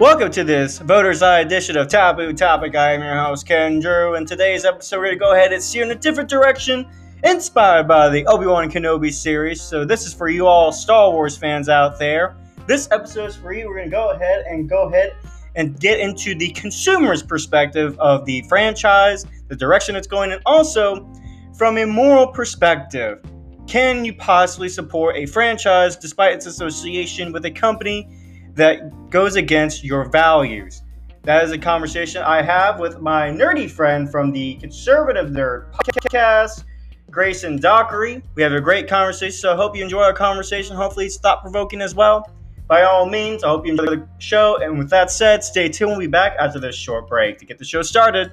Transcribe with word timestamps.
Welcome 0.00 0.32
to 0.32 0.42
this 0.42 0.80
Voter's 0.80 1.22
Eye 1.22 1.38
edition 1.38 1.76
of 1.76 1.86
Taboo 1.86 2.32
Topic. 2.32 2.74
I 2.74 2.94
am 2.94 3.00
your 3.00 3.16
host, 3.16 3.46
Ken 3.46 3.78
Drew, 3.78 4.16
and 4.16 4.26
today's 4.26 4.64
episode 4.64 4.98
we're 4.98 5.04
going 5.04 5.18
to 5.18 5.20
go 5.20 5.32
ahead 5.34 5.52
and 5.52 5.62
steer 5.62 5.84
in 5.84 5.92
a 5.92 5.94
different 5.94 6.28
direction, 6.28 6.84
inspired 7.22 7.86
by 7.86 8.08
the 8.08 8.26
Obi-Wan 8.26 8.68
Kenobi 8.68 9.12
series. 9.12 9.62
So 9.62 9.84
this 9.84 10.04
is 10.04 10.12
for 10.12 10.28
you 10.28 10.48
all 10.48 10.72
Star 10.72 11.12
Wars 11.12 11.36
fans 11.36 11.68
out 11.68 11.96
there. 11.96 12.36
This 12.66 12.88
episode 12.90 13.26
is 13.26 13.36
for 13.36 13.52
you. 13.52 13.68
We're 13.68 13.76
going 13.76 13.90
to 13.90 13.92
go 13.92 14.10
ahead 14.10 14.44
and 14.48 14.68
go 14.68 14.88
ahead 14.88 15.14
and 15.54 15.78
get 15.78 16.00
into 16.00 16.34
the 16.34 16.50
consumer's 16.50 17.22
perspective 17.22 17.96
of 18.00 18.24
the 18.24 18.42
franchise, 18.48 19.24
the 19.46 19.54
direction 19.54 19.94
it's 19.94 20.08
going, 20.08 20.32
and 20.32 20.42
also 20.44 21.08
from 21.56 21.78
a 21.78 21.86
moral 21.86 22.26
perspective. 22.26 23.24
Can 23.68 24.04
you 24.04 24.12
possibly 24.12 24.68
support 24.68 25.16
a 25.16 25.26
franchise 25.26 25.94
despite 25.94 26.32
its 26.32 26.46
association 26.46 27.32
with 27.32 27.44
a 27.44 27.50
company 27.52 28.08
that 28.54 29.10
goes 29.10 29.36
against 29.36 29.84
your 29.84 30.04
values? 30.08 30.82
That 31.22 31.44
is 31.44 31.52
a 31.52 31.58
conversation 31.58 32.22
I 32.22 32.42
have 32.42 32.78
with 32.78 33.00
my 33.00 33.30
nerdy 33.30 33.70
friend 33.70 34.10
from 34.10 34.30
the 34.30 34.54
Conservative 34.56 35.30
Nerd 35.30 35.72
podcast, 35.72 36.64
Grayson 37.10 37.56
Dockery. 37.56 38.22
We 38.34 38.42
have 38.42 38.52
a 38.52 38.60
great 38.60 38.88
conversation, 38.88 39.32
so 39.32 39.52
I 39.52 39.56
hope 39.56 39.74
you 39.74 39.82
enjoy 39.82 40.02
our 40.02 40.12
conversation. 40.12 40.76
Hopefully, 40.76 41.06
it's 41.06 41.16
thought 41.16 41.40
provoking 41.40 41.80
as 41.80 41.94
well. 41.94 42.30
By 42.66 42.82
all 42.82 43.06
means, 43.08 43.44
I 43.44 43.48
hope 43.48 43.66
you 43.66 43.72
enjoy 43.72 43.86
the 43.86 44.08
show. 44.18 44.58
And 44.62 44.78
with 44.78 44.90
that 44.90 45.10
said, 45.10 45.44
stay 45.44 45.68
tuned. 45.68 45.92
We'll 45.92 46.00
be 46.00 46.06
back 46.06 46.36
after 46.38 46.58
this 46.58 46.74
short 46.74 47.08
break 47.08 47.38
to 47.38 47.46
get 47.46 47.58
the 47.58 47.64
show 47.64 47.82
started. 47.82 48.32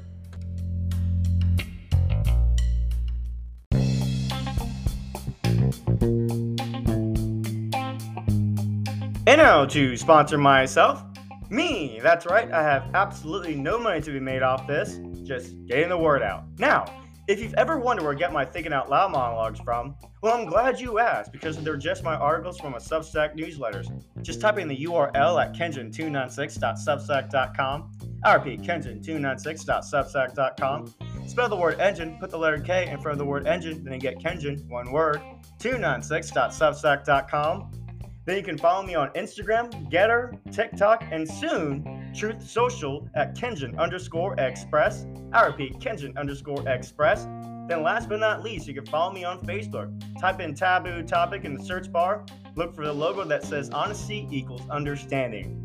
And 9.28 9.38
now 9.38 9.66
to 9.66 9.96
sponsor 9.98 10.40
myself, 10.40 11.04
me. 11.52 12.00
That's 12.02 12.26
right, 12.26 12.52
I 12.52 12.64
have 12.64 12.90
absolutely 12.96 13.54
no 13.56 13.78
money 13.78 14.02
to 14.02 14.12
be 14.12 14.20
made 14.20 14.42
off 14.42 14.66
this, 14.66 15.00
just 15.24 15.54
getting 15.68 15.90
the 15.90 15.98
word 15.98 16.24
out. 16.24 16.46
Now, 16.58 16.86
if 17.28 17.40
you've 17.40 17.54
ever 17.54 17.78
wondered 17.78 18.04
where 18.04 18.14
I 18.14 18.16
get 18.18 18.34
my 18.34 18.44
thinking 18.44 18.74
out 18.74 18.90
loud 18.90 19.12
monologues 19.12 19.60
from, 19.60 19.94
well, 20.24 20.34
I'm 20.34 20.48
glad 20.48 20.80
you 20.80 20.98
asked 20.98 21.32
because 21.32 21.56
they're 21.58 21.78
just 21.78 22.04
my 22.04 22.16
articles 22.16 22.60
from 22.60 22.74
a 22.74 22.78
Substack 22.78 23.38
newsletters. 23.38 23.92
Just 24.24 24.42
type 24.42 24.58
in 24.58 24.68
the 24.68 24.86
URL 24.86 25.40
at 25.40 25.54
kenjin296.substack.com. 25.54 27.92
I 28.24 28.34
repeat, 28.34 28.62
kenjin296.substack.com. 28.62 30.96
Spell 31.28 31.48
the 31.48 31.56
word 31.56 31.80
engine, 31.80 32.18
put 32.20 32.32
the 32.32 32.38
letter 32.38 32.60
K 32.60 32.90
in 32.90 33.00
front 33.00 33.14
of 33.14 33.20
the 33.20 33.26
word 33.26 33.46
engine, 33.46 33.84
then 33.84 33.94
you 33.94 34.00
get 34.00 34.18
Kenjin, 34.20 34.68
one 34.68 34.92
word, 34.92 35.22
296.substack.com. 35.60 37.81
Then 38.26 38.38
you 38.38 38.44
can 38.44 38.58
follow 38.58 38.84
me 38.86 38.94
on 38.94 39.10
Instagram, 39.10 39.90
GETTR, 39.92 40.54
TikTok, 40.54 41.04
and 41.12 41.28
soon 41.28 42.12
Truth 42.14 42.48
Social 42.48 43.08
at 43.16 43.36
Kenjin 43.36 43.78
underscore 43.80 44.40
Express. 44.40 45.06
I 45.34 45.46
repeat, 45.46 45.80
Kenjin 45.80 46.16
underscore 46.18 46.68
Express. 46.68 47.26
Then 47.68 47.84
last 47.84 48.10
but 48.10 48.20
not 48.20 48.44
least, 48.44 48.68
you 48.68 48.74
can 48.74 48.86
follow 48.86 49.14
me 49.14 49.24
on 49.24 49.40
Facebook. 49.46 49.90
Type 50.20 50.40
in 50.40 50.54
taboo 50.54 51.04
topic 51.04 51.46
in 51.46 51.56
the 51.56 51.64
search 51.64 51.92
bar. 51.92 52.26
Look 52.56 52.76
for 52.76 52.86
the 52.86 52.94
logo 52.94 53.24
that 53.24 53.44
says 53.44 53.70
honesty 53.70 54.28
equals 54.30 54.70
understanding. 54.70 55.58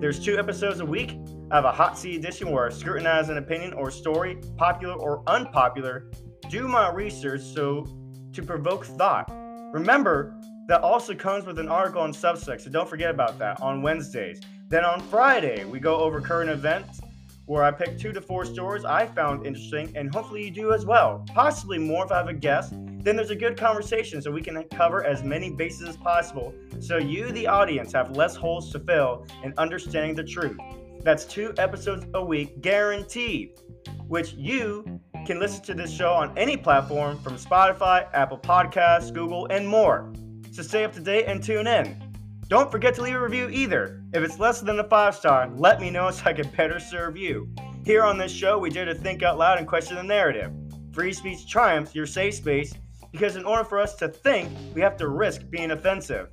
There's 0.00 0.22
two 0.22 0.38
episodes 0.38 0.80
a 0.80 0.86
week. 0.86 1.18
I 1.50 1.56
have 1.56 1.64
a 1.64 1.72
hot 1.72 1.98
seat 1.98 2.16
edition 2.16 2.50
where 2.50 2.66
I 2.66 2.70
scrutinize 2.70 3.30
an 3.30 3.38
opinion 3.38 3.72
or 3.72 3.90
story, 3.90 4.36
popular 4.56 4.94
or 4.94 5.22
unpopular, 5.26 6.10
do 6.50 6.68
my 6.68 6.90
research 6.92 7.40
so 7.40 7.86
to 8.32 8.42
provoke 8.42 8.84
thought. 8.84 9.30
Remember, 9.72 10.38
that 10.68 10.82
also 10.82 11.14
comes 11.14 11.46
with 11.46 11.58
an 11.58 11.68
article 11.68 12.02
on 12.02 12.12
Substack, 12.12 12.60
so 12.60 12.70
don't 12.70 12.88
forget 12.88 13.10
about 13.10 13.38
that 13.38 13.60
on 13.60 13.82
Wednesdays. 13.82 14.40
Then 14.68 14.84
on 14.84 15.00
Friday, 15.00 15.64
we 15.64 15.78
go 15.78 15.96
over 15.96 16.20
current 16.20 16.50
events 16.50 17.00
where 17.46 17.62
I 17.62 17.70
pick 17.70 17.96
two 17.96 18.12
to 18.12 18.20
four 18.20 18.44
stories 18.44 18.84
I 18.84 19.06
found 19.06 19.46
interesting, 19.46 19.92
and 19.96 20.12
hopefully 20.12 20.44
you 20.44 20.50
do 20.50 20.72
as 20.72 20.84
well. 20.84 21.24
Possibly 21.32 21.78
more 21.78 22.04
if 22.04 22.10
I 22.10 22.18
have 22.18 22.28
a 22.28 22.34
guest. 22.34 22.74
Then 22.98 23.14
there's 23.14 23.30
a 23.30 23.36
good 23.36 23.56
conversation 23.56 24.20
so 24.20 24.32
we 24.32 24.42
can 24.42 24.60
cover 24.74 25.04
as 25.04 25.22
many 25.22 25.50
bases 25.50 25.88
as 25.88 25.96
possible 25.96 26.52
so 26.80 26.98
you, 26.98 27.30
the 27.30 27.46
audience, 27.46 27.92
have 27.92 28.16
less 28.16 28.34
holes 28.34 28.72
to 28.72 28.80
fill 28.80 29.24
in 29.44 29.54
understanding 29.58 30.16
the 30.16 30.24
truth. 30.24 30.58
That's 31.02 31.24
two 31.24 31.54
episodes 31.56 32.04
a 32.14 32.24
week 32.24 32.60
guaranteed, 32.62 33.60
which 34.08 34.32
you 34.32 35.00
can 35.24 35.38
listen 35.38 35.62
to 35.66 35.74
this 35.74 35.92
show 35.92 36.12
on 36.12 36.36
any 36.36 36.56
platform 36.56 37.20
from 37.20 37.36
Spotify, 37.36 38.08
Apple 38.12 38.38
Podcasts, 38.38 39.14
Google, 39.14 39.46
and 39.46 39.68
more. 39.68 40.12
So 40.56 40.62
stay 40.62 40.84
up 40.84 40.94
to 40.94 41.00
date 41.00 41.26
and 41.26 41.42
tune 41.42 41.66
in. 41.66 42.02
Don't 42.48 42.70
forget 42.70 42.94
to 42.94 43.02
leave 43.02 43.14
a 43.14 43.20
review 43.20 43.50
either. 43.50 44.02
If 44.14 44.22
it's 44.24 44.38
less 44.38 44.62
than 44.62 44.80
a 44.80 44.84
five 44.84 45.14
star, 45.14 45.50
let 45.54 45.82
me 45.82 45.90
know 45.90 46.10
so 46.10 46.22
I 46.24 46.32
can 46.32 46.48
better 46.48 46.80
serve 46.80 47.14
you. 47.14 47.54
Here 47.84 48.02
on 48.02 48.16
this 48.16 48.32
show, 48.32 48.58
we 48.58 48.70
dare 48.70 48.86
to 48.86 48.94
think 48.94 49.22
out 49.22 49.36
loud 49.36 49.58
and 49.58 49.68
question 49.68 49.96
the 49.96 50.02
narrative. 50.02 50.50
Free 50.94 51.12
speech 51.12 51.46
triumphs 51.46 51.94
your 51.94 52.06
safe 52.06 52.36
space 52.36 52.72
because 53.12 53.36
in 53.36 53.44
order 53.44 53.64
for 53.64 53.78
us 53.78 53.96
to 53.96 54.08
think, 54.08 54.50
we 54.74 54.80
have 54.80 54.96
to 54.96 55.08
risk 55.08 55.42
being 55.50 55.72
offensive. 55.72 56.30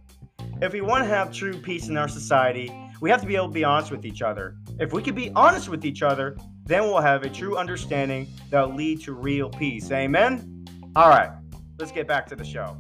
If 0.61 0.71
we 0.71 0.79
want 0.79 1.03
to 1.03 1.09
have 1.09 1.33
true 1.33 1.57
peace 1.57 1.89
in 1.89 1.97
our 1.97 2.07
society, 2.07 2.73
we 3.01 3.09
have 3.09 3.19
to 3.19 3.27
be 3.27 3.35
able 3.35 3.49
to 3.49 3.53
be 3.53 3.65
honest 3.65 3.91
with 3.91 4.05
each 4.05 4.21
other. 4.21 4.55
If 4.79 4.93
we 4.93 5.03
can 5.03 5.15
be 5.15 5.31
honest 5.31 5.67
with 5.67 5.83
each 5.83 6.01
other, 6.01 6.37
then 6.63 6.83
we'll 6.83 7.01
have 7.01 7.23
a 7.23 7.29
true 7.29 7.57
understanding 7.57 8.29
that 8.51 8.69
will 8.69 8.75
lead 8.77 9.01
to 9.01 9.11
real 9.11 9.49
peace. 9.49 9.91
Amen? 9.91 10.65
All 10.95 11.09
right, 11.09 11.31
let's 11.77 11.91
get 11.91 12.07
back 12.07 12.25
to 12.27 12.37
the 12.37 12.45
show. 12.45 12.77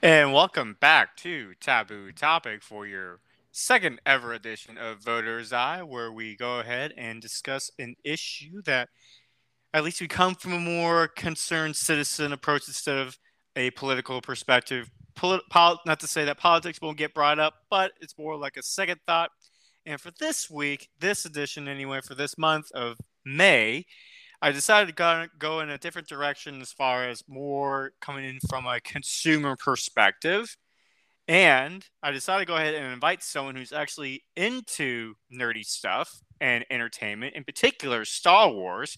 And 0.00 0.32
welcome 0.32 0.76
back 0.78 1.16
to 1.18 1.54
Taboo 1.60 2.12
Topic 2.12 2.62
for 2.62 2.86
your 2.86 3.18
second 3.50 4.00
ever 4.06 4.32
edition 4.32 4.78
of 4.78 5.02
Voter's 5.02 5.52
Eye, 5.52 5.82
where 5.82 6.12
we 6.12 6.36
go 6.36 6.60
ahead 6.60 6.94
and 6.96 7.20
discuss 7.20 7.72
an 7.80 7.96
issue 8.04 8.62
that 8.62 8.90
at 9.74 9.82
least 9.82 10.00
we 10.00 10.06
come 10.06 10.36
from 10.36 10.52
a 10.52 10.60
more 10.60 11.08
concerned 11.08 11.74
citizen 11.74 12.32
approach 12.32 12.68
instead 12.68 12.96
of 12.96 13.18
a 13.56 13.72
political 13.72 14.20
perspective. 14.20 14.88
Pol- 15.16 15.80
not 15.84 15.98
to 15.98 16.06
say 16.06 16.24
that 16.24 16.38
politics 16.38 16.80
won't 16.80 16.96
get 16.96 17.12
brought 17.12 17.40
up, 17.40 17.54
but 17.68 17.90
it's 18.00 18.16
more 18.16 18.36
like 18.36 18.56
a 18.56 18.62
second 18.62 19.00
thought. 19.04 19.30
And 19.84 20.00
for 20.00 20.12
this 20.20 20.48
week, 20.48 20.90
this 21.00 21.24
edition 21.24 21.66
anyway, 21.66 22.02
for 22.02 22.14
this 22.14 22.38
month 22.38 22.70
of 22.70 22.98
May, 23.24 23.84
I 24.40 24.52
decided 24.52 24.96
to 24.96 25.28
go 25.38 25.60
in 25.60 25.70
a 25.70 25.78
different 25.78 26.08
direction 26.08 26.60
as 26.60 26.72
far 26.72 27.08
as 27.08 27.24
more 27.26 27.92
coming 28.00 28.24
in 28.24 28.38
from 28.48 28.66
a 28.66 28.80
consumer 28.80 29.56
perspective. 29.56 30.56
And 31.26 31.84
I 32.02 32.12
decided 32.12 32.46
to 32.46 32.52
go 32.52 32.56
ahead 32.56 32.74
and 32.74 32.92
invite 32.92 33.22
someone 33.22 33.56
who's 33.56 33.72
actually 33.72 34.22
into 34.36 35.14
nerdy 35.32 35.64
stuff 35.64 36.20
and 36.40 36.64
entertainment, 36.70 37.34
in 37.34 37.44
particular 37.44 38.04
Star 38.04 38.50
Wars. 38.50 38.96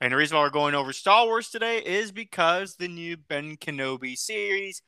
And 0.00 0.12
the 0.12 0.16
reason 0.16 0.36
why 0.36 0.42
we're 0.42 0.50
going 0.50 0.74
over 0.74 0.92
Star 0.92 1.26
Wars 1.26 1.48
today 1.48 1.78
is 1.78 2.10
because 2.10 2.74
the 2.74 2.88
new 2.88 3.16
Ben 3.16 3.56
Kenobi 3.56 4.16
series. 4.16 4.82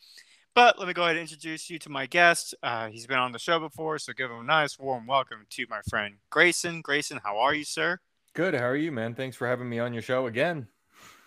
But 0.57 0.79
let 0.79 0.89
me 0.89 0.95
go 0.95 1.05
ahead 1.05 1.17
and 1.17 1.23
introduce 1.23 1.71
you 1.71 1.79
to 1.79 1.89
my 1.89 2.07
guest. 2.07 2.55
Uh, 2.63 2.89
he's 2.89 3.07
been 3.07 3.19
on 3.19 3.33
the 3.33 3.39
show 3.39 3.61
before, 3.61 3.99
so 3.99 4.13
give 4.13 4.31
him 4.31 4.41
a 4.41 4.45
nice 4.45 4.79
warm 4.79 5.07
welcome 5.07 5.47
to 5.51 5.67
my 5.71 5.81
friend 5.89 6.17
Grayson. 6.31 6.81
Grayson, 6.81 7.21
how 7.25 7.39
are 7.39 7.55
you, 7.55 7.65
sir? 7.65 7.99
Good. 8.35 8.55
How 8.55 8.67
are 8.67 8.77
you, 8.77 8.91
man? 8.91 9.15
Thanks 9.15 9.37
for 9.37 9.47
having 9.47 9.69
me 9.69 9.79
on 9.79 9.93
your 9.93 10.03
show 10.03 10.27
again. 10.27 10.67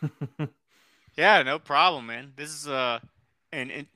yeah, 1.15 1.41
no 1.41 1.57
problem, 1.57 2.05
man. 2.07 2.33
This 2.35 2.49
is 2.49 2.67
a 2.67 2.73
uh, 2.73 2.99
an 3.53 3.69
in, 3.69 3.87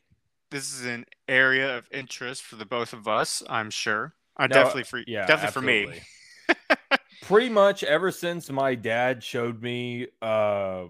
this 0.50 0.74
is 0.74 0.86
an 0.86 1.06
area 1.28 1.78
of 1.78 1.90
interest 1.92 2.42
for 2.44 2.56
the 2.56 2.66
both 2.66 2.94
of 2.94 3.10
us. 3.10 3.44
I'm 3.50 3.70
sure. 3.70 4.14
I 4.38 4.48
no, 4.48 4.54
definitely 4.54 4.84
for 4.84 5.04
yeah, 5.06 5.26
definitely 5.26 5.84
absolutely. 5.88 6.02
for 6.48 6.56
me. 6.56 6.98
Pretty 7.24 7.50
much 7.50 7.84
ever 7.84 8.12
since 8.12 8.50
my 8.50 8.76
dad 8.76 9.24
showed 9.24 9.62
me, 9.62 10.08
uh, 10.22 10.86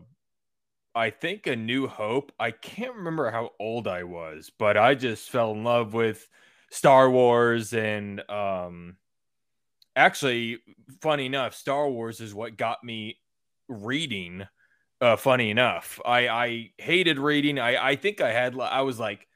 I 0.94 1.10
think 1.10 1.48
a 1.48 1.56
New 1.56 1.88
Hope. 1.88 2.32
I 2.40 2.52
can't 2.52 2.96
remember 2.96 3.32
how 3.32 3.52
old 3.60 3.88
I 3.88 4.04
was, 4.04 4.52
but 4.58 4.78
I 4.78 4.94
just 4.94 5.32
fell 5.32 5.54
in 5.54 5.64
love 5.64 5.96
with 5.96 6.28
Star 6.70 7.10
Wars 7.10 7.74
and 7.74 8.22
um 8.30 8.98
actually, 9.96 10.60
funny 11.02 11.26
enough, 11.26 11.56
Star 11.56 11.90
Wars 11.90 12.20
is 12.20 12.34
what 12.34 12.58
got 12.58 12.84
me 12.84 13.18
reading. 13.68 14.48
Uh, 15.00 15.16
funny 15.16 15.50
enough, 15.50 16.00
I 16.06 16.28
I 16.30 16.72
hated 16.78 17.18
reading. 17.18 17.58
I 17.60 17.92
I 17.92 17.96
think 17.96 18.22
I 18.22 18.32
had 18.32 18.60
I 18.60 18.82
was 18.82 19.00
like, 19.00 19.28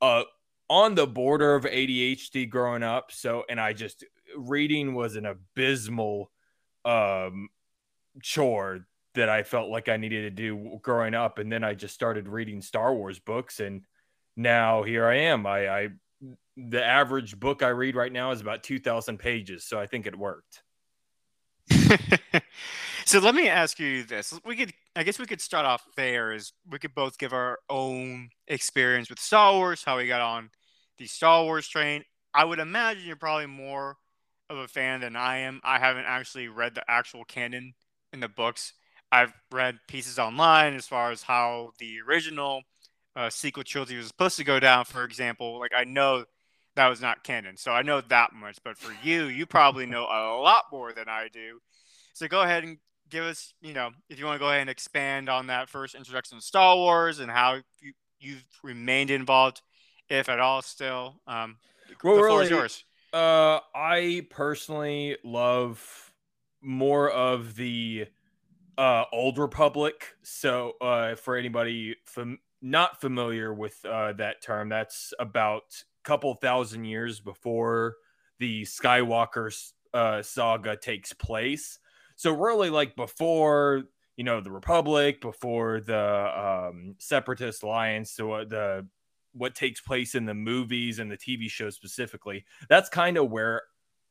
uh, 0.00 0.24
on 0.70 0.94
the 0.94 1.06
border 1.06 1.54
of 1.54 1.64
ADHD 1.64 2.46
growing 2.48 2.82
up. 2.82 3.12
So, 3.12 3.44
and 3.48 3.60
I 3.60 3.74
just 3.74 4.04
reading 4.36 4.94
was 4.94 5.16
an 5.16 5.26
abysmal 5.26 6.30
um 6.84 7.48
chore 8.22 8.86
that 9.14 9.28
I 9.28 9.42
felt 9.42 9.70
like 9.70 9.88
I 9.88 9.98
needed 9.98 10.22
to 10.22 10.30
do 10.30 10.78
growing 10.82 11.14
up. 11.14 11.38
And 11.38 11.52
then 11.52 11.64
I 11.64 11.74
just 11.74 11.94
started 11.94 12.28
reading 12.28 12.62
Star 12.62 12.94
Wars 12.94 13.18
books, 13.18 13.60
and 13.60 13.84
now 14.36 14.82
here 14.82 15.06
I 15.06 15.16
am. 15.16 15.46
I 15.46 15.68
I 15.68 15.88
the 16.56 16.84
average 16.84 17.38
book 17.38 17.62
I 17.62 17.68
read 17.68 17.96
right 17.96 18.12
now 18.12 18.30
is 18.30 18.40
about 18.40 18.62
2,000 18.62 19.18
pages. 19.18 19.64
So 19.64 19.78
I 19.78 19.86
think 19.86 20.06
it 20.06 20.16
worked. 20.16 20.62
So 23.04 23.18
let 23.18 23.34
me 23.34 23.48
ask 23.48 23.78
you 23.78 24.04
this. 24.04 24.38
We 24.44 24.56
could 24.56 24.72
I 24.94 25.02
guess 25.02 25.18
we 25.18 25.26
could 25.26 25.40
start 25.40 25.66
off 25.66 25.84
fair 25.96 26.32
is 26.32 26.52
we 26.70 26.78
could 26.78 26.94
both 26.94 27.18
give 27.18 27.32
our 27.32 27.58
own 27.68 28.30
experience 28.46 29.10
with 29.10 29.18
Star 29.18 29.54
Wars, 29.54 29.82
how 29.84 29.96
we 29.96 30.06
got 30.06 30.20
on 30.20 30.50
the 30.98 31.06
Star 31.06 31.42
Wars 31.44 31.66
train. 31.66 32.04
I 32.34 32.44
would 32.44 32.58
imagine 32.58 33.04
you're 33.04 33.16
probably 33.16 33.46
more 33.46 33.96
of 34.48 34.58
a 34.58 34.68
fan 34.68 35.00
than 35.00 35.16
I 35.16 35.38
am. 35.38 35.60
I 35.64 35.78
haven't 35.78 36.04
actually 36.06 36.48
read 36.48 36.74
the 36.74 36.88
actual 36.88 37.24
canon 37.24 37.74
in 38.12 38.20
the 38.20 38.28
books. 38.28 38.72
I've 39.10 39.32
read 39.50 39.78
pieces 39.88 40.18
online 40.18 40.74
as 40.74 40.86
far 40.86 41.10
as 41.10 41.22
how 41.22 41.72
the 41.78 42.00
original 42.08 42.62
uh, 43.16 43.30
sequel 43.30 43.64
trilogy 43.64 43.96
was 43.96 44.06
supposed 44.06 44.36
to 44.36 44.44
go 44.44 44.60
down. 44.60 44.84
For 44.84 45.04
example, 45.04 45.58
like 45.58 45.72
I 45.76 45.84
know 45.84 46.24
that 46.74 46.88
was 46.88 47.00
not 47.00 47.24
canon, 47.24 47.56
so 47.56 47.72
I 47.72 47.82
know 47.82 48.00
that 48.00 48.32
much. 48.32 48.58
But 48.64 48.78
for 48.78 48.94
you, 49.02 49.24
you 49.24 49.46
probably 49.46 49.86
know 49.86 50.04
a 50.04 50.40
lot 50.40 50.64
more 50.72 50.92
than 50.92 51.08
I 51.08 51.28
do. 51.32 51.60
So 52.14 52.28
go 52.28 52.42
ahead 52.42 52.64
and 52.64 52.78
give 53.10 53.24
us, 53.24 53.54
you 53.60 53.74
know, 53.74 53.90
if 54.08 54.18
you 54.18 54.24
want 54.24 54.36
to 54.36 54.38
go 54.40 54.48
ahead 54.48 54.62
and 54.62 54.70
expand 54.70 55.28
on 55.28 55.48
that 55.48 55.68
first 55.68 55.94
introduction 55.94 56.38
to 56.38 56.44
Star 56.44 56.76
Wars 56.76 57.20
and 57.20 57.30
how 57.30 57.60
you, 57.80 57.92
you've 58.18 58.44
remained 58.62 59.10
involved, 59.10 59.60
if 60.08 60.28
at 60.28 60.40
all, 60.40 60.62
still. 60.62 61.20
Um, 61.26 61.58
Well, 62.02 62.14
the 62.14 62.20
floor 62.20 62.38
really, 62.38 62.44
is 62.44 62.50
yours. 62.50 62.84
Uh, 63.12 63.60
I 63.74 64.26
personally 64.30 65.18
love 65.24 66.12
more 66.62 67.10
of 67.10 67.54
the 67.56 68.06
uh 68.78 69.04
old 69.12 69.36
republic. 69.38 70.14
So, 70.22 70.76
uh, 70.80 71.16
for 71.16 71.36
anybody 71.36 71.96
fam- 72.06 72.38
not 72.62 73.00
familiar 73.00 73.52
with 73.52 73.84
uh 73.84 74.12
that 74.14 74.42
term, 74.42 74.68
that's 74.68 75.12
about 75.18 75.62
a 76.04 76.08
couple 76.08 76.34
thousand 76.34 76.84
years 76.84 77.20
before 77.20 77.96
the 78.38 78.62
Skywalker 78.62 79.52
uh 79.94 80.22
saga 80.22 80.76
takes 80.76 81.12
place. 81.12 81.78
So, 82.16 82.32
really, 82.32 82.70
like 82.70 82.96
before 82.96 83.84
you 84.16 84.24
know 84.24 84.40
the 84.40 84.50
Republic, 84.52 85.20
before 85.20 85.80
the 85.80 86.68
um 86.68 86.96
Separatist 86.98 87.62
Alliance, 87.62 88.12
so 88.12 88.32
uh, 88.32 88.44
the 88.44 88.88
what 89.32 89.54
takes 89.54 89.80
place 89.80 90.14
in 90.14 90.26
the 90.26 90.34
movies 90.34 90.98
and 90.98 91.10
the 91.10 91.16
TV 91.16 91.48
shows 91.48 91.74
specifically. 91.74 92.44
That's 92.68 92.88
kind 92.88 93.16
of 93.16 93.30
where 93.30 93.62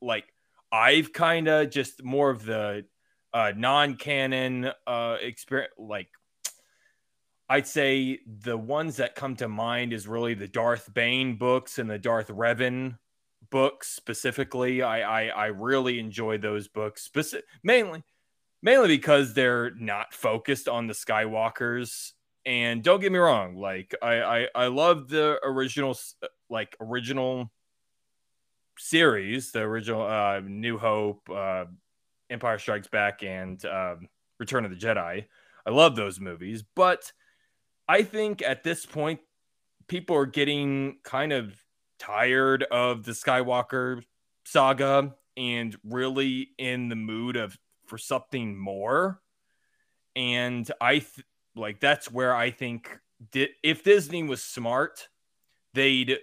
like 0.01 0.33
I've 0.71 1.13
kind 1.13 1.47
of 1.47 1.69
just 1.69 2.04
more 2.04 2.30
of 2.30 2.45
the 2.45 2.86
uh 3.33 3.54
non-canon 3.56 4.71
uh 4.88 5.18
experience 5.21 5.74
like 5.77 6.09
I'd 7.51 7.68
say 7.68 8.19
the 8.25 8.57
ones 8.57 8.95
that 8.95 9.13
come 9.13 9.36
to 9.36 9.50
mind 9.50 9.92
is 9.92 10.07
really 10.07 10.36
the 10.36 10.48
Darth 10.48 10.94
Bane 10.94 11.36
books 11.36 11.80
and 11.80 11.89
the 11.89 12.00
Darth 12.00 12.30
Revan 12.30 12.98
books 13.50 13.89
specifically. 13.89 14.81
I 14.81 15.24
I, 15.24 15.27
I 15.27 15.45
really 15.48 16.00
enjoy 16.00 16.38
those 16.38 16.69
books, 16.69 17.09
speci- 17.13 17.42
mainly 17.62 18.03
mainly 18.62 18.88
because 18.88 19.33
they're 19.33 19.71
not 19.71 20.13
focused 20.13 20.69
on 20.69 20.88
the 20.88 20.94
Skywalkers. 20.94 22.13
And 22.45 22.81
don't 22.83 23.01
get 23.01 23.12
me 23.12 23.19
wrong, 23.19 23.57
like 23.57 23.95
I 24.01 24.21
I, 24.21 24.47
I 24.56 24.68
love 24.68 25.09
the 25.09 25.38
original 25.44 25.97
like 26.50 26.77
original 26.80 27.51
series, 28.77 29.51
the 29.51 29.59
original 29.59 30.04
uh, 30.04 30.39
New 30.39 30.77
Hope, 30.77 31.30
uh, 31.30 31.65
Empire 32.30 32.59
Strikes 32.59 32.88
Back, 32.88 33.24
and 33.24 33.63
um, 33.65 34.07
Return 34.39 34.63
of 34.63 34.71
the 34.71 34.77
Jedi. 34.77 35.25
I 35.65 35.69
love 35.69 35.97
those 35.97 36.18
movies, 36.18 36.63
but 36.77 37.12
I 37.92 38.04
think 38.04 38.42
at 38.42 38.64
this 38.64 38.86
point, 38.86 39.20
people 39.90 40.16
are 40.16 40.26
getting 40.26 41.00
kind 41.04 41.34
of 41.34 41.54
tired 42.00 42.64
of 42.72 43.04
the 43.04 43.12
Skywalker 43.12 44.02
saga 44.46 45.14
and 45.36 45.76
really 45.84 46.52
in 46.58 46.88
the 46.88 46.96
mood 46.96 47.36
of 47.36 47.58
for 47.88 47.98
something 47.98 48.58
more. 48.58 49.20
And 50.16 50.72
I 50.80 51.00
th- 51.00 51.26
like 51.54 51.82
that's 51.82 52.10
where 52.10 52.34
I 52.34 52.52
think 52.52 52.98
di- 53.30 53.50
if 53.62 53.84
Disney 53.84 54.24
was 54.24 54.42
smart, 54.42 55.10
they'd 55.74 56.18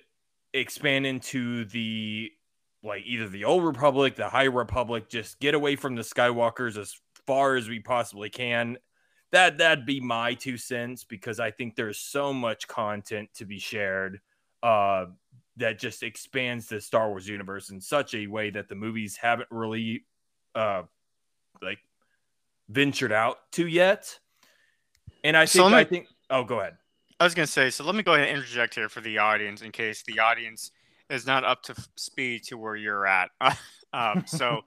expand 0.55 1.05
into 1.05 1.67
the 1.67 2.33
like 2.83 3.03
either 3.05 3.29
the 3.29 3.45
old 3.45 3.65
republic, 3.65 4.17
the 4.17 4.31
high 4.31 4.45
republic, 4.45 5.11
just 5.11 5.39
get 5.39 5.55
away 5.55 5.77
from 5.77 5.97
the 5.97 6.03
Skywalkers 6.03 6.79
as 6.79 6.99
far 7.27 7.57
as 7.57 7.69
we 7.69 7.79
possibly 7.79 8.31
can. 8.31 8.79
That 9.33 9.59
that'd 9.59 9.85
be 9.87 10.01
my 10.01 10.35
two 10.35 10.57
cents 10.57 11.05
because 11.05 11.39
I 11.39 11.51
think 11.51 11.77
there's 11.77 11.99
so 11.99 12.33
much 12.33 12.67
content 12.67 13.29
to 13.35 13.45
be 13.45 13.59
shared 13.59 14.21
uh 14.63 15.07
that 15.59 15.79
just 15.79 16.03
expands 16.03 16.67
the 16.69 16.81
Star 16.81 17.09
Wars 17.09 17.27
universe 17.29 17.71
in 17.71 17.81
such 17.81 18.15
a 18.15 18.27
way 18.27 18.51
that 18.51 18.69
the 18.69 18.75
movies 18.75 19.17
haven't 19.17 19.49
really 19.51 20.05
uh 20.55 20.83
like 21.61 21.79
ventured 22.69 23.13
out 23.13 23.39
to 23.53 23.67
yet. 23.67 24.19
And 25.25 25.37
I 25.37 25.45
So 25.45 25.63
think 25.63 25.73
let 25.73 25.77
me- 25.77 25.81
I 25.81 25.85
think 25.85 26.09
oh 26.31 26.45
go 26.45 26.61
ahead. 26.61 26.77
I 27.21 27.25
was 27.25 27.35
going 27.35 27.47
to 27.47 27.53
say, 27.53 27.69
so 27.71 27.83
let 27.83 27.97
me 27.97 28.05
go 28.05 28.15
ahead 28.15 28.29
and 28.29 28.39
interject 28.39 28.77
here 28.77 28.89
for 28.89 29.01
the 29.01 29.19
audience 29.19 29.61
in 29.63 29.73
case 29.73 30.05
the 30.05 30.21
audience 30.21 30.71
is 31.11 31.27
not 31.27 31.43
up 31.43 31.65
to 31.65 31.75
f- 31.77 31.89
speed 31.97 32.45
to 32.45 32.57
where 32.57 32.77
you're 32.77 33.07
at. 33.09 33.31
um, 33.93 34.25
so, 34.27 34.63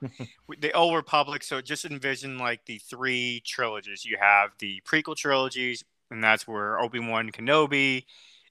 the 0.59 0.73
Old 0.73 0.95
Republic, 0.95 1.43
so 1.43 1.61
just 1.61 1.85
envision 1.85 2.37
like 2.37 2.65
the 2.65 2.79
three 2.79 3.41
trilogies. 3.45 4.05
You 4.05 4.17
have 4.19 4.51
the 4.59 4.81
prequel 4.87 5.15
trilogies, 5.15 5.83
and 6.09 6.23
that's 6.23 6.47
where 6.47 6.79
Obi 6.79 6.99
Wan 6.99 7.31
Kenobi 7.31 8.05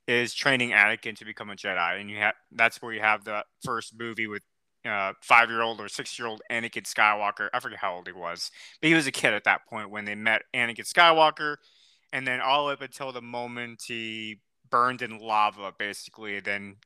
is 0.07 0.35
training 0.35 0.71
Anakin 0.71 1.17
to 1.17 1.25
become 1.25 1.51
a 1.51 1.57
Jedi, 1.57 2.01
and 2.01 2.11
you 2.11 2.19
have 2.19 2.35
that's 2.53 2.81
where 2.83 2.93
you 2.93 3.01
have 3.01 3.25
the 3.25 3.45
first 3.65 3.99
movie 3.99 4.27
with 4.27 4.43
uh, 4.85 5.13
five 5.23 5.51
year 5.51 5.63
old 5.63 5.81
or 5.81 5.89
six 5.89 6.19
year 6.19 6.29
old 6.29 6.43
Anakin 6.51 6.85
Skywalker. 6.85 7.49
I 7.53 7.61
forget 7.61 7.79
how 7.79 7.95
old 7.95 8.07
he 8.07 8.13
was, 8.13 8.51
but 8.81 8.89
he 8.89 8.95
was 8.95 9.07
a 9.07 9.13
kid 9.13 9.35
at 9.35 9.45
that 9.45 9.67
point 9.69 9.91
when 9.91 10.05
they 10.05 10.15
met 10.15 10.43
Anakin 10.55 10.91
Skywalker 10.91 11.57
and 12.13 12.27
then 12.27 12.41
all 12.41 12.69
up 12.69 12.83
until 12.83 13.13
the 13.13 13.23
moment 13.23 13.83
he 13.87 14.41
burned 14.69 15.03
in 15.03 15.19
lava, 15.19 15.73
basically, 15.79 16.41
then 16.41 16.77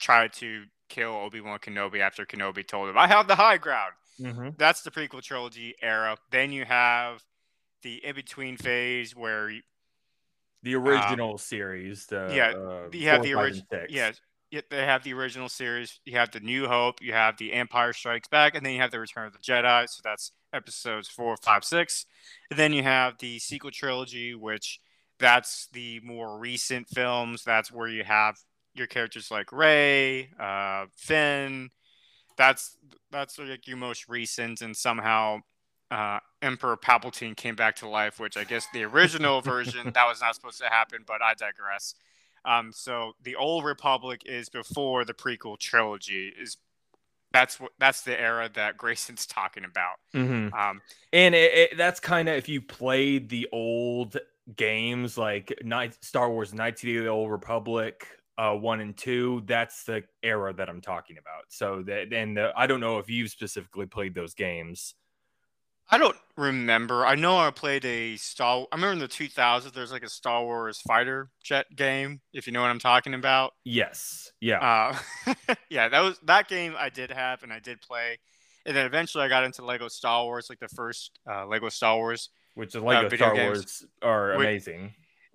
tried 0.00 0.32
to 0.34 0.64
kill 0.92 1.14
Obi 1.14 1.40
Wan 1.40 1.58
Kenobi 1.58 2.00
after 2.00 2.26
Kenobi 2.26 2.66
told 2.66 2.88
him, 2.90 2.98
"I 2.98 3.06
have 3.06 3.26
the 3.26 3.36
high 3.36 3.58
ground." 3.58 3.94
That's 4.58 4.82
the 4.82 4.90
prequel 4.90 5.22
trilogy 5.22 5.74
era. 5.82 6.16
Then 6.30 6.52
you 6.52 6.64
have 6.64 7.24
the 7.82 8.04
in 8.04 8.14
between 8.14 8.56
phase 8.56 9.16
where 9.16 9.50
you, 9.50 9.62
The 10.62 10.76
original 10.76 11.38
series, 11.38 12.06
the 12.06 12.26
Um, 12.26 12.32
yeah, 12.32 12.50
uh, 12.50 12.88
you 12.92 13.08
have 13.08 13.22
the 13.22 13.34
original. 13.34 13.66
Yes, 13.88 14.20
yeah, 14.50 14.60
they 14.70 14.84
have 14.84 15.02
the 15.02 15.14
original 15.14 15.48
series. 15.48 15.98
You 16.04 16.18
have 16.18 16.30
the 16.30 16.40
New 16.40 16.68
Hope. 16.68 17.00
You 17.00 17.14
have 17.14 17.36
the 17.38 17.52
Empire 17.52 17.92
Strikes 17.92 18.28
Back, 18.28 18.54
and 18.54 18.64
then 18.64 18.74
you 18.74 18.80
have 18.80 18.90
the 18.90 19.00
Return 19.00 19.26
of 19.26 19.32
the 19.32 19.38
Jedi. 19.40 19.88
So 19.88 20.02
that's 20.04 20.32
episodes 20.52 21.08
four, 21.08 21.36
five, 21.38 21.64
six. 21.64 22.04
And 22.50 22.58
then 22.58 22.72
you 22.72 22.82
have 22.82 23.18
the 23.18 23.38
sequel 23.38 23.70
trilogy, 23.70 24.34
which 24.34 24.78
that's 25.18 25.68
the 25.72 26.00
more 26.04 26.38
recent 26.38 26.86
films. 26.88 27.42
That's 27.44 27.72
where 27.72 27.88
you 27.88 28.04
have 28.04 28.36
your 28.74 28.86
characters 28.86 29.30
like 29.30 29.52
Rey, 29.52 30.30
uh, 30.38 30.86
Finn. 30.96 31.70
That's 32.36 32.76
that's 33.10 33.38
like 33.38 33.66
your 33.68 33.76
most 33.76 34.08
recent, 34.08 34.62
and 34.62 34.76
somehow 34.76 35.40
uh, 35.90 36.18
Emperor 36.40 36.76
Palpatine 36.76 37.36
came 37.36 37.54
back 37.54 37.76
to 37.76 37.88
life, 37.88 38.18
which 38.18 38.36
I 38.36 38.44
guess 38.44 38.66
the 38.72 38.84
original 38.84 39.40
version 39.42 39.92
that 39.92 40.06
was 40.06 40.20
not 40.20 40.34
supposed 40.34 40.58
to 40.60 40.66
happen, 40.68 41.00
but 41.06 41.20
I 41.22 41.34
digress. 41.34 41.94
Um, 42.44 42.72
so 42.72 43.12
the 43.22 43.36
old 43.36 43.64
Republic 43.64 44.22
is 44.24 44.48
before 44.48 45.04
the 45.04 45.14
prequel 45.14 45.58
trilogy. 45.58 46.32
Is 46.40 46.56
that's 47.32 47.60
what 47.60 47.72
that's 47.78 48.02
the 48.02 48.18
era 48.18 48.50
that 48.54 48.76
Grayson's 48.78 49.26
talking 49.26 49.64
about. 49.64 49.96
Mhm. 50.14 50.52
Um, 50.52 50.80
And 51.12 51.34
it, 51.34 51.54
it, 51.54 51.76
that's 51.76 52.00
kind 52.00 52.28
of 52.28 52.36
if 52.36 52.48
you 52.48 52.60
played 52.62 53.28
the 53.28 53.48
old 53.52 54.16
games 54.56 55.16
like 55.16 55.52
Night 55.62 55.96
Star 56.02 56.30
Wars 56.30 56.52
Knights 56.52 56.82
of 56.82 56.88
the 56.88 57.06
Old 57.06 57.30
Republic 57.30 58.06
uh, 58.42 58.52
one 58.52 58.80
and 58.80 58.96
two, 58.96 59.42
that's 59.46 59.84
the 59.84 60.02
era 60.24 60.52
that 60.52 60.68
I'm 60.68 60.80
talking 60.80 61.16
about. 61.16 61.44
So 61.48 61.82
that 61.86 62.12
and 62.12 62.36
the, 62.36 62.52
I 62.56 62.66
don't 62.66 62.80
know 62.80 62.98
if 62.98 63.08
you've 63.08 63.30
specifically 63.30 63.86
played 63.86 64.14
those 64.14 64.34
games. 64.34 64.94
I 65.88 65.98
don't 65.98 66.16
remember. 66.36 67.06
I 67.06 67.14
know 67.14 67.38
I 67.38 67.50
played 67.52 67.84
a 67.84 68.16
Star. 68.16 68.66
I 68.72 68.76
remember 68.76 68.94
in 68.94 68.98
the 68.98 69.06
2000s. 69.06 69.72
There's 69.72 69.92
like 69.92 70.02
a 70.02 70.08
Star 70.08 70.42
Wars 70.42 70.80
fighter 70.80 71.30
jet 71.44 71.66
game. 71.76 72.20
If 72.32 72.48
you 72.48 72.52
know 72.52 72.62
what 72.62 72.70
I'm 72.70 72.80
talking 72.80 73.14
about. 73.14 73.52
Yes, 73.64 74.32
yeah, 74.40 74.94
Uh, 75.28 75.34
yeah, 75.70 75.88
that 75.88 76.00
was 76.00 76.18
that 76.24 76.48
game 76.48 76.74
I 76.76 76.88
did 76.88 77.12
have 77.12 77.44
and 77.44 77.52
I 77.52 77.60
did 77.60 77.80
play, 77.80 78.18
and 78.66 78.76
then 78.76 78.86
eventually 78.86 79.22
I 79.22 79.28
got 79.28 79.44
into 79.44 79.64
Lego 79.64 79.86
Star 79.86 80.24
Wars, 80.24 80.46
like 80.50 80.58
the 80.58 80.68
first 80.68 81.16
uh, 81.30 81.46
Lego 81.46 81.68
Star 81.68 81.96
Wars. 81.96 82.30
which 82.54 82.72
the 82.72 82.80
Lego 82.80 83.08
video 83.08 83.26
Star 83.26 83.36
games. 83.36 83.46
Wars 83.46 83.84
are 84.02 84.32
amazing. 84.32 84.94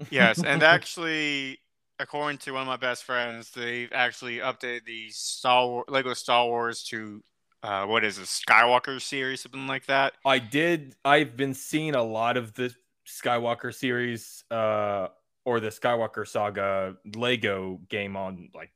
Yes, 0.09 0.43
and 0.43 0.61
actually, 0.75 1.59
according 1.99 2.37
to 2.39 2.51
one 2.51 2.61
of 2.61 2.67
my 2.67 2.77
best 2.77 3.03
friends, 3.03 3.51
they've 3.51 3.91
actually 3.91 4.37
updated 4.37 4.85
the 4.85 5.09
Star 5.09 5.67
War- 5.67 5.85
Lego 5.87 6.13
Star 6.13 6.45
Wars 6.45 6.83
to 6.85 7.21
uh, 7.63 7.85
what 7.85 8.03
is 8.03 8.17
it, 8.19 8.25
Skywalker 8.25 9.01
series, 9.01 9.41
something 9.41 9.67
like 9.67 9.85
that. 9.87 10.13
I 10.25 10.39
did. 10.39 10.95
I've 11.03 11.35
been 11.35 11.53
seeing 11.53 11.95
a 11.95 12.03
lot 12.03 12.37
of 12.37 12.53
the 12.53 12.73
Skywalker 13.07 13.73
series, 13.73 14.43
uh, 14.51 15.07
or 15.45 15.59
the 15.59 15.69
Skywalker 15.69 16.27
Saga 16.27 16.95
Lego 17.15 17.79
game 17.89 18.15
on 18.15 18.49
like 18.53 18.71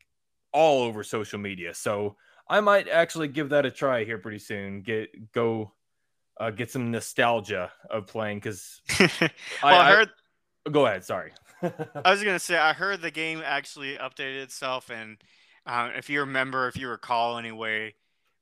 all 0.54 0.84
over 0.84 1.04
social 1.04 1.38
media. 1.40 1.74
So 1.74 2.16
I 2.48 2.60
might 2.62 2.88
actually 2.88 3.28
give 3.28 3.50
that 3.50 3.66
a 3.66 3.72
try 3.72 4.04
here 4.04 4.18
pretty 4.18 4.40
soon. 4.40 4.82
Get 4.82 5.32
go, 5.32 5.74
uh, 6.40 6.50
get 6.52 6.72
some 6.72 6.90
nostalgia 6.90 7.72
of 7.90 8.08
playing 8.08 8.38
because 8.38 8.82
well, 9.00 9.30
I, 9.64 9.78
I, 9.78 9.92
heard. 9.92 10.10
Go 10.72 10.86
ahead. 10.86 11.04
Sorry. 11.04 11.32
I 11.62 12.12
was 12.12 12.24
gonna 12.24 12.40
say 12.40 12.58
I 12.58 12.74
heard 12.74 13.02
the 13.02 13.12
game 13.12 13.42
actually 13.44 13.96
updated 13.96 14.44
itself, 14.44 14.90
and 14.90 15.18
um, 15.66 15.92
if 15.96 16.10
you 16.10 16.22
remember, 16.22 16.68
if 16.68 16.78
you 16.78 16.90
recall 16.90 17.38
anyway, 17.38 17.94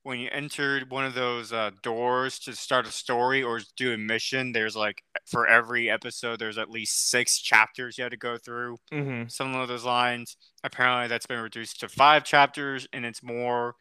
when 0.02 0.18
you 0.18 0.28
entered 0.32 0.90
one 0.90 1.04
of 1.04 1.14
those 1.14 1.52
uh, 1.52 1.70
doors 1.82 2.38
to 2.40 2.54
start 2.54 2.86
a 2.86 2.90
story 2.90 3.42
or 3.42 3.60
do 3.76 3.92
a 3.92 3.98
mission, 3.98 4.52
there's 4.52 4.74
like 4.76 5.02
for 5.26 5.46
every 5.46 5.90
episode, 5.90 6.38
there's 6.38 6.58
at 6.58 6.70
least 6.70 7.10
six 7.10 7.38
chapters 7.38 7.98
you 7.98 8.04
had 8.04 8.12
to 8.12 8.16
go 8.16 8.38
through. 8.38 8.78
Mm-hmm. 8.92 9.28
Some 9.28 9.54
of 9.54 9.68
those 9.68 9.84
lines. 9.84 10.36
Apparently, 10.64 11.08
that's 11.08 11.26
been 11.26 11.40
reduced 11.40 11.80
to 11.80 11.88
five 11.88 12.24
chapters, 12.24 12.88
and 12.92 13.04
it's 13.04 13.22
more 13.22 13.74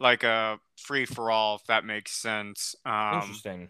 like 0.00 0.22
a 0.24 0.58
free 0.76 1.04
for 1.04 1.30
all, 1.30 1.56
if 1.56 1.64
that 1.64 1.84
makes 1.84 2.12
sense. 2.12 2.74
Um, 2.86 3.20
Interesting. 3.20 3.68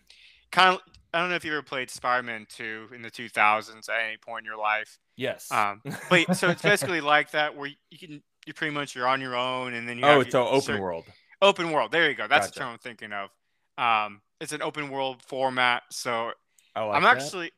Kind 0.52 0.76
of. 0.76 0.80
I 1.12 1.20
don't 1.20 1.30
know 1.30 1.36
if 1.36 1.44
you 1.44 1.52
ever 1.52 1.62
played 1.62 1.90
Spider-Man 1.90 2.46
2 2.50 2.88
in 2.94 3.02
the 3.02 3.10
2000s 3.10 3.88
at 3.88 4.00
any 4.06 4.16
point 4.18 4.42
in 4.42 4.44
your 4.44 4.58
life. 4.58 4.98
Yes. 5.16 5.50
Um, 5.50 5.80
but 6.10 6.36
so 6.36 6.48
it's 6.48 6.62
basically 6.62 7.00
like 7.00 7.30
that, 7.30 7.56
where 7.56 7.70
you 7.90 7.98
can 7.98 8.22
you 8.46 8.54
pretty 8.54 8.74
much 8.74 8.94
you're 8.94 9.06
on 9.06 9.20
your 9.20 9.36
own, 9.36 9.74
and 9.74 9.88
then 9.88 9.98
you. 9.98 10.04
Oh, 10.04 10.20
it's 10.20 10.34
an 10.34 10.40
open 10.40 10.60
certain, 10.60 10.82
world. 10.82 11.04
Open 11.40 11.70
world. 11.70 11.92
There 11.92 12.08
you 12.08 12.16
go. 12.16 12.26
That's 12.26 12.46
gotcha. 12.46 12.58
the 12.58 12.60
term 12.60 12.72
I'm 12.72 12.78
thinking 12.78 13.12
of. 13.12 13.30
Um, 13.76 14.22
it's 14.40 14.52
an 14.52 14.62
open 14.62 14.90
world 14.90 15.22
format, 15.22 15.82
so 15.90 16.32
like 16.74 16.96
I'm 16.96 17.02
that. 17.02 17.16
actually, 17.16 17.52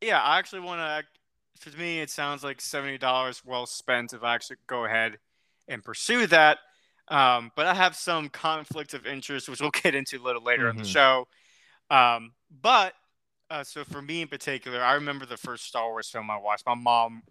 yeah, 0.00 0.20
I 0.20 0.38
actually 0.38 0.60
want 0.60 0.80
to. 0.80 1.04
For 1.58 1.76
me, 1.76 2.00
it 2.00 2.10
sounds 2.10 2.44
like 2.44 2.60
seventy 2.60 2.98
dollars 2.98 3.42
well 3.44 3.66
spent 3.66 4.12
if 4.12 4.22
I 4.22 4.34
actually 4.34 4.58
go 4.66 4.84
ahead 4.84 5.18
and 5.68 5.82
pursue 5.82 6.26
that. 6.28 6.58
Um, 7.08 7.50
but 7.56 7.66
I 7.66 7.74
have 7.74 7.94
some 7.94 8.28
conflict 8.28 8.92
of 8.92 9.06
interest, 9.06 9.48
which 9.48 9.60
we'll 9.60 9.70
get 9.82 9.94
into 9.94 10.18
a 10.18 10.22
little 10.22 10.42
later 10.42 10.64
mm-hmm. 10.64 10.70
in 10.70 10.76
the 10.76 10.82
mm-hmm. 10.82 10.92
show. 10.92 11.28
Um, 11.90 12.32
but 12.62 12.94
uh, 13.50 13.64
so 13.64 13.84
for 13.84 14.02
me 14.02 14.22
in 14.22 14.28
particular, 14.28 14.82
I 14.82 14.94
remember 14.94 15.26
the 15.26 15.36
first 15.36 15.64
Star 15.64 15.88
Wars 15.90 16.08
film 16.08 16.30
I 16.30 16.38
watched. 16.38 16.66
My 16.66 16.74
mom 16.74 17.22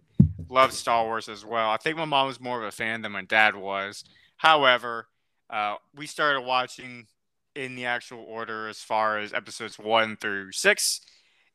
loved 0.48 0.72
Star 0.72 1.04
Wars 1.04 1.28
as 1.28 1.44
well. 1.44 1.70
I 1.70 1.76
think 1.76 1.96
my 1.96 2.04
mom 2.04 2.26
was 2.26 2.40
more 2.40 2.58
of 2.60 2.66
a 2.66 2.72
fan 2.72 3.02
than 3.02 3.12
my 3.12 3.22
dad 3.22 3.56
was. 3.56 4.04
However, 4.36 5.08
uh, 5.50 5.76
we 5.94 6.06
started 6.06 6.42
watching 6.42 7.06
in 7.54 7.74
the 7.74 7.86
actual 7.86 8.24
order 8.28 8.68
as 8.68 8.78
far 8.78 9.18
as 9.18 9.32
episodes 9.32 9.78
one 9.78 10.16
through 10.16 10.52
six. 10.52 11.00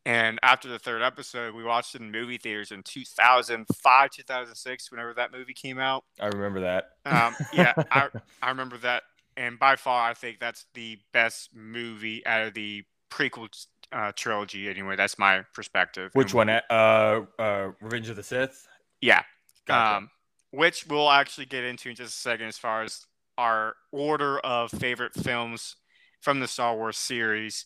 And 0.04 0.40
after 0.42 0.68
the 0.68 0.80
third 0.80 1.04
episode, 1.04 1.54
we 1.54 1.64
watched 1.64 1.94
it 1.94 2.02
in 2.02 2.12
movie 2.12 2.40
theaters 2.40 2.72
in 2.72 2.82
2005, 2.82 4.10
2006, 4.10 4.92
whenever 4.92 5.14
that 5.14 5.32
movie 5.32 5.54
came 5.54 5.78
out. 5.78 6.04
I 6.20 6.28
remember 6.28 6.62
that. 6.62 6.90
Um, 7.06 7.36
yeah, 7.54 7.74
I, 7.92 8.10
I 8.42 8.50
remember 8.50 8.80
that. 8.80 9.04
And 9.38 9.60
by 9.60 9.76
far, 9.76 10.10
I 10.10 10.16
think 10.16 10.40
that's 10.40 10.66
the 10.74 10.98
best 11.14 11.50
movie 11.54 12.26
out 12.26 12.48
of 12.48 12.54
the 12.56 12.84
prequel 13.12 13.48
uh, 13.92 14.12
trilogy. 14.16 14.70
Anyway, 14.70 14.96
that's 14.96 15.20
my 15.20 15.44
perspective. 15.54 16.12
Which 16.14 16.34
one? 16.34 16.50
Uh, 16.50 17.22
uh, 17.38 17.72
Revenge 17.82 18.10
of 18.10 18.16
the 18.16 18.24
Sith. 18.24 18.68
Yeah. 19.02 19.22
Gotcha. 19.68 19.98
Um, 19.98 20.10
which 20.52 20.86
we'll 20.88 21.10
actually 21.10 21.46
get 21.46 21.64
into 21.64 21.90
in 21.90 21.96
just 21.96 22.18
a 22.18 22.22
second 22.22 22.48
as 22.48 22.58
far 22.58 22.84
as 22.84 23.06
our 23.38 23.76
order 23.92 24.40
of 24.40 24.72
favorite 24.72 25.14
films 25.14 25.76
from 26.20 26.40
the 26.40 26.48
Star 26.48 26.76
Wars 26.76 26.98
series. 26.98 27.66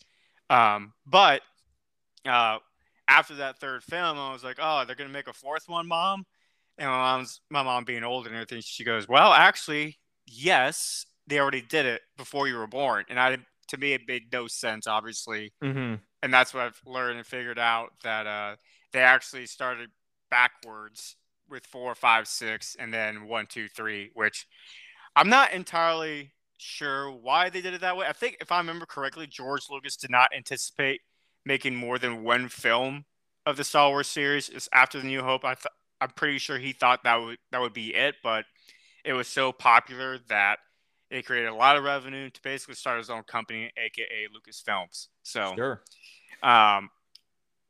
Um, 0.50 0.94
but 1.06 1.42
uh, 2.26 2.60
after 3.08 3.36
that 3.36 3.60
third 3.60 3.84
film, 3.84 4.18
I 4.18 4.32
was 4.32 4.44
like, 4.44 4.58
"Oh, 4.62 4.84
they're 4.86 4.96
gonna 4.96 5.10
make 5.10 5.28
a 5.28 5.34
fourth 5.34 5.68
one, 5.68 5.88
mom." 5.88 6.26
And 6.78 6.90
my 6.90 6.98
mom's 6.98 7.42
my 7.50 7.64
mom 7.64 7.86
being 7.86 8.04
old 8.04 8.28
and 8.28 8.36
everything, 8.36 8.62
she 8.62 8.84
goes, 8.84 9.08
"Well, 9.08 9.34
actually, 9.34 9.98
yes, 10.26 11.06
they 11.28 11.40
already 11.40 11.62
did 11.62 11.86
it 11.86 12.02
before 12.18 12.48
you 12.48 12.58
were 12.58 12.68
born." 12.68 13.06
And 13.10 13.20
I, 13.20 13.38
to 13.76 13.82
me, 13.82 13.94
it 13.94 14.02
made 14.08 14.32
no 14.32 14.48
sense, 14.48 14.88
obviously. 14.88 15.54
Mm-hmm. 15.64 15.96
And 16.24 16.34
that's 16.34 16.54
what 16.54 16.64
I've 16.64 16.82
learned 16.86 17.18
and 17.18 17.28
figured 17.28 17.60
out 17.60 17.92
that 18.04 18.26
uh, 18.26 18.56
they 18.92 19.02
actually 19.02 19.46
started 19.46 19.90
backwards 20.30 21.16
with 21.50 21.66
four, 21.66 21.94
five, 21.96 22.28
six, 22.28 22.76
and 22.80 22.94
then 22.94 23.28
one, 23.28 23.46
two, 23.46 23.68
three, 23.68 24.12
which 24.14 24.48
I'm 25.16 25.30
not 25.30 25.54
entirely 25.54 26.32
sure 26.58 27.12
why 27.12 27.50
they 27.50 27.62
did 27.62 27.74
it 27.74 27.82
that 27.82 27.98
way. 27.98 28.08
I 28.08 28.14
think 28.14 28.38
if 28.42 28.52
I 28.52 28.58
remember 28.58 28.86
correctly, 28.86 29.28
George 29.28 29.68
Lucas 29.70 29.96
did 29.96 30.10
not 30.10 30.30
anticipate 30.36 31.02
making 31.46 31.76
more 31.76 32.00
than 32.00 32.24
one 32.24 32.50
film 32.50 33.06
of 33.46 33.58
the 33.58 33.64
Star 33.64 33.90
Wars 33.90 34.08
series 34.08 34.50
It's 34.50 34.68
after 34.74 35.00
the 35.00 35.06
New 35.08 35.22
Hope. 35.22 35.46
I 35.46 35.54
th- 35.54 35.68
I'm 36.02 36.10
pretty 36.10 36.40
sure 36.40 36.58
he 36.58 36.74
thought 36.74 37.04
that 37.04 37.22
would 37.22 37.38
that 37.52 37.62
would 37.62 37.74
be 37.74 37.94
it, 37.94 38.16
but 38.24 38.46
it 39.04 39.14
was 39.14 39.28
so 39.28 39.52
popular 39.52 40.18
that 40.28 40.60
it 41.10 41.26
created 41.26 41.50
a 41.50 41.56
lot 41.56 41.78
of 41.78 41.84
revenue 41.84 42.30
to 42.30 42.42
basically 42.42 42.76
start 42.76 42.98
his 42.98 43.10
own 43.10 43.24
company, 43.24 43.72
aka 43.78 44.28
Lucas 44.34 44.64
Lucasfilms. 44.68 45.08
So, 45.24 45.54
sure. 45.56 45.82
Um, 46.42 46.90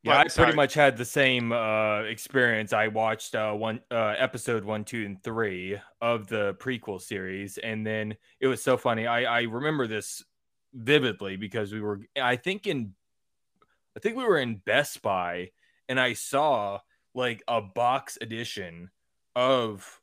yeah, 0.04 0.20
I 0.20 0.28
pretty 0.28 0.56
much 0.56 0.76
had 0.76 0.98
the 0.98 1.06
same 1.06 1.52
uh, 1.52 2.02
experience. 2.02 2.74
I 2.74 2.90
watched 2.90 3.34
uh, 3.34 3.54
one 3.54 3.82
uh, 3.90 4.14
episode 4.18 4.64
one, 4.64 4.84
two, 4.84 5.04
and 5.04 5.24
three 5.24 5.80
of 6.00 6.28
the 6.28 6.54
prequel 6.60 7.02
series, 7.02 7.58
and 7.58 7.86
then 7.86 8.16
it 8.40 8.46
was 8.46 8.62
so 8.62 8.78
funny. 8.78 9.08
I, 9.08 9.24
I 9.24 9.42
remember 9.44 9.88
this 9.88 10.24
vividly 10.74 11.38
because 11.38 11.74
we 11.74 11.82
were, 11.82 12.02
I 12.22 12.36
think 12.36 12.68
in, 12.68 12.94
I 13.98 14.00
think 14.00 14.16
we 14.16 14.24
were 14.24 14.38
in 14.38 14.58
Best 14.58 15.02
Buy, 15.02 15.50
and 15.90 16.00
I 16.00 16.14
saw 16.14 16.80
like 17.16 17.42
a 17.48 17.62
box 17.62 18.18
edition 18.22 18.92
of, 19.36 20.02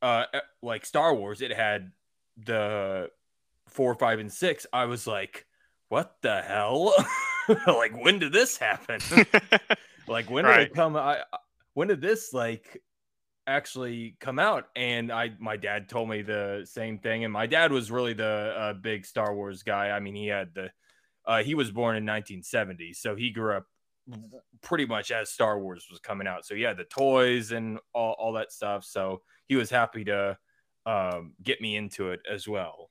uh, 0.00 0.26
like 0.62 0.86
Star 0.86 1.12
Wars. 1.12 1.40
It 1.40 1.52
had 1.52 1.90
the 2.36 3.10
four, 3.68 3.94
five, 3.94 4.18
and 4.18 4.32
six. 4.32 4.66
I 4.72 4.86
was 4.86 5.06
like, 5.06 5.46
what 5.88 6.16
the 6.22 6.42
hell? 6.42 6.94
like 7.66 7.92
when 7.96 8.18
did 8.18 8.32
this 8.32 8.56
happen? 8.56 9.00
like 10.08 10.30
when 10.30 10.44
did 10.44 10.50
right. 10.50 10.60
it 10.62 10.74
come? 10.74 10.96
I 10.96 11.22
when 11.74 11.88
did 11.88 12.00
this 12.00 12.32
like 12.32 12.82
actually 13.46 14.16
come 14.20 14.38
out? 14.38 14.64
And 14.76 15.12
I 15.12 15.32
my 15.38 15.56
dad 15.56 15.88
told 15.88 16.08
me 16.08 16.22
the 16.22 16.66
same 16.68 16.98
thing. 16.98 17.24
And 17.24 17.32
my 17.32 17.46
dad 17.46 17.72
was 17.72 17.90
really 17.90 18.14
the 18.14 18.54
uh, 18.56 18.72
big 18.74 19.06
Star 19.06 19.34
Wars 19.34 19.62
guy. 19.62 19.90
I 19.90 20.00
mean, 20.00 20.14
he 20.14 20.26
had 20.26 20.54
the 20.54 20.70
uh, 21.26 21.42
he 21.42 21.54
was 21.54 21.70
born 21.70 21.96
in 21.96 22.04
1970, 22.04 22.92
so 22.92 23.16
he 23.16 23.30
grew 23.30 23.56
up 23.56 23.64
pretty 24.62 24.86
much 24.86 25.10
as 25.10 25.30
Star 25.30 25.58
Wars 25.58 25.86
was 25.90 25.98
coming 26.00 26.26
out. 26.26 26.44
So 26.44 26.54
he 26.54 26.62
had 26.62 26.76
the 26.76 26.84
toys 26.84 27.52
and 27.52 27.78
all, 27.94 28.14
all 28.18 28.32
that 28.34 28.52
stuff. 28.52 28.84
So 28.84 29.22
he 29.46 29.56
was 29.56 29.70
happy 29.70 30.04
to 30.04 30.36
um, 30.86 31.34
get 31.42 31.60
me 31.60 31.76
into 31.76 32.10
it 32.10 32.20
as 32.30 32.48
well. 32.48 32.90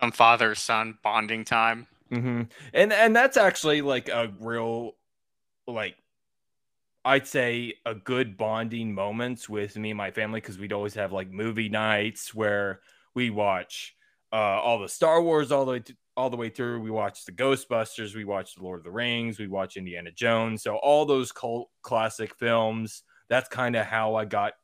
Some 0.00 0.12
father 0.12 0.54
son 0.54 0.98
bonding 1.02 1.44
time. 1.44 1.86
Mm-hmm. 2.10 2.42
And 2.72 2.92
and 2.92 3.16
that's 3.16 3.36
actually 3.36 3.82
like 3.82 4.08
a 4.08 4.32
real 4.38 4.92
like 5.66 5.96
I'd 7.04 7.26
say 7.26 7.74
a 7.84 7.94
good 7.94 8.36
bonding 8.36 8.94
moments 8.94 9.48
with 9.48 9.76
me 9.76 9.90
and 9.90 9.98
my 9.98 10.10
family 10.10 10.40
because 10.40 10.58
we'd 10.58 10.72
always 10.72 10.94
have 10.94 11.12
like 11.12 11.30
movie 11.30 11.68
nights 11.68 12.34
where 12.34 12.80
we 13.14 13.30
watch 13.30 13.94
uh, 14.32 14.36
all 14.36 14.80
the 14.80 14.88
Star 14.88 15.22
Wars 15.22 15.52
all 15.52 15.64
the 15.64 15.72
way 15.72 15.78
to, 15.80 15.96
all 16.16 16.30
the 16.30 16.36
way 16.36 16.48
through. 16.48 16.80
We 16.80 16.90
watch 16.90 17.24
the 17.24 17.32
Ghostbusters, 17.32 18.14
we 18.14 18.24
watch 18.24 18.54
the 18.54 18.62
Lord 18.62 18.80
of 18.80 18.84
the 18.84 18.90
Rings, 18.90 19.38
we 19.38 19.46
watch 19.46 19.76
Indiana 19.76 20.10
Jones. 20.10 20.62
So 20.62 20.76
all 20.76 21.06
those 21.06 21.32
cult 21.32 21.70
classic 21.82 22.34
films. 22.34 23.02
That's 23.28 23.48
kind 23.48 23.76
of 23.76 23.86
how 23.86 24.16
I 24.16 24.24
got 24.24 24.54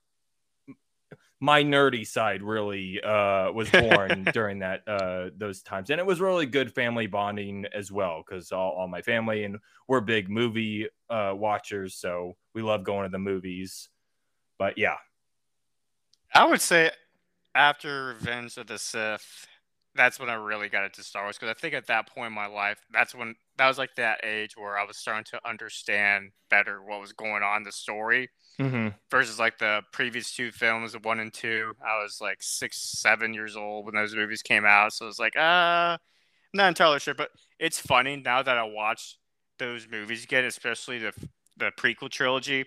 my 1.42 1.60
nerdy 1.60 2.06
side 2.06 2.40
really 2.40 3.02
uh, 3.02 3.50
was 3.50 3.68
born 3.68 4.22
during 4.32 4.60
that 4.60 4.86
uh, 4.86 5.30
those 5.36 5.60
times, 5.60 5.90
and 5.90 5.98
it 5.98 6.06
was 6.06 6.20
really 6.20 6.46
good 6.46 6.72
family 6.72 7.08
bonding 7.08 7.66
as 7.74 7.90
well 7.90 8.22
because 8.24 8.52
all, 8.52 8.70
all, 8.70 8.86
my 8.86 9.02
family 9.02 9.42
and 9.42 9.58
we're 9.88 10.00
big 10.00 10.30
movie 10.30 10.86
uh, 11.10 11.32
watchers, 11.34 11.96
so 11.96 12.36
we 12.54 12.62
love 12.62 12.84
going 12.84 13.02
to 13.02 13.08
the 13.08 13.18
movies. 13.18 13.88
But 14.56 14.78
yeah, 14.78 14.94
I 16.32 16.44
would 16.44 16.60
say 16.60 16.92
after 17.56 18.06
Revenge 18.06 18.56
of 18.56 18.68
the 18.68 18.78
Sith, 18.78 19.48
that's 19.94 20.18
when 20.18 20.30
I 20.30 20.34
really 20.34 20.68
got 20.68 20.84
into 20.84 21.02
Star 21.02 21.24
Wars 21.24 21.36
because 21.38 21.54
I 21.54 21.60
think 21.60 21.74
at 21.74 21.86
that 21.88 22.08
point 22.08 22.28
in 22.28 22.32
my 22.32 22.46
life, 22.46 22.78
that's 22.92 23.14
when 23.14 23.34
that 23.58 23.68
was 23.68 23.78
like 23.78 23.94
that 23.96 24.24
age 24.24 24.56
where 24.56 24.78
I 24.78 24.84
was 24.84 24.96
starting 24.96 25.24
to 25.30 25.48
understand 25.48 26.30
better 26.50 26.82
what 26.82 27.00
was 27.00 27.12
going 27.12 27.42
on 27.42 27.58
in 27.58 27.62
the 27.62 27.72
story 27.72 28.30
mm-hmm. 28.58 28.88
versus 29.10 29.38
like 29.38 29.58
the 29.58 29.82
previous 29.92 30.34
two 30.34 30.50
films, 30.50 30.94
one 31.02 31.20
and 31.20 31.32
two. 31.32 31.72
I 31.84 32.02
was 32.02 32.18
like 32.20 32.38
six, 32.40 32.78
seven 33.00 33.34
years 33.34 33.56
old 33.56 33.84
when 33.84 33.94
those 33.94 34.14
movies 34.14 34.42
came 34.42 34.64
out, 34.64 34.94
so 34.94 35.04
I 35.04 35.08
was 35.08 35.18
like, 35.18 35.36
uh, 35.36 35.40
I'm 35.98 35.98
not 36.54 36.68
entirely 36.68 37.00
sure. 37.00 37.14
But 37.14 37.30
it's 37.58 37.78
funny 37.78 38.16
now 38.16 38.42
that 38.42 38.56
I 38.56 38.64
watch 38.64 39.18
those 39.58 39.86
movies 39.90 40.24
again, 40.24 40.44
especially 40.44 40.98
the 40.98 41.12
the 41.56 41.70
prequel 41.78 42.10
trilogy. 42.10 42.64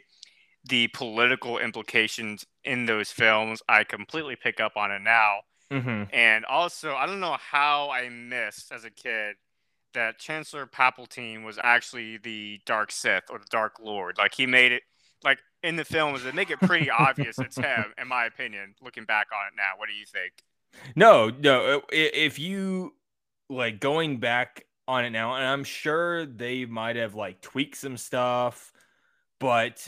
The 0.67 0.87
political 0.87 1.59
implications 1.59 2.43
in 2.63 2.87
those 2.87 3.11
films, 3.11 3.61
I 3.69 3.83
completely 3.83 4.35
pick 4.35 4.59
up 4.59 4.75
on 4.75 4.89
it 4.89 5.03
now. 5.03 5.41
Mm-hmm. 5.71 6.13
And 6.13 6.45
also, 6.45 6.93
I 6.95 7.05
don't 7.05 7.19
know 7.19 7.37
how 7.39 7.89
I 7.89 8.09
missed 8.09 8.71
as 8.71 8.85
a 8.85 8.89
kid 8.89 9.35
that 9.93 10.19
Chancellor 10.19 10.67
Palpatine 10.67 11.43
was 11.43 11.57
actually 11.61 12.17
the 12.17 12.59
Dark 12.65 12.91
Sith 12.91 13.23
or 13.29 13.39
the 13.39 13.47
Dark 13.49 13.77
Lord. 13.81 14.17
Like 14.17 14.33
he 14.35 14.45
made 14.45 14.71
it 14.71 14.83
like 15.23 15.39
in 15.63 15.75
the 15.75 15.85
films 15.85 16.23
they 16.23 16.31
make 16.31 16.51
it 16.51 16.59
pretty 16.59 16.89
obvious 16.91 17.39
it's 17.39 17.55
him 17.55 17.85
in 17.99 18.07
my 18.07 18.25
opinion 18.25 18.75
looking 18.83 19.05
back 19.05 19.27
on 19.33 19.47
it 19.47 19.53
now 19.57 19.71
what 19.77 19.87
do 19.87 19.95
you 19.95 20.05
think 20.05 20.33
no 20.95 21.31
no 21.39 21.81
if 21.89 22.37
you 22.37 22.93
like 23.49 23.79
going 23.79 24.17
back 24.17 24.65
on 24.87 25.05
it 25.05 25.09
now, 25.09 25.35
and 25.35 25.45
I'm 25.45 25.63
sure 25.63 26.25
they 26.25 26.65
might 26.65 26.95
have 26.95 27.15
like 27.15 27.41
tweaked 27.41 27.77
some 27.77 27.97
stuff, 27.97 28.71
but 29.39 29.87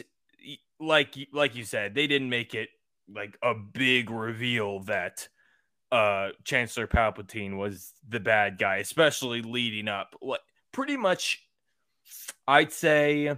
like 0.80 1.16
like 1.32 1.56
you 1.56 1.64
said, 1.64 1.94
they 1.94 2.08
didn't 2.08 2.30
make 2.30 2.54
it 2.54 2.70
like 3.14 3.38
a 3.42 3.54
big 3.54 4.10
reveal 4.10 4.82
that 4.82 5.28
uh 5.92 6.30
Chancellor 6.44 6.88
Palpatine 6.88 7.58
was 7.58 7.94
the 8.08 8.20
bad 8.20 8.58
guy, 8.58 8.78
especially 8.78 9.42
leading 9.42 9.88
up. 9.88 10.16
What 10.20 10.42
pretty 10.72 10.98
much 10.98 11.44
I'd 12.48 12.72
say 12.72 13.36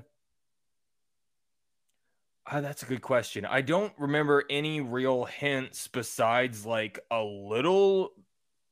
uh, 2.52 2.62
that's 2.62 2.82
a 2.82 2.88
good 2.88 3.02
question. 3.02 3.46
I 3.46 3.62
don't 3.62 3.94
remember 4.00 4.44
any 4.50 4.82
real 4.82 5.26
hints 5.26 5.88
besides 5.88 6.66
like 6.66 7.00
a 7.12 7.22
little 7.22 8.10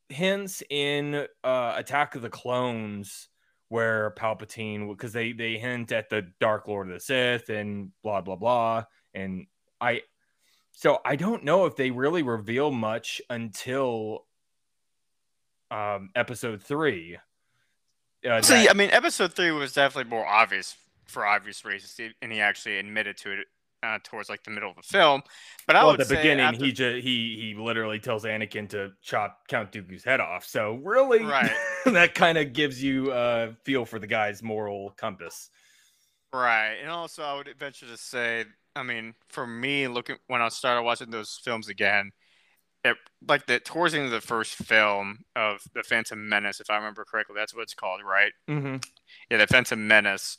hints 0.10 0.64
in 0.70 1.28
uh 1.44 1.74
Attack 1.76 2.16
of 2.16 2.22
the 2.22 2.30
Clones 2.30 3.30
where 3.70 4.12
Palpatine 4.18 4.90
because 4.90 5.14
they 5.14 5.34
they 5.34 5.58
hint 5.58 5.92
at 5.92 6.10
the 6.10 6.28
Dark 6.40 6.68
Lord 6.68 6.88
of 6.88 6.94
the 6.94 7.00
Sith 7.00 7.50
and 7.50 7.92
blah 8.02 8.22
blah 8.22 8.38
blah 8.38 8.86
and 9.14 9.46
I 9.82 10.02
so 10.78 11.00
I 11.04 11.16
don't 11.16 11.44
know 11.44 11.66
if 11.66 11.76
they 11.76 11.90
really 11.90 12.22
reveal 12.22 12.70
much 12.70 13.20
until 13.32 14.26
um 15.72 16.12
episode 16.16 16.62
3. 16.62 17.18
Uh, 18.24 18.42
See, 18.44 18.54
that... 18.54 18.70
I 18.70 18.74
mean 18.74 18.92
episode 18.92 19.34
3 19.34 19.52
was 19.52 19.74
definitely 19.74 20.12
more 20.12 20.26
obvious 20.26 20.76
for 21.06 21.26
obvious 21.26 21.66
reasons 21.66 22.14
and 22.22 22.32
he 22.32 22.42
actually 22.42 22.78
admitted 22.78 23.18
to 23.18 23.32
it 23.32 23.48
uh, 23.82 23.98
towards 24.04 24.30
like 24.30 24.44
the 24.44 24.52
middle 24.52 24.70
of 24.70 24.76
the 24.76 24.84
film. 24.84 25.24
But 25.66 25.78
I 25.78 25.84
well, 25.84 25.94
at 25.94 26.08
the 26.08 26.16
beginning, 26.16 26.46
after... 26.46 26.64
he 26.64 26.72
just 26.72 27.04
he 27.04 27.38
he 27.40 27.56
literally 27.60 28.00
tells 28.00 28.24
Anakin 28.24 28.70
to 28.70 28.92
chop 29.02 29.48
Count 29.48 29.72
Dooku's 29.72 30.04
head 30.04 30.20
off. 30.20 30.46
So 30.46 30.76
really, 30.84 31.24
right. 31.24 31.52
that 31.86 32.16
kind 32.16 32.38
of 32.38 32.54
gives 32.54 32.84
you 32.84 33.12
a 33.12 33.54
feel 33.64 33.86
for 33.86 34.00
the 34.00 34.08
guy's 34.08 34.42
moral 34.42 34.92
compass. 34.98 35.50
Right, 36.38 36.76
and 36.82 36.90
also 36.92 37.24
I 37.24 37.36
would 37.36 37.50
venture 37.58 37.88
to 37.88 37.98
say, 37.98 38.46
I 38.76 38.84
mean, 38.84 39.16
for 39.30 39.48
me, 39.48 39.88
looking 39.88 40.18
when 40.28 40.42
I 40.42 40.50
started 40.50 40.84
watching 40.84 41.10
those 41.10 41.40
films 41.44 41.68
again, 41.68 42.12
it 42.84 42.96
like 43.28 43.48
the 43.48 43.60
towards 43.60 43.94
the 43.94 44.00
end 44.00 44.06
of 44.06 44.12
the 44.12 44.22
first 44.22 44.56
film 44.56 45.20
of 45.36 45.62
the 45.74 45.84
Phantom 45.84 46.30
Menace, 46.30 46.60
if 46.60 46.70
I 46.70 46.76
remember 46.76 47.06
correctly, 47.06 47.36
that's 47.38 47.56
what 47.56 47.64
it's 47.64 47.74
called, 47.74 48.02
right? 48.08 48.32
Mm-hmm. 48.48 48.78
Yeah, 49.32 49.38
the 49.38 49.48
Phantom 49.48 49.88
Menace 49.88 50.38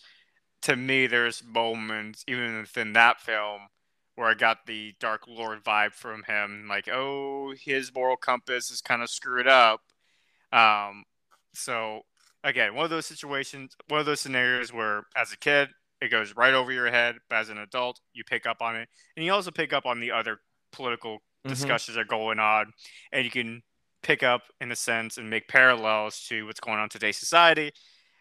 to 0.63 0.77
me, 0.77 1.07
there's 1.07 1.43
moments 1.45 2.25
even 2.27 2.61
within 2.61 2.93
that 2.95 3.21
film 3.21 3.63
where 4.17 4.29
I 4.29 4.35
got 4.35 4.67
the 4.67 4.95
Dark 4.99 5.23
Lord 5.29 5.63
vibe 5.63 5.93
from 5.93 6.25
him, 6.25 6.67
like, 6.69 6.89
oh, 6.89 7.55
his 7.61 7.95
moral 7.95 8.17
compass 8.17 8.71
is 8.71 8.81
kind 8.81 9.03
of 9.03 9.11
screwed 9.11 9.47
up. 9.47 9.81
Um, 10.53 11.05
so 11.55 12.03
again, 12.43 12.75
one 12.75 12.85
of 12.85 12.91
those 12.91 13.07
situations, 13.07 13.77
one 13.89 14.01
of 14.01 14.07
those 14.07 14.21
scenarios 14.21 14.73
where, 14.73 15.05
as 15.17 15.33
a 15.33 15.37
kid, 15.37 15.69
it 16.01 16.11
goes 16.11 16.35
right 16.37 16.55
over 16.55 16.73
your 16.73 16.91
head, 16.91 17.17
but 17.29 17.37
as 17.37 17.49
an 17.49 17.59
adult, 17.59 18.01
you 18.13 18.25
pick 18.25 18.47
up 18.47 18.63
on 18.63 18.77
it, 18.77 18.89
and 19.17 19.25
you 19.25 19.33
also 19.33 19.51
pick 19.51 19.73
up 19.73 19.87
on 19.87 20.01
the 20.01 20.13
other 20.13 20.41
political 20.73 21.17
mm-hmm. 21.17 21.51
discussions 21.51 21.97
that 21.97 22.03
are 22.03 22.05
going 22.05 22.39
on, 22.39 22.73
and 23.13 23.25
you 23.25 23.31
can 23.31 23.63
pick 24.03 24.23
up 24.23 24.43
in 24.61 24.71
a 24.71 24.77
sense 24.77 25.19
and 25.19 25.29
make 25.29 25.49
parallels 25.49 26.25
to 26.29 26.47
what's 26.47 26.61
going 26.61 26.79
on 26.79 26.85
in 26.85 26.89
today's 26.89 27.17
society 27.17 27.73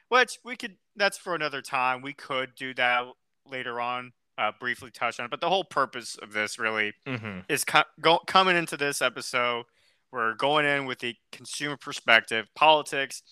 which 0.10 0.40
we 0.44 0.56
could 0.56 0.76
that's 0.96 1.18
for 1.18 1.36
another 1.36 1.62
time 1.62 2.02
we 2.02 2.14
could 2.14 2.56
do 2.56 2.74
that 2.74 3.04
later 3.46 3.80
on 3.80 4.12
uh, 4.38 4.52
briefly 4.60 4.92
touch 4.92 5.20
on 5.20 5.26
it 5.26 5.32
but 5.32 5.42
the 5.42 5.50
whole 5.50 5.64
purpose 5.64 6.18
of 6.22 6.32
this 6.34 6.60
really 6.60 6.94
mm-hmm. 7.06 7.40
is 7.50 7.64
co- 7.64 7.84
go- 8.02 8.22
coming 8.28 8.56
into 8.56 8.78
this 8.78 9.02
episode 9.02 9.66
we're 10.12 10.36
going 10.36 10.66
in 10.66 10.86
with 10.86 11.00
the 11.00 11.16
consumer 11.32 11.78
perspective 11.78 12.48
politics 12.56 13.24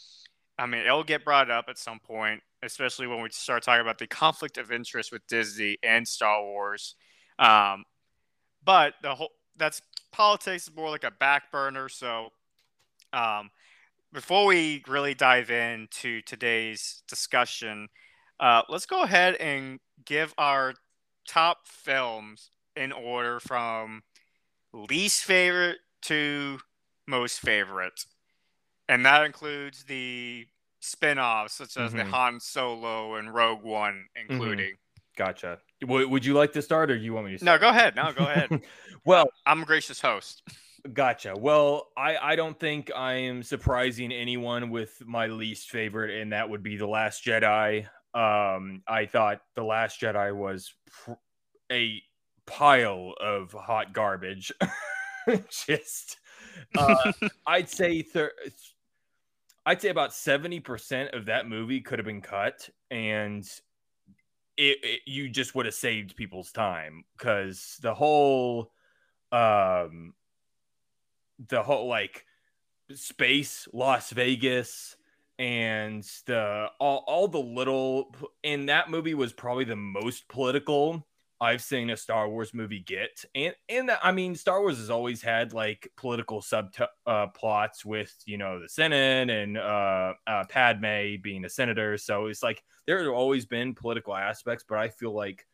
i 0.58 0.66
mean 0.66 0.82
it'll 0.82 1.04
get 1.04 1.24
brought 1.24 1.52
up 1.52 1.66
at 1.68 1.78
some 1.78 2.00
point 2.00 2.42
especially 2.66 3.08
when 3.08 3.22
we 3.22 3.30
start 3.30 3.64
talking 3.64 3.82
about 3.82 3.98
the 3.98 4.08
conflict 4.08 4.58
of 4.58 4.72
interest 4.72 5.12
with 5.12 5.26
disney 5.28 5.78
and 5.84 6.08
star 6.08 6.44
wars 6.44 6.96
um, 7.40 7.84
but 8.64 8.94
the 9.02 9.14
whole 9.16 9.32
that's 9.58 9.82
politics 10.12 10.68
is 10.68 10.76
more 10.76 10.90
like 10.90 11.04
a 11.04 11.12
back 11.12 11.52
burner 11.52 11.88
so 11.90 12.30
um, 13.14 13.50
before 14.16 14.46
we 14.46 14.84
really 14.88 15.14
dive 15.14 15.52
into 15.52 16.22
today's 16.22 17.04
discussion, 17.08 17.90
uh, 18.40 18.62
let's 18.70 18.86
go 18.86 19.04
ahead 19.04 19.36
and 19.36 19.80
give 20.06 20.34
our 20.38 20.74
top 21.28 21.68
films 21.68 22.50
in 22.76 22.92
order 22.92 23.40
from 23.40 24.04
least 24.74 25.24
favorite 25.24 25.80
to 26.04 26.60
most 27.08 27.40
favorite. 27.40 28.06
And 28.88 29.06
that 29.06 29.26
includes 29.26 29.84
the 29.84 30.48
spin 30.86 31.20
offs, 31.20 31.56
such 31.56 31.78
as 31.78 31.90
mm-hmm. 31.90 31.98
the 31.98 32.06
Han 32.06 32.40
Solo 32.40 33.16
and 33.16 33.34
Rogue 33.34 33.64
One, 33.64 34.06
mm-hmm. 34.18 34.32
including. 34.32 34.66
Mm-hmm. 34.66 35.18
Gotcha. 35.18 35.60
W- 35.82 36.10
would 36.10 36.26
you 36.26 36.34
like 36.34 36.54
to 36.54 36.62
start 36.62 36.92
or 36.92 36.98
do 36.98 37.04
you 37.04 37.14
want 37.14 37.26
me 37.28 37.34
to 37.34 37.38
start? 37.40 37.62
No, 37.62 37.68
go 37.68 37.70
ahead. 37.70 37.96
No, 37.96 38.12
go 38.12 38.26
ahead. 38.26 38.62
well, 39.06 39.30
I'm 39.46 39.64
a 39.64 39.66
gracious 39.66 40.02
host. 40.02 40.44
Gotcha. 40.94 41.34
Well, 41.38 41.88
I, 41.98 42.18
I 42.18 42.36
don't 42.36 42.60
think 42.60 42.92
I 42.96 43.14
am 43.14 43.42
surprising 43.42 44.12
anyone 44.12 44.70
with 44.70 45.02
my 45.06 45.28
least 45.28 45.70
favorite, 45.70 46.22
and 46.22 46.34
that 46.34 46.50
would 46.50 46.64
be 46.64 46.78
The 46.78 46.88
Last 46.88 47.26
Jedi. 47.26 47.88
Um, 48.14 48.84
I 48.88 49.06
thought 49.06 49.42
The 49.56 49.64
Last 49.64 50.00
Jedi 50.00 50.36
was 50.36 50.74
pr- 50.86 51.14
a 51.72 52.02
pile 52.46 53.14
of 53.20 53.52
hot 53.52 53.94
garbage. 53.94 54.52
Just, 55.50 56.18
uh, 56.78 57.12
I'd 57.48 57.70
say 57.70 58.04
thir- 58.04 58.34
I'd 59.66 59.82
say 59.82 59.90
about 59.90 60.14
seventy 60.14 60.60
percent 60.60 61.14
of 61.14 61.26
that 61.26 61.48
movie 61.48 61.82
could 61.82 62.00
have 62.00 62.06
been 62.06 62.22
cut, 62.22 62.70
and 62.92 63.44
it, 64.58 64.78
it 64.84 65.02
you 65.06 65.30
just 65.30 65.56
would 65.56 65.66
have 65.66 65.76
saved 65.76 66.16
people's 66.16 66.52
time 66.52 67.04
because 67.18 67.78
the 67.82 67.94
whole 67.94 68.72
um 69.32 70.14
the 71.48 71.62
whole 71.64 71.88
like 71.88 72.26
space 72.94 73.68
Las 73.74 74.12
Vegas 74.12 74.96
and 75.38 76.04
the 76.28 76.68
all, 76.80 77.04
all 77.08 77.28
the 77.28 77.40
little 77.40 78.16
and 78.44 78.70
that 78.70 78.90
movie 78.90 79.16
was 79.16 79.34
probably 79.34 79.66
the 79.66 79.76
most 79.76 80.28
political 80.28 81.06
I've 81.42 81.62
seen 81.62 81.90
a 81.90 81.98
Star 81.98 82.30
Wars 82.30 82.54
movie 82.54 82.80
get. 82.80 83.26
And 83.36 83.54
and 83.68 83.92
I 84.02 84.12
mean 84.12 84.36
Star 84.36 84.62
Wars 84.62 84.78
has 84.78 84.90
always 84.90 85.22
had 85.22 85.54
like 85.54 85.92
political 85.98 86.42
sub 86.42 86.74
uh, 87.06 87.28
plots 87.28 87.86
with, 87.86 88.14
you 88.26 88.38
know, 88.38 88.60
the 88.60 88.70
Senate 88.70 89.30
and 89.30 89.58
uh, 89.58 90.14
uh 90.26 90.44
Padme 90.50 91.22
being 91.22 91.46
a 91.46 91.50
senator. 91.50 91.98
So 91.98 92.28
it's 92.28 92.44
like 92.44 92.64
there 92.88 93.04
have 93.04 93.14
always 93.14 93.46
been 93.46 93.76
political 93.76 94.16
aspects, 94.16 94.64
but 94.68 94.78
I 94.78 94.90
feel 94.90 95.14
like 95.14 95.46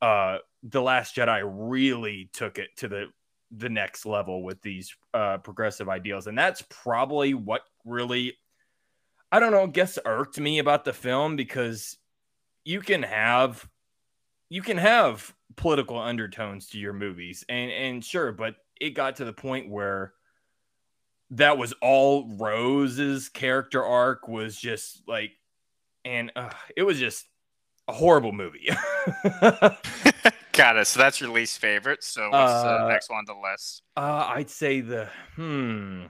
uh 0.00 0.38
The 0.62 0.82
Last 0.82 1.16
Jedi 1.16 1.42
really 1.44 2.30
took 2.32 2.58
it 2.58 2.68
to 2.76 2.88
the 2.88 3.06
the 3.50 3.68
next 3.68 4.06
level 4.06 4.42
with 4.42 4.62
these 4.62 4.94
uh, 5.12 5.38
progressive 5.38 5.88
ideals. 5.88 6.26
And 6.26 6.38
that's 6.38 6.62
probably 6.68 7.34
what 7.34 7.62
really, 7.84 8.38
I 9.32 9.40
don't 9.40 9.52
know, 9.52 9.66
guess 9.66 9.98
irked 10.04 10.38
me 10.38 10.60
about 10.60 10.84
the 10.84 10.92
film 10.92 11.36
because 11.36 11.98
you 12.64 12.80
can 12.80 13.02
have 13.02 13.68
you 14.50 14.60
can 14.60 14.76
have 14.76 15.34
political 15.56 15.98
undertones 15.98 16.68
to 16.68 16.78
your 16.78 16.92
movies 16.92 17.44
and 17.48 17.70
and 17.70 18.04
sure 18.04 18.32
but 18.32 18.56
it 18.80 18.90
got 18.90 19.16
to 19.16 19.24
the 19.24 19.32
point 19.32 19.70
where 19.70 20.12
that 21.30 21.56
was 21.56 21.72
all 21.80 22.28
rose's 22.36 23.28
character 23.28 23.82
arc 23.82 24.28
was 24.28 24.56
just 24.56 25.02
like 25.08 25.32
and 26.04 26.30
uh, 26.36 26.50
it 26.76 26.82
was 26.82 26.98
just 26.98 27.26
a 27.88 27.92
horrible 27.92 28.32
movie 28.32 28.68
Got 30.52 30.76
it. 30.76 30.86
So 30.86 31.00
that's 31.00 31.20
your 31.20 31.30
least 31.30 31.58
favorite. 31.58 32.02
So 32.04 32.28
what's 32.28 32.52
uh, 32.52 32.78
the 32.82 32.88
next 32.88 33.08
one 33.08 33.20
on 33.20 33.24
the 33.24 33.48
list? 33.50 33.82
Uh, 33.96 34.26
I'd 34.28 34.50
say 34.50 34.82
the 34.82 35.08
hmm. 35.34 36.04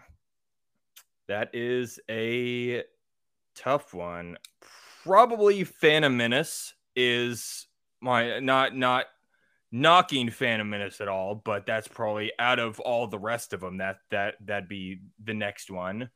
That 1.29 1.55
is 1.55 2.01
a 2.11 2.83
tough 3.55 3.95
one. 3.95 4.39
Probably 5.05 5.63
Phantom 5.63 6.17
Menace 6.17 6.75
is 6.97 7.69
my 8.01 8.41
not 8.41 8.75
not 8.75 9.07
knocking 9.73 10.31
Phantom 10.31 10.69
Menace 10.69 11.01
at 11.01 11.09
all, 11.09 11.35
but 11.35 11.67
that's 11.67 11.89
probably 11.89 12.33
out 12.39 12.59
of 12.59 12.81
all 12.81 13.07
the 13.07 13.19
rest 13.19 13.53
of 13.53 13.61
them 13.61 13.79
that 13.79 13.99
that 14.11 14.35
that'd 14.45 14.69
be 14.69 15.01
the 15.23 15.35
next 15.35 15.71
one. 15.71 16.11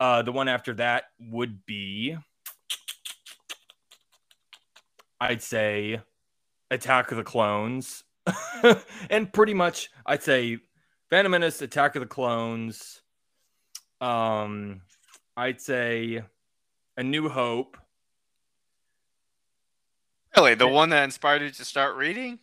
Uh, 0.00 0.22
the 0.22 0.32
one 0.32 0.48
after 0.48 0.74
that 0.74 1.04
would 1.18 1.66
be, 1.66 2.16
I'd 5.20 5.42
say, 5.42 6.00
Attack 6.70 7.10
of 7.10 7.16
the 7.16 7.24
Clones, 7.24 8.04
and 9.10 9.32
pretty 9.32 9.54
much 9.54 9.90
I'd 10.06 10.22
say 10.22 10.58
Phantom 11.10 11.32
Menace, 11.32 11.62
Attack 11.62 11.96
of 11.96 12.00
the 12.00 12.06
Clones. 12.06 13.00
Um, 14.00 14.82
I'd 15.36 15.60
say 15.60 16.22
A 16.96 17.02
New 17.02 17.28
Hope. 17.28 17.76
Really, 20.38 20.54
the 20.54 20.68
one 20.68 20.90
that 20.90 21.04
inspired 21.04 21.42
you 21.42 21.50
to 21.50 21.64
start 21.64 21.96
reading? 21.96 22.38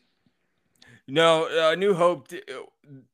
No, 1.08 1.45
uh, 1.45 1.75
New 1.75 1.93
Hope. 1.93 2.29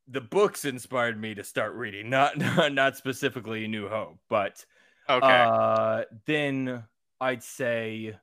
The 0.07 0.21
books 0.21 0.65
inspired 0.65 1.19
me 1.19 1.35
to 1.35 1.43
start 1.43 1.73
reading, 1.75 2.09
not 2.09 2.37
not, 2.37 2.73
not 2.73 2.97
specifically 2.97 3.67
New 3.67 3.87
Hope, 3.87 4.17
but 4.27 4.65
Okay. 5.09 5.45
Uh, 5.47 6.03
then 6.25 6.83
I'd 7.19 7.43
say 7.43 8.15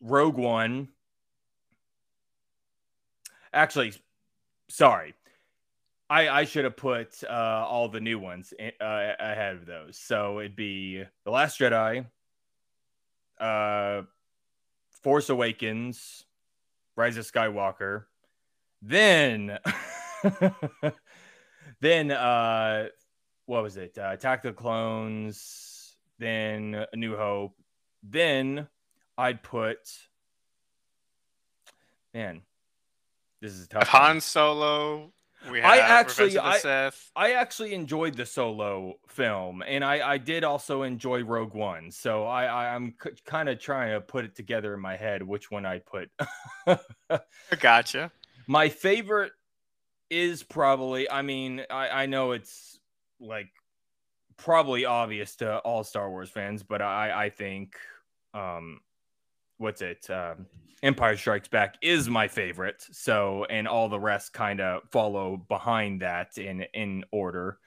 Rogue 0.00 0.36
One. 0.36 0.88
Actually, 3.52 3.94
sorry. 4.68 5.14
I, 6.10 6.28
I 6.28 6.44
should 6.44 6.64
have 6.64 6.76
put 6.76 7.22
uh, 7.24 7.64
all 7.66 7.88
the 7.88 8.00
new 8.00 8.18
ones 8.18 8.52
in, 8.58 8.72
uh, 8.80 9.12
ahead 9.18 9.56
of 9.56 9.66
those. 9.66 9.98
So 9.98 10.40
it'd 10.40 10.56
be 10.56 11.04
The 11.24 11.30
Last 11.30 11.58
Jedi, 11.58 12.06
uh, 13.40 14.02
Force 15.02 15.28
Awakens, 15.28 16.24
Rise 16.96 17.16
of 17.16 17.30
Skywalker, 17.30 18.04
then, 18.82 19.58
then 21.80 22.10
uh, 22.10 22.88
what 23.46 23.62
was 23.62 23.76
it? 23.76 23.96
Uh, 23.98 24.10
Attack 24.12 24.42
the 24.42 24.52
Clones, 24.52 25.96
then 26.18 26.84
A 26.92 26.96
New 26.96 27.16
Hope, 27.16 27.54
then 28.02 28.68
I'd 29.16 29.42
put 29.42 29.88
man. 32.14 32.42
This 33.40 33.52
is 33.52 33.64
a 33.64 33.68
tough. 33.68 33.92
one. 33.92 34.02
Han 34.02 34.20
Solo. 34.20 35.12
We 35.50 35.62
I 35.62 35.78
actually- 35.78 36.34
Revenge 36.34 36.56
of 36.56 36.62
the 36.62 36.68
I-. 37.16 37.28
I 37.28 37.32
actually 37.32 37.74
enjoyed 37.74 38.14
the 38.16 38.26
solo 38.26 38.98
film, 39.08 39.62
and 39.66 39.84
I, 39.84 40.12
I 40.12 40.18
did 40.18 40.44
also 40.44 40.82
enjoy 40.82 41.22
Rogue 41.24 41.54
One. 41.54 41.90
So 41.90 42.24
I, 42.24 42.44
I 42.44 42.74
I'm 42.74 42.94
c- 43.02 43.10
kind 43.24 43.48
of 43.48 43.58
trying 43.58 43.92
to 43.92 44.00
put 44.00 44.24
it 44.24 44.34
together 44.34 44.74
in 44.74 44.80
my 44.80 44.96
head 44.96 45.22
which 45.22 45.50
one 45.50 45.64
I 45.66 45.78
put. 45.80 46.10
Gotcha. 47.60 48.10
my 48.46 48.68
favorite 48.68 49.32
is 50.10 50.42
probably. 50.42 51.10
I 51.10 51.22
mean, 51.22 51.64
I, 51.70 51.88
I 52.02 52.06
know 52.06 52.32
it's 52.32 52.78
like 53.20 53.48
probably 54.36 54.84
obvious 54.84 55.36
to 55.36 55.58
all 55.58 55.82
Star 55.84 56.08
Wars 56.10 56.30
fans, 56.30 56.62
but 56.62 56.80
I 56.82 57.24
I 57.26 57.30
think 57.30 57.76
um 58.34 58.80
what's 59.58 59.82
it 59.82 60.08
um 60.10 60.46
Empire 60.82 61.16
Strikes 61.16 61.48
Back 61.48 61.76
is 61.82 62.08
my 62.08 62.28
favorite. 62.28 62.86
So 62.92 63.44
and 63.50 63.66
all 63.66 63.88
the 63.88 63.98
rest 63.98 64.32
kind 64.32 64.60
of 64.60 64.82
follow 64.90 65.36
behind 65.36 66.02
that 66.02 66.38
in 66.38 66.62
in 66.74 67.04
order. 67.10 67.58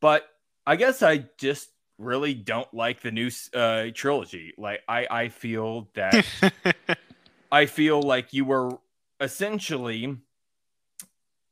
But 0.00 0.26
I 0.66 0.76
guess 0.76 1.02
I 1.02 1.26
just 1.38 1.68
really 1.98 2.34
don't 2.34 2.72
like 2.72 3.00
the 3.00 3.10
new 3.10 3.30
uh 3.54 3.86
trilogy. 3.94 4.54
Like 4.56 4.80
I 4.88 5.06
I 5.10 5.28
feel 5.28 5.90
that 5.94 6.24
I 7.52 7.66
feel 7.66 8.02
like 8.02 8.32
you 8.32 8.44
were 8.44 8.78
essentially 9.20 10.16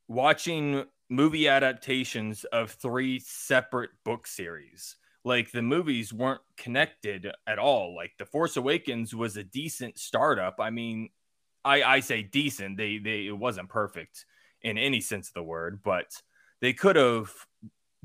watching 0.08 0.84
movie 1.10 1.48
adaptations 1.48 2.44
of 2.44 2.70
three 2.70 3.18
separate 3.18 3.90
book 4.04 4.26
series. 4.26 4.96
Like 5.24 5.50
the 5.50 5.62
movies 5.62 6.12
weren't 6.12 6.42
connected 6.56 7.30
at 7.46 7.58
all. 7.58 7.94
Like 7.94 8.12
The 8.18 8.26
Force 8.26 8.56
Awakens 8.56 9.14
was 9.14 9.36
a 9.36 9.44
decent 9.44 9.98
startup. 9.98 10.56
I 10.60 10.70
mean, 10.70 11.08
I 11.64 11.82
I 11.82 12.00
say 12.00 12.22
decent. 12.22 12.76
They 12.76 12.98
they 12.98 13.26
it 13.26 13.36
wasn't 13.36 13.68
perfect 13.70 14.26
in 14.62 14.76
any 14.76 15.00
sense 15.00 15.28
of 15.28 15.34
the 15.34 15.42
word, 15.42 15.80
but 15.82 16.12
they 16.60 16.72
could 16.72 16.96
have 16.96 17.32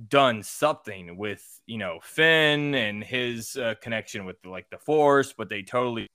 done 0.08 0.43
something 0.43 1.17
with 1.17 1.43
you 1.65 1.77
know 1.77 1.99
Finn 2.01 2.73
and 2.73 3.03
his 3.03 3.58
uh, 3.58 3.75
connection 3.82 4.25
with 4.25 4.38
like 4.45 4.69
the 4.69 4.77
Force, 4.77 5.34
but 5.38 5.49
they 5.49 5.62
totally 5.62 6.08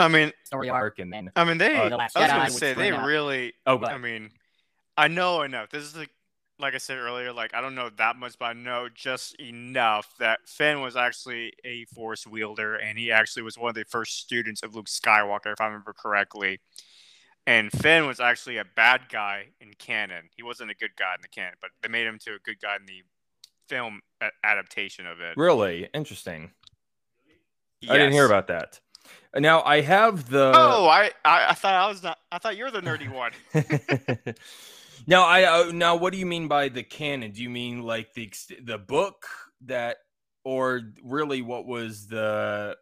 I 0.00 0.08
mean, 0.08 0.32
story 0.44 0.70
arc. 0.70 0.82
arc 0.82 0.98
and 0.98 1.12
then 1.12 1.30
I 1.36 1.44
mean, 1.44 1.58
they. 1.58 1.76
Uh, 1.76 1.96
I 1.98 2.04
was 2.04 2.12
gonna 2.14 2.50
say 2.50 2.72
they 2.72 2.90
really. 2.90 3.52
Oh, 3.66 3.84
I 3.84 3.98
mean, 3.98 4.30
I 5.00 5.08
know 5.08 5.40
enough. 5.40 5.70
This 5.70 5.82
is 5.82 5.96
like, 5.96 6.10
like 6.58 6.74
I 6.74 6.78
said 6.78 6.98
earlier. 6.98 7.32
Like 7.32 7.54
I 7.54 7.62
don't 7.62 7.74
know 7.74 7.88
that 7.96 8.16
much, 8.16 8.38
but 8.38 8.44
I 8.44 8.52
know 8.52 8.90
just 8.94 9.34
enough 9.40 10.14
that 10.18 10.40
Finn 10.46 10.82
was 10.82 10.94
actually 10.94 11.54
a 11.64 11.86
Force 11.86 12.26
wielder, 12.26 12.76
and 12.76 12.98
he 12.98 13.10
actually 13.10 13.42
was 13.44 13.56
one 13.56 13.70
of 13.70 13.74
the 13.74 13.86
first 13.86 14.18
students 14.18 14.62
of 14.62 14.74
Luke 14.74 14.88
Skywalker, 14.88 15.54
if 15.54 15.60
I 15.60 15.66
remember 15.66 15.94
correctly. 15.94 16.60
And 17.46 17.72
Finn 17.72 18.06
was 18.06 18.20
actually 18.20 18.58
a 18.58 18.64
bad 18.76 19.08
guy 19.10 19.46
in 19.58 19.72
canon. 19.78 20.28
He 20.36 20.42
wasn't 20.42 20.70
a 20.70 20.74
good 20.74 20.94
guy 20.98 21.14
in 21.14 21.22
the 21.22 21.28
canon, 21.28 21.54
but 21.62 21.70
they 21.82 21.88
made 21.88 22.06
him 22.06 22.18
to 22.26 22.34
a 22.34 22.38
good 22.38 22.60
guy 22.60 22.76
in 22.76 22.84
the 22.84 23.02
film 23.66 24.02
a- 24.20 24.28
adaptation 24.44 25.06
of 25.06 25.20
it. 25.20 25.38
really 25.38 25.88
interesting. 25.94 26.50
I 27.88 27.94
didn't 27.94 28.12
hear 28.12 28.26
about 28.26 28.48
that. 28.48 28.80
Now 29.34 29.62
I 29.62 29.80
have 29.80 30.28
the. 30.28 30.52
Oh, 30.54 30.86
I, 30.86 31.10
I, 31.24 31.48
I 31.48 31.54
thought 31.54 31.72
I 31.72 31.88
was 31.88 32.02
not. 32.02 32.18
I 32.30 32.36
thought 32.36 32.58
you 32.58 32.64
were 32.64 32.70
the 32.70 32.82
nerdy 32.82 33.10
one. 33.10 33.32
now 35.06 35.24
I 35.24 35.44
uh, 35.44 35.70
now 35.72 35.96
what 35.96 36.12
do 36.12 36.18
you 36.18 36.26
mean 36.26 36.48
by 36.48 36.68
the 36.68 36.82
canon? 36.82 37.32
Do 37.32 37.42
you 37.42 37.50
mean 37.50 37.82
like 37.82 38.12
the 38.14 38.30
the 38.64 38.78
book 38.78 39.26
that, 39.66 39.98
or 40.44 40.80
really 41.02 41.42
what 41.42 41.66
was 41.66 42.06
the, 42.06 42.76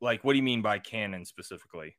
like 0.00 0.24
what 0.24 0.32
do 0.32 0.36
you 0.36 0.42
mean 0.42 0.62
by 0.62 0.78
canon 0.78 1.24
specifically? 1.24 1.96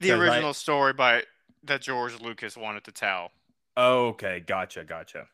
the 0.00 0.08
'Cause 0.10 0.20
I- 0.20 0.22
original 0.22 0.54
story 0.54 0.92
by 0.92 1.24
that 1.62 1.80
George 1.80 2.20
Lucas 2.20 2.56
wanted 2.56 2.84
to 2.84 2.92
tell. 2.92 3.30
Oh, 3.76 4.08
okay, 4.08 4.40
gotcha, 4.40 4.84
gotcha. 4.84 5.26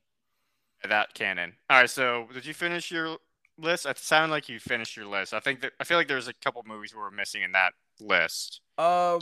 That 0.88 1.12
canon. 1.12 1.54
All 1.68 1.80
right. 1.80 1.90
So, 1.90 2.26
did 2.32 2.46
you 2.46 2.54
finish 2.54 2.90
your 2.90 3.18
list? 3.58 3.84
It 3.84 3.98
sounded 3.98 4.32
like 4.32 4.48
you 4.48 4.58
finished 4.58 4.96
your 4.96 5.06
list. 5.06 5.34
I 5.34 5.40
think 5.40 5.60
that 5.60 5.72
I 5.78 5.84
feel 5.84 5.98
like 5.98 6.08
there's 6.08 6.28
a 6.28 6.32
couple 6.32 6.62
movies 6.66 6.94
we 6.94 7.00
were 7.00 7.10
missing 7.10 7.42
in 7.42 7.52
that 7.52 7.74
list. 8.00 8.62
Um, 8.78 9.20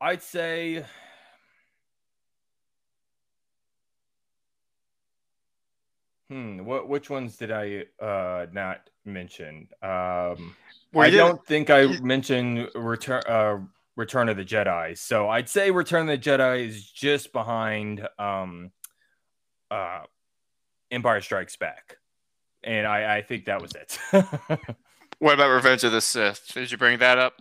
I'd 0.00 0.22
say. 0.22 0.84
Hmm. 6.34 6.64
What? 6.64 6.88
Which 6.88 7.10
ones 7.10 7.36
did 7.36 7.52
I 7.52 7.84
uh 8.02 8.46
not 8.52 8.90
mention? 9.04 9.68
Um. 9.82 10.56
We 10.92 11.06
I 11.06 11.10
don't 11.10 11.44
think 11.46 11.70
I 11.70 11.86
mentioned 12.00 12.70
Return 12.74 13.22
uh, 13.28 13.58
Return 13.96 14.28
of 14.28 14.36
the 14.36 14.44
Jedi. 14.44 14.98
So 14.98 15.28
I'd 15.28 15.48
say 15.48 15.70
Return 15.70 16.08
of 16.08 16.20
the 16.20 16.30
Jedi 16.30 16.66
is 16.66 16.90
just 16.90 17.32
behind 17.32 18.06
um, 18.18 18.72
uh, 19.70 20.02
Empire 20.90 21.20
Strikes 21.20 21.56
Back, 21.56 21.98
and 22.62 22.86
I, 22.86 23.18
I 23.18 23.22
think 23.22 23.44
that 23.44 23.62
was 23.62 23.72
it. 23.72 23.98
What 25.20 25.34
about 25.34 25.54
Revenge 25.54 25.84
of 25.84 25.92
the 25.92 26.00
Sith? 26.00 26.50
Did 26.52 26.70
you 26.70 26.76
bring 26.76 26.98
that 26.98 27.18
up? 27.18 27.40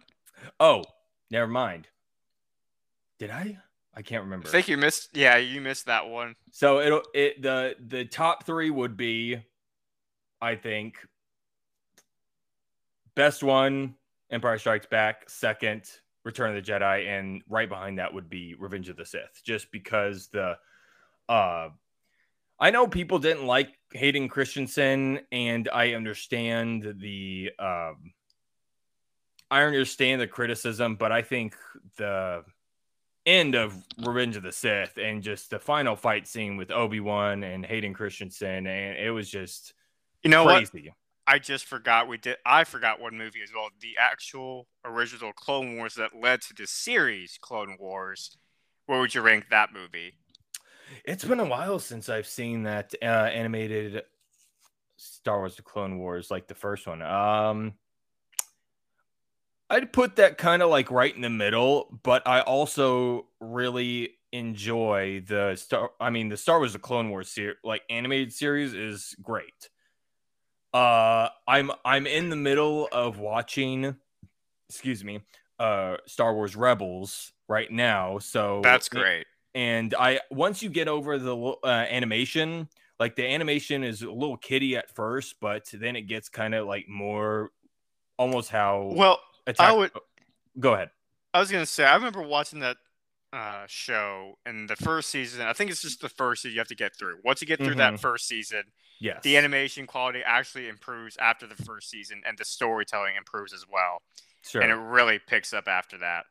oh, 0.60 0.84
never 1.30 1.48
mind. 1.48 1.88
Did 3.20 3.32
I? 3.32 3.58
I 3.96 4.02
can't 4.02 4.24
remember. 4.24 4.48
I 4.48 4.52
think 4.52 4.68
you 4.68 4.78
missed. 4.78 5.16
Yeah, 5.16 5.38
you 5.38 5.62
missed 5.62 5.86
that 5.86 6.08
one. 6.08 6.36
So 6.52 6.80
it'll 6.80 7.04
it 7.14 7.42
the 7.42 7.76
the 7.88 8.06
top 8.06 8.46
three 8.46 8.70
would 8.70 8.98
be, 8.98 9.40
I 10.42 10.56
think, 10.56 10.98
best 13.16 13.44
one, 13.44 13.96
Empire 14.32 14.58
Strikes 14.58 14.88
Back, 14.88 15.30
second, 15.30 15.84
Return 16.24 16.56
of 16.56 16.64
the 16.64 16.72
Jedi, 16.72 17.08
and 17.08 17.44
right 17.48 17.70
behind 17.70 18.00
that 18.00 18.14
would 18.14 18.30
be 18.30 18.56
Revenge 18.58 18.90
of 18.90 18.98
the 18.98 19.06
Sith, 19.06 19.42
just 19.44 19.72
because 19.72 20.28
the 20.30 20.58
uh 21.30 21.70
I 22.60 22.72
know 22.72 22.88
people 22.88 23.20
didn't 23.20 23.46
like 23.46 23.78
Hayden 23.94 24.28
Christensen, 24.28 25.20
and 25.32 25.70
I 25.72 25.94
understand 25.94 26.96
the 27.00 27.52
um 27.60 28.14
I 29.52 29.62
understand 29.64 30.20
the 30.20 30.28
criticism, 30.28 30.96
but 30.96 31.12
I 31.12 31.22
think 31.22 31.56
the 31.98 32.44
end 33.26 33.56
of 33.56 33.76
Revenge 34.00 34.36
of 34.36 34.44
the 34.44 34.52
Sith 34.52 34.98
and 34.98 35.24
just 35.24 35.50
the 35.50 35.60
final 35.60 35.96
fight 35.96 36.28
scene 36.28 36.58
with 36.58 36.72
Obi 36.72 37.00
Wan 37.00 37.44
and 37.44 37.66
Hayden 37.66 37.94
Christensen, 37.94 38.68
and 38.68 38.98
it 38.98 39.12
was 39.12 39.30
just 39.30 39.74
You 40.24 40.30
know 40.30 40.44
what? 40.46 40.70
crazy. 40.70 40.94
I 41.26 41.40
just 41.40 41.66
forgot 41.66 42.08
we 42.10 42.18
did. 42.18 42.38
I 42.46 42.66
forgot 42.66 43.00
one 43.00 43.18
movie 43.18 43.42
as 43.42 43.50
well. 43.54 43.70
The 43.80 43.96
actual 43.98 44.68
original 44.84 45.32
Clone 45.34 45.78
Wars 45.78 45.96
that 45.96 46.12
led 46.16 46.42
to 46.44 46.54
the 46.54 46.68
series 46.68 47.38
Clone 47.42 47.78
Wars. 47.80 48.38
Where 48.88 49.00
would 49.00 49.16
you 49.16 49.22
rank 49.22 49.46
that 49.50 49.72
movie? 49.74 50.16
It's 51.06 51.24
been 51.24 51.40
a 51.40 51.46
while 51.46 51.80
since 51.80 52.10
I've 52.10 52.28
seen 52.28 52.64
that 52.64 52.94
uh, 53.02 53.06
animated 53.06 54.04
Star 54.98 55.40
Wars: 55.40 55.56
The 55.56 55.62
Clone 55.62 55.98
Wars, 55.98 56.30
like 56.30 56.48
the 56.48 56.56
first 56.56 56.86
one. 56.88 57.02
Um, 57.02 57.74
I'd 59.74 59.92
put 59.92 60.18
that 60.18 60.38
kind 60.38 60.62
of 60.62 60.70
like 60.70 60.92
right 60.92 61.14
in 61.14 61.22
the 61.22 61.32
middle, 61.32 62.00
but 62.04 62.28
I 62.28 62.42
also 62.42 63.26
really 63.40 64.12
enjoy 64.32 65.24
the 65.28 65.56
Star. 65.56 65.90
I 66.00 66.12
mean, 66.12 66.30
the 66.30 66.38
Star 66.38 66.60
Wars: 66.60 66.74
The 66.74 66.80
Clone 66.80 67.10
Wars 67.10 67.30
series, 67.30 67.58
like 67.64 67.82
animated 67.90 68.34
series, 68.34 68.76
is 68.76 69.16
great. 69.20 69.70
Uh, 70.74 71.30
I'm 71.48 71.72
I'm 71.84 72.06
in 72.06 72.30
the 72.30 72.36
middle 72.36 72.88
of 72.92 73.18
watching, 73.18 73.96
excuse 74.70 75.04
me, 75.04 75.22
uh, 75.58 75.98
Star 76.06 76.36
Wars 76.36 76.56
Rebels 76.56 77.34
right 77.50 77.72
now. 77.72 78.20
So 78.20 78.62
That's 78.62 78.90
great. 78.90 79.26
and 79.56 79.96
I 79.98 80.20
once 80.30 80.62
you 80.62 80.70
get 80.70 80.88
over 80.88 81.18
the 81.18 81.36
uh, 81.36 81.68
animation, 81.68 82.70
like 83.00 83.16
the 83.16 83.26
animation 83.26 83.84
is 83.84 84.04
a 84.04 84.12
little 84.12 84.38
kiddie 84.38 84.78
at 84.78 84.94
first, 84.94 85.40
but 85.42 85.68
then 85.74 85.96
it 85.96 86.04
gets 86.04 86.30
kind 86.30 86.54
of 86.54 86.68
like 86.68 86.88
more, 86.88 87.50
almost 88.20 88.50
how 88.50 88.92
Well, 88.96 89.20
Attack- 89.48 89.76
would- 89.76 89.92
Go 90.60 90.74
ahead. 90.74 90.92
I 91.34 91.40
was 91.40 91.52
gonna 91.52 91.66
say 91.66 91.84
I 91.84 91.96
remember 91.96 92.22
watching 92.22 92.60
that 92.60 92.78
uh, 93.34 93.66
show 93.68 94.38
in 94.46 94.68
the 94.68 94.76
first 94.76 95.10
season. 95.10 95.42
I 95.48 95.54
think 95.54 95.72
it's 95.72 95.82
just 95.82 96.02
the 96.02 96.10
first 96.10 96.44
season 96.44 96.54
you 96.54 96.60
have 96.60 96.68
to 96.68 96.76
get 96.76 96.96
through. 96.96 97.18
Once 97.24 97.42
you 97.42 97.48
get 97.48 97.58
through 97.58 97.74
that 97.76 97.94
Mhm. 97.96 98.00
first 98.00 98.28
season, 98.28 98.72
Yes. 99.00 99.24
the 99.24 99.36
animation 99.38 99.88
quality 99.88 100.22
actually 100.24 100.68
improves 100.68 101.18
after 101.18 101.48
the 101.48 101.56
first 101.56 101.90
season, 101.90 102.22
and 102.28 102.38
the 102.38 102.46
storytelling 102.46 103.16
improves 103.16 103.52
as 103.54 103.66
well. 103.68 104.02
sure. 104.46 104.62
and 104.62 104.70
it 104.72 104.76
really 104.76 105.18
picks 105.20 105.54
up 105.54 105.68
after 105.70 105.98
that. 106.00 106.26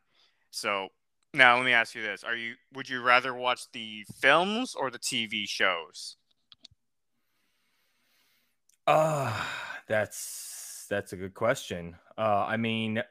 So 0.51 0.89
now 1.33 1.55
let 1.57 1.65
me 1.65 1.73
ask 1.73 1.95
you 1.95 2.01
this: 2.03 2.23
Are 2.23 2.35
you 2.35 2.55
would 2.71 2.87
you 2.87 3.01
rather 3.01 3.33
watch 3.33 3.69
the 3.73 4.05
films 4.21 4.75
or 4.75 4.89
the 4.91 4.99
TV 4.99 5.45
shows? 5.49 6.15
Uh 8.87 9.45
that's 9.87 10.62
that's 10.93 11.13
a 11.13 11.17
good 11.17 11.33
question. 11.33 11.95
Uh 12.17 12.45
I 12.47 12.57
mean, 12.57 13.01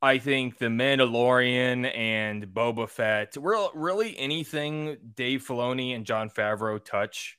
I 0.00 0.18
think 0.18 0.58
the 0.58 0.66
Mandalorian 0.66 1.94
and 1.96 2.46
Boba 2.46 2.88
Fett, 2.88 3.36
real 3.38 3.70
really 3.74 4.18
anything 4.18 4.96
Dave 5.14 5.44
Filoni 5.46 5.94
and 5.94 6.06
Jon 6.06 6.30
Favreau 6.30 6.82
touch 6.82 7.38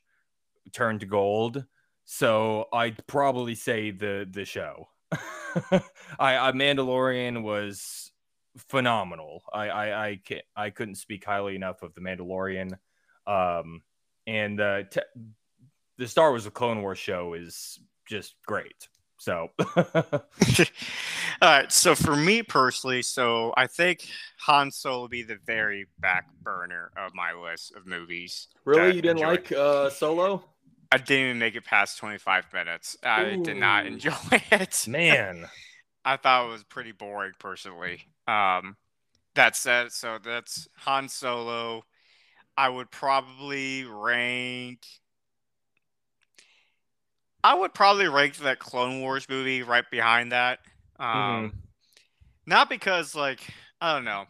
turned 0.71 0.99
to 0.99 1.05
gold. 1.05 1.65
So 2.05 2.67
I'd 2.71 3.05
probably 3.07 3.55
say 3.55 3.91
the 3.91 4.27
the 4.29 4.45
show. 4.45 4.89
I, 5.11 5.81
I 6.19 6.51
Mandalorian 6.51 7.41
was 7.41 8.11
phenomenal. 8.57 9.43
I 9.51 9.69
I 9.69 10.07
I, 10.07 10.15
can't, 10.23 10.45
I 10.55 10.69
couldn't 10.69 10.95
speak 10.95 11.25
highly 11.25 11.55
enough 11.55 11.81
of 11.81 11.95
the 11.95 12.01
Mandalorian. 12.01 12.77
Um 13.25 13.81
and 14.27 14.59
uh, 14.59 14.83
te- 14.83 15.23
the 15.97 16.07
Star 16.07 16.29
Wars: 16.29 16.43
The 16.43 16.51
Clone 16.51 16.81
Wars 16.81 16.99
show 16.99 17.33
is 17.33 17.79
just 18.05 18.35
great. 18.45 18.89
So 19.17 19.49
All 21.41 21.49
right. 21.49 21.71
So 21.71 21.95
for 21.95 22.15
me 22.15 22.43
personally, 22.43 23.01
so 23.01 23.53
I 23.57 23.67
think 23.67 24.07
Han 24.41 24.71
Solo 24.71 25.03
would 25.03 25.11
be 25.11 25.23
the 25.23 25.37
very 25.45 25.87
back 26.01 26.25
burner 26.43 26.91
of 26.97 27.13
my 27.13 27.33
list 27.33 27.73
of 27.75 27.85
movies. 27.85 28.47
really, 28.65 28.95
you 28.95 29.01
didn't 29.01 29.21
like 29.21 29.51
uh, 29.51 29.89
Solo? 29.89 30.43
I 30.91 30.97
didn't 30.97 31.25
even 31.25 31.39
make 31.39 31.55
it 31.55 31.65
past 31.65 31.97
25 31.97 32.53
minutes. 32.53 32.97
I 33.03 33.39
did 33.43 33.57
not 33.57 33.85
enjoy 33.85 34.13
it. 34.51 34.85
Man, 34.87 35.49
I 36.05 36.17
thought 36.17 36.47
it 36.47 36.51
was 36.51 36.63
pretty 36.63 36.93
boring 36.93 37.33
personally. 37.39 38.01
Um, 38.27 38.77
that 39.35 39.55
said, 39.55 39.91
so 39.91 40.19
that's 40.23 40.67
Han 40.77 41.09
Solo. 41.09 41.83
I 42.55 42.69
would 42.69 42.89
probably 42.89 43.83
rank. 43.83 44.85
I 47.43 47.53
would 47.55 47.73
probably 47.73 48.07
rank 48.07 48.37
that 48.37 48.59
Clone 48.59 49.01
Wars 49.01 49.27
movie 49.29 49.63
right 49.63 49.89
behind 49.89 50.31
that. 50.31 50.59
Um, 50.99 51.51
Mhm. 51.51 51.61
Not 52.45 52.69
because 52.69 53.15
like 53.15 53.41
I 53.81 53.93
don't 53.93 54.05
know. 54.05 54.25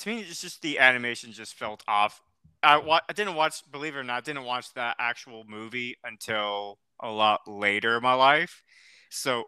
To 0.00 0.08
me, 0.08 0.20
it's 0.20 0.40
just 0.40 0.62
the 0.62 0.78
animation 0.78 1.32
just 1.32 1.54
felt 1.54 1.82
off. 1.88 2.20
I 2.62 2.76
wa- 2.78 3.00
I 3.08 3.12
didn't 3.12 3.34
watch, 3.34 3.62
believe 3.70 3.96
it 3.96 3.98
or 3.98 4.04
not, 4.04 4.18
I 4.18 4.20
didn't 4.22 4.44
watch 4.44 4.72
that 4.74 4.96
actual 4.98 5.44
movie 5.44 5.96
until 6.04 6.78
a 7.00 7.10
lot 7.10 7.40
later 7.48 7.96
in 7.96 8.02
my 8.02 8.14
life. 8.14 8.62
So 9.10 9.44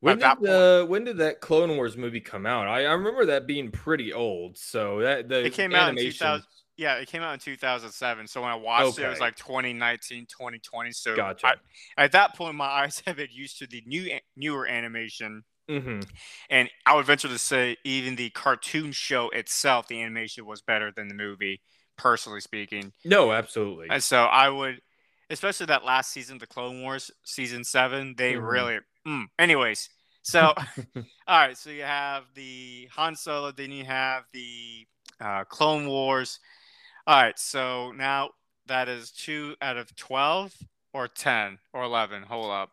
when 0.00 0.18
did 0.18 0.40
the 0.40 0.84
when 0.88 1.04
did 1.04 1.18
that 1.18 1.40
Clone 1.40 1.76
Wars 1.76 1.96
movie 1.96 2.20
come 2.20 2.46
out? 2.46 2.66
I, 2.66 2.86
I 2.86 2.92
remember 2.92 3.26
that 3.26 3.46
being 3.46 3.70
pretty 3.70 4.12
old. 4.12 4.58
So 4.58 5.00
that 5.00 5.28
the 5.28 5.46
It 5.46 5.50
came 5.52 5.74
out 5.74 5.90
in 5.90 5.96
animation. 5.96 6.18
2000 6.18 6.46
Yeah, 6.82 6.94
it 6.96 7.08
came 7.08 7.22
out 7.22 7.32
in 7.32 7.38
2007. 7.38 8.26
So 8.26 8.42
when 8.42 8.50
I 8.50 8.54
watched 8.56 8.98
it, 8.98 9.04
it 9.04 9.08
was 9.08 9.20
like 9.20 9.36
2019, 9.36 10.26
2020. 10.26 10.92
So 10.92 11.14
Gotcha. 11.16 11.46
I- 11.46 11.54
at 11.96 12.12
that 12.12 12.34
point, 12.34 12.56
my 12.56 12.66
eyes 12.66 13.02
have 13.06 13.16
been 13.16 13.28
used 13.30 13.58
to 13.58 13.66
the 13.66 13.82
new, 13.86 14.18
newer 14.36 14.66
animation, 14.66 15.44
hmm 15.68 16.00
and 16.50 16.68
I 16.86 16.94
would 16.94 17.06
venture 17.06 17.28
to 17.28 17.38
say 17.38 17.76
even 17.84 18.16
the 18.16 18.30
cartoon 18.30 18.92
show 18.92 19.30
itself, 19.30 19.88
the 19.88 20.02
animation 20.02 20.44
was 20.44 20.60
better 20.60 20.92
than 20.94 21.08
the 21.08 21.14
movie, 21.14 21.60
personally 21.96 22.40
speaking. 22.40 22.92
No, 23.04 23.32
absolutely. 23.32 23.88
And 23.90 24.02
so 24.02 24.24
I 24.24 24.48
would, 24.48 24.80
especially 25.30 25.66
that 25.66 25.84
last 25.84 26.10
season, 26.12 26.38
the 26.38 26.46
Clone 26.46 26.82
Wars 26.82 27.10
season 27.24 27.64
seven, 27.64 28.14
they 28.16 28.34
Mhm. 28.34 28.48
really. 28.48 28.78
Mm. 29.06 29.26
Anyways, 29.38 29.88
so 30.22 30.54
all 31.26 31.38
right, 31.38 31.56
so 31.56 31.70
you 31.70 31.82
have 31.82 32.24
the 32.34 32.88
Han 32.92 33.16
Solo, 33.16 33.52
then 33.52 33.70
you 33.72 33.84
have 33.84 34.24
the 34.32 34.86
uh, 35.20 35.44
Clone 35.44 35.86
Wars. 35.88 36.40
All 37.06 37.20
right, 37.20 37.38
so 37.38 37.92
now 37.92 38.30
that 38.66 38.88
is 38.88 39.10
two 39.10 39.56
out 39.60 39.76
of 39.76 39.94
twelve 39.96 40.54
or 40.92 41.08
ten 41.08 41.58
or 41.72 41.82
eleven. 41.82 42.22
Hold 42.22 42.50
up, 42.50 42.70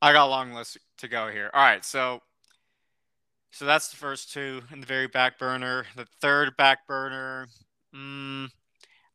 I 0.00 0.12
got 0.12 0.26
a 0.26 0.30
long 0.30 0.52
list 0.52 0.78
to 0.98 1.08
go 1.08 1.28
here. 1.28 1.50
All 1.52 1.60
right, 1.60 1.84
so 1.84 2.20
so 3.50 3.64
that's 3.64 3.88
the 3.88 3.96
first 3.96 4.32
two 4.32 4.62
in 4.72 4.80
the 4.80 4.86
very 4.86 5.08
back 5.08 5.38
burner. 5.38 5.86
The 5.96 6.06
third 6.20 6.56
back 6.56 6.86
burner. 6.86 7.48
Mm, 7.94 8.50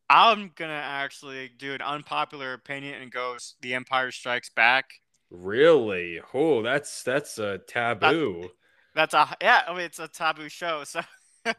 I'm 0.10 0.52
gonna 0.56 0.74
actually 0.74 1.50
do 1.58 1.74
an 1.74 1.82
unpopular 1.82 2.54
opinion 2.54 3.02
and 3.02 3.12
go 3.12 3.38
The 3.62 3.74
Empire 3.74 4.12
Strikes 4.12 4.50
Back. 4.50 4.86
really? 5.30 6.20
Oh, 6.34 6.62
that's 6.62 7.04
that's 7.04 7.38
a 7.40 7.60
taboo. 7.60 8.50
That's 8.96 9.14
a 9.14 9.36
yeah. 9.42 9.62
I 9.68 9.72
mean, 9.72 9.82
it's 9.82 10.00
a 10.00 10.08
taboo 10.10 10.50
show, 10.50 10.84
so 10.84 11.02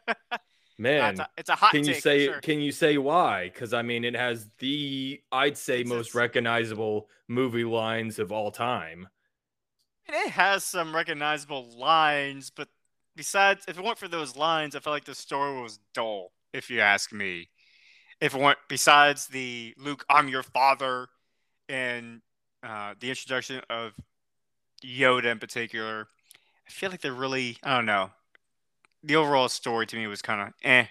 Man, 0.77 1.13
it's, 1.13 1.21
a, 1.21 1.29
it's 1.39 1.51
a 1.51 1.55
hot 1.55 1.71
can 1.71 1.85
you 1.85 1.95
say 1.95 2.27
sure. 2.27 2.41
can 2.41 2.61
you 2.61 2.73
say 2.73 2.99
why? 2.99 3.45
Because 3.45 3.73
I 3.73 3.83
mean, 3.83 4.05
it 4.05 4.17
has 4.17 4.49
the 4.59 5.21
I'd 5.31 5.57
say 5.57 5.81
It's 5.81 5.91
most 5.91 6.15
recognizable 6.15 7.09
movie 7.29 7.65
lines 7.65 8.19
of 8.19 8.33
all 8.33 8.51
time. 8.51 9.09
It 10.07 10.31
has 10.31 10.65
some 10.65 10.95
recognizable 10.95 11.67
lines, 11.79 12.51
but 12.51 12.69
besides, 13.17 13.65
if 13.69 13.79
it 13.79 13.85
weren't 13.85 13.99
for 13.99 14.09
those 14.09 14.37
lines, 14.37 14.75
I 14.75 14.81
felt 14.81 14.95
like 14.95 15.05
the 15.05 15.15
story 15.15 15.61
was 15.63 15.79
dull. 15.95 16.33
If 16.53 16.71
you 16.71 16.81
ask 16.81 17.13
me, 17.13 17.49
if 18.21 18.35
it 18.35 18.41
weren't 18.41 18.59
besides 18.69 19.29
the 19.29 19.75
Luke, 19.79 20.05
I'm 20.11 20.29
your 20.29 20.43
father, 20.43 21.09
and 21.69 22.21
uh, 22.63 22.95
the 22.99 23.11
introduction 23.11 23.63
of 23.71 23.93
Yoda 24.85 25.27
in 25.27 25.39
particular, 25.39 26.09
I 26.67 26.71
feel 26.71 26.91
like 26.91 27.01
they're 27.01 27.13
really 27.13 27.59
I 27.63 27.77
don't 27.77 27.87
know. 27.87 28.11
The 29.05 29.17
overall 29.17 29.51
story 29.51 29.87
to 29.87 29.97
me 29.97 30.07
was 30.07 30.23
kind 30.23 30.41
of 30.41 30.55
eh. 30.65 30.87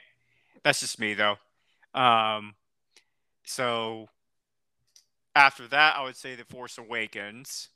That's 0.64 0.80
just 0.80 1.00
me 1.00 1.16
though. 1.16 1.38
Um, 1.96 2.54
so 3.44 4.08
after 5.36 5.68
that, 5.68 5.98
I 5.98 6.04
would 6.04 6.16
say 6.16 6.36
The 6.36 6.46
Force 6.46 6.78
Awakens. 6.78 7.70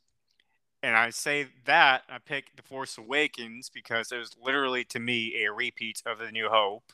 And 0.83 0.95
I 0.95 1.09
say 1.09 1.47
that 1.65 2.03
I 2.07 2.19
pick 2.19 2.55
The 2.55 2.61
Force 2.61 2.99
Awakens 2.99 3.69
because 3.69 4.11
it 4.11 4.17
was 4.17 4.35
literally 4.41 4.83
to 4.85 4.99
me 4.99 5.43
a 5.43 5.51
repeat 5.51 6.03
of 6.05 6.19
The 6.19 6.31
New 6.31 6.49
Hope. 6.49 6.93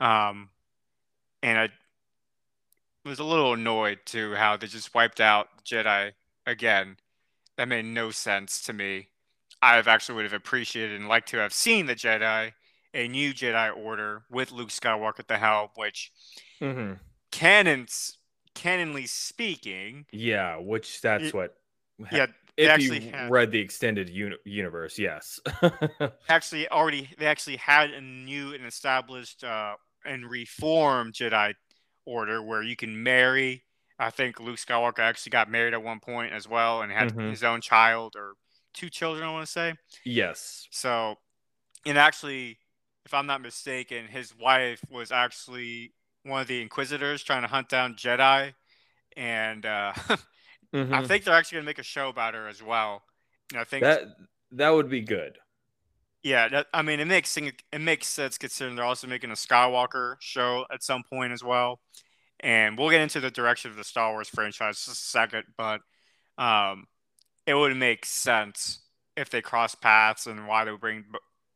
Um, 0.00 0.48
and 1.42 1.58
I 1.58 1.68
was 3.04 3.18
a 3.18 3.24
little 3.24 3.52
annoyed 3.52 3.98
to 4.06 4.34
how 4.34 4.56
they 4.56 4.66
just 4.66 4.94
wiped 4.94 5.20
out 5.20 5.48
Jedi 5.64 6.12
again. 6.46 6.96
That 7.56 7.68
made 7.68 7.84
no 7.84 8.10
sense 8.10 8.62
to 8.62 8.72
me. 8.72 9.08
I 9.64 9.76
have 9.76 9.88
actually 9.88 10.16
would 10.16 10.24
have 10.24 10.34
appreciated 10.34 11.00
and 11.00 11.08
liked 11.08 11.28
to 11.30 11.38
have 11.38 11.54
seen 11.54 11.86
the 11.86 11.94
Jedi, 11.94 12.52
a 12.92 13.08
new 13.08 13.32
Jedi 13.32 13.74
Order 13.74 14.24
with 14.30 14.52
Luke 14.52 14.68
Skywalker 14.68 15.20
at 15.20 15.28
the 15.28 15.38
helm, 15.38 15.68
which 15.76 16.12
Mm-hmm. 16.60 16.94
canons, 17.32 18.18
canonly 18.54 19.08
speaking, 19.08 20.04
Yeah, 20.12 20.56
which 20.56 21.00
that's 21.00 21.24
It- 21.24 21.34
what. 21.34 21.54
yeah, 22.12 22.26
if 22.56 22.68
actually 22.68 23.04
you 23.06 23.10
had- 23.10 23.30
read 23.30 23.50
the 23.52 23.58
extended 23.60 24.10
uni- 24.10 24.36
universe, 24.44 24.98
yes. 24.98 25.40
actually 26.28 26.68
already 26.68 27.08
they 27.18 27.26
actually 27.26 27.56
had 27.56 27.90
a 27.90 28.00
new 28.00 28.52
and 28.54 28.66
established 28.66 29.42
uh, 29.44 29.74
and 30.04 30.28
reformed 30.30 31.14
Jedi 31.14 31.54
Order 32.04 32.42
where 32.42 32.62
you 32.62 32.76
can 32.76 33.02
marry. 33.02 33.64
I 33.98 34.10
think 34.10 34.40
Luke 34.40 34.58
Skywalker 34.58 34.98
actually 34.98 35.30
got 35.30 35.50
married 35.50 35.72
at 35.72 35.82
one 35.82 36.00
point 36.00 36.32
as 36.34 36.46
well 36.46 36.82
and 36.82 36.92
had 36.92 37.14
Mhm. 37.14 37.30
his 37.30 37.42
own 37.42 37.60
child 37.62 38.14
or 38.14 38.34
two 38.74 38.90
children. 38.90 39.26
I 39.26 39.32
want 39.32 39.46
to 39.46 39.52
say 39.52 39.74
yes. 40.04 40.66
so. 40.70 41.16
And 41.86 41.98
actually, 41.98 42.58
if 43.04 43.12
I'm 43.12 43.26
not 43.26 43.42
mistaken, 43.42 44.06
his 44.06 44.34
wife 44.38 44.80
was 44.90 45.12
actually 45.12 45.92
one 46.24 46.40
of 46.40 46.46
the 46.46 46.62
Inquisitors 46.62 47.22
trying 47.22 47.42
to 47.42 47.48
hunt 47.48 47.68
down 47.68 47.94
Jedi, 47.94 48.54
and 49.16 49.66
uh, 49.66 49.92
I 50.08 50.16
Mhm. 50.74 51.06
think 51.06 51.24
they're 51.24 51.34
actually 51.34 51.56
gonna 51.56 51.66
make 51.66 51.78
a 51.78 51.82
show 51.84 52.08
about 52.08 52.34
her 52.34 52.48
as 52.48 52.62
well. 52.62 53.02
And 53.52 53.60
I 53.60 53.64
think 53.64 53.82
that 53.82 54.02
that 54.52 54.70
would 54.70 54.88
be 54.88 55.02
good. 55.02 55.38
Yeah, 56.22 56.48
that, 56.48 56.66
I 56.72 56.80
mean, 56.80 57.00
it 57.00 57.04
makes 57.04 57.36
it 57.36 57.80
makes 57.80 58.06
sense 58.06 58.38
considering 58.38 58.76
they're 58.76 58.84
also 58.84 59.06
making 59.06 59.30
a 59.30 59.34
Skywalker 59.34 60.16
show 60.20 60.64
at 60.72 60.82
some 60.82 61.02
point 61.02 61.32
as 61.34 61.44
well, 61.44 61.80
and 62.40 62.78
we'll 62.78 62.88
get 62.90 63.02
into 63.02 63.20
the 63.20 63.30
direction 63.30 63.70
of 63.70 63.76
the 63.76 63.84
Star 63.84 64.10
Wars 64.12 64.30
franchise 64.30 64.76
just 64.82 64.88
a 64.88 64.94
second, 64.94 65.44
but 65.58 65.82
um, 66.38 66.86
it 67.46 67.54
would 67.54 67.76
make 67.76 68.04
sense 68.06 68.80
if 69.16 69.30
they 69.30 69.42
cross 69.42 69.74
paths 69.74 70.26
and 70.26 70.46
why 70.48 70.64
they 70.64 70.70
would 70.70 70.80
bring 70.80 71.04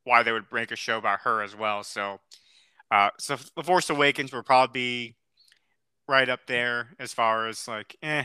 why 0.05 0.23
they 0.23 0.33
would 0.33 0.47
make 0.53 0.71
a 0.71 0.77
show 0.77 0.99
about 0.99 1.21
her 1.21 1.43
as 1.43 1.55
well. 1.57 1.83
So, 1.85 2.21
uh, 2.91 3.11
so 3.19 3.37
The 3.57 3.63
Force 3.63 3.91
Awakens 3.91 4.33
would 4.33 4.47
probably 4.47 4.73
be 4.73 5.17
right 6.09 6.29
up 6.29 6.41
there 6.47 6.91
as 6.99 7.13
far 7.13 7.49
as 7.49 7.69
like, 7.69 7.97
eh, 8.03 8.25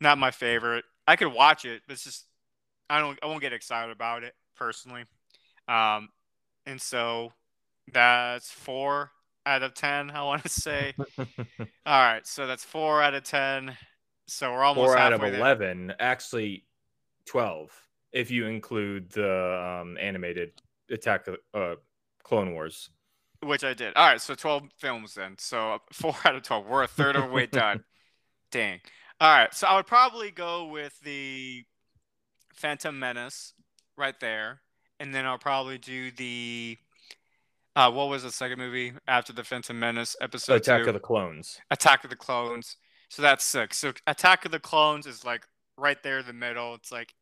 not 0.00 0.18
my 0.18 0.30
favorite. 0.30 0.84
I 1.06 1.16
could 1.16 1.32
watch 1.32 1.64
it, 1.64 1.82
but 1.86 1.94
it's 1.94 2.04
just 2.04 2.26
I 2.88 3.00
don't 3.00 3.18
I 3.22 3.26
won't 3.26 3.40
get 3.42 3.52
excited 3.52 3.92
about 3.92 4.22
it 4.24 4.34
personally. 4.56 5.04
Um, 5.68 6.08
and 6.66 6.80
so 6.80 7.32
that's 7.92 8.50
four 8.50 9.10
out 9.46 9.62
of 9.62 9.74
ten. 9.74 10.10
I 10.10 10.22
want 10.22 10.42
to 10.44 10.48
say. 10.50 10.94
All 11.18 11.26
right, 11.86 12.26
so 12.26 12.46
that's 12.46 12.64
four 12.64 13.02
out 13.02 13.14
of 13.14 13.24
ten. 13.24 13.76
So 14.26 14.52
we're 14.52 14.62
almost 14.64 14.94
Four 14.94 14.98
out 14.98 15.12
of 15.12 15.20
halfway 15.20 15.30
there. 15.30 15.40
eleven. 15.40 15.92
Actually, 15.98 16.64
twelve 17.26 17.70
if 18.12 18.30
you 18.30 18.46
include 18.46 19.10
the 19.10 19.80
um, 19.82 19.96
animated 19.98 20.50
Attack 20.90 21.28
of 21.28 21.36
uh, 21.54 21.74
Clone 22.22 22.52
Wars. 22.52 22.90
which 23.42 23.64
I 23.64 23.72
did. 23.74 23.94
All 23.96 24.06
right, 24.06 24.20
so 24.20 24.34
12 24.34 24.64
films 24.78 25.14
then. 25.14 25.36
So 25.38 25.78
four 25.92 26.14
out 26.24 26.34
of 26.34 26.42
12. 26.42 26.66
We're 26.66 26.82
a 26.82 26.88
third 26.88 27.16
of 27.16 27.28
the 27.28 27.30
way 27.30 27.46
done. 27.46 27.84
Dang. 28.50 28.80
All 29.20 29.34
right, 29.34 29.54
so 29.54 29.66
I 29.66 29.76
would 29.76 29.86
probably 29.86 30.30
go 30.30 30.66
with 30.66 30.98
the 31.00 31.64
Phantom 32.54 32.98
Menace 32.98 33.54
right 33.96 34.18
there, 34.20 34.60
and 35.00 35.14
then 35.14 35.24
I'll 35.24 35.38
probably 35.38 35.78
do 35.78 36.10
the. 36.10 36.76
Uh, 37.74 37.90
what 37.90 38.10
was 38.10 38.22
the 38.24 38.30
second 38.30 38.58
movie 38.58 38.92
after 39.08 39.32
the 39.32 39.44
Phantom 39.44 39.78
Menace 39.78 40.14
episode? 40.20 40.56
Attack 40.56 40.82
two? 40.82 40.88
of 40.88 40.94
the 40.94 41.00
Clones. 41.00 41.58
Attack 41.70 42.04
of 42.04 42.10
the 42.10 42.16
Clones. 42.16 42.76
So 43.08 43.22
that's 43.22 43.44
six. 43.44 43.78
So 43.78 43.92
Attack 44.06 44.44
of 44.44 44.50
the 44.50 44.60
Clones 44.60 45.06
is 45.06 45.24
like 45.24 45.46
right 45.82 46.02
there 46.02 46.20
in 46.20 46.26
the 46.26 46.32
middle. 46.32 46.74
It's 46.74 46.92
like, 46.92 47.12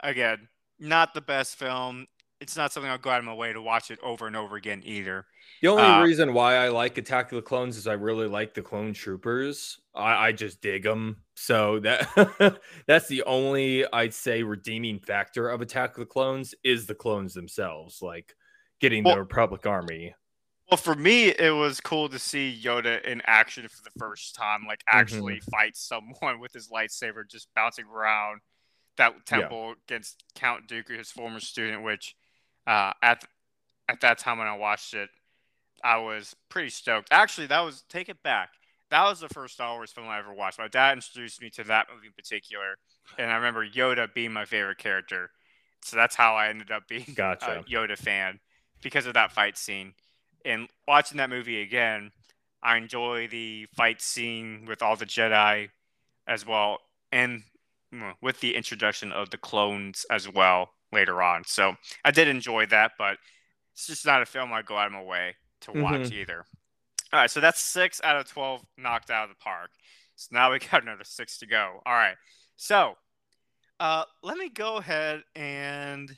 again, 0.00 0.48
not 0.78 1.12
the 1.12 1.20
best 1.20 1.56
film. 1.56 2.06
It's 2.40 2.56
not 2.56 2.72
something 2.72 2.88
I'll 2.88 2.98
go 2.98 3.10
out 3.10 3.18
of 3.18 3.24
my 3.24 3.34
way 3.34 3.52
to 3.52 3.60
watch 3.60 3.90
it 3.90 3.98
over 4.00 4.28
and 4.28 4.36
over 4.36 4.54
again 4.54 4.80
either. 4.84 5.26
The 5.60 5.68
only 5.68 5.82
Uh, 5.82 6.02
reason 6.04 6.32
why 6.34 6.54
I 6.54 6.68
like 6.68 6.96
Attack 6.96 7.32
of 7.32 7.36
the 7.36 7.42
Clones 7.42 7.76
is 7.76 7.88
I 7.88 7.94
really 7.94 8.28
like 8.28 8.54
the 8.54 8.62
Clone 8.62 8.92
Troopers. 8.94 9.80
I, 9.92 10.28
I 10.28 10.32
just 10.32 10.60
dig 10.60 10.84
them. 10.84 11.16
So 11.34 11.80
that 11.80 12.60
that's 12.86 13.08
the 13.08 13.24
only 13.24 13.84
I'd 13.92 14.14
say 14.14 14.44
redeeming 14.44 15.00
factor 15.00 15.48
of 15.50 15.60
Attack 15.60 15.90
of 15.96 16.00
the 16.00 16.06
Clones 16.06 16.54
is 16.62 16.86
the 16.86 16.94
clones 16.94 17.34
themselves, 17.34 18.00
like 18.02 18.36
getting 18.80 19.02
Well- 19.02 19.14
the 19.16 19.20
Republic 19.20 19.66
Army. 19.66 20.14
Well, 20.70 20.76
for 20.76 20.94
me, 20.94 21.28
it 21.28 21.54
was 21.54 21.80
cool 21.80 22.10
to 22.10 22.18
see 22.18 22.60
Yoda 22.62 23.02
in 23.02 23.22
action 23.26 23.66
for 23.68 23.82
the 23.82 23.98
first 23.98 24.34
time, 24.34 24.64
like 24.66 24.84
actually 24.86 25.40
fight 25.50 25.76
someone 25.76 26.40
with 26.40 26.52
his 26.52 26.68
lightsaber 26.68 27.28
just 27.28 27.48
bouncing 27.54 27.86
around 27.86 28.40
that 28.98 29.24
temple 29.24 29.74
against 29.86 30.24
Count 30.34 30.68
Dooku, 30.68 30.98
his 30.98 31.10
former 31.10 31.40
student. 31.40 31.84
Which, 31.84 32.14
uh, 32.66 32.92
at 33.02 33.24
at 33.88 34.02
that 34.02 34.18
time 34.18 34.38
when 34.38 34.46
I 34.46 34.56
watched 34.56 34.92
it, 34.92 35.08
I 35.82 35.98
was 35.98 36.36
pretty 36.50 36.68
stoked. 36.68 37.08
Actually, 37.10 37.46
that 37.46 37.60
was 37.60 37.84
take 37.88 38.10
it 38.10 38.22
back. 38.22 38.50
That 38.90 39.04
was 39.04 39.20
the 39.20 39.28
first 39.28 39.54
Star 39.54 39.74
Wars 39.74 39.90
film 39.92 40.08
I 40.08 40.18
ever 40.18 40.34
watched. 40.34 40.58
My 40.58 40.68
dad 40.68 40.98
introduced 40.98 41.40
me 41.40 41.48
to 41.50 41.64
that 41.64 41.86
movie 41.94 42.08
in 42.08 42.12
particular, 42.12 42.76
and 43.18 43.30
I 43.30 43.36
remember 43.36 43.66
Yoda 43.66 44.12
being 44.12 44.32
my 44.32 44.44
favorite 44.44 44.78
character. 44.78 45.30
So 45.82 45.96
that's 45.96 46.16
how 46.16 46.34
I 46.34 46.48
ended 46.48 46.70
up 46.70 46.88
being 46.88 47.06
Gotcha. 47.16 47.60
a 47.60 47.62
Yoda 47.64 47.96
fan 47.96 48.40
because 48.82 49.06
of 49.06 49.14
that 49.14 49.32
fight 49.32 49.56
scene. 49.56 49.94
And 50.44 50.68
watching 50.86 51.18
that 51.18 51.30
movie 51.30 51.60
again, 51.62 52.10
I 52.62 52.76
enjoy 52.76 53.28
the 53.28 53.66
fight 53.76 54.00
scene 54.00 54.64
with 54.66 54.82
all 54.82 54.96
the 54.96 55.06
Jedi 55.06 55.70
as 56.26 56.46
well, 56.46 56.78
and 57.12 57.42
with 58.20 58.40
the 58.40 58.54
introduction 58.54 59.12
of 59.12 59.30
the 59.30 59.38
clones 59.38 60.04
as 60.10 60.28
well 60.28 60.70
later 60.92 61.22
on. 61.22 61.44
So 61.46 61.74
I 62.04 62.10
did 62.10 62.28
enjoy 62.28 62.66
that, 62.66 62.92
but 62.98 63.18
it's 63.72 63.86
just 63.86 64.04
not 64.04 64.22
a 64.22 64.26
film 64.26 64.52
I 64.52 64.62
go 64.62 64.76
out 64.76 64.88
of 64.88 64.92
my 64.92 65.02
way 65.02 65.36
to 65.62 65.72
watch 65.72 66.10
either. 66.12 66.44
All 67.12 67.20
right, 67.20 67.30
so 67.30 67.40
that's 67.40 67.60
six 67.60 68.00
out 68.04 68.16
of 68.16 68.28
12 68.28 68.62
knocked 68.76 69.10
out 69.10 69.24
of 69.24 69.30
the 69.30 69.42
park. 69.42 69.70
So 70.16 70.28
now 70.32 70.52
we 70.52 70.58
got 70.70 70.82
another 70.82 71.04
six 71.04 71.38
to 71.38 71.46
go. 71.46 71.80
All 71.86 71.94
right, 71.94 72.16
so 72.56 72.96
uh, 73.80 74.04
let 74.22 74.36
me 74.36 74.50
go 74.50 74.76
ahead 74.76 75.22
and 75.34 76.14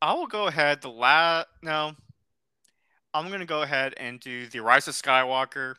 I 0.00 0.14
will 0.14 0.26
go 0.26 0.46
ahead. 0.46 0.82
The 0.82 0.90
last 0.90 1.46
no, 1.62 1.94
I'm 3.14 3.30
gonna 3.30 3.46
go 3.46 3.62
ahead 3.62 3.94
and 3.96 4.18
do 4.18 4.48
the 4.48 4.60
Rise 4.60 4.88
of 4.88 4.94
Skywalker. 4.94 5.76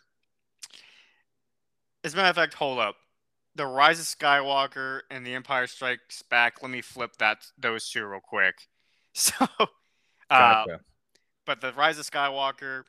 As 2.05 2.13
a 2.13 2.17
matter 2.17 2.29
of 2.29 2.35
fact, 2.35 2.53
hold 2.53 2.79
up. 2.79 2.95
The 3.55 3.65
Rise 3.65 3.99
of 3.99 4.05
Skywalker 4.05 5.01
and 5.11 5.25
The 5.25 5.33
Empire 5.33 5.67
Strikes 5.67 6.21
Back. 6.21 6.61
Let 6.61 6.71
me 6.71 6.81
flip 6.81 7.11
that 7.19 7.39
those 7.57 7.89
two 7.89 8.05
real 8.05 8.21
quick. 8.21 8.55
So, 9.17 9.45
uh, 9.49 10.65
Gotcha. 10.65 10.81
but 11.45 11.61
the 11.61 11.71
Rise 11.71 11.97
of 11.97 12.05
Skywalker, 12.05 12.83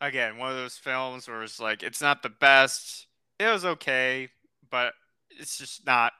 again, 0.00 0.38
one 0.38 0.50
of 0.50 0.56
those 0.56 0.76
films 0.76 1.28
where 1.28 1.44
it's 1.44 1.60
like 1.60 1.84
it's 1.84 2.00
not 2.00 2.24
the 2.24 2.30
best. 2.30 3.06
It 3.38 3.46
was 3.46 3.64
okay, 3.64 4.28
but 4.68 4.94
it's 5.30 5.56
just 5.56 5.86
not. 5.86 6.14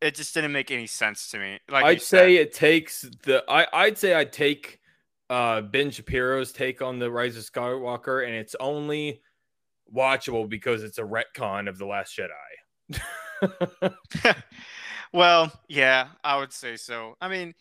It 0.00 0.14
just 0.14 0.32
didn't 0.32 0.52
make 0.52 0.70
any 0.70 0.86
sense 0.86 1.28
to 1.32 1.38
me. 1.38 1.58
Like 1.68 1.84
I'd 1.84 2.00
said. 2.00 2.20
say 2.20 2.36
it 2.36 2.54
takes 2.54 3.02
the 3.24 3.44
I, 3.50 3.66
I'd 3.70 3.98
say 3.98 4.14
I'd 4.14 4.32
take 4.32 4.80
uh 5.30 5.60
Ben 5.62 5.90
Shapiro's 5.90 6.52
take 6.52 6.82
on 6.82 6.98
the 6.98 7.10
Rise 7.10 7.36
of 7.36 7.44
Skywalker, 7.44 8.26
and 8.26 8.34
it's 8.34 8.56
only 8.60 9.22
watchable 9.94 10.48
because 10.48 10.82
it's 10.82 10.98
a 10.98 11.02
retcon 11.02 11.68
of 11.68 11.78
the 11.78 11.86
Last 11.86 12.16
Jedi. 12.16 13.00
well, 15.12 15.52
yeah, 15.68 16.08
I 16.24 16.38
would 16.38 16.52
say 16.52 16.76
so. 16.76 17.14
I 17.20 17.28
mean, 17.28 17.54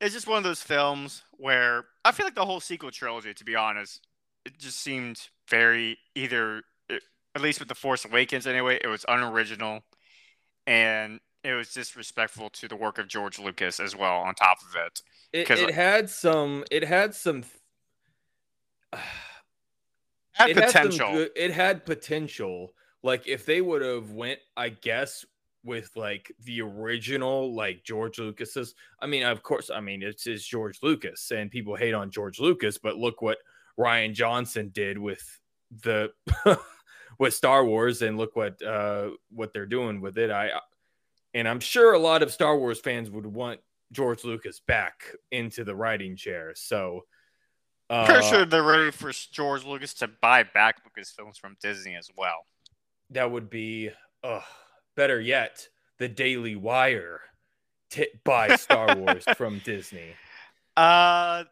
it's 0.00 0.14
just 0.14 0.26
one 0.26 0.38
of 0.38 0.44
those 0.44 0.62
films 0.62 1.22
where 1.32 1.84
I 2.04 2.12
feel 2.12 2.26
like 2.26 2.34
the 2.34 2.46
whole 2.46 2.60
sequel 2.60 2.90
trilogy, 2.90 3.34
to 3.34 3.44
be 3.44 3.56
honest, 3.56 4.06
it 4.44 4.58
just 4.58 4.80
seemed 4.80 5.20
very 5.48 5.98
either, 6.14 6.62
at 6.88 7.42
least 7.42 7.58
with 7.58 7.68
The 7.68 7.74
Force 7.74 8.04
Awakens 8.04 8.46
anyway, 8.46 8.78
it 8.82 8.88
was 8.88 9.04
unoriginal 9.08 9.82
and 10.66 11.20
it 11.42 11.52
was 11.54 11.72
disrespectful 11.72 12.50
to 12.50 12.68
the 12.68 12.76
work 12.76 12.98
of 12.98 13.08
George 13.08 13.38
Lucas 13.38 13.80
as 13.80 13.96
well, 13.96 14.16
on 14.18 14.34
top 14.34 14.58
of 14.68 14.76
it. 14.86 15.02
It, 15.32 15.50
it 15.50 15.64
like- 15.66 15.74
had 15.74 16.10
some. 16.10 16.64
It 16.70 16.84
had 16.84 17.14
some. 17.14 17.44
Had 20.32 20.50
it 20.50 20.56
had 20.56 20.70
some 20.70 20.82
potential. 20.82 21.12
good- 21.12 21.30
it 21.36 21.50
had 21.50 21.84
potential. 21.84 22.72
Like 23.02 23.26
if 23.28 23.44
they 23.44 23.60
would 23.60 23.82
have 23.82 24.12
went, 24.12 24.38
I 24.56 24.70
guess, 24.70 25.24
with 25.64 25.90
like 25.96 26.32
the 26.44 26.62
original, 26.62 27.54
like 27.54 27.84
George 27.84 28.18
Lucas's. 28.18 28.74
I 29.00 29.06
mean, 29.06 29.22
of 29.24 29.42
course, 29.42 29.70
I 29.70 29.80
mean 29.80 30.02
it's, 30.02 30.26
it's 30.26 30.44
George 30.46 30.78
Lucas, 30.82 31.30
and 31.30 31.50
people 31.50 31.76
hate 31.76 31.92
on 31.92 32.10
George 32.10 32.40
Lucas, 32.40 32.78
but 32.78 32.96
look 32.96 33.20
what 33.20 33.38
Rian 33.78 34.14
Johnson 34.14 34.70
did 34.72 34.96
with 34.96 35.40
the 35.82 36.10
with 37.18 37.34
Star 37.34 37.64
Wars, 37.64 38.00
and 38.00 38.16
look 38.16 38.34
what 38.34 38.62
uh 38.62 39.10
what 39.30 39.52
they're 39.52 39.66
doing 39.66 40.00
with 40.00 40.16
it. 40.16 40.30
I 40.30 40.50
and 41.34 41.48
I'm 41.48 41.60
sure 41.60 41.92
a 41.92 41.98
lot 41.98 42.22
of 42.22 42.32
Star 42.32 42.56
Wars 42.58 42.80
fans 42.80 43.10
would 43.10 43.26
want 43.26 43.60
George 43.92 44.24
Lucas 44.24 44.60
back 44.60 45.02
into 45.30 45.64
the 45.64 45.74
writing 45.74 46.16
chair. 46.16 46.52
So. 46.54 47.04
Uh, 47.88 48.06
Pretty 48.06 48.24
sure 48.28 48.44
they're 48.44 48.62
ready 48.62 48.92
for 48.92 49.10
George 49.32 49.64
Lucas 49.64 49.94
to 49.94 50.06
buy 50.22 50.44
back 50.44 50.76
Lucasfilms 50.84 51.38
from 51.40 51.56
Disney 51.60 51.96
as 51.96 52.08
well. 52.16 52.46
that 53.10 53.28
would 53.32 53.50
be 53.50 53.90
uh 54.22 54.40
better 54.94 55.20
yet 55.20 55.66
the 55.98 56.06
daily 56.08 56.54
wire 56.54 57.20
t- 57.90 58.06
buy 58.22 58.54
star 58.54 58.94
wars 58.94 59.24
from 59.36 59.60
disney 59.64 60.10
Uh, 60.76 61.42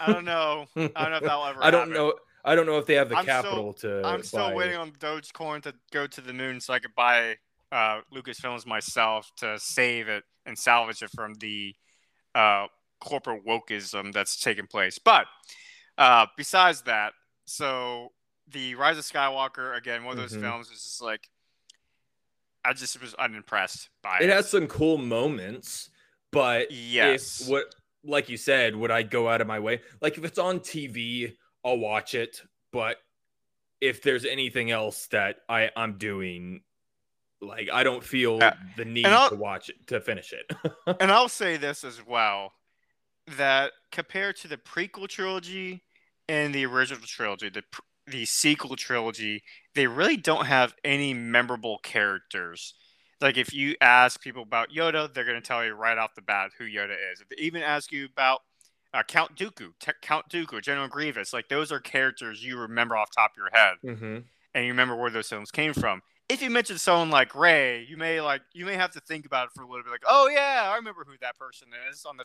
I 0.00 0.06
don't 0.08 0.24
know. 0.24 0.66
I 0.76 0.80
don't 0.80 1.10
know 1.10 1.16
if 1.18 1.22
that'll 1.22 1.44
ever. 1.46 1.60
i 1.62 1.70
don't 1.70 1.80
happen. 1.82 1.94
know 1.94 2.14
i 2.44 2.56
don't 2.56 2.66
know 2.66 2.78
if 2.78 2.86
they 2.86 2.94
have 2.94 3.08
the 3.08 3.16
I'm 3.16 3.22
still- 3.24 3.42
capital 3.42 3.72
to 3.74 4.02
I'm 4.04 4.22
still 4.24 4.48
buy- 4.48 4.54
waiting 4.54 4.76
on 4.76 4.90
Dogecoin 4.92 5.62
to 5.62 5.74
go 5.92 6.08
to 6.08 6.20
the 6.20 6.32
moon 6.32 6.60
so 6.60 6.74
I 6.74 6.80
could 6.80 6.94
buy 6.96 7.36
uh, 7.72 8.00
Lucasfilms 8.12 8.66
myself 8.66 9.30
to 9.38 9.58
save 9.58 10.08
it 10.08 10.24
and 10.46 10.58
salvage 10.58 11.02
it 11.02 11.10
from 11.14 11.34
the 11.34 11.74
uh, 12.34 12.66
corporate 13.00 13.44
wokeism 13.46 14.12
that's 14.12 14.40
taking 14.40 14.66
place. 14.66 14.98
But 14.98 15.26
uh, 15.98 16.26
besides 16.36 16.82
that, 16.82 17.12
so 17.46 18.12
the 18.48 18.74
Rise 18.74 18.98
of 18.98 19.04
Skywalker 19.04 19.76
again, 19.76 20.04
one 20.04 20.18
of 20.18 20.22
those 20.22 20.36
Mhm. 20.36 20.42
films 20.42 20.70
is 20.70 20.82
just 20.82 21.02
like 21.02 21.28
I 22.64 22.72
just 22.72 23.00
was 23.00 23.14
unimpressed 23.14 23.90
by 24.02 24.18
it 24.20 24.24
it. 24.24 24.30
has 24.30 24.48
some 24.48 24.66
cool 24.66 24.96
moments 24.98 25.90
but 26.32 26.70
yes, 26.70 27.42
if 27.42 27.48
what 27.48 27.74
like 28.04 28.28
you 28.30 28.36
said 28.38 28.74
would 28.74 28.90
i 28.90 29.02
go 29.02 29.28
out 29.28 29.40
of 29.42 29.46
my 29.46 29.58
way 29.58 29.80
like 30.00 30.16
if 30.18 30.24
it's 30.24 30.38
on 30.38 30.60
tv 30.60 31.36
i'll 31.64 31.78
watch 31.78 32.14
it 32.14 32.40
but 32.72 32.96
if 33.82 34.02
there's 34.02 34.24
anything 34.24 34.70
else 34.70 35.06
that 35.08 35.36
i 35.48 35.70
i'm 35.76 35.98
doing 35.98 36.62
like 37.44 37.68
i 37.72 37.82
don't 37.82 38.02
feel 38.04 38.42
Uh, 38.42 38.52
the 38.76 38.84
need 38.84 39.04
to 39.04 39.36
watch 39.36 39.68
it 39.68 39.86
to 39.86 40.00
finish 40.00 40.32
it 40.32 40.50
and 41.00 41.10
I'll 41.10 41.28
say 41.28 41.56
this 41.56 41.84
as 41.84 42.04
well 42.04 42.52
that 43.36 43.72
compared 43.90 44.36
to 44.36 44.48
the 44.48 44.56
prequel 44.56 45.08
trilogy 45.08 45.82
and 46.28 46.54
the 46.54 46.66
original 46.66 47.06
trilogy, 47.06 47.48
the 47.48 47.62
pr- 47.70 47.80
the 48.06 48.24
sequel 48.26 48.76
trilogy, 48.76 49.42
they 49.74 49.86
really 49.86 50.16
don't 50.16 50.46
have 50.46 50.74
any 50.84 51.14
memorable 51.14 51.78
characters. 51.78 52.74
Like 53.20 53.38
if 53.38 53.54
you 53.54 53.76
ask 53.80 54.20
people 54.20 54.42
about 54.42 54.70
Yoda, 54.70 55.12
they're 55.12 55.24
going 55.24 55.40
to 55.40 55.46
tell 55.46 55.64
you 55.64 55.72
right 55.72 55.96
off 55.96 56.14
the 56.14 56.22
bat 56.22 56.50
who 56.58 56.64
Yoda 56.64 56.96
is. 57.12 57.20
If 57.20 57.28
they 57.30 57.36
even 57.42 57.62
ask 57.62 57.90
you 57.92 58.06
about 58.06 58.40
uh, 58.92 59.02
Count 59.02 59.36
Dooku, 59.36 59.70
Te- 59.80 59.92
Count 60.02 60.28
Dooku, 60.28 60.60
General 60.60 60.88
Grievous, 60.88 61.32
like 61.32 61.48
those 61.48 61.72
are 61.72 61.80
characters 61.80 62.44
you 62.44 62.58
remember 62.58 62.96
off 62.96 63.08
top 63.14 63.32
of 63.32 63.36
your 63.36 63.50
head 63.52 63.74
mm-hmm. 63.82 64.18
and 64.54 64.64
you 64.64 64.72
remember 64.72 64.96
where 64.96 65.10
those 65.10 65.28
films 65.28 65.50
came 65.50 65.72
from. 65.72 66.02
If 66.28 66.42
you 66.42 66.50
mention 66.50 66.78
someone 66.78 67.10
like 67.10 67.34
Rey, 67.34 67.84
you 67.88 67.96
may 67.96 68.20
like 68.20 68.42
you 68.52 68.64
may 68.64 68.74
have 68.74 68.92
to 68.92 69.00
think 69.00 69.26
about 69.26 69.46
it 69.46 69.52
for 69.54 69.62
a 69.62 69.68
little 69.68 69.82
bit. 69.82 69.90
Like, 69.90 70.04
oh 70.08 70.28
yeah, 70.28 70.70
I 70.72 70.76
remember 70.76 71.04
who 71.06 71.14
that 71.20 71.38
person 71.38 71.68
is 71.90 72.04
on 72.04 72.16
the 72.16 72.24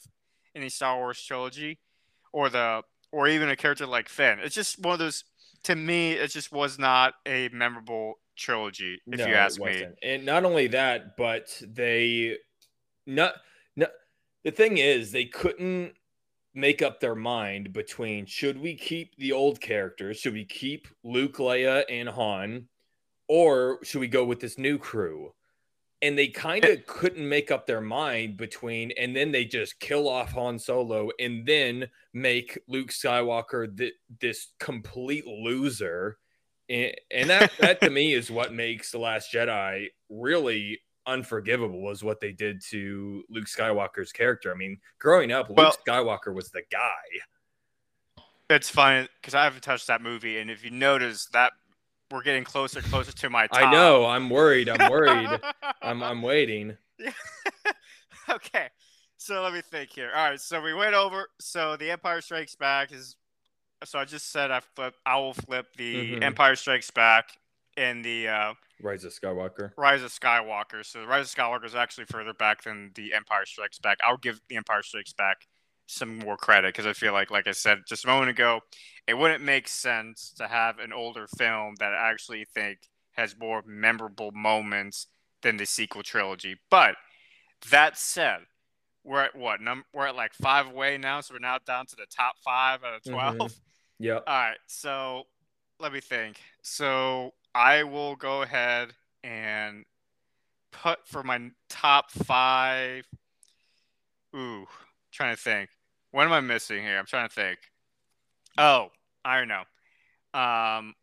in 0.56 0.62
the 0.62 0.70
Star 0.70 0.98
Wars 0.98 1.22
trilogy, 1.22 1.80
or 2.32 2.50
the 2.50 2.84
or 3.12 3.28
even 3.28 3.50
a 3.50 3.56
character 3.56 3.86
like 3.86 4.10
Finn. 4.10 4.40
It's 4.42 4.56
just 4.56 4.80
one 4.80 4.94
of 4.94 5.00
those. 5.00 5.24
To 5.64 5.76
me, 5.76 6.14
it 6.14 6.32
just 6.32 6.54
was 6.54 6.80
not 6.80 7.16
a 7.26 7.50
memorable 7.50 8.14
trilogy, 8.38 9.02
if 9.06 9.20
No, 9.20 9.28
you 9.28 9.34
ask 9.34 9.60
me. 9.60 9.86
And 10.02 10.26
not 10.26 10.46
only 10.46 10.68
that, 10.68 11.18
but 11.18 11.62
they 11.62 12.38
not 13.06 13.34
not 13.76 13.90
the 14.44 14.52
thing 14.52 14.78
is 14.78 15.12
they 15.12 15.26
couldn't 15.26 15.94
make 16.54 16.82
up 16.82 17.00
their 17.00 17.16
mind 17.16 17.74
between 17.74 18.26
should 18.26 18.60
we 18.60 18.76
keep 18.76 19.16
the 19.18 19.34
old 19.34 19.60
characters, 19.62 20.18
should 20.18 20.34
we 20.34 20.46
keep 20.46 20.88
Luke, 21.04 21.38
Leia, 21.38 21.84
and 21.90 22.10
Han, 22.10 22.68
or 23.30 23.80
should 23.84 24.02
we 24.02 24.08
go 24.08 24.26
with 24.26 24.42
this 24.42 24.58
new 24.58 24.78
crew? 24.78 25.34
And 26.02 26.18
they 26.18 26.28
eh. 26.28 26.32
kind 26.34 26.66
of 26.66 26.86
couldn't 26.86 27.28
make 27.28 27.52
up 27.52 27.66
their 27.66 27.80
mind 27.80 28.36
between, 28.36 28.92
and 28.98 29.16
then 29.16 29.32
they 29.32 29.46
just 29.46 29.80
kill 29.80 30.10
off 30.10 30.32
Han 30.34 30.60
Solo 30.60 31.10
and 31.20 31.46
then 31.46 31.88
make 32.14 32.58
Luke 32.68 32.90
Skywalker 32.90 33.78
th- 33.78 33.94
this 34.20 34.48
complete 34.60 35.26
loser. 35.26 36.18
And, 36.68 36.94
and 37.12 37.30
that 37.30 37.52
that 37.60 37.82
to 37.82 37.90
me 37.90 38.14
is 38.14 38.30
what 38.30 38.54
makes 38.54 38.92
the 38.92 39.00
last 39.00 39.32
jedi 39.32 39.88
really 40.10 40.82
unforgivable 41.06 41.82
was 41.82 42.04
what 42.04 42.20
they 42.20 42.32
did 42.32 42.62
to 42.62 43.24
luke 43.30 43.46
skywalker's 43.46 44.12
character. 44.12 44.52
I 44.54 44.56
mean 44.56 44.78
growing 45.00 45.32
up 45.32 45.50
Well- 45.50 45.68
luke 45.68 45.80
skywalker 45.88 46.34
was 46.34 46.52
the 46.52 46.62
guy. 46.72 46.90
It's 48.52 48.70
funny 48.70 49.08
because 49.22 49.36
I 49.36 49.44
haven't 49.44 49.62
touched 49.62 49.88
that 49.88 50.02
movie, 50.02 50.40
and 50.40 50.50
if 50.50 50.64
you 50.64 50.72
notice 50.72 51.28
that 51.34 51.54
we're 52.12 52.24
getting 52.24 52.44
closer, 52.44 52.82
closer 52.82 53.12
to 53.12 53.30
my. 53.30 53.48
Top. 53.48 53.62
i 53.62 53.72
know 53.72 54.06
i'm 54.06 54.30
worried 54.30 54.70
i'm 54.70 54.90
worried 54.92 55.30
i'm 55.82 56.02
i'm 56.04 56.22
waiting 56.22 56.76
okay. 58.30 58.68
So 59.18 59.42
let 59.44 59.54
me 59.54 59.62
think 59.62 59.92
here. 59.92 60.12
All 60.16 60.30
right. 60.30 60.40
So 60.40 60.62
we 60.62 60.74
went 60.74 60.96
over. 60.96 61.28
So 61.40 61.76
the 61.78 61.92
Empire 61.92 62.22
Strikes 62.22 62.56
Back 62.56 62.92
is. 62.92 63.16
So 63.86 63.98
I 64.00 64.06
just 64.06 64.32
said 64.32 64.52
I 64.52 64.60
flip. 64.76 64.96
I 65.06 65.18
will 65.18 65.34
flip 65.34 65.68
the 65.78 66.16
Mhm. 66.16 66.24
Empire 66.24 66.56
Strikes 66.56 66.92
Back 66.92 67.38
and 67.78 68.04
the 68.04 68.28
uh, 68.28 68.54
rise 68.82 69.06
of 69.06 69.14
skywalker 69.14 69.72
Rise 69.78 70.04
of 70.04 70.12
Skywalker. 70.12 70.86
So 70.86 71.02
the 71.02 71.08
Rise 71.08 71.32
of 71.32 71.36
Skywalker 71.38 71.66
is 71.66 71.76
actually 71.76 72.06
further 72.06 72.34
back 72.34 72.64
than 72.64 72.92
the 72.96 73.14
Empire 73.14 73.46
Strikes 73.46 73.80
Back. 73.80 73.98
I'll 74.04 74.18
give 74.18 74.42
the 74.50 74.58
Empire 74.58 74.84
Strikes 74.84 75.14
Back 75.14 75.48
some 75.90 76.20
more 76.20 76.38
credit 76.38 76.74
because 76.74 76.86
I 76.86 76.94
feel 76.94 77.14
like, 77.14 77.32
like 77.32 77.48
I 77.48 77.52
said 77.52 77.80
just 77.88 78.06
a 78.06 78.08
moment 78.08 78.30
ago, 78.30 78.62
it 79.08 79.16
wouldn't 79.16 79.44
make 79.44 79.68
sense 79.68 80.32
to 80.38 80.48
have 80.48 80.80
an 80.80 80.94
older 80.94 81.28
film 81.38 81.76
that 81.80 81.94
I 81.94 82.12
actually 82.12 82.46
think 82.54 82.80
has 83.14 83.36
more 83.38 83.64
memorable 83.66 84.32
moments 84.32 85.08
than 85.42 85.58
the 85.58 85.66
sequel 85.66 86.04
trilogy. 86.04 86.58
But 86.70 86.96
that 87.72 87.98
said, 87.98 88.40
we're 89.04 89.24
at 89.24 89.36
what? 89.36 89.62
Num- 89.62 89.86
we're 89.94 90.08
at 90.08 90.16
like 90.16 90.34
five 90.34 90.68
away 90.68 90.98
now, 90.98 91.22
so 91.22 91.34
we're 91.34 91.40
now 91.40 91.58
down 91.66 91.88
to 91.88 91.96
the 91.96 92.06
top 92.10 92.36
five 92.44 92.84
out 92.84 92.96
of 92.96 93.04
12 93.04 93.36
Mhm. 93.36 93.60
yep 94.00 94.24
All 94.28 94.34
right, 94.34 94.58
so 94.68 95.24
let 95.80 95.92
me 95.92 96.02
think. 96.02 96.40
So 96.62 97.34
I 97.56 97.84
will 97.84 98.16
go 98.16 98.44
ahead 98.44 98.94
and 99.24 99.86
put 100.72 101.08
for 101.08 101.24
my 101.24 101.50
top 101.70 102.12
five. 102.12 103.08
Ooh, 104.36 104.68
trying 105.12 105.36
to 105.36 105.42
think. 105.42 105.70
What 106.12 106.26
am 106.26 106.34
I 106.34 106.40
missing 106.40 106.82
here? 106.84 106.98
I'm 106.98 107.06
trying 107.06 107.28
to 107.30 107.34
think. 107.34 107.60
Oh, 108.58 108.92
I 109.24 109.38
don't 109.38 109.48
know. 109.48 109.64
Um, 110.40 110.96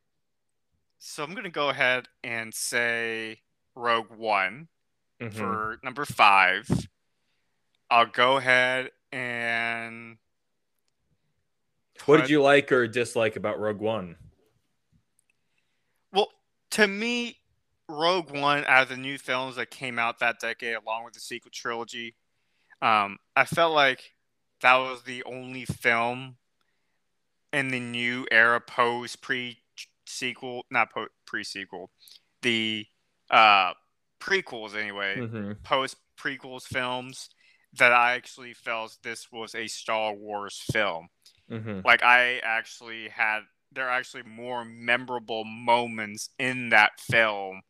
so 0.99 1.23
I'm 1.25 1.35
gonna 1.35 1.51
go 1.51 1.69
ahead 1.69 2.09
and 2.25 2.53
say 2.53 3.41
Rogue 3.75 4.11
One 4.11 4.69
Mhm. 5.21 5.33
for 5.33 5.79
number 5.83 6.05
five. 6.05 6.69
I'll 7.91 8.07
go 8.07 8.37
ahead 8.37 8.91
and. 9.13 10.19
what 12.05 12.21
did 12.21 12.29
you 12.31 12.43
like 12.43 12.71
or 12.73 12.87
dislike 12.87 13.37
about 13.37 13.59
rogue 13.59 13.79
one 13.81 14.17
Well, 16.13 16.31
to 16.73 16.87
me, 16.87 17.41
Rogue 17.89 18.31
One, 18.33 18.65
out 18.67 18.83
of 18.83 18.89
the 18.91 18.97
new 18.97 19.17
films 19.19 19.57
that 19.57 19.71
came 19.71 19.99
out 19.99 20.19
that 20.19 20.39
decade, 20.41 20.75
along 20.77 21.05
with 21.05 21.15
the 21.15 21.21
sequel 21.21 21.51
trilogy, 21.53 22.17
um, 22.83 23.19
I 23.35 23.45
felt 23.45 23.73
like 23.75 24.16
that 24.63 24.77
was 24.77 25.03
the 25.03 25.23
only 25.25 25.65
film 25.65 26.37
in 27.53 27.69
the 27.69 27.81
new 27.81 28.27
era 28.31 28.61
post 28.61 29.23
pre 29.23 29.59
sequel, 30.07 30.65
not 30.71 30.93
po- 30.93 31.09
pre 31.27 31.45
sequel, 31.45 31.91
the 32.43 32.87
uh, 33.31 33.73
prequels 34.21 34.75
anyway, 34.75 35.17
Mhm. 35.17 35.63
post 35.63 35.97
prequels 36.17 36.65
films 36.65 37.29
that 37.73 37.93
I 37.93 38.15
actually 38.15 38.55
felt 38.55 38.97
this 39.03 39.31
was 39.31 39.55
a 39.55 39.67
Star 39.67 40.15
Wars 40.15 40.63
film 40.73 41.09
Mhm. 41.51 41.85
like 41.85 42.03
I 42.03 42.39
actually 42.39 43.09
had 43.09 43.41
there 43.73 43.89
are 43.89 43.99
actually 43.99 44.23
more 44.23 44.65
memorable 44.65 45.45
moments 45.45 46.31
in 46.39 46.71
that 46.71 46.99
film 47.01 47.63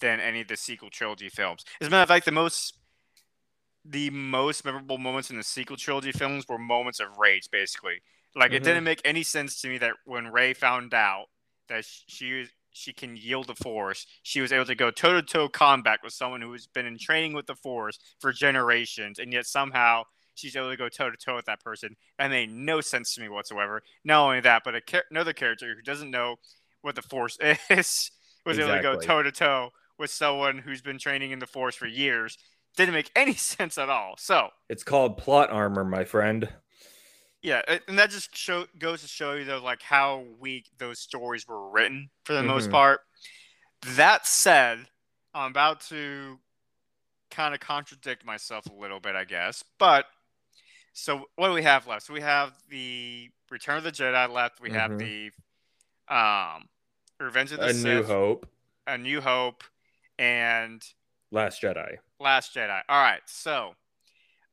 than 0.00 0.20
any 0.20 0.40
of 0.40 0.48
the 0.48 0.56
sequel 0.56 0.88
trilogy 0.88 1.28
films. 1.28 1.64
As 1.80 1.88
a 1.88 1.90
matter 1.90 2.02
of 2.02 2.08
fact, 2.08 2.24
the 2.24 2.32
most 2.32 2.78
the 3.84 4.10
most 4.10 4.64
memorable 4.64 4.98
moments 4.98 5.30
in 5.30 5.36
the 5.36 5.42
sequel 5.42 5.76
trilogy 5.76 6.12
films 6.12 6.46
were 6.48 6.58
moments 6.58 7.00
of 7.00 7.18
rage, 7.18 7.48
basically. 7.50 8.00
Like 8.34 8.52
it 8.52 8.62
Mhm. 8.62 8.64
didn't 8.66 8.84
make 8.84 9.00
any 9.04 9.22
sense 9.22 9.60
to 9.60 9.68
me 9.68 9.78
that 9.78 9.94
when 10.04 10.28
Rey 10.28 10.54
found 10.54 10.94
out 10.94 11.26
that 11.68 11.84
she 11.84 12.48
she 12.74 12.94
can 12.94 13.16
yield 13.16 13.46
the 13.48 13.54
force, 13.54 14.06
she 14.22 14.40
was 14.40 14.50
able 14.50 14.64
to 14.64 14.74
go 14.74 14.90
toe 14.90 15.12
to 15.12 15.22
toe 15.22 15.46
combat 15.46 16.00
with 16.02 16.14
someone 16.14 16.40
who 16.40 16.50
has 16.52 16.66
been 16.66 16.86
in 16.86 16.96
training 16.98 17.34
with 17.34 17.46
the 17.46 17.54
force 17.56 17.98
for 18.18 18.32
generations, 18.32 19.18
and 19.18 19.30
yet 19.30 19.44
somehow 19.46 20.02
she's 20.34 20.56
able 20.56 20.70
to 20.70 20.76
go 20.78 20.88
toe 20.88 21.10
to 21.10 21.16
toe 21.18 21.36
with 21.36 21.44
that 21.44 21.60
person. 21.60 21.94
That 22.18 22.28
made 22.28 22.50
no 22.50 22.80
sense 22.80 23.14
to 23.14 23.20
me 23.20 23.28
whatsoever. 23.28 23.82
Not 24.04 24.24
only 24.24 24.40
that, 24.40 24.62
but 24.64 24.86
char- 24.86 25.04
another 25.10 25.34
character 25.34 25.74
who 25.74 25.82
doesn't 25.82 26.10
know 26.10 26.36
what 26.80 26.94
the 26.94 27.02
force 27.02 27.36
is 27.70 28.10
was 28.46 28.58
able 28.58 28.74
to 28.74 28.80
go 28.82 28.96
toe 28.98 29.22
to 29.22 29.30
toe 29.32 29.70
with 29.98 30.10
someone 30.10 30.56
who's 30.58 30.80
been 30.80 30.98
training 30.98 31.30
in 31.32 31.38
the 31.40 31.46
force 31.46 31.76
for 31.76 31.86
years. 31.86 32.38
Didn't 32.76 32.94
make 32.94 33.10
any 33.14 33.34
sense 33.52 33.78
at 33.78 33.88
all. 33.88 34.14
So 34.18 34.50
it's 34.68 34.84
called 34.84 35.18
plot 35.18 35.50
armor 35.50 35.84
my 35.84 36.04
friend 36.04 36.48
yeah, 37.42 37.60
and 37.88 37.98
that 37.98 38.10
just 38.10 38.36
show 38.36 38.66
goes 38.78 39.02
to 39.02 39.08
show 39.08 39.32
you 39.32 39.44
though, 39.44 39.60
like 39.62 39.82
how 39.82 40.24
weak 40.38 40.70
those 40.78 41.00
stories 41.00 41.46
were 41.46 41.70
written 41.70 42.08
for 42.24 42.34
the 42.34 42.42
most 42.44 42.68
Mhm. 42.68 42.72
part. 42.72 43.00
That 43.96 44.28
said, 44.28 44.88
I'm 45.34 45.50
about 45.50 45.80
to 45.88 46.38
kind 47.30 47.52
of 47.52 47.58
contradict 47.58 48.24
myself 48.24 48.66
a 48.66 48.72
little 48.72 49.00
bit, 49.00 49.16
I 49.16 49.24
guess. 49.24 49.64
But 49.78 50.06
so 50.92 51.28
what 51.34 51.48
do 51.48 51.54
we 51.54 51.64
have 51.64 51.88
left? 51.88 52.06
So 52.06 52.12
we 52.12 52.20
have 52.20 52.52
the 52.68 53.30
Return 53.50 53.76
of 53.78 53.82
the 53.84 53.90
Jedi 53.92 54.30
left. 54.30 54.60
We 54.60 54.70
have 54.70 54.92
Mhm. 54.92 54.98
the 56.08 56.14
um 56.14 56.68
Revenge 57.18 57.50
of 57.52 57.58
the 57.58 57.66
a 57.66 57.74
Sith, 57.74 57.84
new 57.84 58.02
hope 58.04 58.48
A 58.86 58.98
New 58.98 59.20
Hope, 59.20 59.64
and 60.16 60.82
last 61.32 61.60
jedi 61.60 61.96
Last 62.22 62.54
Jedi. 62.54 62.80
All 62.88 63.02
right, 63.02 63.20
so 63.26 63.74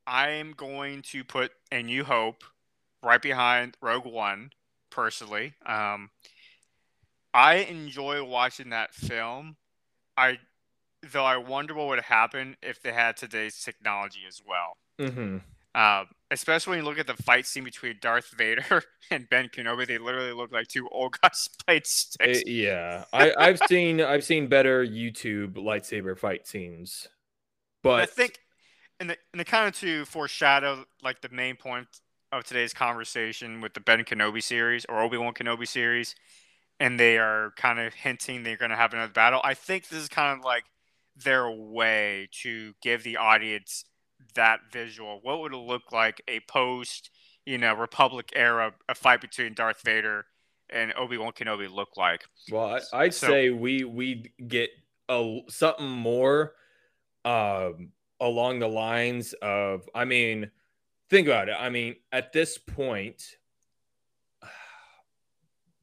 I'm 0.07 0.53
going 0.53 1.03
to 1.03 1.23
put 1.23 1.51
A 1.71 1.83
New 1.83 2.03
Hope 2.03 2.43
right 3.03 3.21
behind 3.21 3.77
Rogue 3.79 4.05
One, 4.05 4.51
personally. 4.89 5.53
Um, 5.65 6.09
I 7.33 7.57
enjoy 7.57 8.23
watching 8.23 8.71
that 8.71 8.95
film. 8.95 9.55
I, 10.17 10.39
though, 11.11 11.25
I 11.25 11.37
wonder 11.37 11.75
what 11.75 11.87
would 11.89 12.01
happen 12.01 12.57
if 12.63 12.81
they 12.81 12.91
had 12.91 13.17
today's 13.17 13.61
technology 13.63 14.21
as 14.27 14.41
well. 14.45 15.07
mm-hmm. 15.07 15.37
Um, 15.75 16.07
especially 16.31 16.71
when 16.71 16.79
you 16.79 16.85
look 16.85 16.97
at 16.97 17.05
the 17.05 17.21
fight 17.21 17.45
scene 17.45 17.63
between 17.63 17.97
Darth 18.01 18.31
Vader 18.35 18.81
and 19.11 19.29
Ben 19.29 19.49
Kenobi, 19.49 19.85
they 19.85 19.99
literally 19.99 20.33
look 20.33 20.51
like 20.51 20.67
two 20.67 20.89
old 20.89 21.15
guys 21.21 21.47
played 21.67 21.85
sticks. 21.85 22.39
Eh, 22.39 22.43
yeah, 22.47 23.05
I, 23.13 23.33
I've 23.37 23.59
seen 23.67 24.01
I've 24.01 24.23
seen 24.23 24.47
better 24.47 24.83
YouTube 24.83 25.53
lightsaber 25.53 26.17
fight 26.17 26.47
scenes, 26.47 27.07
But 27.83 28.01
I 28.01 28.05
think, 28.05 28.39
in 28.99 29.07
the 29.07 29.17
in 29.33 29.37
the 29.37 29.45
kind 29.45 29.67
of 29.67 29.75
to 29.79 30.05
foreshadow 30.05 30.85
like 31.01 31.21
the 31.21 31.29
main 31.29 31.55
point 31.55 31.87
of 32.31 32.43
today's 32.43 32.73
conversation 32.73 33.61
with 33.61 33.73
the 33.73 33.79
Ben 33.79 34.03
Kenobi 34.03 34.43
series 34.43 34.85
or 34.87 35.01
Obi 35.01 35.17
Wan 35.17 35.33
Kenobi 35.33 35.67
series, 35.67 36.15
and 36.79 36.99
they 36.99 37.17
are 37.17 37.53
kind 37.57 37.79
of 37.79 37.93
hinting 37.93 38.43
they're 38.43 38.57
going 38.57 38.71
to 38.71 38.77
have 38.77 38.93
another 38.93 39.11
battle. 39.11 39.41
I 39.43 39.53
think 39.53 39.87
this 39.89 39.99
is 39.99 40.09
kind 40.09 40.37
of 40.37 40.45
like 40.45 40.65
their 41.15 41.49
way 41.49 42.29
to 42.43 42.73
give 42.81 43.03
the 43.03 43.17
audience 43.17 43.83
that 44.35 44.59
visual. 44.71 45.19
What 45.23 45.39
would 45.41 45.53
it 45.53 45.57
look 45.57 45.91
like 45.91 46.21
a 46.27 46.41
post, 46.41 47.09
you 47.45 47.57
know, 47.57 47.73
Republic 47.73 48.31
era 48.35 48.73
a 48.87 48.95
fight 48.95 49.21
between 49.21 49.53
Darth 49.53 49.81
Vader 49.83 50.25
and 50.69 50.93
Obi 50.97 51.17
Wan 51.17 51.31
Kenobi 51.31 51.71
look 51.73 51.97
like? 51.97 52.25
well, 52.51 52.79
I, 52.93 53.05
I'd 53.05 53.13
So- 53.13 53.27
say 53.27 53.49
we 53.49 53.85
we 53.85 54.33
get 54.47 54.69
a 55.07 55.39
something 55.47 55.89
more 55.89 56.53
um 57.25 57.91
along 58.19 58.59
the 58.59 58.67
lines 58.67 59.33
of 59.41 59.87
I 59.95 60.05
mean, 60.05 60.51
think 61.09 61.27
about 61.27 61.49
it. 61.49 61.55
I 61.59 61.69
mean, 61.69 61.95
at 62.11 62.33
this 62.33 62.57
point, 62.57 63.23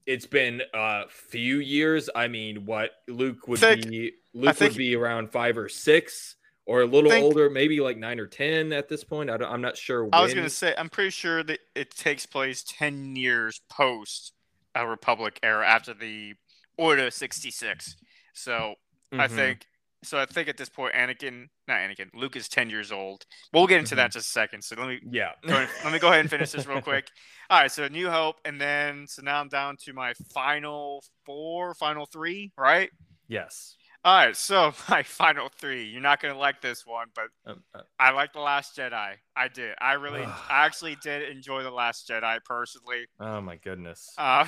it's 0.07 0.27
been 0.27 0.63
a 0.75 1.05
few 1.09 1.59
years. 1.59 2.09
I 2.15 2.29
mean, 2.29 2.65
what 2.67 2.91
Luke 3.09 3.49
would 3.49 3.59
Think- 3.61 3.89
be 3.89 4.13
Luke 4.35 4.57
think- 4.57 4.73
would 4.73 4.79
be 4.79 4.95
around 4.95 5.31
five 5.31 5.57
or 5.59 5.69
six 5.69 6.37
or 6.67 6.83
a 6.83 6.87
little 6.87 7.11
Think- 7.11 7.25
older, 7.25 7.49
maybe 7.49 7.81
like 7.81 7.97
nine 7.97 8.21
or 8.21 8.27
ten 8.27 8.73
at 8.73 8.89
this 8.89 9.05
point. 9.05 9.31
I 9.31 9.37
am 9.37 9.61
not 9.61 9.77
sure. 9.77 10.09
I 10.13 10.21
was 10.23 10.35
gonna 10.35 10.51
say 10.51 10.75
I'm 10.77 10.91
pretty 10.91 11.11
sure 11.11 11.43
that 11.43 11.61
it 11.75 11.91
takes 11.93 12.27
place 12.27 12.63
ten 12.67 13.17
years 13.17 13.61
post 13.71 14.33
a 14.75 14.87
Republic 14.87 15.39
era 15.43 15.67
after 15.67 15.95
the 15.95 16.35
Order 16.79 17.11
sixty 17.11 17.51
six. 17.51 17.97
So 18.35 18.75
I 19.13 19.29
Mhm. 19.29 19.31
think 19.31 19.67
so. 20.07 20.19
I 20.19 20.27
think 20.27 20.49
at 20.49 20.57
this 20.57 20.69
point, 20.69 20.95
Anakin, 20.95 21.49
not 21.69 21.79
Anakin, 21.79 22.09
Luke 22.15 22.37
is 22.37 22.49
ten 22.49 22.71
years 22.71 22.93
old. 22.93 23.25
We'll 23.53 23.67
get 23.67 23.79
into 23.81 23.95
that 23.97 24.07
in 24.07 24.11
just 24.13 24.29
a 24.29 24.31
second. 24.31 24.63
So 24.63 24.77
let 24.79 24.89
me 24.89 25.01
Yeah. 25.11 25.33
go 25.47 25.55
ahead, 25.55 25.69
let 25.85 25.93
me 25.93 25.99
go 25.99 26.09
ahead 26.09 26.21
and 26.21 26.31
finish 26.31 26.51
this 26.53 26.67
real 26.67 26.81
quick. 26.81 27.09
All 27.51 27.61
right, 27.61 27.71
so 27.71 27.87
New 27.89 28.11
Hope, 28.11 28.37
and 28.45 28.61
then 28.61 29.07
so 29.07 29.23
now 29.23 29.41
I'm 29.41 29.49
down 29.49 29.77
to 29.85 29.93
my 29.93 30.15
final 30.33 31.03
four, 31.25 31.75
final 31.75 32.07
three, 32.07 32.53
right? 32.57 32.91
yes. 33.29 33.77
All 34.05 34.15
right, 34.27 34.37
so 34.37 34.73
my 34.89 35.03
final 35.03 35.49
three. 35.59 35.85
You're 35.85 36.01
not 36.01 36.21
gonna 36.23 36.39
like 36.39 36.61
this 36.61 36.87
one, 36.87 37.09
but 37.15 37.27
Um, 37.45 37.65
uh, 37.75 37.81
I 37.99 38.11
like 38.13 38.33
the 38.33 38.39
Last 38.41 38.77
Jedi. 38.77 39.15
I 39.35 39.49
did. 39.49 39.75
I 39.81 39.95
really, 39.95 40.23
I 40.23 40.65
actually 40.65 40.97
did 41.03 41.29
enjoy 41.29 41.63
the 41.65 41.71
Last 41.73 42.09
Jedi 42.09 42.39
personally. 42.45 43.07
oh 43.19 43.41
my 43.41 43.57
goodness. 43.57 44.13
Uh, 44.17 44.47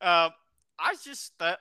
um, 0.00 0.30
I 0.78 0.94
just 1.04 1.32
that 1.38 1.58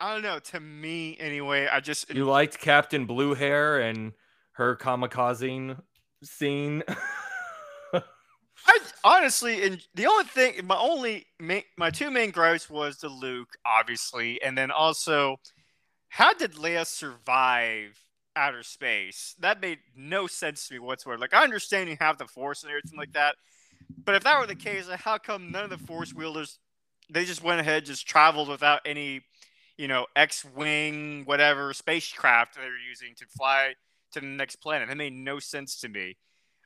I 0.00 0.14
don't 0.14 0.22
know. 0.22 0.38
To 0.38 0.60
me, 0.60 1.16
anyway, 1.18 1.66
I 1.66 1.80
just 1.80 2.12
you 2.14 2.24
liked 2.24 2.58
Captain 2.58 3.04
Blue 3.04 3.34
Hair 3.34 3.80
and 3.80 4.12
her 4.52 4.76
kamikazing 4.76 5.80
scene. 6.22 6.82
I 7.92 8.78
honestly, 9.04 9.62
and 9.64 9.80
the 9.94 10.06
only 10.06 10.24
thing, 10.24 10.66
my 10.66 10.76
only, 10.76 11.26
main, 11.40 11.62
my 11.76 11.90
two 11.90 12.10
main 12.10 12.30
gripes 12.30 12.68
was 12.68 12.98
the 12.98 13.08
Luke, 13.08 13.56
obviously, 13.64 14.40
and 14.42 14.56
then 14.56 14.70
also, 14.70 15.40
how 16.08 16.32
did 16.32 16.54
Leia 16.54 16.86
survive 16.86 18.04
outer 18.36 18.62
space? 18.62 19.34
That 19.40 19.60
made 19.60 19.78
no 19.96 20.26
sense 20.26 20.68
to 20.68 20.74
me 20.74 20.80
whatsoever. 20.80 21.18
Like, 21.18 21.34
I 21.34 21.44
understand 21.44 21.88
you 21.88 21.96
have 22.00 22.18
the 22.18 22.26
Force 22.26 22.62
and 22.62 22.70
everything 22.70 22.98
like 22.98 23.12
that, 23.12 23.36
but 24.04 24.14
if 24.14 24.24
that 24.24 24.38
were 24.38 24.46
the 24.46 24.54
case, 24.54 24.88
how 24.88 25.18
come 25.18 25.50
none 25.50 25.64
of 25.64 25.70
the 25.70 25.78
Force 25.78 26.12
wielders, 26.12 26.58
they 27.10 27.24
just 27.24 27.42
went 27.42 27.60
ahead, 27.60 27.84
just 27.84 28.06
traveled 28.06 28.48
without 28.48 28.80
any, 28.84 29.22
you 29.78 29.88
know, 29.88 30.06
X-wing, 30.16 31.22
whatever 31.24 31.72
spacecraft 31.72 32.56
they 32.56 32.62
were 32.62 32.76
using 32.88 33.14
to 33.16 33.26
fly 33.26 33.74
to 34.12 34.20
the 34.20 34.26
next 34.26 34.56
planet? 34.56 34.90
It 34.90 34.96
made 34.96 35.12
no 35.14 35.38
sense 35.38 35.80
to 35.80 35.88
me. 35.88 36.16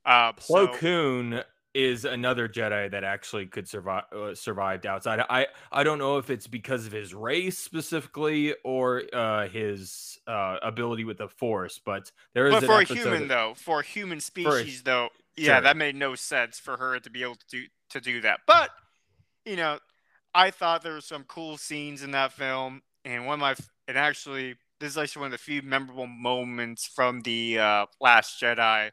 Uh, 0.04 0.32
Plo 0.32 0.66
so- 0.66 0.72
Koon 0.74 1.42
is 1.74 2.04
another 2.04 2.48
Jedi 2.50 2.90
that 2.90 3.02
actually 3.02 3.46
could 3.46 3.66
survive 3.66 4.04
uh, 4.14 4.34
survived 4.34 4.84
outside. 4.84 5.20
I 5.30 5.46
I 5.70 5.84
don't 5.84 5.98
know 5.98 6.18
if 6.18 6.28
it's 6.28 6.46
because 6.46 6.84
of 6.86 6.92
his 6.92 7.14
race 7.14 7.56
specifically 7.56 8.54
or 8.62 9.02
uh, 9.12 9.48
his 9.48 10.18
uh, 10.26 10.56
ability 10.62 11.04
with 11.04 11.16
the 11.18 11.28
Force, 11.28 11.80
but 11.82 12.10
there 12.34 12.46
is 12.48 12.52
But 12.52 12.64
an 12.64 12.68
for 12.68 12.80
a 12.80 12.84
human 12.84 13.22
that- 13.22 13.28
though, 13.28 13.54
for 13.56 13.80
a 13.80 13.84
human 13.84 14.20
species 14.20 14.82
though, 14.82 15.08
yeah, 15.36 15.54
Sure. 15.54 15.60
that 15.62 15.76
made 15.78 15.94
no 15.96 16.14
sense 16.14 16.58
for 16.58 16.76
her 16.76 16.98
to 17.00 17.08
be 17.10 17.22
able 17.22 17.36
to 17.36 17.46
do 17.50 17.64
to 17.90 18.00
do 18.02 18.20
that. 18.20 18.40
But 18.46 18.70
you 19.46 19.56
know, 19.56 19.78
I 20.34 20.50
thought 20.50 20.82
there 20.82 20.92
were 20.94 21.00
some 21.00 21.24
cool 21.24 21.56
scenes 21.56 22.02
in 22.02 22.10
that 22.10 22.32
film, 22.32 22.82
and 23.04 23.26
one 23.26 23.34
of 23.34 23.40
my 23.40 23.54
and 23.88 23.98
actually 23.98 24.56
this 24.80 24.90
is 24.90 24.98
actually 24.98 25.20
one 25.20 25.26
of 25.28 25.32
the 25.32 25.38
few 25.38 25.62
memorable 25.62 26.06
moments 26.06 26.86
from 26.86 27.20
the 27.20 27.58
uh, 27.58 27.86
Last 28.00 28.40
Jedi 28.40 28.90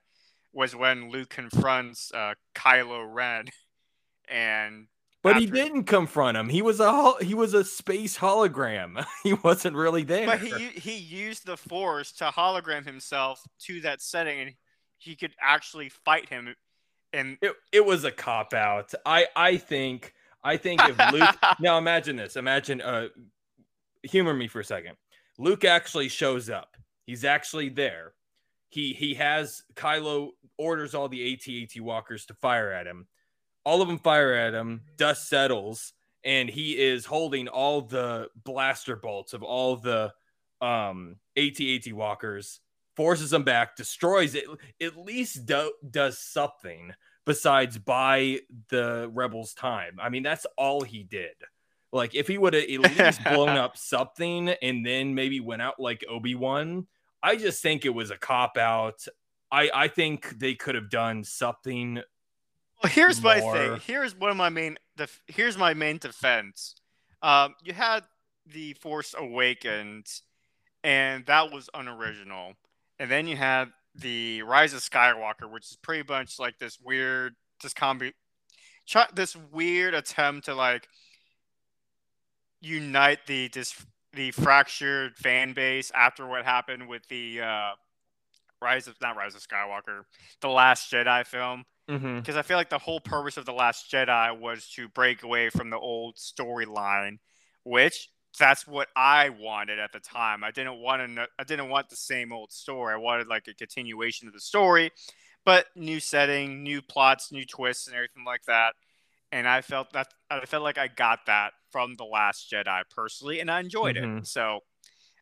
was 0.53 0.75
when 0.75 1.09
Luke 1.09 1.29
confronts 1.29 2.11
uh, 2.13 2.35
Kylo 2.55 3.11
Ren, 3.11 3.45
and 4.29 4.87
But 5.23 5.37
he 5.37 5.47
didn't 5.47 5.85
confront 5.85 6.37
him. 6.37 6.49
He 6.49 6.61
was 6.61 6.79
a 6.79 6.91
hol- 6.91 7.17
he 7.19 7.33
was 7.33 7.53
a 7.53 7.63
space 7.63 8.17
hologram. 8.17 9.03
he 9.23 9.33
wasn't 9.33 9.75
really 9.75 10.03
there. 10.03 10.27
but 10.27 10.39
he 10.39 10.67
he 10.69 10.95
used 10.95 11.45
the 11.45 11.57
Force 11.57 12.11
to 12.13 12.25
hologram 12.25 12.85
himself 12.85 13.41
to 13.65 13.81
that 13.81 14.01
setting, 14.01 14.39
and 14.39 14.51
he 14.97 15.15
could 15.15 15.33
actually 15.41 15.89
fight 15.89 16.29
him. 16.29 16.55
And 17.13 17.37
it, 17.41 17.53
it 17.71 17.85
was 17.85 18.03
a 18.03 18.11
cop 18.11 18.53
out. 18.53 18.93
I 19.05 19.27
I 19.35 19.57
think 19.57 20.13
I 20.43 20.57
think 20.57 20.81
if 20.83 20.97
Luke 21.11 21.35
now 21.59 21.77
imagine 21.77 22.15
this. 22.15 22.35
Imagine 22.35 22.81
uh 22.81 23.07
humor 24.03 24.33
me 24.33 24.47
for 24.47 24.59
a 24.59 24.65
second. 24.65 24.95
Luke 25.37 25.65
actually 25.65 26.09
shows 26.09 26.49
up. 26.49 26.75
He's 27.05 27.25
actually 27.25 27.69
there. 27.69 28.13
He 28.69 28.93
he 28.93 29.15
has 29.15 29.63
Kylo 29.75 30.31
orders 30.57 30.93
all 30.93 31.09
the 31.09 31.33
AT-AT 31.33 31.81
walkers 31.81 32.25
to 32.27 32.33
fire 32.35 32.71
at 32.71 32.85
him. 32.85 33.07
All 33.63 33.81
of 33.81 33.87
them 33.87 33.99
fire 33.99 34.33
at 34.33 34.53
him. 34.53 34.81
Dust 34.97 35.27
settles, 35.27 35.93
and 36.23 36.49
he 36.49 36.77
is 36.77 37.05
holding 37.05 37.47
all 37.47 37.81
the 37.81 38.29
blaster 38.43 38.95
bolts 38.95 39.33
of 39.33 39.41
all 39.43 39.77
the 39.77 40.13
um 40.61 41.15
AT-AT 41.37 41.91
walkers. 41.93 42.59
Forces 42.95 43.29
them 43.29 43.43
back, 43.43 43.77
destroys 43.77 44.35
it. 44.35 44.43
At 44.81 44.97
least 44.97 45.45
do, 45.45 45.71
does 45.89 46.19
something 46.19 46.91
besides 47.25 47.77
buy 47.77 48.39
the 48.69 49.09
rebels 49.13 49.53
time. 49.53 49.97
I 50.01 50.09
mean, 50.09 50.23
that's 50.23 50.45
all 50.57 50.81
he 50.81 51.03
did. 51.03 51.35
Like 51.91 52.13
if 52.13 52.27
he 52.27 52.37
would 52.37 52.53
have 52.53 52.63
at 52.63 52.97
least 52.97 53.23
blown 53.23 53.49
up 53.49 53.77
something 53.77 54.49
and 54.49 54.85
then 54.85 55.15
maybe 55.15 55.39
went 55.39 55.61
out 55.61 55.79
like 55.79 56.05
Obi-Wan, 56.07 56.87
I 57.23 57.35
just 57.35 57.61
think 57.61 57.85
it 57.85 57.89
was 57.89 58.11
a 58.11 58.17
cop 58.17 58.57
out. 58.57 59.05
I 59.51 59.71
I 59.73 59.87
think 59.87 60.39
they 60.39 60.53
could 60.55 60.75
have 60.75 60.89
done 60.89 61.23
something. 61.23 61.95
Well, 62.83 62.91
here's 62.93 63.21
my 63.21 63.39
thing. 63.39 63.79
Here's 63.85 64.15
one 64.15 64.31
of 64.31 64.37
my 64.37 64.49
main. 64.49 64.77
Def- 64.95 65.21
here's 65.27 65.57
my 65.57 65.73
main 65.73 65.97
defense. 65.97 66.75
Um, 67.21 67.55
you 67.63 67.73
had 67.73 68.01
the 68.45 68.73
Force 68.73 69.13
Awakens, 69.17 70.21
and 70.83 71.25
that 71.25 71.51
was 71.51 71.69
unoriginal. 71.73 72.53
And 72.99 73.09
then 73.09 73.27
you 73.27 73.35
had 73.35 73.69
the 73.95 74.43
Rise 74.43 74.73
of 74.73 74.81
Skywalker, 74.81 75.49
which 75.49 75.71
is 75.71 75.77
pretty 75.81 76.07
much 76.07 76.39
like 76.39 76.57
this 76.59 76.79
weird, 76.79 77.35
this 77.61 77.73
combi, 77.73 78.13
this 79.13 79.35
weird 79.35 79.93
attempt 79.93 80.45
to 80.45 80.53
like 80.53 80.87
unite 82.61 83.19
the 83.27 83.47
this 83.49 83.73
the 84.13 84.31
fractured 84.31 85.15
fan 85.17 85.53
base 85.53 85.91
after 85.93 86.27
what 86.27 86.45
happened 86.45 86.87
with 86.87 87.07
the 87.09 87.41
uh, 87.41 87.71
Rise 88.61 88.87
of 88.87 88.95
not 89.01 89.15
Rise 89.15 89.35
of 89.35 89.41
Skywalker, 89.41 90.03
the 90.41 90.49
Last 90.49 90.91
Jedi 90.91 91.25
film 91.25 91.65
because 92.21 92.35
I 92.35 92.43
feel 92.43 92.57
like 92.57 92.69
the 92.69 92.77
whole 92.77 92.99
purpose 92.99 93.37
of 93.37 93.45
the 93.45 93.53
Last 93.53 93.91
Jedi 93.91 94.39
was 94.39 94.67
to 94.75 94.87
break 94.89 95.23
away 95.23 95.49
from 95.49 95.69
the 95.69 95.77
old 95.77 96.17
storyline, 96.17 97.17
which 97.63 98.09
that's 98.37 98.67
what 98.67 98.89
I 98.95 99.29
wanted 99.29 99.79
at 99.79 99.91
the 99.91 99.99
time. 99.99 100.43
I 100.43 100.51
didn't 100.51 100.79
want 100.81 101.15
to. 101.15 101.27
I 101.39 101.43
didn't 101.43 101.69
want 101.69 101.89
the 101.89 101.95
same 101.95 102.31
old 102.31 102.51
story. 102.51 102.93
I 102.93 102.97
wanted 102.97 103.27
like 103.27 103.47
a 103.47 103.55
continuation 103.55 104.27
of 104.27 104.33
the 104.33 104.39
story, 104.39 104.91
but 105.45 105.65
new 105.75 105.99
setting, 105.99 106.61
new 106.63 106.81
plots, 106.81 107.31
new 107.31 107.45
twists, 107.45 107.87
and 107.87 107.95
everything 107.95 108.23
like 108.25 108.43
that. 108.45 108.73
And 109.31 109.47
I 109.47 109.61
felt 109.61 109.93
that 109.93 110.07
I 110.29 110.45
felt 110.45 110.63
like 110.63 110.77
I 110.77 110.87
got 110.87 111.25
that 111.27 111.53
from 111.71 111.95
the 111.97 112.03
Last 112.05 112.51
Jedi 112.51 112.81
personally, 112.95 113.39
and 113.39 113.49
I 113.51 113.59
enjoyed 113.59 113.95
Mhm. 113.95 114.19
it. 114.21 114.27
So. 114.27 114.59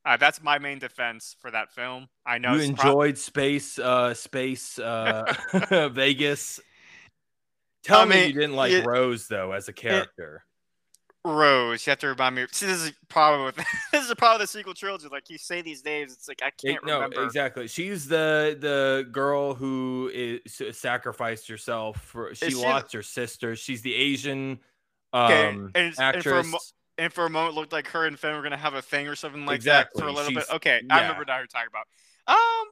Uh, 0.05 0.15
that's 0.15 0.41
my 0.41 0.57
main 0.57 0.79
defense 0.79 1.35
for 1.41 1.51
that 1.51 1.69
film. 1.73 2.07
I 2.25 2.37
know 2.37 2.53
You 2.53 2.61
enjoyed 2.61 3.17
space, 3.17 3.77
uh, 3.77 4.13
space, 4.13 4.79
uh, 4.79 5.25
Vegas. 5.93 6.61
Tell 7.83 8.03
I 8.03 8.05
me 8.05 8.27
you 8.27 8.33
didn't 8.33 8.55
like 8.55 8.71
it- 8.71 8.85
Rose 8.85 9.27
though 9.27 9.51
as 9.51 9.67
a 9.67 9.73
character. 9.73 10.45
Rose. 11.33 11.85
You 11.85 11.91
have 11.91 11.99
to 11.99 12.07
remind 12.07 12.35
me. 12.35 12.45
See, 12.51 12.65
this 12.65 12.81
is 12.83 12.91
probably 13.09 13.45
with, 13.45 13.55
this 13.91 14.03
is 14.03 14.09
a 14.09 14.15
problem 14.15 14.41
with 14.41 14.49
the 14.51 14.57
sequel 14.57 14.73
trilogy. 14.73 15.07
Like 15.11 15.29
you 15.29 15.37
say 15.37 15.61
these 15.61 15.83
names, 15.85 16.13
it's 16.13 16.27
like 16.27 16.41
I 16.43 16.49
can't 16.51 16.85
no, 16.85 16.95
remember. 16.95 17.23
exactly. 17.23 17.67
She's 17.67 18.07
the 18.07 18.57
the 18.59 19.07
girl 19.11 19.53
who 19.53 20.09
is 20.13 20.61
sacrificed 20.77 21.47
herself 21.47 21.97
for. 22.01 22.33
She 22.35 22.51
she- 22.51 22.55
lost 22.55 22.93
her 22.93 23.03
sister. 23.03 23.55
She's 23.55 23.81
the 23.81 23.93
Asian 23.95 24.59
Okay, 25.13 25.47
um, 25.47 25.71
and- 25.75 25.85
and 25.85 25.95
for 25.95 26.01
a 26.01 26.05
actress. 26.05 26.47
mo- 26.47 26.59
And 26.97 27.13
for 27.13 27.25
a 27.25 27.29
moment, 27.29 27.55
it 27.55 27.59
looked 27.59 27.71
like 27.71 27.87
her 27.89 28.05
and 28.05 28.19
Finn 28.19 28.35
were 28.35 28.41
gonna 28.41 28.57
have 28.57 28.73
a 28.73 28.81
thing 28.81 29.07
or 29.07 29.15
something 29.15 29.45
like 29.45 29.55
Exactly, 29.55 29.99
that 29.99 30.03
for 30.05 30.09
a 30.09 30.11
little 30.11 30.31
bit. 30.33 30.43
she's- 30.43 30.55
Okay, 30.55 30.81
I 30.89 31.01
remember 31.01 31.23
now 31.25 31.37
you're 31.37 31.47
talking 31.47 31.69
about. 31.69 31.87
Um, 32.27 32.67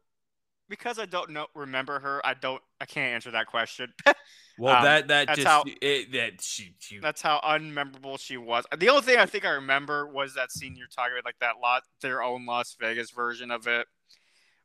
because 0.70 1.00
I 1.00 1.06
don't 1.06 1.32
know 1.32 1.48
remember 1.54 2.00
her, 2.00 2.26
I 2.26 2.34
don't. 2.34 2.62
I 2.82 2.86
can't 2.86 3.14
answer 3.14 3.32
that 3.32 3.48
question. 3.48 3.94
well, 4.58 4.78
um, 4.78 4.84
that 4.84 5.08
that 5.08 5.28
that's 5.28 5.38
just 5.38 5.48
how- 5.48 5.64
it, 5.82 6.12
that 6.14 6.42
she, 6.42 6.76
she 6.80 7.00
That's 7.00 7.22
how 7.22 7.40
unmemorable 7.44 8.20
she 8.20 8.38
was. 8.38 8.66
The 8.78 8.90
only 8.90 9.02
thing 9.04 9.18
I 9.18 9.26
think 9.26 9.46
I 9.46 9.52
remember 9.52 10.08
was 10.08 10.34
that 10.36 10.52
scene 10.52 10.76
you're 10.76 10.88
talking 10.88 11.14
about, 11.14 11.26
like 11.26 11.40
that 11.40 11.56
lot, 11.62 11.84
their 12.02 12.24
own 12.24 12.46
Las 12.46 12.76
Vegas 12.80 13.12
version 13.12 13.52
of 13.52 13.68
it, 13.68 13.88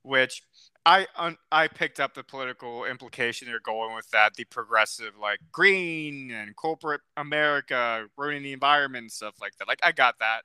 which 0.02 0.42
I 0.86 1.06
un, 1.16 1.36
I 1.52 1.68
picked 1.68 2.00
up 2.00 2.14
the 2.14 2.24
political 2.24 2.84
implication 2.86 3.48
they're 3.48 3.60
going 3.60 3.94
with 3.94 4.08
that, 4.10 4.34
the 4.34 4.44
progressive 4.44 5.12
like 5.20 5.40
green 5.52 6.30
and 6.30 6.56
corporate 6.56 7.02
America 7.16 8.06
ruining 8.16 8.42
the 8.42 8.52
environment 8.52 9.02
and 9.02 9.12
stuff 9.12 9.34
like 9.40 9.52
that. 9.58 9.68
Like 9.68 9.80
I 9.82 9.92
got 9.92 10.14
that. 10.20 10.42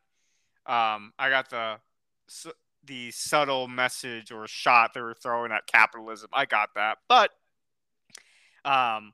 Um, 0.71 1.13
I 1.17 1.29
got 1.29 1.49
the 1.49 1.77
su- 2.27 2.51
the 2.85 3.11
subtle 3.11 3.67
message 3.67 4.31
or 4.31 4.47
shot 4.47 4.93
they 4.93 5.01
were 5.01 5.13
throwing 5.15 5.51
at 5.51 5.67
capitalism. 5.67 6.29
I 6.33 6.45
got 6.45 6.69
that, 6.75 6.97
but 7.07 7.31
um, 8.63 9.13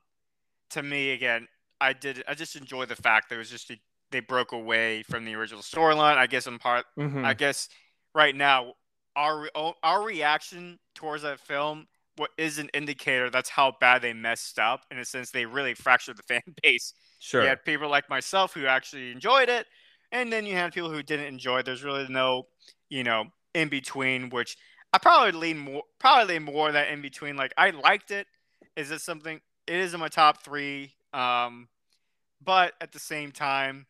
to 0.70 0.82
me 0.82 1.10
again, 1.10 1.48
I 1.80 1.92
did. 1.92 2.22
I 2.28 2.34
just 2.34 2.56
enjoy 2.56 2.86
the 2.86 2.96
fact 2.96 3.28
that 3.28 3.36
it 3.36 3.38
was 3.38 3.50
just 3.50 3.70
a, 3.70 3.76
they 4.10 4.20
broke 4.20 4.52
away 4.52 5.02
from 5.02 5.24
the 5.24 5.34
original 5.34 5.62
storyline. 5.62 6.16
I 6.16 6.26
guess 6.26 6.46
in 6.46 6.58
part, 6.58 6.84
Mhm. 6.98 7.24
I 7.24 7.34
guess 7.34 7.68
right 8.14 8.34
now 8.34 8.74
our 9.16 9.48
our 9.82 10.02
reaction 10.02 10.78
towards 10.94 11.22
that 11.22 11.38
film 11.38 11.86
what 12.16 12.30
is 12.38 12.58
an 12.58 12.68
indicator 12.74 13.28
that's 13.30 13.48
how 13.50 13.74
bad 13.80 14.00
they 14.00 14.12
messed 14.14 14.58
up 14.58 14.84
in 14.90 14.98
a 14.98 15.04
sense 15.04 15.30
they 15.30 15.44
really 15.44 15.74
fractured 15.74 16.16
the 16.16 16.22
fan 16.28 16.40
base 16.62 16.94
Sure. 17.18 17.42
you 17.42 17.48
had 17.48 17.62
people 17.62 17.90
like 17.90 18.08
myself 18.08 18.54
who 18.54 18.64
actually 18.66 19.10
enjoyed 19.12 19.50
it 19.50 19.66
and 20.12 20.32
then 20.32 20.46
you 20.46 20.54
had 20.54 20.72
people 20.72 20.90
who 20.90 21.02
didn't 21.02 21.26
enjoy 21.26 21.58
it 21.58 21.66
there's 21.66 21.82
really 21.84 22.06
no 22.08 22.44
you 22.88 23.04
know 23.04 23.24
in 23.54 23.68
between 23.68 24.30
which 24.30 24.56
i 24.92 24.98
probably 24.98 25.32
lean 25.32 25.58
more 25.58 25.82
probably 25.98 26.34
lean 26.34 26.42
more 26.44 26.72
that 26.72 26.88
in 26.88 27.02
between. 27.02 27.36
Like 27.36 27.52
i 27.56 27.70
liked 27.70 28.10
it. 28.10 28.26
Is 28.76 28.88
this 28.88 29.02
something 29.02 29.40
it 29.66 29.76
is 29.76 29.94
in 29.94 30.00
my 30.00 30.08
top 30.08 30.42
three 30.42 30.94
um 31.12 31.68
but 32.44 32.72
at 32.80 32.92
the 32.92 32.98
same 32.98 33.30
time 33.32 33.86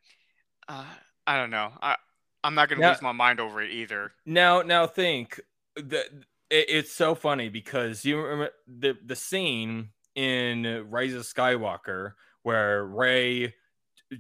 uh, 0.68 0.84
i 1.26 1.36
don't 1.36 1.50
know. 1.50 1.72
I 1.80 1.96
i'm 2.44 2.54
not 2.54 2.68
gonna 2.68 2.80
Now- 2.80 2.90
lose 2.90 3.02
my 3.02 3.12
mind 3.12 3.40
over 3.40 3.62
it 3.62 3.70
either. 3.70 4.12
Now, 4.26 4.62
now 4.62 4.86
think 4.86 5.40
that 5.76 6.06
it, 6.50 6.66
it's 6.68 6.92
so 6.92 7.14
funny 7.14 7.48
because 7.48 8.04
you 8.04 8.20
remember 8.20 8.50
the 8.66 8.96
the 9.04 9.16
scene 9.16 9.90
in 10.14 10.86
Rise 10.90 11.14
of 11.14 11.22
Skywalker 11.22 12.12
where 12.42 12.84
Rey 12.84 13.54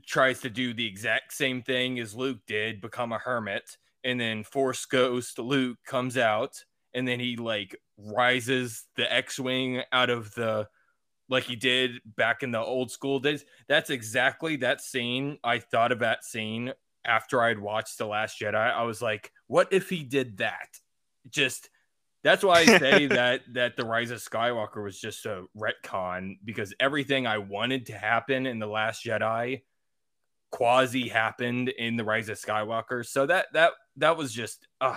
tries 0.06 0.40
to 0.40 0.48
do 0.48 0.72
the 0.72 0.86
exact 0.86 1.32
same 1.34 1.60
thing 1.62 1.98
as 1.98 2.14
Luke 2.14 2.38
did, 2.46 2.80
become 2.80 3.12
a 3.12 3.18
hermit, 3.18 3.76
and 4.04 4.20
then 4.20 4.44
Force 4.44 4.84
Ghost 4.86 5.38
Luke 5.38 5.78
comes 5.86 6.16
out, 6.16 6.64
and 6.94 7.06
then 7.06 7.20
he 7.20 7.36
like 7.36 7.76
rises 7.96 8.84
the 8.96 9.12
X-wing 9.12 9.82
out 9.92 10.10
of 10.10 10.34
the 10.34 10.68
like 11.28 11.44
he 11.44 11.56
did 11.56 11.92
back 12.16 12.42
in 12.42 12.50
the 12.50 12.60
old 12.60 12.90
school 12.90 13.18
days. 13.18 13.44
That's 13.68 13.90
exactly 13.90 14.56
that 14.56 14.80
scene. 14.80 15.38
I 15.42 15.58
thought 15.58 15.92
of 15.92 16.00
that 16.00 16.24
scene 16.24 16.72
after 17.04 17.42
I'd 17.42 17.58
watched 17.58 17.98
The 17.98 18.06
Last 18.06 18.40
Jedi. 18.40 18.54
I 18.54 18.82
was 18.82 19.00
like, 19.00 19.32
what 19.46 19.72
if 19.72 19.88
he 19.88 20.02
did 20.02 20.38
that? 20.38 20.68
Just 21.30 21.70
that's 22.22 22.44
why 22.44 22.60
I 22.60 22.78
say 22.78 23.06
that 23.08 23.42
that 23.52 23.76
the 23.76 23.84
Rise 23.84 24.10
of 24.10 24.20
Skywalker 24.20 24.84
was 24.84 24.98
just 24.98 25.26
a 25.26 25.44
retcon 25.56 26.38
because 26.44 26.74
everything 26.78 27.26
I 27.26 27.38
wanted 27.38 27.86
to 27.86 27.94
happen 27.94 28.46
in 28.46 28.58
The 28.58 28.66
Last 28.66 29.04
Jedi 29.04 29.62
quasi 30.50 31.08
happened 31.08 31.70
in 31.70 31.96
the 31.96 32.04
Rise 32.04 32.28
of 32.28 32.38
Skywalker. 32.38 33.04
So 33.04 33.26
that 33.26 33.46
that 33.54 33.72
that 33.96 34.16
was 34.16 34.32
just 34.32 34.66
uh 34.80 34.96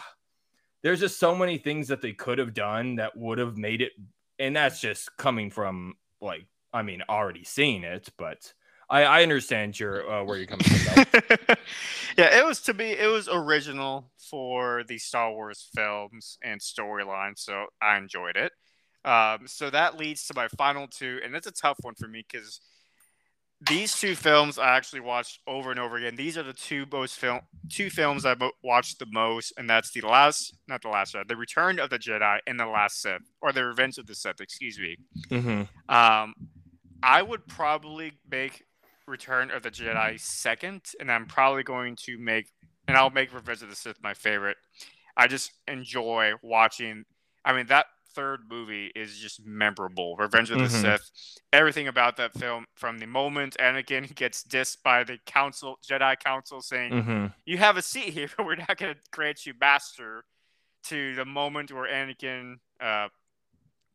there's 0.84 1.00
just 1.00 1.20
so 1.20 1.36
many 1.36 1.58
things 1.58 1.88
that 1.88 2.02
they 2.02 2.14
could 2.14 2.38
have 2.38 2.54
done 2.54 2.96
that 2.96 3.18
would 3.18 3.38
have 3.38 3.58
made 3.58 3.82
it 3.82 3.94
and 4.40 4.56
that's 4.56 4.80
just 4.80 5.16
coming 5.18 5.50
from 5.50 5.96
like 6.22 6.46
I 6.74 6.82
mean 6.82 7.02
already 7.08 7.44
seeing 7.44 7.84
it, 7.84 8.10
but 8.18 8.54
I, 8.90 9.04
I 9.04 9.24
understand 9.24 9.80
your 9.80 10.10
uh, 10.12 10.24
where 10.24 10.38
you're 10.38 10.46
coming 10.46 10.66
from. 10.66 11.06
yeah, 12.18 12.38
it 12.38 12.46
was 12.46 12.62
to 12.64 12.74
be 12.74 12.92
it 12.92 13.10
was 13.10 13.30
original 13.32 14.12
for 14.18 14.84
the 14.88 14.98
Star 14.98 15.32
Wars 15.32 15.70
films 15.74 16.38
and 16.44 16.60
storyline, 16.60 17.38
so 17.38 17.66
I 17.82 17.98
enjoyed 17.98 18.36
it. 18.36 18.52
Um, 19.06 19.48
so 19.48 19.70
that 19.70 19.98
leads 19.98 20.28
to 20.28 20.34
my 20.36 20.48
final 20.50 20.88
two, 20.88 21.20
and 21.24 21.36
it's 21.36 21.48
a 21.48 21.52
tough 21.52 21.78
one 21.82 21.96
for 21.96 22.08
me 22.08 22.26
because 22.30 22.60
these 23.62 23.98
two 23.98 24.16
films 24.16 24.60
I 24.60 24.76
actually 24.76 25.00
watched 25.00 25.40
over 25.48 25.72
and 25.72 25.80
over 25.80 25.96
again. 25.98 26.16
These 26.16 26.38
are 26.38 26.44
the 26.44 26.54
two 26.54 26.86
most 26.92 27.16
film 27.16 27.42
two 27.70 27.90
films 27.90 28.26
I 28.26 28.36
mo- 28.36 28.52
watched 28.64 29.00
the 29.00 29.08
most, 29.12 29.54
and 29.58 29.70
that's 29.70 29.92
the 29.92 30.02
last 30.02 30.56
not 30.68 30.82
the 30.82 30.90
last 30.90 31.14
Jedi, 31.16 31.28
the 31.28 31.36
Return 31.38 31.80
of 31.80 31.90
the 31.90 31.98
Jedi, 32.00 32.40
and 32.48 32.60
the 32.60 32.66
Last 32.66 33.02
Sith, 33.02 33.22
or 33.42 33.52
the 33.52 33.66
Revenge 33.66 33.98
of 33.98 34.08
the 34.08 34.16
Sith. 34.16 34.42
Excuse 34.42 34.78
me. 34.80 34.98
Mhm. 35.30 35.68
Um, 35.90 36.34
I 37.02 37.22
would 37.22 37.48
probably 37.48 38.14
make 38.30 38.64
Return 39.08 39.52
of 39.52 39.64
the 39.64 39.72
Jedi 39.72 40.20
second, 40.20 40.82
and 41.00 41.12
I'm 41.12 41.26
probably 41.26 41.64
going 41.64 41.96
to 42.04 42.18
make, 42.18 42.52
and 42.88 42.98
I'll 42.98 43.10
make 43.10 43.34
Revenge 43.34 43.62
of 43.62 43.70
the 43.70 43.76
Sith 43.76 44.02
my 44.02 44.14
favorite. 44.14 44.58
I 45.16 45.28
just 45.28 45.52
enjoy 45.68 46.34
watching. 46.42 47.06
I 47.46 47.54
mean, 47.54 47.68
that 47.68 47.86
third 48.16 48.50
movie 48.50 48.92
is 48.96 49.20
just 49.20 49.46
memorable. 49.46 50.16
Revenge 50.16 50.50
of 50.52 50.58
the 50.60 50.66
Mhm. 50.66 50.82
Sith. 50.82 51.12
Everything 51.54 51.88
about 51.88 52.16
that 52.18 52.34
film, 52.34 52.66
from 52.76 52.98
the 53.00 53.06
moment 53.06 53.56
Anakin 53.60 54.04
gets 54.16 54.44
dissed 54.44 54.82
by 54.84 55.04
the 55.04 55.18
Council, 55.26 55.78
Jedi 55.88 56.18
Council, 56.20 56.62
saying, 56.62 56.92
Mhm. 56.94 57.34
you 57.46 57.58
have 57.58 57.78
a 57.78 57.82
seat 57.82 58.14
here, 58.14 58.28
but 58.38 58.46
we're 58.46 58.56
not 58.56 58.78
going 58.78 58.96
to 58.96 59.02
grant 59.12 59.46
you 59.46 59.54
master. 59.60 60.24
To 60.90 61.16
the 61.16 61.26
moment 61.26 61.72
where 61.72 61.92
Anakin 61.92 62.58
uh, 62.80 63.10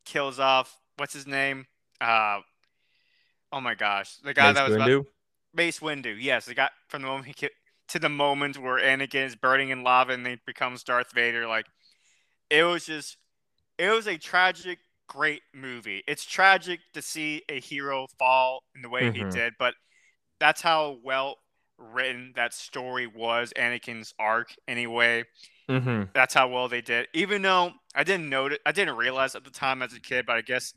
kills 0.05 0.39
off 0.39 0.77
what's 0.97 1.13
his 1.13 1.25
name? 1.25 1.65
Uh, 2.01 2.41
oh 3.51 3.61
my 3.61 3.75
gosh, 3.75 4.17
the 4.17 4.33
guy 4.33 4.47
Mace 4.47 4.55
that 4.55 4.67
was 4.67 4.75
about, 4.75 4.89
Windu? 4.89 5.05
Mace 5.53 5.79
Windu. 5.79 6.17
Yes, 6.19 6.45
the 6.45 6.53
guy 6.53 6.69
from 6.89 7.01
the 7.01 7.07
moment 7.07 7.27
he 7.27 7.33
ki- 7.33 7.49
to 7.89 7.99
the 7.99 8.09
moment 8.09 8.57
where 8.57 8.77
Anakin 8.79 9.25
is 9.25 9.35
burning 9.35 9.69
in 9.69 9.83
lava 9.83 10.13
and 10.13 10.25
then 10.25 10.39
becomes 10.45 10.83
Darth 10.83 11.11
Vader. 11.13 11.47
Like 11.47 11.65
it 12.49 12.63
was 12.63 12.85
just, 12.85 13.17
it 13.77 13.89
was 13.89 14.07
a 14.07 14.17
tragic, 14.17 14.79
great 15.07 15.41
movie. 15.53 16.03
It's 16.07 16.25
tragic 16.25 16.79
to 16.93 17.01
see 17.01 17.43
a 17.49 17.59
hero 17.59 18.07
fall 18.17 18.63
in 18.75 18.81
the 18.81 18.89
way 18.89 19.11
he 19.11 19.23
Mhm. 19.23 19.31
did, 19.33 19.53
but 19.57 19.75
that's 20.39 20.61
how 20.61 20.99
well 21.03 21.37
written 21.77 22.33
that 22.35 22.53
story 22.53 23.07
was. 23.07 23.53
Anakin's 23.55 24.13
arc, 24.19 24.55
anyway. 24.67 25.25
Mhm. 25.67 26.13
That's 26.13 26.33
how 26.33 26.47
well 26.47 26.67
they 26.67 26.81
did. 26.81 27.07
Even 27.13 27.41
though 27.41 27.73
I 27.95 28.03
didn't 28.03 28.29
notice, 28.29 28.59
I 28.65 28.71
didn't 28.71 28.95
realize 28.95 29.35
at 29.35 29.43
the 29.43 29.51
time 29.51 29.81
as 29.81 29.93
a 29.93 29.99
kid, 29.99 30.25
but 30.25 30.37
I 30.37 30.41
guess 30.41 30.73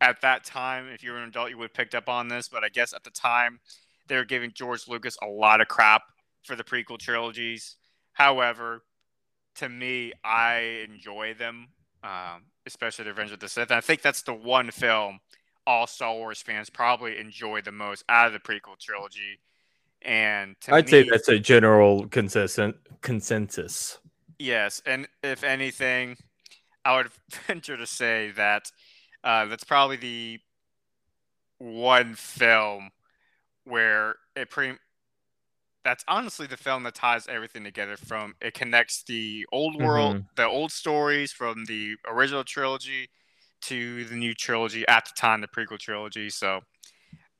at 0.00 0.20
that 0.20 0.44
time, 0.44 0.88
if 0.88 1.02
you 1.02 1.12
were 1.12 1.18
an 1.18 1.28
adult, 1.28 1.50
you 1.50 1.58
would 1.58 1.70
have 1.70 1.74
picked 1.74 1.94
up 1.94 2.08
on 2.08 2.28
this. 2.28 2.48
But 2.48 2.64
I 2.64 2.68
guess 2.68 2.92
at 2.92 3.04
the 3.04 3.10
time, 3.10 3.60
they 4.06 4.16
were 4.16 4.24
giving 4.24 4.52
George 4.52 4.88
Lucas 4.88 5.16
a 5.22 5.26
lot 5.26 5.60
of 5.60 5.68
crap 5.68 6.02
for 6.44 6.56
the 6.56 6.64
prequel 6.64 6.98
trilogies. 6.98 7.76
However, 8.12 8.84
to 9.56 9.68
me, 9.68 10.12
I 10.24 10.84
enjoy 10.88 11.34
them, 11.34 11.68
um, 12.02 12.44
especially 12.66 13.04
the 13.04 13.10
Revenge 13.10 13.32
of 13.32 13.40
the 13.40 13.48
Sith. 13.48 13.70
And 13.70 13.78
I 13.78 13.80
think 13.80 14.02
that's 14.02 14.22
the 14.22 14.34
one 14.34 14.70
film 14.70 15.20
all 15.66 15.86
Star 15.86 16.14
Wars 16.14 16.40
fans 16.40 16.70
probably 16.70 17.18
enjoy 17.18 17.60
the 17.60 17.72
most 17.72 18.02
out 18.08 18.26
of 18.26 18.32
the 18.32 18.38
prequel 18.38 18.78
trilogy. 18.80 19.38
And 20.00 20.56
I'd 20.68 20.88
say 20.88 21.06
that's 21.08 21.28
a 21.28 21.38
general 21.38 22.08
consistent 22.08 22.76
consensus. 23.02 23.98
Yes, 24.38 24.80
and 24.86 25.08
if 25.22 25.44
anything, 25.44 26.16
I 26.84 26.96
would 26.96 27.08
venture 27.46 27.76
to 27.76 27.86
say 27.86 28.30
that 28.36 28.70
uh, 29.22 29.46
that's 29.46 29.64
probably 29.64 29.96
the 29.96 30.38
one 31.58 32.14
film 32.14 32.90
where 33.64 34.16
it 34.36 34.50
pretty. 34.50 34.78
That's 35.88 36.04
honestly 36.06 36.46
the 36.46 36.58
film 36.58 36.82
that 36.82 36.94
ties 36.94 37.26
everything 37.28 37.64
together. 37.64 37.96
From 37.96 38.34
it 38.42 38.52
connects 38.52 39.04
the 39.04 39.46
old 39.50 39.80
world, 39.80 40.22
the 40.36 40.46
old 40.46 40.70
stories 40.70 41.32
from 41.32 41.64
the 41.64 41.94
original 42.06 42.44
trilogy 42.44 43.08
to 43.62 44.04
the 44.04 44.14
new 44.14 44.34
trilogy 44.34 44.86
at 44.86 45.06
the 45.06 45.12
time, 45.18 45.40
the 45.40 45.48
prequel 45.48 45.78
trilogy. 45.78 46.28
So 46.28 46.60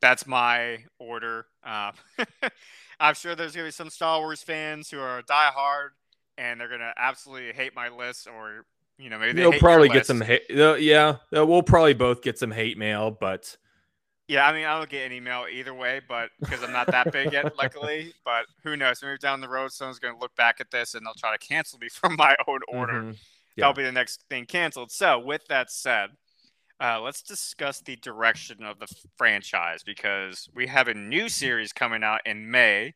that's 0.00 0.26
my 0.26 0.78
order. 0.98 1.44
Uh, 1.62 1.92
I'm 2.98 3.14
sure 3.14 3.34
there's 3.34 3.54
gonna 3.54 3.68
be 3.68 3.70
some 3.70 3.90
Star 3.90 4.18
Wars 4.20 4.42
fans 4.42 4.88
who 4.88 4.98
are 4.98 5.20
diehard 5.20 5.88
and 6.38 6.58
they're 6.58 6.70
gonna 6.70 6.94
absolutely 6.96 7.52
hate 7.52 7.76
my 7.76 7.90
list, 7.90 8.26
or 8.26 8.64
you 8.96 9.10
know 9.10 9.18
maybe 9.18 9.32
they 9.34 9.42
They'll 9.42 9.60
probably 9.60 9.88
get 9.88 9.96
list. 9.96 10.06
some 10.06 10.22
hate. 10.22 10.44
Yeah, 10.48 11.16
we'll 11.32 11.62
probably 11.62 11.92
both 11.92 12.22
get 12.22 12.38
some 12.38 12.52
hate 12.52 12.78
mail, 12.78 13.10
but 13.10 13.58
Yeah, 14.28 14.46
I 14.46 14.52
mean 14.52 14.66
I 14.66 14.76
don't 14.78 14.88
get 14.90 15.06
an 15.06 15.12
email 15.12 15.46
either 15.50 15.72
way, 15.74 16.00
but 16.06 16.30
because 16.38 16.62
I'm 16.62 16.72
not 16.72 16.86
that 16.88 17.10
big 17.12 17.32
yet, 17.32 17.56
luckily. 17.56 18.12
But 18.24 18.44
who 18.62 18.76
knows? 18.76 19.02
Maybe 19.02 19.16
down 19.18 19.40
the 19.40 19.48
road, 19.48 19.72
someone's 19.72 19.98
gonna 19.98 20.18
look 20.18 20.36
back 20.36 20.60
at 20.60 20.70
this 20.70 20.94
and 20.94 21.04
they'll 21.04 21.14
try 21.14 21.36
to 21.36 21.38
cancel 21.38 21.78
me 21.78 21.88
from 21.92 22.14
my 22.16 22.36
own 22.46 22.60
order. 22.68 23.02
Mhm. 23.02 23.16
That'll 23.56 23.72
be 23.72 23.82
the 23.82 23.90
next 23.90 24.22
thing 24.28 24.46
canceled. 24.46 24.92
So 24.92 25.18
with 25.18 25.46
that 25.48 25.70
said. 25.70 26.10
Uh, 26.80 27.00
let's 27.00 27.22
discuss 27.22 27.80
the 27.80 27.96
direction 27.96 28.62
of 28.62 28.78
the 28.78 28.86
franchise 29.16 29.82
because 29.82 30.48
we 30.54 30.68
have 30.68 30.86
a 30.86 30.94
new 30.94 31.28
series 31.28 31.72
coming 31.72 32.04
out 32.04 32.20
in 32.24 32.48
May, 32.52 32.94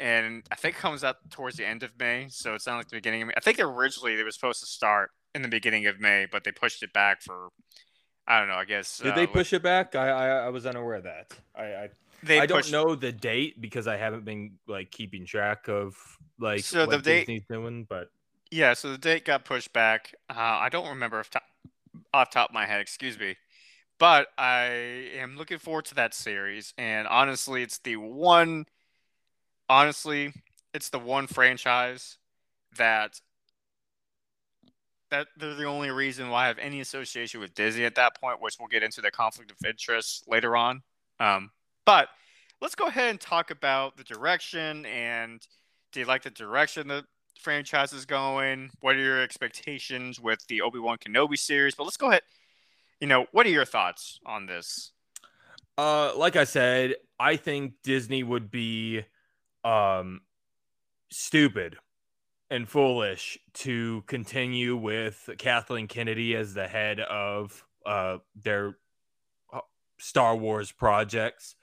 and 0.00 0.42
I 0.50 0.54
think 0.54 0.76
it 0.76 0.78
comes 0.78 1.04
out 1.04 1.16
towards 1.28 1.58
the 1.58 1.66
end 1.66 1.82
of 1.82 1.90
May. 1.98 2.28
So 2.30 2.54
it's 2.54 2.66
not 2.66 2.78
like 2.78 2.88
the 2.88 2.96
beginning 2.96 3.20
of 3.20 3.28
May. 3.28 3.34
I 3.36 3.40
think 3.40 3.60
originally 3.60 4.16
they 4.16 4.22
were 4.22 4.30
supposed 4.30 4.60
to 4.60 4.66
start 4.66 5.10
in 5.34 5.42
the 5.42 5.48
beginning 5.48 5.84
of 5.84 6.00
May, 6.00 6.24
but 6.24 6.42
they 6.44 6.52
pushed 6.52 6.82
it 6.82 6.94
back 6.94 7.20
for 7.20 7.50
I 8.26 8.38
don't 8.38 8.48
know. 8.48 8.54
I 8.54 8.64
guess 8.64 8.98
Did 8.98 9.12
uh, 9.12 9.14
they 9.16 9.22
with- 9.22 9.32
push 9.32 9.52
it 9.52 9.62
back? 9.62 9.94
I 9.94 10.08
I, 10.08 10.28
I 10.46 10.48
was 10.50 10.66
unaware 10.66 10.94
of 10.96 11.04
that. 11.04 11.32
I 11.54 11.62
I, 11.64 11.88
They 12.22 12.40
I 12.40 12.46
don't 12.46 12.70
know 12.70 12.94
the 12.94 13.12
date 13.12 13.60
because 13.60 13.86
I 13.86 13.96
haven't 13.96 14.24
been 14.24 14.58
like 14.68 14.90
keeping 14.90 15.26
track 15.26 15.68
of 15.68 15.96
like 16.38 16.60
So 16.64 16.86
the 16.86 16.98
date- 16.98 17.20
Disney's 17.26 17.44
doing, 17.50 17.84
but 17.88 18.10
Yeah, 18.50 18.74
so 18.74 18.90
the 18.92 18.98
date 18.98 19.24
got 19.24 19.44
pushed 19.44 19.72
back. 19.72 20.14
Uh, 20.30 20.34
I 20.36 20.68
don't 20.68 20.88
remember 20.88 21.18
off 21.18 21.30
top, 21.30 21.42
off 22.14 22.30
top 22.30 22.50
of 22.50 22.54
my 22.54 22.66
head, 22.66 22.80
excuse 22.80 23.18
me. 23.18 23.36
But 23.98 24.28
I 24.38 24.64
am 25.16 25.36
looking 25.36 25.58
forward 25.58 25.84
to 25.86 25.94
that 25.96 26.12
series. 26.14 26.74
And 26.76 27.06
honestly, 27.06 27.62
it's 27.62 27.78
the 27.78 27.96
one, 27.96 28.66
honestly, 29.68 30.32
it's 30.74 30.88
the 30.88 30.98
one 30.98 31.26
franchise 31.26 32.18
that, 32.76 33.20
that 35.12 35.28
they're 35.36 35.54
the 35.54 35.64
only 35.64 35.90
reason 35.90 36.30
why 36.30 36.44
I 36.44 36.46
have 36.48 36.58
any 36.58 36.80
association 36.80 37.38
with 37.38 37.54
Disney 37.54 37.84
at 37.84 37.94
that 37.96 38.18
point, 38.18 38.40
which 38.40 38.56
we'll 38.58 38.68
get 38.68 38.82
into 38.82 39.02
the 39.02 39.10
conflict 39.10 39.50
of 39.50 39.58
interest 39.64 40.24
later 40.26 40.56
on. 40.56 40.82
Um, 41.20 41.50
but 41.84 42.08
let's 42.62 42.74
go 42.74 42.86
ahead 42.86 43.10
and 43.10 43.20
talk 43.20 43.50
about 43.50 43.96
the 43.98 44.04
direction 44.04 44.86
and 44.86 45.46
do 45.92 46.00
you 46.00 46.06
like 46.06 46.22
the 46.22 46.30
direction 46.30 46.88
that 46.88 47.04
franchise 47.38 47.92
is 47.92 48.06
going. 48.06 48.70
What 48.80 48.96
are 48.96 49.00
your 49.00 49.20
expectations 49.20 50.18
with 50.18 50.46
the 50.46 50.62
Obi 50.62 50.78
Wan 50.78 50.96
Kenobi 50.96 51.38
series? 51.38 51.74
But 51.74 51.84
let's 51.84 51.98
go 51.98 52.08
ahead. 52.08 52.22
You 53.00 53.06
know, 53.06 53.26
what 53.32 53.46
are 53.46 53.50
your 53.50 53.64
thoughts 53.66 54.18
on 54.24 54.46
this? 54.46 54.92
Uh, 55.76 56.16
like 56.16 56.36
I 56.36 56.44
said, 56.44 56.94
I 57.20 57.36
think 57.36 57.74
Disney 57.82 58.22
would 58.22 58.50
be 58.50 59.04
um 59.64 60.22
stupid 61.10 61.76
and 62.52 62.68
foolish 62.68 63.38
to 63.54 64.04
continue 64.06 64.76
with 64.76 65.30
Kathleen 65.38 65.88
Kennedy 65.88 66.36
as 66.36 66.52
the 66.52 66.68
head 66.68 67.00
of 67.00 67.64
uh 67.86 68.18
their 68.36 68.76
uh, 69.52 69.60
Star 69.98 70.36
Wars 70.36 70.70
projects. 70.70 71.56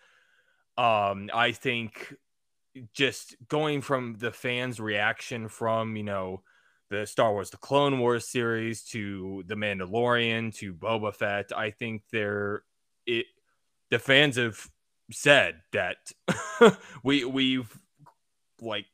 Um, 0.80 1.30
I 1.32 1.52
think 1.52 2.16
just 2.92 3.36
going 3.48 3.82
from 3.82 4.16
the 4.18 4.32
fans' 4.32 4.80
reaction 4.80 5.48
from 5.48 5.96
you 5.96 6.04
know 6.04 6.42
the 6.90 7.06
Star 7.06 7.34
Wars, 7.34 7.52
the 7.52 7.58
Clone 7.58 8.00
Wars 8.00 8.28
series 8.28 8.84
to 8.86 9.44
the 9.46 9.54
Mandalorian 9.54 10.56
to 10.56 10.74
Boba 10.74 11.14
Fett, 11.14 11.52
I 11.56 11.70
think 11.70 12.02
they're 12.12 12.64
it. 13.06 13.28
The 13.92 14.00
fans 14.00 14.38
have 14.38 14.68
said 15.12 15.62
that 15.72 15.98
we 17.04 17.26
we've 17.26 17.72
like 18.60 18.88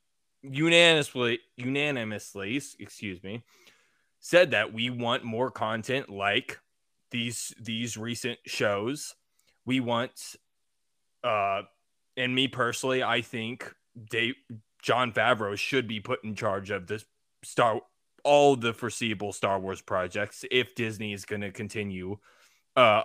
unanimously 0.52 1.40
unanimously 1.58 2.62
excuse 2.80 3.22
me 3.24 3.44
said 4.20 4.52
that 4.52 4.74
we 4.74 4.90
want 4.90 5.24
more 5.24 5.52
content 5.52 6.10
like 6.10 6.60
these 7.12 7.54
these 7.62 7.96
recent 7.96 8.40
shows. 8.46 9.14
We 9.66 9.80
want 9.80 10.36
uh 11.24 11.64
and 12.18 12.34
me 12.36 12.48
personally 12.48 13.02
i 13.04 13.22
think 13.22 13.74
Dave, 14.10 14.36
jon 14.82 15.12
favreau 15.12 15.58
should 15.58 15.88
be 15.88 16.00
put 16.00 16.24
in 16.24 16.36
charge 16.36 16.70
of 16.70 16.86
this 16.88 17.04
star 17.44 17.82
all 18.24 18.56
the 18.56 18.74
foreseeable 18.74 19.34
star 19.34 19.60
wars 19.60 19.82
projects 19.82 20.46
if 20.52 20.76
disney 20.76 21.14
is 21.14 21.26
going 21.26 21.42
to 21.42 21.52
continue 21.52 22.18
uh 22.76 23.02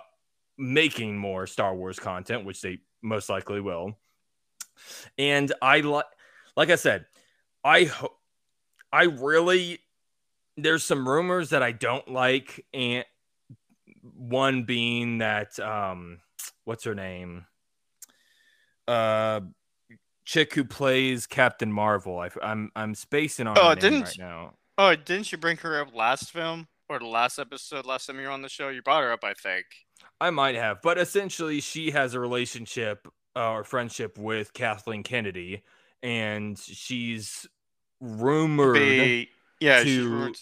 making 0.57 1.17
more 1.17 1.47
star 1.47 1.73
wars 1.73 1.97
content 1.97 2.45
which 2.45 2.61
they 2.61 2.79
most 3.01 3.29
likely 3.29 3.59
will. 3.59 3.97
And 5.17 5.51
i 5.61 5.79
like 5.79 6.05
like 6.55 6.69
i 6.69 6.75
said 6.75 7.05
I 7.63 7.85
hope 7.85 8.17
I 8.91 9.03
really 9.03 9.79
there's 10.57 10.83
some 10.83 11.07
rumors 11.07 11.49
that 11.49 11.63
I 11.63 11.71
don't 11.71 12.07
like 12.07 12.65
and 12.73 13.05
one 14.15 14.63
being 14.63 15.19
that 15.19 15.59
um 15.59 16.19
what's 16.65 16.83
her 16.83 16.95
name? 16.95 17.45
Uh 18.87 19.41
chick 20.25 20.53
who 20.53 20.63
plays 20.63 21.25
Captain 21.27 21.71
Marvel. 21.71 22.19
I, 22.19 22.27
am 22.27 22.31
I'm, 22.41 22.71
I'm 22.75 22.95
spacing 22.95 23.47
on 23.47 23.57
oh 23.59 23.75
didn't 23.75 24.01
right 24.01 24.15
now. 24.19 24.53
oh 24.77 24.95
didn't 24.95 25.31
you 25.31 25.37
bring 25.37 25.57
her 25.57 25.81
up 25.81 25.95
last 25.95 26.31
film 26.31 26.67
or 26.89 26.99
the 26.99 27.05
last 27.05 27.39
episode 27.39 27.85
last 27.85 28.07
time 28.07 28.19
you 28.19 28.25
were 28.25 28.31
on 28.31 28.41
the 28.41 28.49
show? 28.49 28.69
You 28.69 28.81
brought 28.81 29.03
her 29.03 29.11
up 29.11 29.23
I 29.23 29.33
think. 29.33 29.65
I 30.19 30.29
might 30.29 30.55
have 30.55 30.81
but 30.81 30.97
essentially 30.97 31.61
she 31.61 31.91
has 31.91 32.13
a 32.13 32.19
relationship 32.19 33.07
uh, 33.35 33.51
or 33.51 33.63
friendship 33.63 34.17
with 34.17 34.53
Kathleen 34.53 35.03
Kennedy 35.03 35.63
and 36.03 36.57
she's 36.57 37.47
rumored 37.99 38.75
to 38.75 38.81
be, 38.81 39.29
yeah, 39.59 39.83
to, 39.83 40.33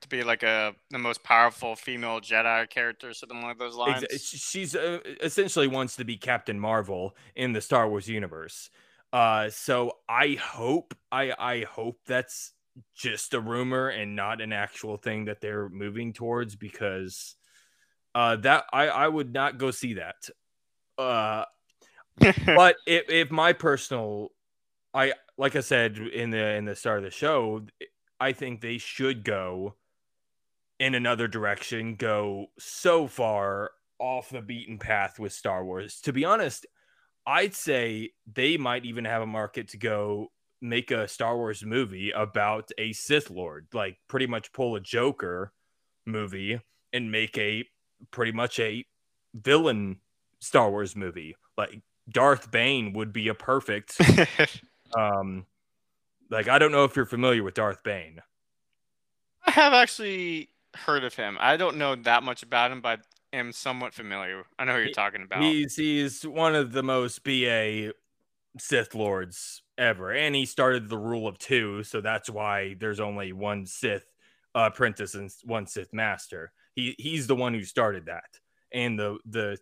to 0.00 0.08
be 0.08 0.22
like 0.22 0.42
a 0.42 0.74
the 0.90 0.98
most 0.98 1.22
powerful 1.22 1.76
female 1.76 2.20
Jedi 2.20 2.68
character, 2.70 3.12
something 3.12 3.42
like 3.42 3.58
those 3.58 3.74
lines. 3.74 4.04
She's 4.20 4.74
uh, 4.74 4.98
essentially 5.22 5.66
wants 5.66 5.96
to 5.96 6.04
be 6.04 6.16
Captain 6.16 6.58
Marvel 6.58 7.16
in 7.34 7.52
the 7.52 7.60
Star 7.60 7.88
Wars 7.88 8.08
universe. 8.08 8.70
Uh, 9.12 9.48
so 9.50 9.92
I 10.08 10.38
hope 10.40 10.94
I 11.10 11.32
I 11.38 11.64
hope 11.64 11.98
that's 12.06 12.52
just 12.94 13.34
a 13.34 13.40
rumor 13.40 13.88
and 13.88 14.14
not 14.14 14.40
an 14.40 14.52
actual 14.52 14.96
thing 14.96 15.24
that 15.24 15.40
they're 15.40 15.68
moving 15.68 16.12
towards 16.12 16.54
because 16.54 17.34
uh 18.14 18.36
that 18.36 18.64
I 18.72 18.88
I 18.88 19.08
would 19.08 19.32
not 19.32 19.58
go 19.58 19.70
see 19.70 19.94
that. 19.94 20.28
Uh, 20.96 21.44
but 22.46 22.76
if 22.86 23.08
if 23.08 23.30
my 23.30 23.52
personal 23.52 24.30
I 24.94 25.12
like 25.36 25.56
I 25.56 25.60
said 25.60 25.98
in 25.98 26.30
the 26.30 26.54
in 26.54 26.64
the 26.64 26.74
start 26.74 26.98
of 26.98 27.04
the 27.04 27.10
show, 27.10 27.62
I 28.20 28.32
think 28.32 28.60
they 28.60 28.78
should 28.78 29.24
go 29.24 29.76
in 30.78 30.94
another 30.94 31.28
direction, 31.28 31.96
go 31.96 32.46
so 32.58 33.06
far 33.06 33.70
off 33.98 34.30
the 34.30 34.40
beaten 34.40 34.78
path 34.78 35.18
with 35.18 35.32
Star 35.32 35.64
Wars. 35.64 36.00
To 36.02 36.12
be 36.12 36.24
honest, 36.24 36.66
I'd 37.26 37.54
say 37.54 38.10
they 38.32 38.56
might 38.56 38.84
even 38.84 39.04
have 39.04 39.22
a 39.22 39.26
market 39.26 39.68
to 39.68 39.76
go 39.76 40.28
make 40.60 40.90
a 40.90 41.08
Star 41.08 41.36
Wars 41.36 41.64
movie 41.64 42.10
about 42.10 42.70
a 42.78 42.92
Sith 42.92 43.30
Lord, 43.30 43.66
like 43.72 43.98
pretty 44.08 44.26
much 44.26 44.52
pull 44.52 44.76
a 44.76 44.80
Joker 44.80 45.52
movie 46.06 46.60
and 46.92 47.12
make 47.12 47.36
a 47.36 47.64
pretty 48.10 48.32
much 48.32 48.58
a 48.58 48.84
villain 49.34 49.98
Star 50.40 50.70
Wars 50.70 50.96
movie. 50.96 51.36
Like 51.56 51.82
Darth 52.08 52.50
Bane 52.50 52.92
would 52.94 53.12
be 53.12 53.28
a 53.28 53.34
perfect 53.34 53.98
Um, 54.96 55.46
like 56.30 56.48
I 56.48 56.58
don't 56.58 56.72
know 56.72 56.84
if 56.84 56.96
you're 56.96 57.06
familiar 57.06 57.42
with 57.42 57.54
Darth 57.54 57.82
Bane. 57.82 58.22
I 59.46 59.50
have 59.52 59.72
actually 59.72 60.50
heard 60.74 61.04
of 61.04 61.14
him. 61.14 61.36
I 61.40 61.56
don't 61.56 61.76
know 61.76 61.94
that 61.96 62.22
much 62.22 62.42
about 62.42 62.70
him, 62.70 62.80
but 62.80 63.00
am 63.32 63.52
somewhat 63.52 63.94
familiar. 63.94 64.44
I 64.58 64.64
know 64.64 64.74
who 64.74 64.80
you're 64.80 64.90
talking 64.90 65.22
about. 65.22 65.42
He's 65.42 65.76
he's 65.76 66.26
one 66.26 66.54
of 66.54 66.72
the 66.72 66.82
most 66.82 67.24
BA 67.24 67.92
Sith 68.58 68.94
lords 68.94 69.62
ever, 69.76 70.12
and 70.12 70.34
he 70.34 70.46
started 70.46 70.88
the 70.88 70.98
rule 70.98 71.26
of 71.26 71.38
two, 71.38 71.82
so 71.82 72.00
that's 72.00 72.30
why 72.30 72.74
there's 72.78 73.00
only 73.00 73.32
one 73.32 73.66
Sith 73.66 74.12
apprentice 74.54 75.14
and 75.14 75.30
one 75.44 75.66
Sith 75.66 75.92
master. 75.92 76.52
He 76.74 76.94
he's 76.98 77.26
the 77.26 77.36
one 77.36 77.54
who 77.54 77.64
started 77.64 78.06
that, 78.06 78.38
and 78.72 78.98
the 78.98 79.18
the 79.24 79.58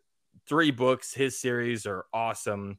three 0.49 0.71
books, 0.71 1.15
his 1.15 1.39
series 1.39 1.87
are 1.87 2.07
awesome 2.13 2.79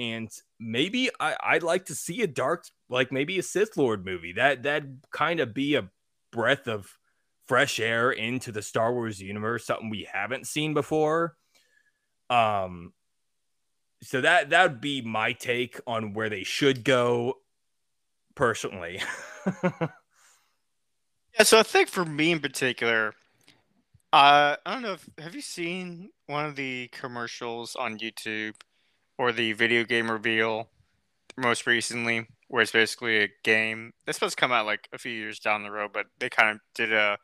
and 0.00 0.30
maybe 0.58 1.10
I, 1.20 1.36
would 1.52 1.62
like 1.62 1.84
to 1.86 1.94
see 1.94 2.22
a 2.22 2.26
dark, 2.26 2.64
like 2.88 3.12
maybe 3.12 3.38
a 3.38 3.42
Sith 3.42 3.76
Lord 3.76 4.02
movie. 4.04 4.32
That 4.32 4.62
that 4.62 4.84
kind 5.12 5.40
of 5.40 5.52
be 5.52 5.74
a 5.74 5.90
breath 6.32 6.66
of 6.66 6.88
fresh 7.46 7.78
air 7.78 8.10
into 8.10 8.50
the 8.50 8.62
Star 8.62 8.94
Wars 8.94 9.20
universe, 9.20 9.66
something 9.66 9.90
we 9.90 10.08
haven't 10.10 10.46
seen 10.46 10.72
before. 10.72 11.36
Um, 12.30 12.94
so 14.02 14.22
that 14.22 14.48
that 14.50 14.62
would 14.62 14.80
be 14.80 15.02
my 15.02 15.34
take 15.34 15.78
on 15.86 16.14
where 16.14 16.30
they 16.30 16.44
should 16.44 16.82
go, 16.82 17.34
personally. 18.34 19.02
yeah, 19.62 21.42
so 21.42 21.58
I 21.58 21.62
think 21.62 21.90
for 21.90 22.06
me 22.06 22.32
in 22.32 22.40
particular, 22.40 23.12
uh, 24.14 24.56
I 24.64 24.72
don't 24.72 24.80
know. 24.80 24.94
If, 24.94 25.06
have 25.18 25.34
you 25.34 25.42
seen 25.42 26.08
one 26.26 26.46
of 26.46 26.56
the 26.56 26.88
commercials 26.88 27.76
on 27.76 27.98
YouTube? 27.98 28.54
Or 29.20 29.32
the 29.32 29.52
video 29.52 29.84
game 29.84 30.10
reveal 30.10 30.66
most 31.36 31.66
recently, 31.66 32.26
where 32.48 32.62
it's 32.62 32.72
basically 32.72 33.18
a 33.18 33.28
game 33.44 33.92
that's 34.06 34.16
supposed 34.16 34.34
to 34.34 34.40
come 34.40 34.50
out 34.50 34.64
like 34.64 34.88
a 34.94 34.98
few 34.98 35.12
years 35.12 35.38
down 35.38 35.62
the 35.62 35.70
road, 35.70 35.90
but 35.92 36.06
they 36.18 36.30
kind 36.30 36.52
of 36.52 36.60
did 36.74 36.90
a 36.90 37.18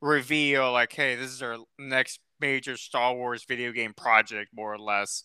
reveal 0.00 0.72
like, 0.72 0.94
hey, 0.94 1.14
this 1.14 1.30
is 1.30 1.42
our 1.42 1.58
next 1.78 2.20
major 2.40 2.78
Star 2.78 3.14
Wars 3.14 3.44
video 3.46 3.70
game 3.70 3.92
project, 3.92 4.48
more 4.54 4.72
or 4.72 4.78
less. 4.78 5.24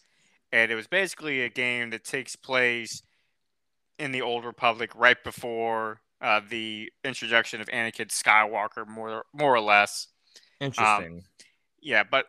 And 0.51 0.69
it 0.69 0.75
was 0.75 0.87
basically 0.87 1.43
a 1.43 1.49
game 1.49 1.91
that 1.91 2.03
takes 2.03 2.35
place 2.35 3.01
in 3.97 4.11
the 4.11 4.21
Old 4.21 4.43
Republic 4.43 4.91
right 4.95 5.23
before 5.23 6.01
uh, 6.19 6.41
the 6.49 6.91
introduction 7.05 7.61
of 7.61 7.67
Anakin 7.67 8.09
Skywalker, 8.09 8.85
more 8.85 9.23
more 9.33 9.55
or 9.55 9.61
less. 9.61 10.07
Interesting. 10.59 11.19
Um, 11.19 11.21
yeah, 11.81 12.03
but 12.03 12.25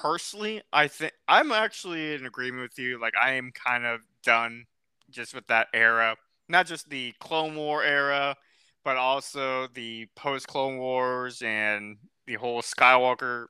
personally, 0.00 0.62
I 0.72 0.88
think 0.88 1.12
I'm 1.28 1.52
actually 1.52 2.14
in 2.14 2.26
agreement 2.26 2.62
with 2.62 2.78
you. 2.78 3.00
Like, 3.00 3.14
I 3.20 3.32
am 3.34 3.52
kind 3.52 3.84
of 3.84 4.00
done 4.22 4.64
just 5.10 5.34
with 5.34 5.46
that 5.48 5.68
era, 5.72 6.16
not 6.48 6.66
just 6.66 6.88
the 6.90 7.12
Clone 7.20 7.54
War 7.54 7.82
era, 7.82 8.36
but 8.84 8.96
also 8.96 9.68
the 9.74 10.06
post 10.16 10.46
Clone 10.46 10.78
Wars 10.78 11.42
and 11.42 11.96
the 12.26 12.34
whole 12.34 12.62
Skywalker 12.62 13.46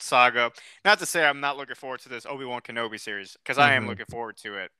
saga. 0.00 0.50
Not 0.84 0.98
to 0.98 1.06
say 1.06 1.24
I'm 1.24 1.40
not 1.40 1.56
looking 1.56 1.74
forward 1.74 2.00
to 2.00 2.08
this 2.08 2.26
Obi 2.26 2.44
Wan 2.44 2.60
Kenobi 2.60 2.98
series, 2.98 3.36
because 3.42 3.56
mm-hmm. 3.56 3.68
I 3.68 3.74
am 3.74 3.82
mm-hmm. 3.82 3.90
looking 3.90 4.06
forward 4.06 4.36
to 4.38 4.56
it. 4.56 4.70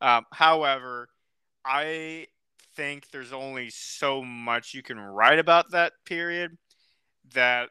Um, 0.00 0.24
however, 0.32 1.08
I 1.64 2.26
think 2.76 3.10
there's 3.10 3.32
only 3.32 3.70
so 3.70 4.22
much 4.22 4.74
you 4.74 4.82
can 4.82 4.98
write 4.98 5.38
about 5.38 5.70
that 5.70 5.92
period 6.04 6.56
that 7.32 7.70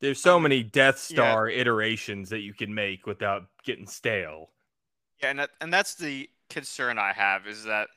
there's 0.00 0.20
so 0.20 0.38
many 0.38 0.62
Death 0.62 0.98
Star 0.98 1.48
yeah. 1.48 1.60
iterations 1.60 2.28
that 2.30 2.40
you 2.40 2.52
can 2.54 2.74
make 2.74 3.06
without 3.06 3.44
getting 3.64 3.86
stale. 3.86 4.50
Yeah, 5.22 5.30
and 5.30 5.38
that, 5.38 5.50
and 5.60 5.72
that's 5.72 5.94
the 5.94 6.28
concern 6.50 6.98
I 6.98 7.12
have 7.12 7.46
is 7.46 7.64
that 7.64 7.88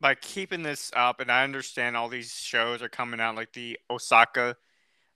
by 0.00 0.14
keeping 0.14 0.62
this 0.62 0.90
up, 0.96 1.20
and 1.20 1.30
I 1.30 1.44
understand 1.44 1.96
all 1.96 2.08
these 2.08 2.32
shows 2.32 2.82
are 2.82 2.88
coming 2.88 3.20
out, 3.20 3.36
like 3.36 3.52
the 3.52 3.78
Ahsoka 3.90 4.54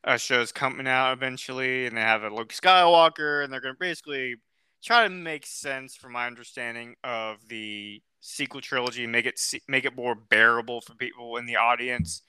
uh, 0.04 0.16
shows 0.18 0.52
coming 0.52 0.86
out 0.86 1.12
eventually, 1.14 1.86
and 1.86 1.96
they 1.96 2.02
have 2.02 2.22
a 2.22 2.28
Luke 2.28 2.52
Skywalker, 2.52 3.42
and 3.42 3.52
they're 3.52 3.60
going 3.62 3.74
to 3.74 3.78
basically 3.80 4.36
try 4.84 5.04
to 5.04 5.08
make 5.08 5.46
sense, 5.46 5.96
from 5.96 6.12
my 6.12 6.26
understanding, 6.26 6.94
of 7.02 7.38
the 7.48 8.02
sequel 8.20 8.60
trilogy, 8.60 9.06
make 9.06 9.26
it 9.26 9.40
make 9.68 9.86
it 9.86 9.96
more 9.96 10.14
bearable 10.14 10.82
for 10.82 10.94
people 10.94 11.38
in 11.38 11.46
the 11.46 11.56
audience. 11.56 12.22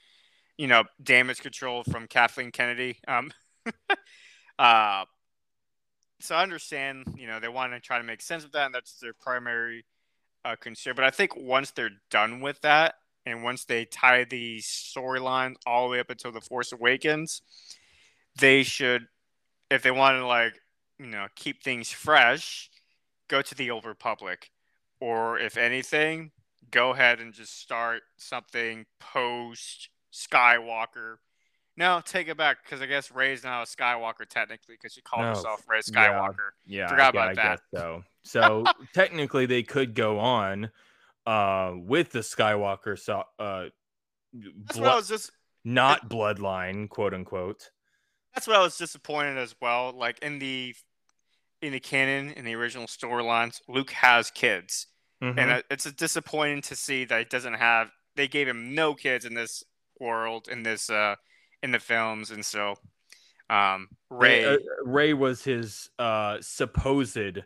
you 0.58 0.68
know, 0.68 0.86
damage 1.04 1.42
control 1.42 1.84
from 1.84 2.08
Kathleen 2.08 2.52
Kennedy. 2.52 2.98
Um, 3.08 3.32
uh, 4.60 5.06
so 6.20 6.36
I 6.36 6.44
understand, 6.44 7.16
you 7.18 7.28
know, 7.28 7.40
they 7.40 7.48
want 7.48 7.74
to 7.74 7.80
try 7.80 7.98
to 7.98 8.04
make 8.04 8.22
sense 8.22 8.44
of 8.44 8.52
that, 8.54 8.68
and 8.68 8.76
that's 8.76 9.00
their 9.00 9.14
primary 9.14 9.86
uh, 10.44 10.56
concern. 10.56 10.96
But 10.96 11.06
I 11.06 11.12
think 11.12 11.36
once 11.36 11.72
they're 11.72 11.90
done 12.10 12.42
with 12.42 12.62
that, 12.62 12.96
and 13.26 13.44
once 13.44 13.66
they 13.66 13.86
tie 13.86 14.24
the 14.24 14.60
storyline 14.60 15.56
all 15.66 15.86
the 15.88 15.92
way 15.92 16.00
up 16.00 16.10
until 16.10 16.32
the 16.32 16.42
Force 16.42 16.72
Awakens, 16.72 17.42
they 18.38 18.64
should, 18.64 19.08
if 19.72 19.82
they 19.82 19.92
want 19.92 20.18
to 20.18 20.28
like, 20.28 20.54
you 21.00 21.08
know, 21.08 21.28
keep 21.36 21.64
things 21.64 21.92
fresh, 21.92 22.70
go 23.28 23.42
to 23.42 23.56
the 23.56 23.72
Old 23.72 23.86
Republic, 23.86 24.52
or 25.00 25.40
if 25.40 25.58
anything, 25.58 26.32
go 26.72 26.92
ahead 26.92 27.20
and 27.20 27.34
just 27.34 27.60
start 27.60 28.04
something 28.18 28.86
post 29.00 29.90
Skywalker. 30.14 31.16
No, 31.78 32.02
take 32.06 32.28
it 32.30 32.38
back 32.38 32.58
because 32.64 32.82
I 32.82 32.86
guess 32.86 33.12
Rey's 33.12 33.44
now 33.44 33.62
a 33.62 33.66
Skywalker 33.66 34.26
technically 34.30 34.76
because 34.76 34.94
she 34.94 35.02
called 35.02 35.24
No. 35.24 35.30
herself 35.30 35.62
Rey 35.68 35.80
Skywalker. 35.82 36.52
Yeah, 36.66 36.88
Forgot 36.88 37.06
I, 37.06 37.10
about 37.10 37.30
I 37.30 37.34
that. 37.34 37.60
so. 37.74 38.04
So 38.28 38.64
technically, 38.94 39.46
they 39.46 39.62
could 39.62 39.94
go 39.94 40.18
on 40.18 40.72
uh, 41.28 41.74
with 41.76 42.12
the 42.12 42.20
Skywalker, 42.22 42.98
so, 42.98 43.22
uh, 43.38 43.66
That's 44.34 44.78
blood- 44.78 44.82
what 44.82 44.92
I 44.92 44.96
was 44.96 45.08
just. 45.08 45.32
not 45.64 46.10
bloodline, 46.10 46.90
quote 46.90 47.14
unquote. 47.14 47.70
That's 48.34 48.48
what 48.48 48.56
I 48.56 48.62
was 48.64 48.78
disappointed 48.80 49.38
as 49.38 49.54
well. 49.62 49.92
Like 49.96 50.18
in 50.20 50.40
the 50.40 50.74
in 51.62 51.72
the 51.72 51.80
canon 51.80 52.32
in 52.32 52.46
the 52.46 52.56
original 52.56 52.88
storylines, 52.88 53.62
Luke 53.68 53.92
has 53.92 54.32
kids, 54.32 54.88
Mhm. 55.22 55.38
and 55.40 55.52
it- 55.52 55.66
it's 55.70 55.90
disappointing 55.92 56.62
to 56.64 56.76
see 56.76 57.06
that 57.06 57.20
he 57.20 57.26
doesn't 57.26 57.54
have. 57.56 57.92
They 58.16 58.28
gave 58.28 58.48
him 58.48 58.74
no 58.74 58.96
kids 58.96 59.24
in 59.26 59.36
this 59.36 59.64
world 60.00 60.48
in 60.48 60.64
this 60.64 60.90
uh 60.90 61.16
in 61.64 61.72
the 61.72 61.80
films, 61.80 62.32
and 62.32 62.46
so 62.46 62.76
um 63.50 63.90
Rey. 64.10 64.46
Rey, 64.46 64.54
uh, 64.56 64.58
Rey 64.86 65.14
was 65.14 65.44
his 65.44 65.90
uh, 66.00 66.38
supposed 66.42 67.40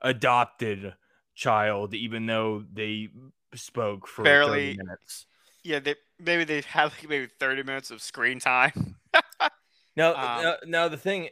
adopted 0.00 0.94
child, 1.34 1.94
even 1.94 2.26
though 2.26 2.64
they 2.72 3.08
spoke 3.54 4.06
for 4.06 4.22
Barely- 4.24 4.72
30 4.74 4.76
minutes. 4.78 5.26
yeah, 5.62 5.78
they 5.78 5.94
maybe 6.18 6.44
they 6.44 6.60
had 6.62 6.84
like 6.84 7.08
maybe 7.08 7.28
thirty 7.38 7.62
minutes 7.62 7.90
of 7.90 8.00
screen 8.02 8.38
time. 8.40 8.96
Now, 9.94 10.14
Um, 10.14 10.42
now, 10.42 10.54
now 10.66 10.88
the 10.88 10.96
thing, 10.96 11.28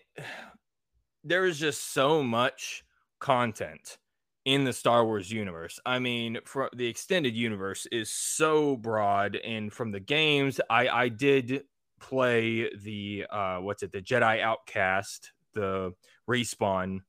there 1.25 1.47
is 1.47 1.59
just 1.59 1.93
so 1.95 2.23
much 2.23 2.85
content 3.19 3.97
in 4.45 4.65
the 4.65 4.73
Star 4.75 5.03
Wars 5.05 5.31
universe. 5.33 5.81
I 5.87 5.99
mean, 5.99 6.39
for 6.45 6.69
the 6.75 6.87
extended 6.87 7.35
universe 7.35 7.87
is 7.91 8.11
so 8.11 8.77
broad, 8.77 9.37
and 9.37 9.73
from 9.73 9.93
the 9.93 10.01
games, 10.01 10.61
I 10.69 10.89
I 10.89 11.09
did 11.09 11.65
play 12.01 12.71
the 12.77 13.27
uh 13.31 13.59
what's 13.59 13.83
it, 13.83 13.93
the 13.93 14.03
Jedi 14.03 14.41
Outcast, 14.41 15.33
the 15.55 15.95
respawn, 16.29 17.03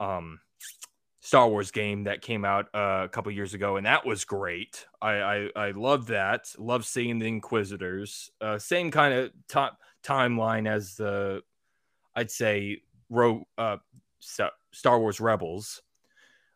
um. 0.00 0.40
Star 1.20 1.48
Wars 1.48 1.72
game 1.72 2.04
that 2.04 2.22
came 2.22 2.42
out 2.42 2.66
uh, 2.72 3.02
a 3.04 3.08
couple 3.08 3.30
years 3.32 3.52
ago, 3.52 3.76
and 3.76 3.84
that 3.84 4.06
was 4.06 4.24
great. 4.24 4.86
I 5.02 5.10
I, 5.10 5.48
I 5.56 5.70
love 5.72 6.06
that. 6.06 6.46
Love 6.56 6.86
seeing 6.86 7.18
the 7.18 7.26
Inquisitors. 7.26 8.30
Uh, 8.40 8.58
same 8.58 8.90
kind 8.90 9.12
of 9.12 9.32
top 9.46 9.78
timeline 10.02 10.66
as 10.66 10.94
the 10.94 11.42
I'd 12.16 12.30
say 12.30 12.80
Ro- 13.10 13.46
uh, 13.58 13.76
Star 14.20 14.98
Wars 15.00 15.20
Rebels 15.20 15.82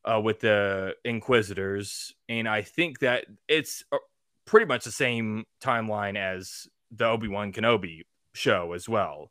uh, 0.06 0.20
with 0.22 0.40
the 0.40 0.94
Inquisitors, 1.04 2.14
and 2.30 2.48
I 2.48 2.62
think 2.62 3.00
that 3.00 3.26
it's 3.48 3.84
uh, 3.92 3.98
pretty 4.46 4.66
much 4.66 4.84
the 4.84 4.92
same 4.92 5.44
timeline 5.60 6.16
as 6.16 6.66
the 6.94 7.06
Obi 7.06 7.28
Wan 7.28 7.52
Kenobi 7.52 8.02
show 8.34 8.72
as 8.72 8.88
well. 8.88 9.30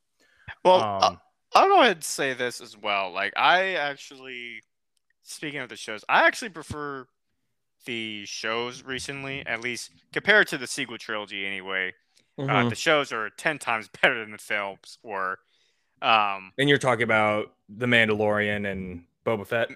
Well, 0.63 0.81
Um, 1.03 1.21
I'll 1.53 1.67
go 1.67 1.81
ahead 1.81 1.97
and 1.97 2.03
say 2.03 2.33
this 2.33 2.61
as 2.61 2.77
well. 2.77 3.11
Like, 3.11 3.33
I 3.35 3.73
actually, 3.73 4.61
speaking 5.23 5.59
of 5.59 5.69
the 5.69 5.75
shows, 5.75 6.03
I 6.07 6.25
actually 6.25 6.49
prefer 6.49 7.07
the 7.85 8.25
shows 8.25 8.83
recently, 8.83 9.45
at 9.45 9.61
least 9.61 9.91
compared 10.13 10.47
to 10.49 10.57
the 10.57 10.67
sequel 10.67 10.97
trilogy. 10.97 11.45
Anyway, 11.45 11.93
uh, 12.37 12.43
mhm. 12.43 12.69
the 12.69 12.75
shows 12.75 13.11
are 13.11 13.29
ten 13.29 13.57
times 13.59 13.89
better 14.01 14.19
than 14.19 14.31
the 14.31 14.37
films 14.37 14.97
were. 15.03 15.39
Um, 16.01 16.51
and 16.57 16.67
you're 16.67 16.77
talking 16.79 17.03
about 17.03 17.53
the 17.69 17.85
Mandalorian 17.85 18.69
and 18.69 19.03
Boba 19.25 19.45
Fett. 19.45 19.69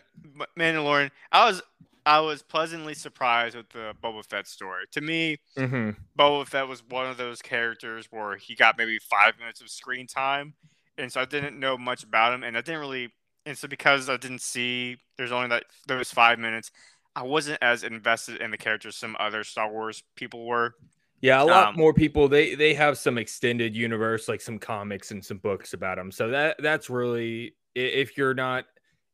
Mandalorian, 0.57 1.11
I 1.31 1.45
was 1.45 1.61
I 2.05 2.19
was 2.19 2.43
pleasantly 2.43 2.93
surprised 2.93 3.55
with 3.55 3.69
the 3.69 3.93
Boba 4.03 4.23
Fett 4.25 4.47
story. 4.47 4.85
To 4.91 5.01
me, 5.01 5.37
Mm-hmm. 5.57 5.89
Boba 6.17 6.47
Fett 6.47 6.67
was 6.67 6.83
one 6.87 7.07
of 7.07 7.17
those 7.17 7.41
characters 7.41 8.07
where 8.11 8.37
he 8.37 8.55
got 8.55 8.77
maybe 8.77 8.99
five 8.99 9.37
minutes 9.39 9.61
of 9.61 9.69
screen 9.69 10.07
time, 10.07 10.53
and 10.97 11.11
so 11.11 11.21
I 11.21 11.25
didn't 11.25 11.59
know 11.59 11.77
much 11.77 12.03
about 12.03 12.33
him, 12.33 12.43
and 12.43 12.57
I 12.57 12.61
didn't 12.61 12.81
really, 12.81 13.13
and 13.45 13.57
so 13.57 13.67
because 13.67 14.09
I 14.09 14.17
didn't 14.17 14.41
see 14.41 14.97
there's 15.17 15.31
only 15.31 15.49
that 15.49 15.65
those 15.87 16.11
five 16.11 16.39
minutes, 16.39 16.71
I 17.15 17.23
wasn't 17.23 17.59
as 17.61 17.83
invested 17.83 18.41
in 18.41 18.51
the 18.51 18.57
character 18.57 18.89
as 18.89 18.97
some 18.97 19.15
other 19.19 19.43
Star 19.43 19.71
Wars 19.71 20.03
people 20.15 20.45
were. 20.45 20.75
Yeah, 21.21 21.41
a 21.41 21.45
lot 21.45 21.69
Um, 21.69 21.75
more 21.75 21.93
people 21.93 22.27
they 22.27 22.55
they 22.55 22.73
have 22.75 22.97
some 22.97 23.17
extended 23.17 23.75
universe, 23.75 24.27
like 24.27 24.41
some 24.41 24.59
comics 24.59 25.11
and 25.11 25.23
some 25.25 25.37
books 25.37 25.73
about 25.73 25.97
them. 25.97 26.11
So 26.11 26.29
that 26.29 26.57
that's 26.59 26.89
really 26.89 27.55
if 27.73 28.17
you're 28.17 28.33
not 28.33 28.65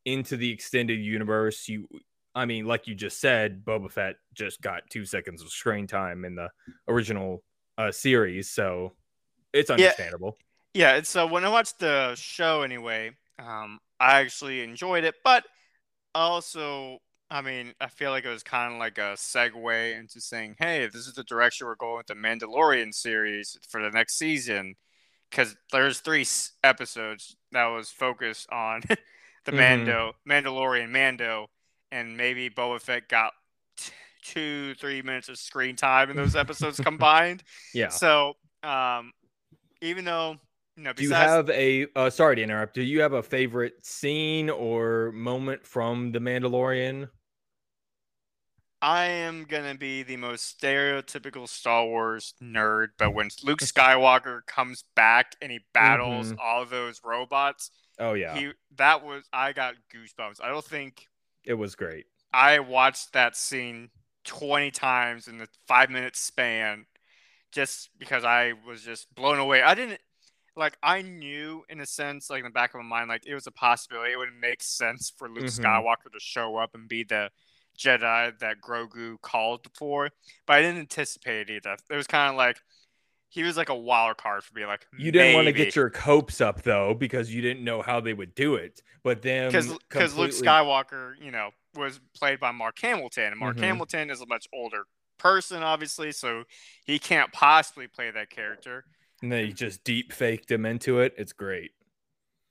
into 0.05 0.35
the 0.37 0.51
extended 0.51 0.99
universe, 0.99 1.67
you 1.69 1.87
I 2.33 2.45
mean, 2.45 2.65
like 2.65 2.87
you 2.87 2.95
just 2.95 3.19
said, 3.19 3.65
Boba 3.65 3.91
Fett 3.91 4.15
just 4.33 4.61
got 4.61 4.83
two 4.89 5.05
seconds 5.05 5.41
of 5.41 5.49
screen 5.49 5.87
time 5.87 6.23
in 6.25 6.35
the 6.35 6.49
original 6.87 7.43
uh, 7.77 7.91
series, 7.91 8.49
so 8.49 8.93
it's 9.53 9.69
understandable. 9.69 10.37
Yeah, 10.73 10.95
and 10.95 11.05
so 11.05 11.27
when 11.27 11.43
I 11.43 11.49
watched 11.49 11.79
the 11.79 12.15
show 12.15 12.61
anyway, 12.61 13.11
um, 13.39 13.79
I 13.99 14.21
actually 14.21 14.61
enjoyed 14.61 15.03
it, 15.03 15.15
but 15.23 15.45
also, 16.15 16.99
I 17.29 17.41
mean, 17.41 17.73
I 17.81 17.87
feel 17.87 18.11
like 18.11 18.25
it 18.25 18.29
was 18.29 18.43
kind 18.43 18.73
of 18.73 18.79
like 18.79 18.97
a 18.97 19.13
segue 19.15 19.99
into 19.99 20.21
saying, 20.21 20.55
"Hey, 20.59 20.87
this 20.87 21.07
is 21.07 21.13
the 21.13 21.23
direction 21.23 21.67
we're 21.67 21.75
going 21.75 21.97
with 21.97 22.07
the 22.07 22.15
Mandalorian 22.15 22.93
series 22.93 23.57
for 23.69 23.81
the 23.81 23.89
next 23.91 24.17
season," 24.17 24.75
because 25.29 25.55
there's 25.71 25.99
three 25.99 26.25
episodes 26.63 27.35
that 27.51 27.65
was 27.67 27.89
focused 27.89 28.49
on 28.51 28.81
the 29.45 29.51
Mhm. 29.51 29.57
Mando, 29.57 30.15
Mandalorian 30.27 30.89
Mando, 30.89 31.49
and 31.91 32.15
maybe 32.17 32.49
Boba 32.49 32.81
Fett 32.81 33.09
got 33.09 33.33
t- 33.77 33.91
two, 34.23 34.75
three 34.75 35.01
minutes 35.01 35.29
of 35.29 35.37
screen 35.37 35.75
time 35.75 36.09
in 36.09 36.15
those 36.15 36.35
episodes 36.35 36.79
combined. 36.79 37.43
Yeah. 37.73 37.89
So, 37.89 38.33
um, 38.63 39.11
even 39.81 40.05
though 40.05 40.37
you 40.77 40.83
know, 40.83 40.93
Do 40.93 41.03
you 41.03 41.11
have 41.13 41.49
a 41.49 41.87
uh, 41.95 42.09
sorry 42.09 42.35
to 42.37 42.41
interrupt? 42.43 42.75
Do 42.75 42.81
you 42.81 43.01
have 43.01 43.13
a 43.13 43.23
favorite 43.23 43.85
scene 43.85 44.49
or 44.49 45.11
moment 45.13 45.65
from 45.65 46.11
The 46.11 46.19
Mandalorian? 46.19 47.09
I 48.81 49.05
am 49.05 49.43
gonna 49.45 49.75
be 49.75 50.01
the 50.03 50.17
most 50.17 50.59
stereotypical 50.59 51.47
Star 51.47 51.85
Wars 51.85 52.33
nerd, 52.41 52.89
but 52.97 53.13
when 53.13 53.29
Luke 53.43 53.59
Skywalker 53.61 54.45
comes 54.47 54.83
back 54.95 55.35
and 55.41 55.51
he 55.51 55.59
battles 55.73 56.33
Mhm. 56.33 56.37
all 56.39 56.65
those 56.65 57.01
robots, 57.03 57.69
Oh 57.99 58.13
yeah, 58.13 58.33
he 58.33 58.53
that 58.77 59.03
was 59.03 59.23
I 59.31 59.53
got 59.53 59.75
goosebumps. 59.93 60.41
I 60.41 60.49
don't 60.49 60.65
think 60.65 61.07
it 61.45 61.53
was 61.53 61.75
great. 61.75 62.05
I 62.33 62.59
watched 62.59 63.13
that 63.13 63.35
scene 63.35 63.89
twenty 64.23 64.71
times 64.71 65.27
in 65.27 65.37
the 65.37 65.47
five 65.67 65.89
minute 65.89 66.15
span, 66.15 66.85
just 67.51 67.89
because 67.99 68.25
I 68.25 68.53
was 68.67 68.83
just 68.83 69.13
blown 69.15 69.39
away. 69.39 69.61
I 69.63 69.75
didn't 69.75 70.01
like 70.55 70.77
I 70.83 71.01
knew 71.03 71.63
in 71.69 71.81
a 71.81 71.85
sense, 71.85 72.29
like 72.29 72.39
in 72.39 72.45
the 72.45 72.51
back 72.51 72.73
of 72.73 72.81
my 72.81 72.87
mind, 72.87 73.09
like 73.09 73.25
it 73.27 73.35
was 73.35 73.47
a 73.47 73.51
possibility. 73.51 74.13
It 74.13 74.17
would 74.17 74.29
make 74.39 74.63
sense 74.63 75.13
for 75.17 75.29
Luke 75.29 75.45
Mhm. 75.45 75.49
Skywalker 75.49 76.11
to 76.13 76.19
show 76.19 76.57
up 76.57 76.75
and 76.75 76.89
be 76.89 77.03
the 77.03 77.31
Jedi 77.77 78.37
that 78.39 78.61
Grogu 78.61 79.21
called 79.21 79.67
for, 79.77 80.09
but 80.47 80.57
I 80.57 80.61
didn't 80.61 80.79
anticipate 80.81 81.49
it 81.49 81.55
either. 81.57 81.77
It 81.89 81.95
was 81.95 82.07
kind 82.07 82.31
of 82.31 82.37
like 82.37 82.57
he 83.31 83.43
was 83.43 83.55
like 83.57 83.69
a 83.69 83.75
wild 83.75 84.17
card 84.17 84.43
for 84.43 84.53
me. 84.53 84.65
Like 84.65 84.85
You 84.97 85.11
didn't 85.11 85.33
want 85.35 85.47
to 85.47 85.53
get 85.53 85.75
your 85.75 85.89
hopes 85.97 86.41
up 86.41 86.61
though 86.61 86.93
because 86.93 87.33
you 87.33 87.41
didn't 87.41 87.63
know 87.63 87.81
how 87.81 87.99
they 88.01 88.13
would 88.13 88.35
do 88.35 88.55
it. 88.55 88.81
But 89.03 89.21
then 89.23 89.51
because 89.51 90.15
Luke 90.15 90.31
Skywalker, 90.31 91.13
you 91.19 91.31
know, 91.31 91.49
was 91.75 91.99
played 92.15 92.39
by 92.39 92.51
Mark 92.51 92.77
Hamilton, 92.79 93.31
and 93.31 93.39
Mark 93.39 93.55
Mhm. 93.57 93.61
Hamilton 93.61 94.09
is 94.09 94.21
a 94.21 94.25
much 94.27 94.47
older 94.53 94.83
person, 95.17 95.63
obviously, 95.63 96.11
so 96.11 96.43
he 96.85 96.99
can't 96.99 97.31
possibly 97.31 97.87
play 97.87 98.11
that 98.11 98.29
character. 98.29 98.83
and 99.23 99.31
they 99.31 99.49
just 99.49 99.83
deep 99.83 100.11
faked 100.11 100.49
him 100.51 100.65
into 100.65 100.99
it. 100.99 101.13
It's 101.17 101.31
great. 101.31 101.71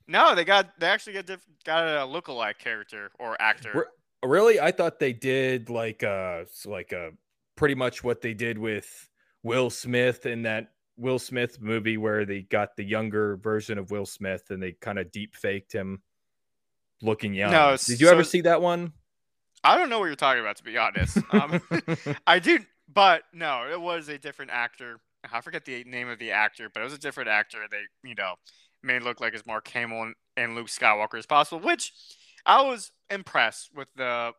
No, 0.07 0.35
they 0.35 0.45
got 0.45 0.79
they 0.81 0.87
actually 0.87 1.13
got 1.15 1.27
diff- 1.27 1.47
got 1.65 1.85
a 1.85 2.07
lookalike 2.07 2.59
character 2.59 3.11
or 3.19 3.41
actor. 3.41 3.73
Re- 3.75 4.29
Really, 4.29 4.61
I 4.61 4.71
thought 4.71 4.99
they 5.01 5.13
did 5.13 5.69
like 5.71 6.03
uh 6.05 6.45
like 6.65 6.93
uh 6.93 7.11
pretty 7.57 7.75
much 7.75 8.05
what 8.05 8.21
they 8.21 8.35
did 8.35 8.57
with 8.59 9.10
Will 9.43 9.71
Smith 9.71 10.27
in 10.27 10.43
that 10.43 10.73
Will 10.97 11.19
Smith 11.19 11.61
movie 11.61 11.97
where 11.97 12.25
they 12.27 12.43
got 12.43 12.77
the 12.77 12.85
younger 12.85 13.37
version 13.37 13.79
of 13.79 13.91
Will 13.91 14.07
Smith 14.07 14.51
and 14.51 14.63
they 14.63 14.73
kind 14.73 14.99
of 14.99 15.11
deep 15.11 15.35
faked 15.35 15.73
him 15.73 16.03
looking 17.03 17.35
young. 17.35 17.51
No, 17.51 17.77
did 17.77 18.01
you 18.01 18.09
ever 18.09 18.25
see 18.25 18.43
that 18.43 18.61
one? 18.61 18.93
I 19.63 19.77
don't 19.77 19.89
know 19.91 19.99
what 19.99 20.07
you're 20.07 20.15
talking 20.15 20.41
about, 20.41 20.57
to 20.57 20.65
be 20.65 20.77
honest. 20.77 21.19
Um, 21.33 21.61
I 22.27 22.39
do, 22.39 22.59
but 22.93 23.23
no, 23.33 23.67
it 23.71 23.81
was 23.81 24.09
a 24.09 24.19
different 24.19 24.51
actor. 24.51 25.01
I 25.31 25.41
forget 25.41 25.65
the 25.65 25.85
name 25.85 26.09
of 26.09 26.19
the 26.19 26.33
actor, 26.33 26.69
but 26.73 26.81
it 26.81 26.85
was 26.85 26.93
a 26.93 26.99
different 26.99 27.29
actor. 27.29 27.59
They 27.71 27.83
you 28.09 28.15
know 28.15 28.35
made 28.83 28.97
it 28.97 29.03
look 29.03 29.21
like 29.21 29.35
as 29.35 29.47
Mark 29.47 29.69
Hamill 29.69 30.03
and, 30.03 30.15
and 30.37 30.55
Luke 30.55 30.69
Skywalker 30.69 31.19
as 31.19 31.27
possible, 31.27 31.61
which 31.61 31.93
I 32.47 32.63
was 32.63 32.91
impressed 33.11 33.71
with 33.75 33.89
the 33.97 34.33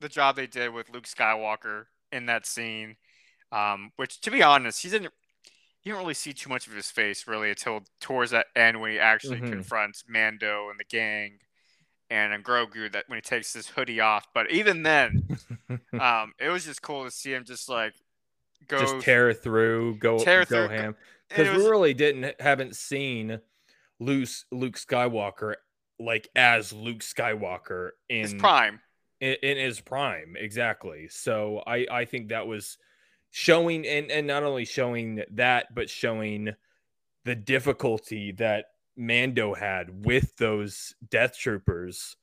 the 0.00 0.08
job 0.08 0.36
they 0.36 0.46
did 0.46 0.72
with 0.72 0.90
Luke 0.90 1.06
Skywalker 1.06 1.86
in 2.12 2.26
that 2.26 2.46
scene. 2.46 2.96
Um, 3.50 3.92
which, 3.96 4.20
to 4.22 4.30
be 4.30 4.42
honest, 4.42 4.82
he 4.82 4.90
didn't 4.90 5.12
you 5.82 5.92
don't 5.92 6.02
really 6.02 6.14
see 6.14 6.32
too 6.32 6.50
much 6.50 6.66
of 6.66 6.74
his 6.74 6.90
face 6.90 7.26
really 7.26 7.50
until 7.50 7.80
towards 8.00 8.32
that 8.32 8.46
end 8.56 8.80
when 8.80 8.90
he 8.92 8.98
actually 8.98 9.40
Mhm. 9.40 9.50
confronts 9.50 10.04
Mando 10.08 10.70
and 10.70 10.78
the 10.78 10.84
gang 10.84 11.38
and 12.10 12.44
Grogu 12.44 12.90
that 12.92 13.04
when 13.08 13.18
he 13.18 13.22
takes 13.22 13.52
his 13.54 13.68
hoodie 13.68 14.00
off. 14.00 14.26
But 14.34 14.50
even 14.50 14.82
then, 14.82 15.24
um, 15.98 16.32
it 16.38 16.48
was 16.50 16.64
just 16.64 16.82
cool 16.82 17.04
to 17.04 17.10
see 17.10 17.32
him 17.32 17.44
just 17.44 17.68
like 17.68 17.94
go 18.68 18.80
just 18.80 19.00
tear 19.00 19.32
through, 19.32 19.96
go 19.98 20.24
tear 20.24 20.44
go 20.44 20.68
through, 20.68 20.68
ham. 20.68 20.96
Because 21.28 21.50
we 21.50 21.56
really 21.68 21.94
didn't 21.94 22.40
haven't 22.40 22.76
seen 22.76 23.40
Luke 24.00 24.28
Luke 24.52 24.76
Skywalker 24.78 25.54
like 25.98 26.28
as 26.36 26.72
Luke 26.72 27.00
Skywalker 27.00 27.90
in 28.08 28.20
his 28.22 28.34
prime. 28.34 28.80
in, 29.20 29.36
in 29.42 29.56
his 29.58 29.80
prime 29.80 30.36
exactly 30.38 31.08
so 31.08 31.62
i 31.66 31.86
i 31.90 32.04
think 32.04 32.28
that 32.28 32.46
was 32.46 32.78
showing 33.30 33.86
and 33.86 34.10
and 34.10 34.26
not 34.26 34.42
only 34.42 34.64
showing 34.64 35.22
that 35.30 35.74
but 35.74 35.90
showing 35.90 36.54
the 37.24 37.34
difficulty 37.34 38.32
that 38.32 38.66
mando 38.96 39.54
had 39.54 40.04
with 40.04 40.36
those 40.36 40.94
death 41.10 41.36
troopers 41.38 42.16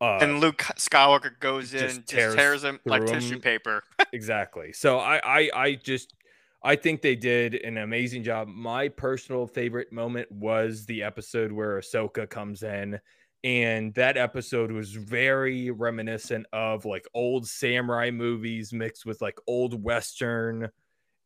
uh 0.00 0.18
and 0.20 0.40
Luke 0.40 0.58
Skywalker 0.58 1.38
goes 1.40 1.72
in, 1.72 1.80
just 1.80 1.96
just 1.96 2.08
tears 2.08 2.34
tears, 2.34 2.64
him 2.64 2.80
like 2.84 3.06
through 3.06 3.20
tissue 3.20 3.38
paper. 3.38 3.82
exactly. 4.12 4.72
So 4.72 4.98
I, 4.98 5.20
I 5.24 5.50
i 5.54 5.74
just 5.74 6.14
i 6.62 6.76
think 6.76 7.02
they 7.02 7.14
did 7.14 7.54
an 7.54 7.78
amazing 7.78 8.22
job. 8.22 8.48
My 8.48 8.88
personal 8.88 9.46
favorite 9.46 9.92
moment 9.92 10.30
was 10.32 10.86
the 10.86 11.02
episode 11.02 11.52
where 11.52 11.78
ahsoka 11.78 12.28
comes 12.28 12.62
in 12.62 13.00
and 13.44 13.92
that 13.92 14.16
episode 14.16 14.72
was 14.72 14.92
very 14.92 15.70
reminiscent 15.70 16.46
of 16.54 16.86
like 16.86 17.06
old 17.12 17.46
samurai 17.46 18.10
movies 18.10 18.72
mixed 18.72 19.04
with 19.04 19.20
like 19.20 19.38
old 19.46 19.84
western 19.84 20.70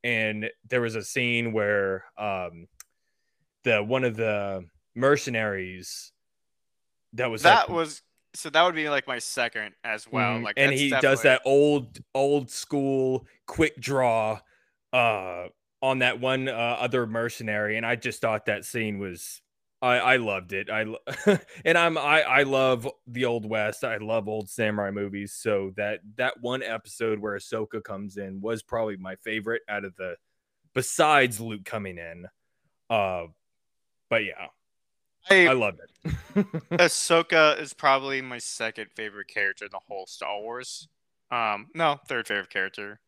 and 0.03 0.51
there 0.69 0.81
was 0.81 0.97
a 0.97 1.03
scene 1.03 1.53
where 1.53 2.05
um 2.19 2.67
the 3.63 3.83
one 3.83 4.03
of 4.05 4.17
the 4.17 4.65
mercenaries 4.97 6.13
that 7.13 7.31
was 7.31 7.43
that 7.43 7.69
like, 7.69 7.77
was 7.77 8.03
so 8.35 8.51
that 8.51 8.63
would 8.65 8.75
be 8.75 8.91
like 8.91 9.07
my 9.07 9.19
second 9.19 9.75
as 9.85 10.07
well. 10.11 10.39
Mhm. 10.39 10.45
Like 10.45 10.55
and 10.59 10.73
he 10.73 10.91
does 10.91 11.23
that 11.23 11.41
old 11.45 11.99
old 12.15 12.51
school 12.51 13.27
quick 13.47 13.81
draw 13.81 14.41
uh 14.93 15.47
on 15.81 16.01
that 16.01 16.21
one 16.21 16.49
uh, 16.49 16.53
other 16.53 17.07
mercenary 17.07 17.77
and 17.77 17.87
i 17.87 17.95
just 17.95 18.21
thought 18.21 18.47
that 18.47 18.65
scene 18.65 18.99
was 18.99 19.41
i 19.81 19.97
i 19.97 20.17
loved 20.17 20.53
it 20.53 20.69
i 20.71 20.85
and 21.65 21.79
i'm 21.79 21.97
i 21.97 22.23
i 22.23 22.43
love 22.43 22.89
the 23.07 23.25
old 23.25 23.45
west 23.49 23.85
i 23.85 23.97
love 23.99 24.29
old 24.29 24.49
samurai 24.49 24.91
movies 24.91 25.33
so 25.33 25.73
that 25.77 26.01
that 26.17 26.41
one 26.41 26.63
episode 26.63 27.19
where 27.19 27.37
ahsoka 27.37 27.83
comes 27.83 28.17
in 28.17 28.41
was 28.41 28.63
probably 28.63 28.97
my 28.97 29.15
favorite 29.17 29.63
out 29.69 29.85
of 29.85 29.95
the 29.97 30.17
besides 30.75 31.41
luke 31.41 31.65
coming 31.65 31.99
in 31.99 32.27
uh 32.91 33.25
but 34.09 34.25
yeah 34.25 34.47
i 35.31 35.47
I, 35.47 35.53
loved 35.53 35.81
it 35.81 35.89
Ahsoka 36.71 37.61
is 37.61 37.73
probably 37.75 38.23
my 38.23 38.39
second 38.39 38.89
favorite 38.95 39.29
character 39.29 39.67
in 39.67 39.71
the 39.73 39.81
whole 39.87 40.07
Star 40.07 40.41
Wars. 40.41 40.89
Um, 41.31 41.67
no, 41.75 41.99
third 42.07 42.27
favorite 42.27 42.51
character. 42.51 43.01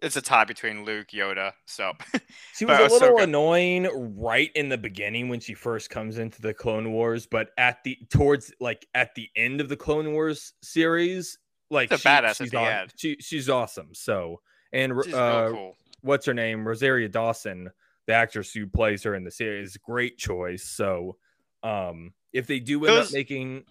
It's 0.00 0.16
a 0.16 0.22
tie 0.22 0.44
between 0.44 0.84
Luke, 0.84 1.08
Yoda. 1.08 1.52
So 1.66 1.92
She 2.54 2.64
was 2.64 2.78
a 2.78 2.94
little 2.94 3.18
annoying 3.18 3.88
right 4.18 4.50
in 4.54 4.68
the 4.68 4.78
beginning 4.78 5.28
when 5.28 5.40
she 5.40 5.54
first 5.54 5.90
comes 5.90 6.18
into 6.18 6.40
the 6.40 6.54
Clone 6.54 6.92
Wars, 6.92 7.26
but 7.26 7.50
at 7.58 7.82
the 7.84 7.98
towards 8.10 8.52
like 8.60 8.86
at 8.94 9.14
the 9.14 9.28
end 9.36 9.60
of 9.60 9.68
the 9.68 9.76
Clone 9.76 10.12
Wars 10.12 10.52
series, 10.62 11.38
like 11.70 11.90
badass 11.90 12.36
she's 12.36 12.50
the 12.50 12.58
aw- 12.58 12.86
She 12.96 13.16
she's 13.20 13.48
awesome. 13.48 13.88
So 13.92 14.40
and 14.72 14.92
uh, 15.12 15.48
cool. 15.50 15.76
what's 16.02 16.26
her 16.26 16.34
name? 16.34 16.66
Rosario 16.66 17.08
Dawson, 17.08 17.70
the 18.06 18.12
actress 18.12 18.52
who 18.52 18.66
plays 18.66 19.02
her 19.02 19.14
in 19.14 19.24
the 19.24 19.30
series, 19.30 19.76
great 19.78 20.16
choice. 20.18 20.64
So 20.64 21.16
um 21.64 22.12
if 22.32 22.46
they 22.46 22.60
do 22.60 22.84
end 22.84 22.94
Those- 22.96 23.06
up 23.08 23.12
making, 23.14 23.64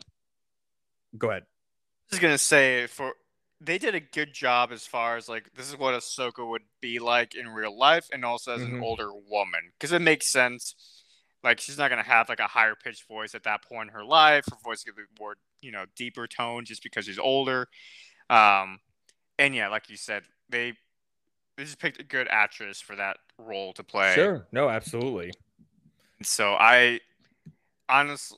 go 1.17 1.29
ahead. 1.29 1.43
I 1.43 2.15
was 2.15 2.19
gonna 2.19 2.37
say 2.37 2.87
for 2.87 3.13
they 3.59 3.77
did 3.77 3.95
a 3.95 3.99
good 3.99 4.33
job 4.33 4.71
as 4.71 4.85
far 4.85 5.17
as 5.17 5.27
like 5.27 5.49
this 5.55 5.67
is 5.67 5.77
what 5.77 5.95
Ahsoka 5.95 6.47
would 6.47 6.63
be 6.81 6.99
like 6.99 7.35
in 7.35 7.47
real 7.49 7.77
life 7.77 8.07
and 8.11 8.23
also 8.23 8.53
as 8.53 8.61
Mhm. 8.61 8.73
an 8.73 8.79
older 8.83 9.11
woman 9.13 9.71
because 9.73 9.91
it 9.91 10.01
makes 10.01 10.29
sense. 10.31 10.75
Like 11.43 11.59
she's 11.59 11.77
not 11.77 11.89
gonna 11.89 12.03
have 12.03 12.29
like 12.29 12.39
a 12.39 12.47
higher 12.47 12.75
pitched 12.75 13.07
voice 13.07 13.33
at 13.35 13.43
that 13.43 13.63
point 13.63 13.89
in 13.89 13.93
her 13.93 14.03
life. 14.05 14.45
Her 14.49 14.57
voice 14.63 14.83
could 14.83 14.95
be 14.95 15.03
more 15.19 15.35
you 15.61 15.71
know 15.71 15.85
deeper 15.95 16.27
tone 16.27 16.65
just 16.65 16.83
because 16.83 17.05
she's 17.05 17.19
older. 17.19 17.67
Um, 18.29 18.79
and 19.39 19.55
yeah, 19.55 19.69
like 19.69 19.89
you 19.89 19.97
said, 19.97 20.23
they 20.49 20.73
they 21.57 21.63
just 21.63 21.79
picked 21.79 21.99
a 21.99 22.03
good 22.03 22.27
actress 22.29 22.81
for 22.81 22.95
that 22.95 23.17
role 23.39 23.73
to 23.73 23.83
play. 23.83 24.13
Sure, 24.13 24.47
no, 24.51 24.69
absolutely. 24.69 25.31
So 26.23 26.53
I 26.53 26.99
honestly, 27.89 28.37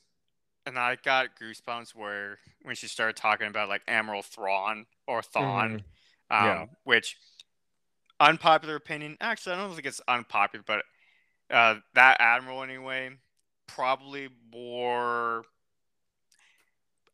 and 0.66 0.78
I 0.78 0.96
got 0.96 1.38
goosebumps 1.40 1.94
where 1.94 2.38
when 2.62 2.74
she 2.74 2.86
started 2.88 3.16
talking 3.16 3.46
about 3.46 3.68
like 3.68 3.82
Admiral 3.88 4.22
Thrawn 4.22 4.86
or 5.06 5.22
Thawne, 5.22 5.80
um, 6.30 6.44
Yeah. 6.44 6.66
which 6.84 7.16
unpopular 8.18 8.76
opinion. 8.76 9.16
Actually, 9.20 9.56
I 9.56 9.58
don't 9.58 9.74
think 9.74 9.86
it's 9.86 10.00
unpopular, 10.08 10.64
but 10.66 10.84
uh, 11.50 11.76
that 11.94 12.18
admiral 12.20 12.62
anyway, 12.62 13.10
probably 13.66 14.28
more. 14.52 15.44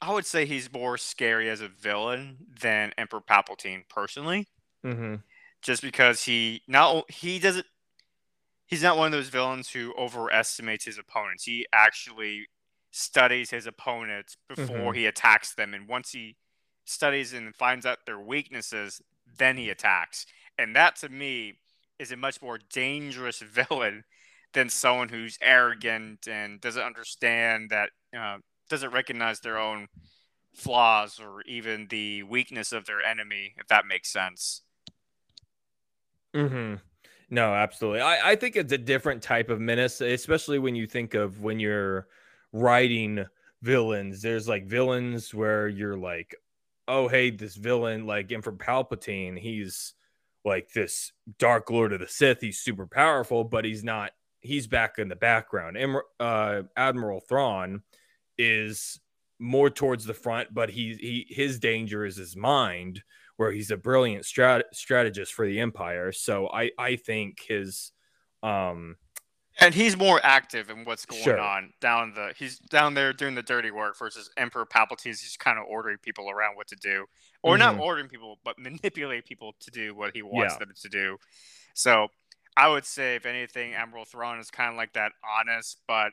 I 0.00 0.12
would 0.12 0.26
say 0.26 0.44
he's 0.44 0.70
more 0.72 0.98
scary 0.98 1.48
as 1.48 1.60
a 1.60 1.68
villain 1.68 2.38
than 2.60 2.92
Emperor 2.98 3.20
Palpatine 3.20 3.88
personally 3.88 4.46
hmm 4.84 5.16
just 5.62 5.82
because 5.82 6.22
he 6.24 6.62
not 6.68 7.10
he 7.10 7.38
doesn't 7.38 7.66
he's 8.66 8.82
not 8.82 8.96
one 8.96 9.06
of 9.06 9.12
those 9.12 9.28
villains 9.28 9.70
who 9.70 9.94
overestimates 9.98 10.84
his 10.84 10.98
opponents. 10.98 11.44
He 11.44 11.66
actually 11.72 12.46
studies 12.96 13.50
his 13.50 13.66
opponents 13.66 14.36
before 14.48 14.92
Mhm. 14.92 14.94
he 14.94 15.06
attacks 15.06 15.54
them 15.54 15.74
and 15.74 15.88
once 15.88 16.12
he 16.12 16.36
studies 16.84 17.32
and 17.32 17.54
finds 17.54 17.84
out 17.84 17.98
their 18.06 18.20
weaknesses, 18.20 19.02
then 19.38 19.56
he 19.56 19.68
attacks. 19.70 20.26
And 20.58 20.74
that 20.76 20.96
to 20.96 21.08
me 21.08 21.60
is 21.98 22.12
a 22.12 22.16
much 22.16 22.40
more 22.40 22.58
dangerous 22.72 23.40
villain 23.42 24.04
than 24.54 24.68
someone 24.70 25.08
who's 25.10 25.38
arrogant 25.42 26.26
and 26.28 26.60
doesn't 26.60 26.82
understand 26.82 27.70
that 27.70 27.90
uh, 28.16 28.38
doesn't 28.70 28.92
recognize 28.92 29.40
their 29.40 29.58
own 29.58 29.88
flaws 30.54 31.20
or 31.20 31.42
even 31.42 31.88
the 31.88 32.22
weakness 32.24 32.72
of 32.72 32.86
their 32.86 33.02
enemy 33.02 33.54
if 33.58 33.68
that 33.68 33.86
makes 33.86 34.10
sense. 34.12 34.62
hmm 36.34 36.74
No, 37.30 37.54
absolutely. 37.54 38.00
I, 38.00 38.32
I 38.32 38.36
think 38.36 38.56
it's 38.56 38.72
a 38.72 38.78
different 38.78 39.22
type 39.22 39.50
of 39.50 39.60
menace, 39.60 40.00
especially 40.00 40.58
when 40.58 40.74
you 40.74 40.86
think 40.86 41.14
of 41.14 41.40
when 41.42 41.60
you're 41.60 42.08
writing 42.52 43.26
villains. 43.62 44.22
There's 44.22 44.48
like 44.48 44.66
villains 44.66 45.34
where 45.34 45.68
you're 45.68 45.96
like, 45.96 46.34
oh, 46.88 47.08
hey, 47.08 47.30
this 47.30 47.56
villain, 47.56 48.06
like 48.06 48.32
Emperor 48.32 48.52
Palpatine, 48.52 49.38
he's 49.38 49.94
like 50.44 50.70
this 50.72 51.12
Dark 51.38 51.70
Lord 51.70 51.92
of 51.92 52.00
the 52.00 52.08
Sith. 52.08 52.40
He's 52.40 52.60
super 52.60 52.86
powerful, 52.86 53.44
but 53.44 53.64
he's 53.64 53.84
not. 53.84 54.12
He's 54.40 54.68
back 54.68 54.98
in 54.98 55.08
the 55.08 55.16
background. 55.16 55.76
Em- 55.76 56.02
uh, 56.20 56.62
Admiral 56.76 57.20
Thrawn 57.20 57.82
is 58.38 59.00
more 59.38 59.70
towards 59.70 60.04
the 60.04 60.14
front, 60.14 60.54
but 60.54 60.70
he 60.70 60.94
he 60.94 61.34
his 61.34 61.58
danger 61.58 62.04
is 62.04 62.16
his 62.16 62.36
mind 62.36 63.02
where 63.36 63.52
he's 63.52 63.70
a 63.70 63.76
brilliant 63.76 64.24
strat- 64.24 64.72
strategist 64.72 65.34
for 65.34 65.46
the 65.46 65.60
empire. 65.60 66.12
So 66.12 66.48
I 66.48 66.70
I 66.78 66.96
think 66.96 67.40
his 67.46 67.92
um 68.42 68.96
And 69.58 69.74
he's 69.74 69.96
more 69.96 70.20
active 70.22 70.68
in 70.68 70.84
what's 70.84 71.06
going 71.06 71.22
Sure. 71.22 71.38
on 71.38 71.72
down 71.80 72.12
the. 72.14 72.34
He's 72.36 72.58
down 72.58 72.94
there 72.94 73.12
doing 73.12 73.34
the 73.34 73.42
dirty 73.42 73.70
work 73.70 73.98
versus 73.98 74.30
Emperor 74.36 74.66
Palpatine's 74.66 75.22
just 75.22 75.38
kind 75.38 75.58
of 75.58 75.64
ordering 75.66 75.96
people 75.98 76.28
around 76.28 76.56
what 76.56 76.66
to 76.68 76.76
do, 76.76 77.06
or 77.42 77.56
not 77.56 77.76
Mhm. 77.76 77.80
ordering 77.80 78.08
people, 78.08 78.38
but 78.44 78.58
manipulate 78.58 79.24
people 79.24 79.54
to 79.60 79.70
do 79.70 79.94
what 79.94 80.14
he 80.14 80.22
wants 80.22 80.54
Yeah. 80.54 80.58
them 80.58 80.74
to 80.74 80.88
do. 80.88 81.18
So 81.74 82.08
I 82.56 82.68
would 82.68 82.84
say, 82.84 83.16
if 83.16 83.24
anything, 83.24 83.74
Admiral 83.74 84.04
Thrawn 84.04 84.38
is 84.38 84.50
kind 84.50 84.70
of 84.70 84.76
like 84.76 84.92
that 84.94 85.12
honest 85.24 85.80
but 85.86 86.12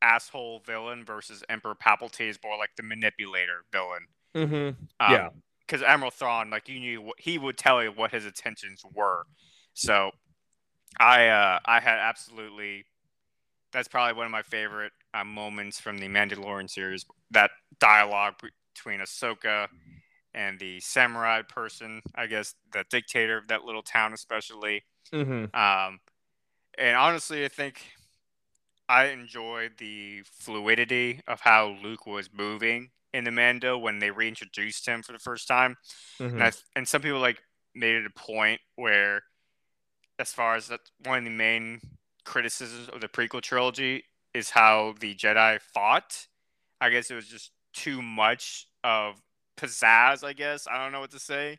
asshole 0.00 0.60
villain 0.60 1.04
versus 1.04 1.42
Emperor 1.48 1.74
Palpatine 1.74 2.28
is 2.28 2.38
more 2.42 2.56
like 2.56 2.70
the 2.76 2.82
manipulator 2.82 3.64
villain. 3.72 4.06
Um, 4.34 4.70
yeah 5.00 5.28
because 5.68 5.82
Admiral 5.82 6.10
Thrawn, 6.10 6.48
like 6.48 6.66
you 6.68 6.80
knew, 6.80 7.02
what, 7.02 7.20
he 7.20 7.36
would 7.36 7.58
tell 7.58 7.82
you 7.82 7.90
what 7.92 8.10
his 8.10 8.24
intentions 8.24 8.82
were. 8.94 9.24
So, 9.74 10.12
I 10.98 11.28
uh, 11.28 11.58
I 11.64 11.80
had 11.80 11.98
absolutely. 11.98 12.84
That's 13.72 13.88
probably 13.88 14.16
one 14.16 14.26
of 14.26 14.32
my 14.32 14.42
favorite 14.42 14.92
uh, 15.12 15.24
moments 15.24 15.78
from 15.78 15.98
the 15.98 16.08
Mandalorian 16.08 16.70
series. 16.70 17.04
That 17.30 17.50
dialogue 17.80 18.34
between 18.74 19.00
Ahsoka 19.00 19.68
and 20.34 20.58
the 20.58 20.80
samurai 20.80 21.42
person, 21.42 22.00
I 22.14 22.26
guess 22.26 22.54
the 22.72 22.84
dictator 22.90 23.36
of 23.36 23.48
that 23.48 23.64
little 23.64 23.82
town, 23.82 24.12
especially. 24.14 24.84
hmm 25.12 25.44
Um, 25.54 26.00
and 26.78 26.96
honestly, 26.96 27.44
I 27.44 27.48
think 27.48 27.82
I 28.88 29.06
enjoyed 29.06 29.72
the 29.78 30.22
fluidity 30.24 31.20
of 31.26 31.40
how 31.40 31.76
Luke 31.82 32.06
was 32.06 32.30
moving 32.32 32.90
in 33.12 33.24
the 33.24 33.30
Mando 33.30 33.76
when 33.76 33.98
they 33.98 34.10
reintroduced 34.10 34.86
him 34.86 35.02
for 35.02 35.12
the 35.12 35.18
first 35.18 35.46
time. 35.46 35.76
Mhm. 36.20 36.32
And, 36.34 36.42
I, 36.42 36.52
and 36.76 36.88
some 36.88 37.02
people 37.02 37.20
like 37.20 37.42
made 37.74 37.96
it 37.96 38.06
a 38.06 38.18
point 38.18 38.60
where, 38.76 39.22
as 40.18 40.32
far 40.32 40.56
as 40.56 40.68
that, 40.68 40.80
one 41.04 41.18
of 41.18 41.24
the 41.24 41.30
main 41.30 41.80
criticisms 42.24 42.88
of 42.88 43.00
the 43.00 43.08
prequel 43.08 43.40
trilogy 43.40 44.04
is 44.34 44.50
how 44.50 44.94
the 45.00 45.14
Jedi 45.14 45.60
fought. 45.60 46.26
I 46.80 46.90
guess 46.90 47.10
it 47.10 47.14
was 47.14 47.26
just 47.28 47.52
too 47.72 48.02
much 48.02 48.66
of 48.84 49.20
pizzazz. 49.56 50.24
I 50.24 50.32
guess 50.32 50.66
I 50.66 50.82
don't 50.82 50.92
know 50.92 51.00
what 51.00 51.10
to 51.12 51.18
say. 51.18 51.58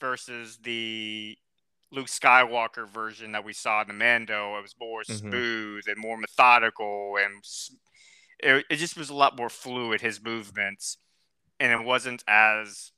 Versus 0.00 0.58
the 0.62 1.36
Luke 1.92 2.06
Skywalker 2.06 2.88
version 2.88 3.32
that 3.32 3.44
we 3.44 3.52
saw 3.52 3.82
in 3.82 3.88
the 3.88 3.94
Mando, 3.94 4.56
it 4.58 4.62
was 4.62 4.74
more 4.80 5.02
Mhm. 5.02 5.18
smooth 5.18 5.84
and 5.86 5.98
more 5.98 6.16
methodical, 6.16 7.16
and 7.18 7.44
it, 8.38 8.64
it 8.70 8.76
just 8.76 8.96
was 8.96 9.10
a 9.10 9.14
lot 9.14 9.36
more 9.36 9.50
fluid. 9.50 10.00
His 10.00 10.22
movements, 10.22 10.96
and 11.58 11.70
it 11.70 11.84
wasn't 11.84 12.24
as 12.26 12.92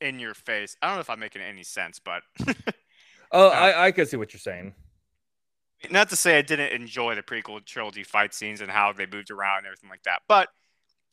in 0.00 0.18
your 0.18 0.34
face. 0.34 0.76
I 0.82 0.88
don't 0.88 0.96
know 0.96 1.00
if 1.00 1.10
I'm 1.10 1.20
making 1.20 1.42
any 1.42 1.62
sense, 1.62 2.00
but 2.00 2.22
Oh, 3.32 3.48
Uh, 3.48 3.50
I, 3.50 3.86
I 3.86 3.92
can 3.92 4.06
see 4.06 4.16
what 4.16 4.32
you're 4.32 4.40
saying. 4.40 4.74
not 5.90 6.08
to 6.10 6.16
say 6.16 6.38
I 6.38 6.42
didn't 6.42 6.72
enjoy 6.72 7.14
the 7.14 7.22
prequel 7.22 7.64
trilogy 7.64 8.02
fight 8.04 8.34
scenes 8.34 8.60
and 8.60 8.70
how 8.70 8.92
they 8.92 9.06
moved 9.06 9.30
around 9.30 9.58
and 9.58 9.66
everything 9.66 9.90
like 9.90 10.02
that, 10.04 10.22
but 10.28 10.48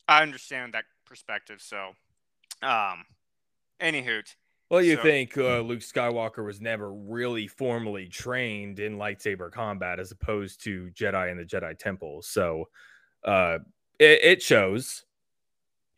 I 0.08 0.22
understand 0.22 0.74
that 0.74 0.84
perspective. 1.04 1.60
So, 1.60 1.92
um, 2.62 3.04
anywho, 3.80 4.22
Well, 4.68 4.82
you 4.82 4.96
So- 4.96 5.02
think 5.02 5.36
uh, 5.38 5.60
Luke 5.60 5.80
Skywalker 5.80 6.44
was 6.44 6.60
never 6.60 6.92
really 6.92 7.46
formally 7.46 8.08
trained 8.08 8.80
in 8.80 8.96
lightsaber 8.98 9.52
combat 9.52 10.00
as 10.00 10.10
opposed 10.10 10.62
to 10.64 10.90
Jedi 10.92 11.30
in 11.30 11.36
the 11.36 11.44
Jedi 11.44 11.78
Temple. 11.78 12.22
So 12.22 12.68
uh, 13.24 13.58
it, 14.00 14.20
it 14.24 14.42
shows. 14.42 15.04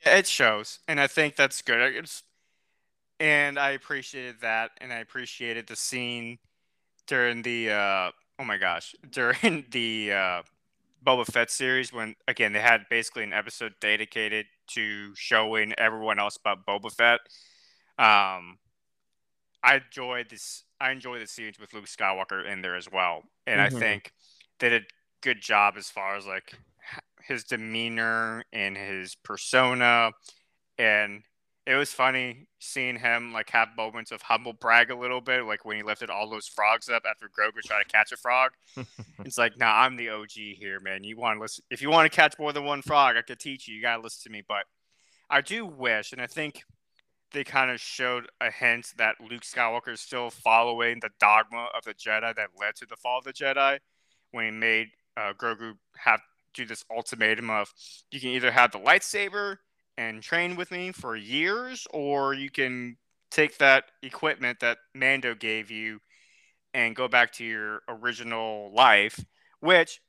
it 0.03 0.27
shows, 0.27 0.81
and 0.87 1.01
I 1.01 1.07
think 1.07 1.35
that's 1.37 1.63
good. 1.63 1.95
It's, 1.95 2.23
and 3.21 3.59
I 3.59 3.71
appreciated 3.71 4.37
that, 4.43 4.73
and 4.81 4.93
I 4.93 4.99
appreciated 4.99 5.67
the 5.67 5.77
scene 5.77 6.39
during 7.07 7.43
the 7.43 7.71
uh, 7.71 8.11
oh 8.39 8.45
my 8.45 8.59
gosh, 8.59 8.95
during 9.11 9.67
the 9.71 10.13
uh, 10.13 10.43
Boba 11.05 11.27
Fett 11.27 11.51
series 11.51 11.93
when 11.93 12.17
again 12.29 12.53
they 12.53 12.61
had 12.61 12.83
basically 12.91 13.25
an 13.25 13.33
episode 13.33 13.75
dedicated 13.81 14.47
to 14.69 15.15
showing 15.15 15.73
everyone 15.79 16.19
else 16.19 16.37
about 16.37 16.67
Boba 16.67 16.93
Fett. 16.93 17.21
Um, 17.99 18.59
I 19.63 19.77
enjoyed 19.77 20.31
this. 20.31 20.65
I 20.81 20.91
enjoy 20.93 21.19
the 21.19 21.27
scenes 21.27 21.59
with 21.59 21.73
Luke 21.75 21.87
Skywalker 21.87 22.47
in 22.47 22.63
there 22.63 22.77
as 22.77 22.89
well, 22.91 23.23
and 23.47 23.61
Mhm. 23.61 23.61
I 23.61 23.71
think 23.71 24.13
they 24.59 24.69
did 24.69 24.83
a 24.85 24.87
good 25.21 25.41
job 25.41 25.77
as 25.77 25.91
far 25.91 26.17
as 26.17 26.27
like 26.27 26.55
his 27.25 27.45
demeanor 27.45 28.45
and 28.53 28.77
his 28.77 29.15
persona, 29.17 30.13
and 30.79 31.25
it 31.69 31.75
was 31.75 31.93
funny 31.93 32.47
seeing 32.61 32.99
him 32.99 33.35
like 33.35 33.51
have 33.51 33.69
moments 33.77 34.11
of 34.11 34.23
humble 34.23 34.55
brag 34.55 34.91
a 34.91 34.97
little 34.97 35.21
bit, 35.21 35.45
like 35.45 35.67
when 35.67 35.77
he 35.77 35.83
lifted 35.83 36.09
all 36.09 36.31
those 36.31 36.49
frogs 36.49 36.89
up 36.89 37.03
after 37.09 37.29
Grogu 37.29 37.63
tried 37.63 37.83
to 37.83 37.89
catch 37.91 38.11
a 38.11 38.17
frog. 38.17 38.53
it's 39.27 39.37
like, 39.37 39.59
nah, 39.59 39.83
I'm 39.83 39.97
the 39.97 40.09
OG 40.09 40.31
here, 40.31 40.81
man. 40.81 41.05
You 41.05 41.19
want 41.19 41.37
to 41.37 41.43
listen? 41.43 41.65
If 41.71 41.83
you 41.83 41.91
want 41.91 42.11
to 42.11 42.17
catch 42.17 42.39
more 42.39 42.55
than 42.55 42.65
one 42.65 42.81
frog, 42.81 43.17
I 43.19 43.23
could 43.23 43.39
teach 43.39 43.69
you. 43.69 43.75
You 43.75 43.83
gotta 43.83 44.03
listen 44.03 44.31
to 44.31 44.31
me. 44.31 44.43
But 44.49 44.65
I 45.29 45.43
do 45.43 45.67
wish, 45.67 46.13
and 46.13 46.23
I 46.23 46.27
think 46.27 46.63
they 47.33 47.45
kind 47.45 47.71
of 47.71 47.79
showed 47.81 48.29
a 48.41 48.51
hint 48.51 48.95
that 48.97 49.17
Luke 49.21 49.43
Skywalker 49.43 49.93
is 49.93 50.01
still 50.01 50.31
following 50.31 51.01
the 51.01 51.11
dogma 51.21 51.69
of 51.77 51.85
the 51.85 51.93
Jedi 51.93 52.35
that 52.35 52.49
led 52.59 52.77
to 52.77 52.87
the 52.87 52.97
fall 52.97 53.19
of 53.19 53.25
the 53.25 53.35
Jedi 53.35 53.79
when 54.31 54.47
he 54.47 54.51
made 54.51 54.89
uh, 55.19 55.35
Grogu 55.35 55.75
have 55.99 56.23
do 56.55 56.65
this 56.65 56.83
ultimatum 56.91 57.51
of 57.51 57.71
you 58.11 58.21
can 58.21 58.31
either 58.31 58.51
have 58.51 58.73
the 58.73 58.79
lightsaber 58.79 59.59
and 59.99 60.23
train 60.23 60.55
with 60.55 60.71
me 60.71 60.93
for 60.93 61.17
years, 61.17 61.87
or 61.93 62.33
you 62.33 62.51
can 62.51 62.97
take 63.31 63.59
that 63.59 63.85
equipment 64.03 64.61
that 64.61 64.79
Mando 64.95 65.35
gave 65.35 65.71
you 65.71 65.99
and 66.73 66.95
go 66.95 67.09
back 67.09 67.33
to 67.33 67.45
your 67.45 67.83
original 67.89 68.73
life, 68.73 69.19
which 69.61 70.01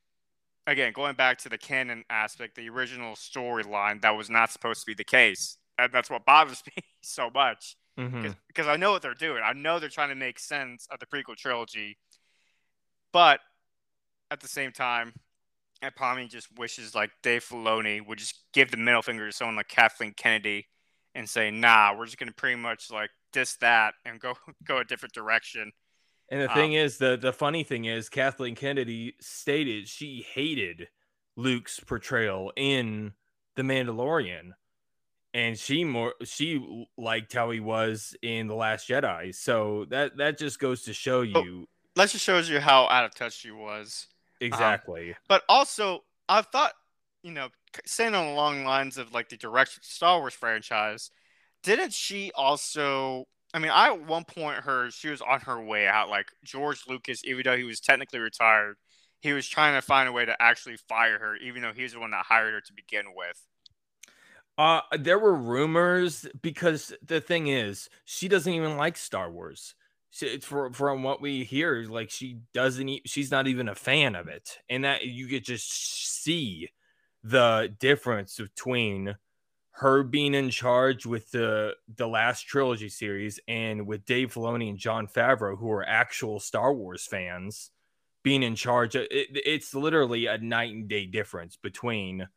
again, 0.68 0.94
going 0.94 1.16
back 1.16 1.40
to 1.40 1.50
the 1.50 1.58
canon 1.58 2.04
aspect, 2.12 2.56
the 2.56 2.70
original 2.70 3.16
storyline, 3.16 4.00
that 4.04 4.12
was 4.12 4.30
not 4.30 4.52
supposed 4.52 4.82
to 4.82 4.86
be 4.86 4.94
the 4.94 5.04
case. 5.04 5.58
And 5.80 5.92
that's 5.92 6.12
what 6.12 6.24
bothers 6.26 6.62
me 6.78 6.84
so 7.02 7.32
much 7.32 7.76
Mhm. 7.98 8.36
because 8.48 8.68
I 8.68 8.78
know 8.78 8.92
what 8.92 9.02
they're 9.02 9.16
doing. 9.16 9.42
I 9.44 9.54
know 9.54 9.80
they're 9.80 9.90
trying 9.90 10.10
to 10.10 10.16
make 10.16 10.38
sense 10.38 10.88
of 10.92 11.00
the 11.00 11.08
prequel 11.08 11.36
trilogy, 11.36 11.98
but 13.12 13.40
at 14.30 14.40
the 14.40 14.48
same 14.48 14.72
time, 14.72 15.14
I 15.82 15.90
probably 15.90 16.28
just 16.28 16.48
wishes 16.58 16.94
like 16.96 17.12
Dave 17.24 17.44
Filoni 17.46 18.06
would 18.06 18.18
just 18.20 18.36
give 18.54 18.72
the 18.72 18.78
middle 18.78 19.02
finger 19.02 19.26
to 19.28 19.32
someone 19.34 19.56
like 19.56 19.70
Kathleen 19.70 20.14
Kennedy 20.16 20.68
and 21.16 21.30
say, 21.30 21.52
"Nah, 21.52 21.96
we're 21.98 22.06
just 22.06 22.18
gonna 22.18 22.32
pretty 22.34 22.58
much 22.58 22.92
like 22.92 23.12
diss 23.32 23.56
that 23.58 23.94
and 24.06 24.20
go 24.20 24.36
go 24.64 24.78
a 24.80 24.86
different 24.86 25.14
direction." 25.14 25.72
And 26.30 26.42
the 26.42 26.50
Um, 26.50 26.54
thing 26.56 26.74
is, 26.74 26.98
the 26.98 27.18
the 27.18 27.34
funny 27.34 27.64
thing 27.64 27.86
is, 27.86 28.10
Kathleen 28.10 28.56
Kennedy 28.56 29.16
stated 29.20 29.88
she 29.88 30.26
hated 30.34 30.90
Luke's 31.36 31.80
portrayal 31.80 32.52
in 32.56 33.14
The 33.56 33.64
Mandalorian, 33.64 34.52
and 35.34 35.60
she 35.60 35.84
more 35.84 36.16
she 36.26 36.88
liked 36.98 37.34
how 37.34 37.52
he 37.52 37.60
was 37.60 38.16
in 38.22 38.48
The 38.48 38.56
Last 38.56 38.88
Jedi. 38.90 39.34
So 39.36 39.86
that 39.90 40.18
that 40.18 40.38
just 40.38 40.60
goes 40.60 40.84
to 40.84 40.94
show 40.94 41.22
you 41.22 41.68
That 41.96 42.10
just 42.10 42.24
shows 42.26 42.50
you 42.50 42.60
how 42.60 42.88
out 42.88 43.06
of 43.06 43.14
touch 43.16 43.34
she 43.34 43.52
was. 43.52 44.08
Exactly. 44.40 45.16
But 45.28 45.44
also, 45.50 46.04
I've 46.28 46.48
thought, 46.48 46.74
you 47.24 47.32
know, 47.32 47.50
saying 47.86 48.16
on 48.16 48.28
the 48.28 48.34
long 48.34 48.64
lines 48.64 48.98
of 48.98 49.14
like 49.14 49.30
the 49.30 49.38
direction 49.38 49.84
Star 49.84 50.20
Wars 50.20 50.34
franchise, 50.34 51.12
didn't 51.64 51.94
she 51.94 52.32
also? 52.36 53.26
I 53.54 53.60
mean, 53.60 53.72
I 53.72 53.88
at 53.88 54.06
one 54.06 54.26
point 54.26 54.60
heard 54.60 54.94
she 54.94 55.10
was 55.10 55.22
on 55.22 55.42
her 55.42 55.62
way 55.64 55.88
out. 55.88 56.10
Like 56.10 56.28
George 56.44 56.84
Lucas, 56.88 57.26
even 57.26 57.44
though 57.44 57.58
he 57.58 57.64
was 57.64 57.80
technically 57.80 58.20
retired, 58.20 58.76
he 59.22 59.34
was 59.34 59.48
trying 59.48 59.76
to 59.76 59.82
find 59.82 60.08
a 60.08 60.12
way 60.12 60.26
to 60.26 60.42
actually 60.42 60.78
fire 60.88 61.20
her, 61.20 61.36
even 61.38 61.62
though 61.62 61.74
he 61.74 61.84
was 61.84 61.94
the 61.94 62.00
one 62.00 62.12
that 62.12 62.26
hired 62.26 62.54
her 62.54 62.62
to 62.62 62.74
begin 62.74 63.06
with. 63.16 63.42
Uh, 64.58 64.82
there 64.98 65.18
were 65.18 65.34
rumors 65.34 66.28
because 66.42 66.94
the 67.02 67.22
thing 67.22 67.48
is, 67.48 67.90
she 68.04 68.28
doesn't 68.28 68.52
even 68.52 68.76
like 68.76 68.98
Star 68.98 69.32
Wars. 69.32 69.74
It's 70.22 70.46
for, 70.46 70.74
from 70.74 71.04
what 71.04 71.22
we 71.22 71.44
hear, 71.44 71.86
like 71.88 72.10
she 72.10 72.40
doesn't, 72.54 72.90
e- 72.90 73.04
she's 73.06 73.32
not 73.32 73.48
even 73.48 73.70
a 73.70 73.76
fan 73.76 74.16
of 74.16 74.28
it, 74.28 74.58
and 74.70 74.84
that 74.84 75.06
you 75.06 75.28
could 75.28 75.44
just 75.44 76.24
see 76.24 76.70
the 77.24 77.74
difference 77.80 78.38
between 78.38 79.16
her 79.72 80.04
being 80.04 80.34
in 80.34 80.50
charge 80.50 81.06
with 81.06 81.32
the 81.32 81.74
the 81.96 82.08
last 82.08 82.42
trilogy 82.42 82.90
series 82.90 83.40
and 83.48 83.88
with 83.88 84.06
Dave 84.06 84.34
Filoni 84.34 84.70
and 84.70 84.78
Jon 84.78 85.08
Favreau, 85.08 85.58
who 85.58 85.72
are 85.72 85.88
actual 85.88 86.40
Star 86.40 86.74
Wars 86.74 87.06
fans, 87.06 87.72
being 88.24 88.44
in 88.44 88.56
charge. 88.56 88.96
It, 88.96 89.08
it's 89.12 89.74
literally 89.74 90.26
a 90.26 90.38
night 90.38 90.74
and 90.74 90.88
day 90.88 91.06
difference 91.06 91.56
between 91.56 92.28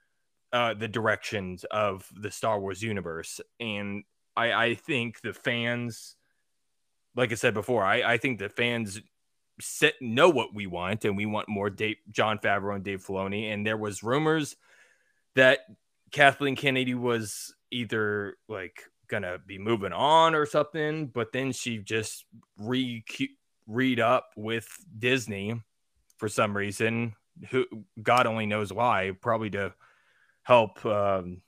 uh, 0.52 0.74
the 0.74 0.88
directions 0.88 1.64
of 1.70 2.09
the 2.14 2.30
Star 2.30 2.60
Wars 2.60 2.82
universe. 2.82 3.40
And 3.59 4.05
I, 4.36 4.52
I 4.52 4.74
think 4.74 5.20
the 5.20 5.32
fans, 5.32 6.16
like 7.14 7.32
I 7.32 7.34
said 7.36 7.55
before, 7.55 7.84
I, 7.84 8.02
I 8.02 8.16
think 8.18 8.39
the 8.39 8.48
fans 8.48 9.01
set, 9.60 9.94
know 10.01 10.28
what 10.28 10.55
we 10.55 10.66
want, 10.66 11.05
and 11.05 11.16
we 11.16 11.26
want 11.26 11.48
more 11.48 11.70
Dave, 11.70 11.97
Jon 12.10 12.39
Favreau 12.39 12.74
and 12.74 12.84
Dave 12.84 13.05
Filoni. 13.05 13.52
And 13.52 13.66
there 13.66 13.76
was 13.76 14.02
rumors 14.02 14.56
that 15.34 15.60
Kathleen 16.10 16.56
Kennedy 16.56 16.94
was 16.94 17.55
either 17.70 18.36
like 18.48 18.84
gonna 19.09 19.39
be 19.44 19.59
moving 19.59 19.93
on 19.93 20.34
or 20.34 20.47
something, 20.47 21.06
but 21.06 21.32
then 21.32 21.52
she 21.52 21.78
just 21.78 22.24
re 22.59 23.05
read 23.66 24.01
up 24.01 24.30
with 24.36 24.66
Disney 24.98 25.60
for 26.18 26.28
some 26.28 26.56
reason. 26.56 27.14
Who 27.51 27.66
God 28.02 28.26
only 28.26 28.47
knows 28.47 28.72
why, 28.72 29.12
probably 29.20 29.51
to 29.51 29.74
help 30.43 30.84
um, 30.84 31.40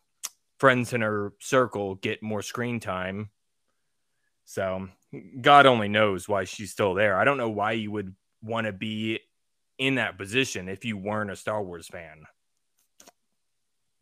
friends 0.59 0.93
in 0.93 1.03
her 1.03 1.33
circle 1.41 1.97
get 1.97 2.23
more 2.23 2.43
screen 2.43 2.81
time. 2.81 3.31
So 4.45 4.89
God 5.41 5.67
only 5.67 5.89
knows 5.89 6.29
why 6.29 6.45
she's 6.45 6.73
still 6.73 6.95
there. 6.95 7.17
I 7.19 7.25
don't 7.25 7.39
know 7.39 7.51
why 7.51 7.73
you 7.73 7.91
would 7.91 8.15
want 8.43 8.67
to 8.67 8.73
be 8.73 9.21
in 9.79 9.97
that 9.97 10.19
position 10.19 10.69
if 10.69 10.85
you 10.85 10.97
weren't 10.97 11.31
a 11.31 11.37
Star 11.37 11.63
Wars 11.63 11.87
fan. 11.89 12.23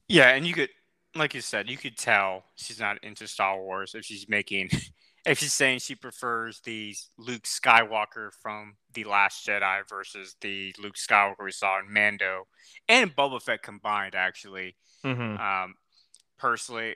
Yeah, 0.09 0.31
and 0.31 0.47
you 0.47 0.53
could, 0.55 0.69
like 1.15 1.35
you 1.35 1.41
said, 1.41 1.71
you 1.71 1.77
could 1.77 1.97
tell 1.97 2.45
she's 2.57 2.81
not 2.81 3.03
into 3.03 3.27
Star 3.27 3.61
Wars 3.61 3.95
if 3.95 4.05
she's 4.05 4.29
making, 4.29 4.69
if 5.27 5.39
she's 5.39 5.55
saying 5.55 5.79
she 5.79 5.95
prefers 5.95 6.61
the 6.61 6.95
Luke 7.17 7.45
Skywalker 7.45 8.31
from 8.43 8.75
the 8.93 9.05
Last 9.05 9.47
Jedi 9.47 9.81
versus 9.89 10.37
the 10.41 10.75
Luke 10.79 10.97
Skywalker 10.97 11.45
we 11.45 11.53
saw 11.53 11.79
in 11.81 11.93
Mando 11.93 12.47
and 12.89 13.15
Boba 13.15 13.41
Fett 13.41 13.63
combined. 13.63 14.15
Actually, 14.15 14.77
Mm-hmm. 15.05 15.37
um, 15.41 15.75
personally, 16.39 16.95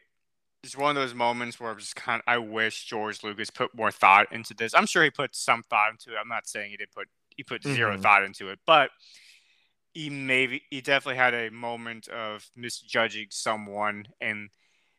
it's 0.66 0.76
one 0.76 0.90
of 0.90 0.96
those 0.96 1.14
moments 1.14 1.58
where 1.58 1.70
I'm 1.70 1.78
just 1.78 1.96
kind 1.96 2.20
of, 2.20 2.24
I 2.26 2.38
wish 2.38 2.84
George 2.84 3.22
Lucas 3.22 3.50
put 3.50 3.74
more 3.74 3.90
thought 3.90 4.30
into 4.32 4.52
this. 4.54 4.74
I'm 4.74 4.86
sure 4.86 5.02
he 5.04 5.10
put 5.10 5.34
some 5.34 5.62
thought 5.62 5.92
into 5.92 6.12
it. 6.12 6.18
I'm 6.20 6.28
not 6.28 6.46
saying 6.46 6.70
he 6.70 6.76
didn't 6.76 6.92
put 6.92 7.08
he 7.36 7.42
put 7.42 7.62
0 7.62 7.96
Mhm. 7.96 8.02
thought 8.02 8.24
into 8.24 8.48
it, 8.50 8.58
but 8.66 8.90
he 9.94 10.10
maybe 10.10 10.62
he 10.70 10.80
definitely 10.80 11.16
had 11.16 11.34
a 11.34 11.50
moment 11.50 12.08
of 12.08 12.50
misjudging 12.54 13.28
someone, 13.30 14.08
and 14.20 14.50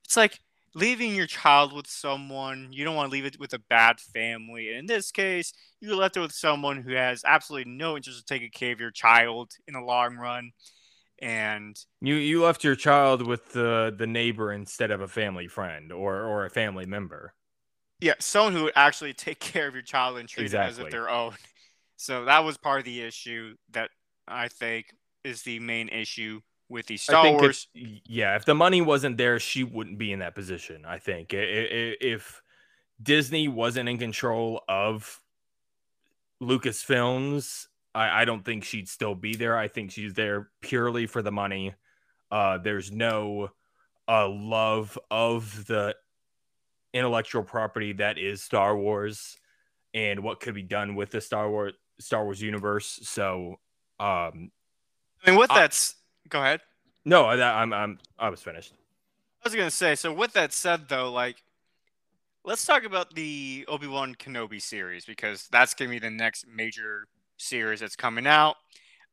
it's 0.04 0.18
like 0.18 0.40
leaving 0.74 1.16
your 1.16 1.26
child 1.28 1.74
with 1.74 1.88
someone 1.88 2.72
you 2.72 2.84
don't 2.86 2.96
want 2.96 3.10
to 3.10 3.12
leave 3.12 3.26
it 3.26 3.40
with 3.40 3.54
a 3.54 3.60
bad 3.60 4.00
family. 4.00 4.70
And 4.70 4.78
in 4.80 4.86
this 4.86 5.12
case, 5.12 5.54
you 5.82 5.96
left 5.96 6.18
it 6.18 6.20
with 6.20 6.32
someone 6.32 6.84
who 6.84 6.94
has 6.94 7.24
absolutely 7.26 7.72
no 7.72 7.96
interest 7.96 8.20
in 8.20 8.26
taking 8.26 8.52
care 8.52 8.74
of 8.74 8.80
your 8.80 8.92
child 8.92 9.54
in 9.68 9.74
the 9.74 9.82
long 9.82 10.16
run, 10.18 10.52
and 11.20 11.78
You 12.02 12.16
you 12.16 12.42
left 12.44 12.64
your 12.64 12.76
child 12.76 13.22
with 13.22 13.52
the 13.52 13.94
the 13.96 14.08
neighbor 14.08 14.52
instead 14.52 14.90
of 14.92 15.00
a 15.02 15.08
family 15.08 15.48
friend 15.48 15.92
or 15.92 16.24
or 16.24 16.46
a 16.46 16.50
family 16.50 16.86
member. 16.88 17.36
yeah, 18.00 18.14
someone 18.20 18.54
who 18.54 18.64
would 18.64 18.74
actually 18.76 19.14
take 19.14 19.40
care 19.54 19.68
of 19.68 19.74
your 19.74 19.84
child 19.84 20.18
and 20.18 20.30
treat 20.30 20.54
it 20.54 20.62
as 20.62 20.80
if 20.80 20.90
their 20.90 21.10
own. 21.10 21.34
So 22.00 22.26
that 22.26 22.44
was 22.44 22.58
part 22.58 22.78
of 22.78 22.86
the 22.86 23.02
issue 23.02 23.56
that 23.72 23.90
I 24.28 24.50
think 24.50 24.94
is 25.24 25.42
the 25.42 25.60
main 25.60 25.90
issue 25.90 26.42
with 26.70 26.86
the 26.86 26.98
Star 26.98 27.28
Wars. 27.32 27.68
If, 27.74 28.02
yeah, 28.06 28.36
if 28.36 28.46
the 28.46 28.54
money 28.54 28.82
wasn't 28.82 29.18
there, 29.18 29.40
she 29.40 29.64
wouldn't 29.64 29.98
be 29.98 30.12
in 30.12 30.20
that 30.20 30.36
position. 30.36 30.86
I 30.86 31.00
think 31.00 31.30
if 31.34 32.42
Disney 33.02 33.48
wasn't 33.48 33.90
in 33.90 33.98
control 33.98 34.64
of 34.70 35.22
Lucasfilms, 36.42 37.68
I, 37.98 38.22
I 38.22 38.26
don't 38.26 38.46
think 38.46 38.64
she'd 38.64 38.88
still 38.88 39.16
be 39.16 39.36
there. 39.36 39.58
I 39.58 39.68
think 39.68 39.92
she's 39.92 40.14
there 40.14 40.50
purely 40.62 41.08
for 41.08 41.22
the 41.22 41.32
money. 41.32 41.74
Uh, 42.30 42.60
there's 42.60 42.92
no 42.92 43.50
uh, 44.08 44.30
love 44.30 44.98
of 45.10 45.66
the 45.66 45.96
intellectual 46.94 47.44
property 47.44 47.94
that 47.94 48.18
is 48.18 48.44
Star 48.44 48.78
Wars 48.78 49.38
and 49.94 50.22
what 50.22 50.40
could 50.40 50.54
be 50.54 50.62
done 50.62 50.96
with 50.96 51.10
the 51.12 51.22
Star 51.22 51.50
Wars 51.50 51.74
Star 52.00 52.24
Wars 52.24 52.40
universe. 52.42 53.00
So, 53.04 53.56
um, 54.00 54.52
I 55.26 55.32
mean, 55.32 55.40
with 55.40 55.52
I- 55.52 55.62
that, 55.62 55.94
go 56.30 56.40
ahead. 56.40 56.62
no, 57.06 57.36
that, 57.36 57.56
I'm 57.56 57.74
I'm 57.74 57.98
I 58.20 58.30
was 58.30 58.42
finished. 58.42 58.74
I 59.44 59.48
was 59.48 59.56
gonna 59.56 59.72
say. 59.72 59.96
So 59.96 60.14
with 60.14 60.34
that 60.34 60.54
said, 60.54 60.88
though, 60.88 61.12
like, 61.12 61.38
let's 62.44 62.66
talk 62.66 62.84
about 62.84 63.16
the 63.16 63.66
Obi 63.68 63.88
Wan 63.88 64.14
Kenobi 64.14 64.62
series 64.62 65.06
because 65.06 65.48
that's 65.52 65.74
gonna 65.74 65.90
be 65.90 66.00
the 66.00 66.12
next 66.12 66.46
major 66.48 67.08
series 67.38 67.80
that's 67.80 67.96
coming 67.96 68.28
out. 68.28 68.56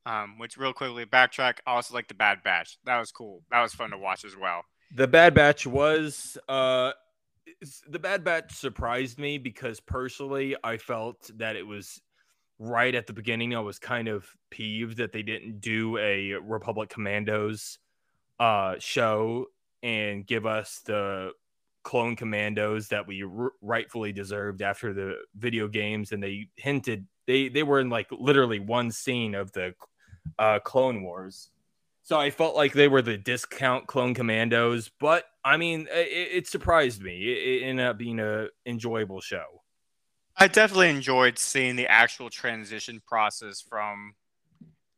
Um, 0.07 0.39
which 0.39 0.59
real 0.59 0.75
quickly 0.75 1.07
backtrack. 1.07 1.61
I 1.67 1.77
also 1.77 1.95
like 1.95 2.09
the 2.09 2.15
Bad 2.15 2.43
Batch. 2.45 2.77
That 2.85 2.99
was 2.99 3.11
cool. 3.11 3.43
That 3.51 3.63
was 3.63 3.73
fun 3.73 3.91
to 3.91 3.97
watch 3.97 4.27
as 4.27 4.37
well. 4.37 4.63
The 4.95 5.09
Bad 5.09 5.33
Batch 5.33 5.67
was 5.67 6.37
uh 6.47 6.93
the 7.89 7.99
Bad 7.99 8.23
Batch 8.23 8.53
surprised 8.53 9.19
me 9.19 9.39
because 9.39 9.81
personally 9.81 10.57
I 10.63 10.77
felt 10.77 11.31
that 11.39 11.57
it 11.57 11.67
was 11.67 12.03
right 12.59 12.95
at 12.95 13.07
the 13.07 13.15
beginning 13.15 13.57
I 13.57 13.61
was 13.61 13.79
kind 13.79 14.09
of 14.09 14.27
peeved 14.51 14.99
that 14.99 15.13
they 15.13 15.23
didn't 15.23 15.61
do 15.61 15.97
a 15.97 16.35
Republic 16.35 16.91
Commandos 16.91 17.79
uh 18.39 18.75
show 18.79 19.47
and 19.83 20.27
give 20.27 20.45
us 20.45 20.81
the 20.85 21.31
clone 21.83 22.17
commandos 22.17 22.89
that 22.89 23.07
we 23.07 23.23
r- 23.23 23.53
rightfully 23.61 24.13
deserved 24.13 24.63
after 24.63 24.93
the 24.93 25.17
video 25.37 25.69
games 25.69 26.13
and 26.13 26.23
they 26.23 26.49
hinted 26.57 27.07
they 27.27 27.49
they 27.49 27.63
were 27.63 27.81
in 27.81 27.91
like 27.91 28.09
literally 28.11 28.59
one 28.61 28.91
scene 28.91 29.35
of 29.35 29.53
the 29.53 29.75
uh 30.39 30.59
clone 30.61 31.03
wars 31.03 31.51
so 32.03 32.21
I 32.21 32.31
felt 32.31 32.57
like 32.57 32.73
they 32.75 32.89
were 32.89 33.03
the 33.03 33.19
discount 33.19 33.89
clone 33.89 34.15
commandos, 34.15 34.91
but 35.01 35.25
I 35.45 35.57
mean, 35.57 35.89
it, 35.91 36.09
it 36.37 36.47
surprised 36.47 37.03
me. 37.03 37.17
It, 37.33 37.63
it 37.63 37.67
ended 37.67 37.87
up 37.87 37.99
being 37.99 38.21
a 38.21 38.49
enjoyable 38.67 39.21
show. 39.23 39.63
I 40.37 40.49
definitely 40.49 40.91
enjoyed 40.91 41.39
seeing 41.39 41.77
the 41.77 41.87
actual 41.87 42.29
transition 42.31 43.01
process 43.07 43.61
from 43.61 44.15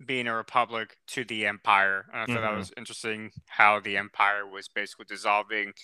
being 0.05 0.29
a 0.29 0.37
republic 0.37 0.97
to 1.09 1.25
the 1.25 1.47
empire. 1.47 2.07
And 2.13 2.23
I 2.23 2.27
thought 2.27 2.43
that 2.43 2.51
Mhm. 2.53 2.59
was 2.59 2.73
interesting 2.77 3.33
how 3.49 3.81
the 3.81 3.97
empire 3.97 4.47
was 4.47 4.69
basically 4.69 5.07
dissolving 5.09 5.75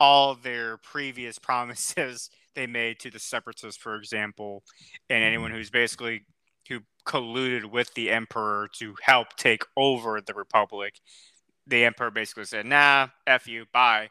all 0.00 0.34
their 0.34 0.78
previous 0.78 1.38
promises 1.40 2.30
they 2.60 2.66
made 2.66 2.98
to 3.00 3.10
the 3.10 3.18
separatists, 3.18 3.80
for 3.80 3.96
example, 3.96 4.62
and 5.08 5.24
anyone 5.24 5.50
who's 5.50 5.70
basically 5.70 6.26
who 6.68 6.80
colluded 7.06 7.64
with 7.64 7.92
the 7.94 8.10
emperor 8.10 8.68
to 8.74 8.94
help 9.02 9.36
take 9.36 9.62
over 9.76 10.20
the 10.20 10.34
republic. 10.34 11.00
The 11.66 11.84
emperor 11.84 12.10
basically 12.10 12.44
said, 12.44 12.66
"Nah, 12.66 13.08
f 13.26 13.46
you, 13.46 13.66
bye." 13.72 14.10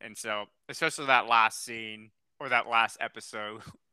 And 0.00 0.16
so, 0.18 0.46
especially 0.68 1.06
that 1.06 1.28
last 1.28 1.64
scene 1.64 2.10
or 2.40 2.48
that 2.48 2.68
last 2.68 2.98
episode 3.00 3.62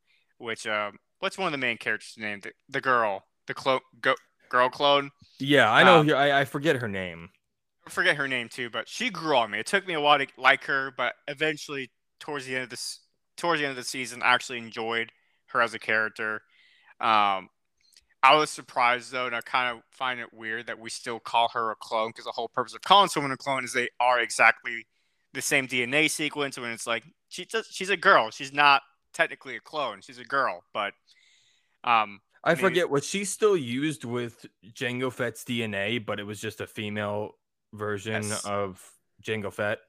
which 0.42 0.68
um, 0.68 0.98
what's 1.20 1.38
one 1.38 1.48
of 1.48 1.52
the 1.52 1.58
main 1.58 1.78
characters' 1.78 2.16
name? 2.18 2.40
The, 2.42 2.52
the 2.68 2.82
girl, 2.82 3.24
the 3.48 3.54
clone, 3.54 3.80
go, 4.02 4.16
girl 4.50 4.70
clone. 4.70 5.12
Yeah, 5.40 5.72
I 5.72 5.84
know. 5.84 6.00
Um, 6.00 6.10
I, 6.10 6.42
I 6.42 6.46
forget 6.46 6.78
her 6.78 6.88
name. 6.88 7.30
I 7.88 7.90
forget 7.90 8.18
her 8.18 8.28
name 8.28 8.50
too, 8.50 8.70
but 8.70 8.90
she 8.90 9.10
grew 9.10 9.38
on 9.38 9.52
me. 9.52 9.60
It 9.60 9.68
took 9.68 9.88
me 9.88 9.94
a 9.94 10.02
while 10.02 10.20
to 10.20 10.28
like 10.38 10.66
her, 10.66 10.94
but 10.98 11.14
eventually, 11.28 11.92
towards 12.20 12.46
the 12.46 12.56
end 12.56 12.64
of 12.66 12.70
this, 12.70 13.00
towards 13.42 13.60
the 13.60 13.66
end 13.66 13.72
of 13.72 13.76
the 13.78 13.84
season, 13.84 14.22
I 14.24 14.34
actually 14.34 14.60
enjoyed 14.60 15.12
her 15.48 15.62
as 15.62 15.74
a 15.74 15.80
character. 15.80 16.44
Um, 17.02 17.50
I 18.24 18.36
was 18.36 18.52
surprised 18.52 19.12
though, 19.12 19.26
and 19.26 19.36
I 19.36 19.42
kind 19.42 19.76
of 19.76 19.84
find 19.92 20.20
it 20.20 20.32
weird 20.32 20.68
that 20.68 20.80
we 20.80 20.90
still 20.92 21.20
call 21.20 21.50
her 21.50 21.72
a 21.72 21.76
clone 21.76 22.10
because 22.10 22.26
the 22.26 22.32
whole 22.32 22.48
purpose 22.48 22.76
of 22.76 22.82
calling 22.82 23.10
someone 23.10 23.32
a 23.32 23.38
clone 23.38 23.64
is 23.66 23.74
they 23.74 23.90
are 24.00 24.20
exactly 24.20 24.86
the 25.34 25.42
same 25.42 25.68
DNA 25.68 26.10
sequence. 26.10 26.58
When 26.58 26.70
it's 26.72 26.86
like 26.86 27.04
she 27.30 27.46
just, 27.46 27.74
she's 27.74 27.90
a 27.90 27.98
girl, 27.98 28.30
she's 28.30 28.54
not 28.54 28.84
technically 29.14 29.56
a 29.56 29.60
clone. 29.60 30.02
She's 30.02 30.20
a 30.20 30.24
girl, 30.24 30.64
but 30.72 30.94
um, 31.84 32.22
I 32.44 32.52
maybe- 32.52 32.62
forget 32.62 32.90
what 32.92 33.04
she 33.04 33.26
still 33.26 33.58
used 33.58 34.06
with 34.06 34.46
Jango 34.72 35.12
Fett's 35.12 35.44
DNA, 35.44 36.06
but 36.06 36.20
it 36.20 36.24
was 36.24 36.40
just 36.40 36.62
a 36.62 36.68
female 36.68 37.32
version 37.74 38.22
Yes. 38.24 38.46
of 38.46 38.88
Jango 39.24 39.52
Fett. 39.52 39.80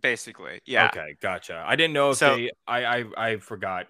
Basically, 0.00 0.60
yeah. 0.66 0.86
Okay, 0.86 1.16
gotcha. 1.20 1.62
I 1.66 1.76
didn't 1.76 1.94
know 1.94 2.10
if 2.10 2.18
So- 2.18 2.36
they. 2.36 2.50
I, 2.66 2.84
I 2.84 3.04
I 3.16 3.36
forgot 3.38 3.86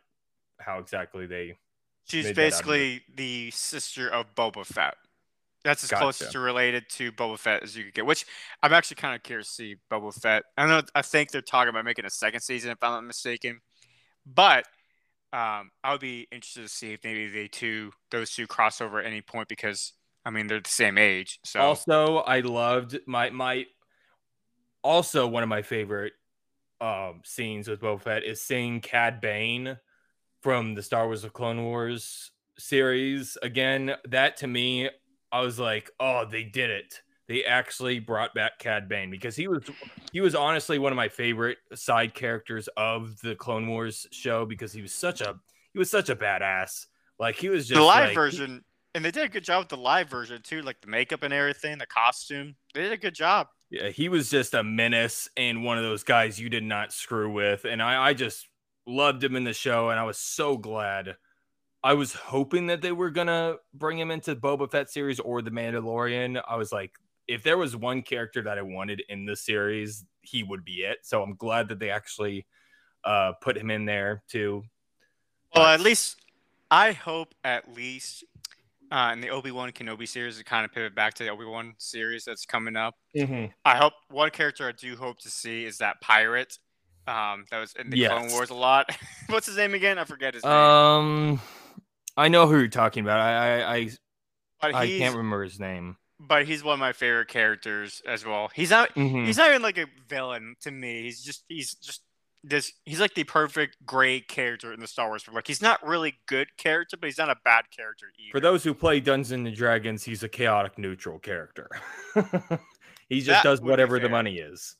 how 0.59 0.79
exactly 0.79 1.27
they. 1.27 1.57
She's 2.05 2.25
made 2.27 2.37
that 2.37 2.41
out 2.41 2.47
of 2.47 2.51
basically 2.53 3.03
the 3.15 3.51
sister 3.53 4.09
of 4.09 4.35
Boba 4.35 4.67
Fett. 4.67 4.97
That's 5.63 5.85
as 5.85 5.91
close 5.91 6.19
to 6.19 6.39
related 6.41 6.89
to 6.91 7.13
Boba 7.13 7.39
Fett 7.39 7.63
as 7.63 7.77
you 7.77 7.85
could 7.85 7.95
get. 7.95 8.07
Which 8.07 8.25
I'm 8.63 8.73
actually 8.73 8.97
kind 8.97 9.15
of 9.15 9.23
curious 9.23 9.49
to 9.49 9.55
see 9.55 9.77
Boba 9.91 10.15
Fett. 10.15 10.45
I 10.57 10.63
don't 10.63 10.71
know 10.71 10.83
I 10.95 11.03
think 11.03 11.31
they're 11.31 11.43
talking 11.43 11.69
about 11.69 11.85
making 11.85 12.07
a 12.07 12.11
second 12.11 12.41
season, 12.41 12.71
if 12.71 12.79
I'm 12.83 12.93
not 12.93 13.05
mistaken. 13.05 13.61
But 14.27 14.67
um, 15.33 15.71
I 15.85 15.93
would 15.93 16.01
be 16.01 16.27
interested 16.33 16.63
to 16.63 16.69
see 16.69 16.93
if 16.95 17.05
maybe 17.05 17.29
they 17.29 17.47
two, 17.47 17.93
those 18.11 18.35
two, 18.35 18.47
cross 18.47 18.81
over 18.81 19.01
at 19.01 19.07
any 19.07 19.21
point 19.21 19.49
because 19.49 19.93
I 20.25 20.31
mean 20.31 20.47
they're 20.47 20.61
the 20.61 20.69
same 20.69 20.99
age. 20.99 21.39
So 21.45 21.61
Also, 21.61 22.17
I 22.19 22.41
loved 22.41 22.99
my 23.07 23.31
my. 23.31 23.67
Also, 24.83 25.27
one 25.27 25.43
of 25.43 25.49
my 25.49 25.63
favorite 25.63 26.15
um 26.81 27.21
scenes 27.25 27.69
with 27.69 27.81
Boba 27.81 28.01
Fett 28.01 28.25
is 28.25 28.41
seeing 28.41 28.81
Cad 28.81 29.21
Bane 29.21 29.77
from 30.43 30.75
the 30.75 30.83
Star 30.83 31.07
Wars: 31.07 31.23
The 31.23 31.31
Clone 31.31 31.65
Wars 31.65 32.31
series 32.59 33.37
again. 33.43 33.95
That 34.09 34.39
to 34.39 34.47
me, 34.47 34.89
I 35.33 35.41
was 35.41 35.59
like, 35.59 35.91
oh, 36.01 36.25
they 36.25 36.45
did 36.45 36.71
it. 36.71 37.03
They 37.29 37.45
actually 37.45 38.01
brought 38.01 38.35
back 38.35 38.59
Cad 38.59 38.89
Bane 38.89 39.11
because 39.11 39.37
he 39.37 39.47
was 39.47 39.63
he 40.13 40.21
was 40.21 40.35
honestly 40.35 40.79
one 40.79 40.93
of 40.93 40.97
my 40.97 41.09
favorite 41.09 41.59
side 41.75 42.13
characters 42.13 42.69
of 42.77 43.21
the 43.21 43.37
Clone 43.37 43.69
Wars 43.69 44.07
show 44.11 44.45
because 44.45 44.73
he 44.73 44.83
was 44.83 44.93
such 44.93 45.21
a 45.21 45.37
he 45.73 45.79
was 45.79 45.91
such 45.91 46.09
a 46.09 46.17
badass. 46.17 46.87
Like 47.21 47.37
he 47.37 47.49
was 47.49 47.69
just 47.69 47.79
the 47.79 47.85
live 47.85 48.09
like- 48.09 48.15
version, 48.17 48.65
and 48.95 49.05
they 49.05 49.13
did 49.13 49.25
a 49.25 49.29
good 49.29 49.45
job 49.45 49.61
with 49.61 49.69
the 49.69 49.77
live 49.77 50.09
version 50.09 50.43
too, 50.43 50.63
like 50.63 50.81
the 50.81 50.89
makeup 50.89 51.23
and 51.23 51.33
everything, 51.33 51.79
the 51.79 51.87
costume. 51.87 52.57
They 52.75 52.83
did 52.83 52.93
a 52.93 52.97
good 52.97 53.15
job. 53.15 53.47
Yeah, 53.71 53.89
he 53.91 54.09
was 54.09 54.31
just 54.31 54.55
a 54.55 54.65
menace 54.65 55.29
and 55.37 55.65
one 55.65 55.79
of 55.79 55.85
those 55.85 56.03
guys 56.03 56.41
you 56.41 56.49
did 56.49 56.65
not 56.65 56.93
screw 56.93 57.33
with. 57.33 57.65
And 57.65 57.81
I, 57.81 58.09
I 58.09 58.15
just 58.15 58.49
loved 58.85 59.23
him 59.23 59.37
in 59.37 59.45
the 59.45 59.53
show, 59.53 59.91
and 59.91 60.01
I 60.01 60.03
was 60.03 60.19
so 60.19 60.57
glad. 60.57 61.17
I 61.83 61.95
was 61.95 62.13
hoping 62.13 62.67
that 62.67 62.83
they 62.83 62.93
were 62.93 63.11
gonna 63.11 63.57
bring 63.73 63.99
him 63.99 64.11
into 64.11 64.37
Boba 64.37 64.71
Fett 64.71 64.91
series 64.91 65.21
or 65.21 65.41
the 65.41 65.51
Mandalorian. 65.51 66.43
I 66.47 66.57
was 66.57 66.73
like, 66.73 66.93
if 67.29 67.43
there 67.43 67.57
was 67.57 67.77
one 67.77 68.03
character 68.03 68.43
that 68.43 68.59
I 68.59 68.63
wanted 68.63 69.03
in 69.09 69.25
the 69.25 69.37
series, 69.37 70.05
he 70.21 70.43
would 70.43 70.65
be 70.65 70.83
it. 70.83 70.99
So 71.03 71.23
I'm 71.23 71.37
glad 71.37 71.69
that 71.69 71.79
they 71.79 71.91
actually 71.91 72.47
uh 73.05 73.33
put 73.41 73.57
him 73.57 73.71
in 73.71 73.87
there 73.87 74.23
too. 74.29 74.65
Well, 75.55 75.67
at 75.67 75.81
least 75.81 76.21
I 76.71 76.93
hope 76.93 77.35
at 77.45 77.75
least 77.75 78.25
uh, 78.91 79.11
in 79.13 79.21
the 79.21 79.31
Obi 79.31 79.51
Wan 79.51 79.71
Kenobi 79.73 80.07
series 80.09 80.39
to 80.39 80.45
kind 80.45 80.65
of 80.65 80.73
pivot 80.73 80.95
back 80.95 81.15
to 81.15 81.25
the 81.25 81.31
Obi 81.31 81.45
Wan 81.45 81.75
series 81.79 82.25
that's 82.25 82.45
coming 82.47 82.77
up. 82.77 82.95
I 83.17 83.77
hope 83.77 83.93
one 84.09 84.31
character 84.31 84.69
I 84.69 84.73
do 84.73 84.97
hope 84.97 85.19
to 85.21 85.31
see 85.31 85.65
is 85.65 85.79
that 85.79 86.01
pirate 86.01 86.59
um, 87.07 87.45
that 87.51 87.59
was 87.61 87.75
in 87.79 87.91
the 87.91 88.07
Clone 88.07 88.31
Wars 88.31 88.51
a 88.51 88.55
lot. 88.55 88.91
What's 89.29 89.47
his 89.47 89.57
name 89.57 89.75
again? 89.75 89.99
I 89.99 90.05
forget 90.05 90.35
his 90.35 90.45
name. 90.45 90.53
Um, 90.53 91.41
I 92.17 92.29
know 92.29 92.47
who 92.47 92.59
you're 92.59 92.69
talking 92.69 93.03
about. 93.05 93.21
I 93.21 93.63
I 93.63 93.77
I, 94.63 94.69
I 94.73 94.87
can't 94.87 95.17
remember 95.17 95.43
his 95.45 95.59
name. 95.59 95.97
but 96.19 96.45
he's 96.47 96.63
one 96.63 96.75
of 96.75 96.81
my 96.81 96.93
favorite 96.93 97.29
characters 97.29 98.03
as 98.07 98.27
well. 98.27 98.51
He's 98.55 98.71
not 98.71 98.95
Mhm. 98.95 99.25
he's 99.27 99.39
not 99.39 99.49
even 99.49 99.63
like 99.63 99.79
a 99.79 99.87
villain 100.09 100.55
to 100.63 100.71
me. 100.71 101.03
He's 101.05 101.23
just 101.23 101.45
he's 101.49 101.75
just 101.75 102.03
this 102.43 102.73
he's 102.85 103.01
like 103.01 103.15
the 103.15 103.25
perfect 103.25 103.77
gray 103.85 104.21
character 104.21 104.73
in 104.73 104.81
the 104.81 104.87
Star 104.87 105.09
Wars. 105.09 105.23
For 105.23 105.33
like 105.33 105.47
he's 105.47 105.63
not 105.63 105.87
really 105.87 106.15
good 106.27 106.49
character, 106.57 106.97
but 106.97 107.07
he's 107.07 107.19
not 107.19 107.31
a 107.31 107.37
bad 107.45 107.65
character 107.75 108.07
either. 108.19 108.33
For 108.33 108.41
those 108.41 108.65
who 108.65 108.75
play 108.75 109.01
Dungeons 109.01 109.33
and 109.33 109.55
Dragons, 109.55 110.05
he's 110.05 110.23
a 110.23 110.29
chaotic 110.29 110.79
neutral 110.79 111.19
character. 111.19 111.69
he 113.09 113.21
just 113.21 113.29
That 113.29 113.45
does 113.45 113.61
whatever 113.61 113.99
the 113.99 114.09
money 114.09 114.39
is. 114.39 114.77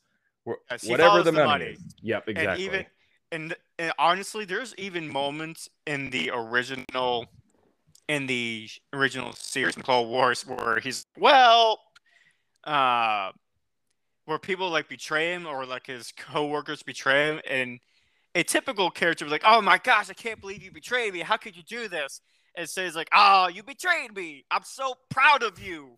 Yes, 0.71 0.85
whatever 0.85 1.21
the 1.21 1.31
money, 1.31 1.45
money. 1.45 1.65
is. 1.65 1.79
Yep, 2.01 2.29
exactly. 2.29 2.65
And 2.65 2.73
even 2.73 2.85
and, 3.31 3.55
and 3.79 3.93
honestly, 3.97 4.45
there's 4.45 4.75
even 4.77 5.07
moments 5.07 5.69
in 5.85 6.09
the 6.09 6.31
original 6.33 7.27
in 8.07 8.27
the 8.27 8.67
original 8.91 9.31
series 9.33 9.75
in 9.77 9.83
Clone 9.83 10.09
Wars 10.09 10.45
where 10.45 10.79
he's 10.79 11.05
well, 11.17 11.79
uh, 12.63 13.31
where 14.31 14.39
people 14.39 14.69
like 14.69 14.87
betray 14.87 15.33
him 15.33 15.45
or 15.45 15.65
like 15.65 15.87
his 15.87 16.11
coworkers 16.17 16.81
betray 16.81 17.27
him, 17.27 17.41
and 17.47 17.79
a 18.33 18.43
typical 18.43 18.89
character 18.89 19.25
was 19.25 19.31
like, 19.31 19.43
"Oh 19.45 19.61
my 19.61 19.77
gosh, 19.77 20.09
I 20.09 20.13
can't 20.13 20.39
believe 20.39 20.63
you 20.63 20.71
betrayed 20.71 21.13
me! 21.13 21.19
How 21.19 21.37
could 21.37 21.55
you 21.55 21.63
do 21.63 21.87
this?" 21.87 22.21
And 22.55 22.67
says 22.67 22.95
like, 22.95 23.09
"Oh, 23.13 23.49
you 23.49 23.61
betrayed 23.61 24.15
me! 24.15 24.45
I'm 24.49 24.63
so 24.63 24.95
proud 25.09 25.43
of 25.43 25.59
you." 25.59 25.97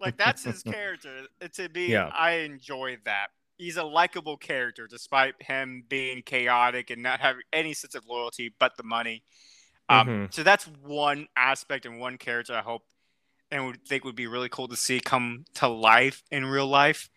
like 0.00 0.16
that's 0.16 0.42
his 0.44 0.62
character. 0.76 1.26
To 1.52 1.68
me, 1.68 1.88
Yeah. 1.88 2.06
I 2.06 2.36
enjoy 2.38 2.96
that. 3.04 3.28
He's 3.58 3.76
a 3.76 3.84
likable 3.84 4.38
character, 4.38 4.86
despite 4.86 5.34
him 5.40 5.84
being 5.88 6.22
chaotic 6.22 6.88
and 6.90 7.02
not 7.02 7.20
having 7.20 7.42
any 7.52 7.74
sense 7.74 7.94
of 7.94 8.06
loyalty 8.06 8.52
but 8.58 8.76
the 8.78 8.82
money. 8.82 9.22
Um, 9.90 10.08
Mhm. 10.08 10.34
So 10.34 10.42
that's 10.42 10.64
one 10.64 11.28
aspect 11.36 11.84
and 11.84 12.00
one 12.00 12.16
character 12.16 12.54
I 12.54 12.62
hope 12.62 12.82
and 13.50 13.66
would 13.66 13.86
think 13.86 14.04
would 14.04 14.16
be 14.16 14.26
really 14.26 14.48
cool 14.48 14.68
to 14.68 14.76
see 14.76 15.00
come 15.00 15.44
to 15.54 15.68
life 15.68 16.22
in 16.30 16.46
real 16.46 16.66
life, 16.66 17.10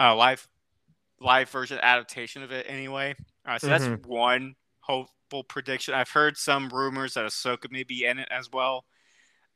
uh, 0.00 0.14
live, 0.14 0.46
live 1.20 1.48
version 1.50 1.78
adaptation 1.82 2.42
of 2.42 2.52
it 2.52 2.66
anyway. 2.68 3.14
Uh, 3.46 3.58
so 3.58 3.66
that's 3.68 3.84
Mhm. 3.84 4.06
one 4.06 4.56
hopeful 4.80 5.44
prediction. 5.44 5.94
I've 5.94 6.10
heard 6.10 6.36
some 6.36 6.68
rumors 6.68 7.14
that 7.14 7.24
Ahsoka 7.24 7.70
may 7.70 7.82
be 7.82 8.04
in 8.04 8.18
it 8.18 8.28
as 8.30 8.50
well. 8.52 8.84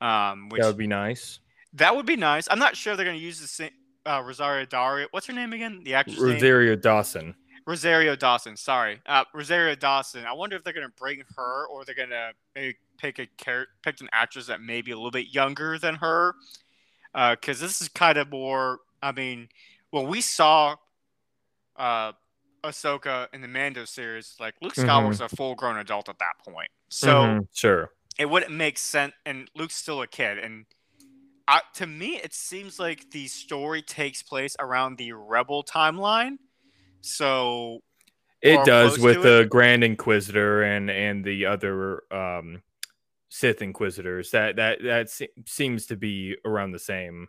Um, 0.01 0.49
which 0.49 0.61
that 0.63 0.67
would 0.69 0.79
be 0.79 0.87
nice. 0.87 1.41
that 1.75 1.95
would 1.95 2.07
be 2.07 2.17
nice. 2.17 2.49
I'm 2.51 2.59
not 2.59 2.77
sure 2.77 2.97
they're 2.97 3.05
going 3.05 3.19
to 3.19 3.23
use 3.25 3.41
the 3.41 3.47
same 3.47 3.71
uh, 4.07 4.23
Rosario 4.25 4.65
Dario. 4.65 5.07
What's 5.11 5.27
her 5.27 5.33
name 5.35 5.53
again? 5.53 5.83
The 5.85 5.95
actress 5.95 6.19
name? 6.19 6.33
Rosario 6.35 6.75
Dawson. 6.75 7.35
Rosario 7.67 8.17
Dawson. 8.17 8.57
Sorry, 8.57 9.01
uh, 9.05 9.25
Rosario 9.35 9.75
Dawson. 9.75 10.25
I 10.25 10.33
wonder 10.33 10.57
if 10.57 10.65
they're 10.65 10.73
going 10.73 10.87
to 10.89 10.95
bring 10.97 11.23
her 11.37 11.67
or 11.67 11.85
they're 11.85 11.95
going 11.95 12.09
to 12.09 12.33
maybe 12.55 12.77
pick 12.97 13.19
a 13.19 13.27
char- 13.37 13.69
pick 13.83 14.01
an 14.01 14.09
actress 14.13 14.47
that 14.47 14.63
may 14.63 14.81
be 14.81 14.91
a 14.93 14.97
little 14.97 15.11
bit 15.11 15.29
younger 15.35 15.79
than 15.79 15.97
her. 15.97 16.35
Because 17.13 17.61
this 17.61 17.83
is 17.83 17.89
kind 17.89 18.17
of 18.17 18.31
more. 18.31 18.79
I 19.03 19.13
mean, 19.13 19.49
when 19.91 20.09
we 20.09 20.21
saw 20.21 20.77
uh, 21.77 22.13
Ahsoka 22.63 23.29
in 23.33 23.41
the 23.41 23.49
Mando 23.49 23.85
series, 23.87 24.37
like 24.39 24.55
Luke 24.61 24.75
Mhm. 24.75 24.87
Skywalker's 24.87 25.21
a 25.21 25.29
full 25.29 25.55
grown 25.55 25.79
adult 25.79 26.09
at 26.09 26.19
that 26.19 26.35
point. 26.47 26.71
So 26.89 27.09
Mhm, 27.09 27.49
sure. 27.55 27.93
it 28.19 28.27
wouldn't 28.29 28.53
make 28.53 28.77
sense 28.77 29.15
and 29.25 29.49
luke's 29.55 29.77
still 29.77 30.03
a 30.03 30.07
kid 30.07 30.37
and 30.39 30.67
I, 31.49 31.63
to 31.75 31.87
me 31.87 32.17
it 32.17 32.35
seems 32.35 32.79
like 32.79 33.11
the 33.13 33.29
story 33.29 33.81
takes 33.81 34.23
place 34.23 34.57
around 34.59 34.99
the 34.99 35.13
rebel 35.13 35.65
timeline 35.65 36.37
so 37.01 37.81
It 38.43 38.65
does 38.67 38.99
with 38.99 39.17
to 39.17 39.21
the 39.23 39.47
Grand 39.49 39.83
Inquisitor 39.85 40.63
and 40.63 40.91
and 40.91 41.25
the 41.25 41.47
other 41.47 42.03
um 42.13 42.63
Sith 43.31 43.63
Inquisitors. 43.63 44.33
That 44.33 44.57
that 44.57 44.83
that 44.83 45.09
se- 45.09 45.31
seems 45.47 45.87
to 45.87 45.97
be 45.97 46.37
around 46.45 46.73
the 46.73 46.79
same. 46.79 47.29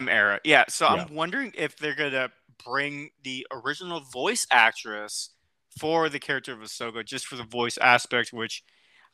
Era 0.00 0.40
yeah 0.44 0.64
so 0.68 0.86
Yeah. 0.86 1.04
i'm 1.08 1.14
wondering 1.14 1.52
if 1.56 1.76
they're 1.76 1.94
gonna 1.94 2.30
bring 2.64 3.10
the 3.22 3.46
original 3.50 4.00
voice 4.00 4.46
actress 4.50 5.30
for 5.78 6.08
the 6.08 6.18
character 6.18 6.52
of 6.52 6.58
Ahsoka 6.60 7.04
just 7.04 7.26
for 7.26 7.36
the 7.36 7.44
voice 7.44 7.78
aspect 7.78 8.32
which 8.32 8.62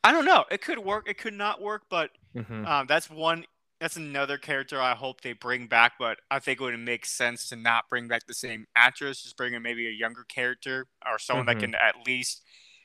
i 0.04 0.12
don't 0.12 0.24
know 0.24 0.44
it 0.50 0.60
could 0.62 0.78
work 0.78 1.08
it 1.08 1.18
could 1.18 1.34
not 1.34 1.60
work 1.60 1.82
but 1.90 2.10
Mhm. 2.36 2.66
Um, 2.66 2.86
that's 2.86 3.08
one. 3.10 3.46
That's 3.80 3.96
another 3.96 4.38
character 4.38 4.80
I 4.80 4.94
hope 4.94 5.22
they 5.22 5.32
bring 5.32 5.66
back, 5.66 5.92
but 5.98 6.18
I 6.30 6.38
think 6.40 6.60
it 6.60 6.62
would 6.64 6.78
make 6.78 7.06
sense 7.06 7.48
to 7.48 7.56
not 7.56 7.88
bring 7.88 8.06
back 8.06 8.26
the 8.26 8.34
same 8.34 8.66
actress. 8.76 9.22
Just 9.22 9.36
bring 9.36 9.54
in 9.54 9.62
maybe 9.62 9.86
a 9.88 9.90
younger 9.90 10.24
character 10.24 10.86
or 11.06 11.18
someone 11.18 11.46
Mhm. 11.46 11.48
that 11.48 11.58
can 11.60 11.74
at 11.74 12.06
least 12.06 12.42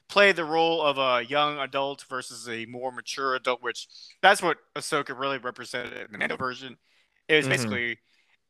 play 0.07 0.31
the 0.31 0.45
role 0.45 0.81
of 0.81 0.97
a 0.97 1.23
young 1.25 1.59
adult 1.59 2.03
versus 2.09 2.47
a 2.47 2.65
more 2.67 2.91
mature 2.91 3.35
adult. 3.35 3.61
Which 3.61 3.87
that's 4.21 4.41
what 4.41 4.57
Ahsoka 4.75 5.17
really 5.17 5.37
represented 5.39 5.93
in 5.93 6.11
the 6.13 6.17
Mando 6.17 6.37
version. 6.37 6.77
It 7.27 7.35
was 7.37 7.45
Mhm. 7.45 7.49
basically 7.49 7.99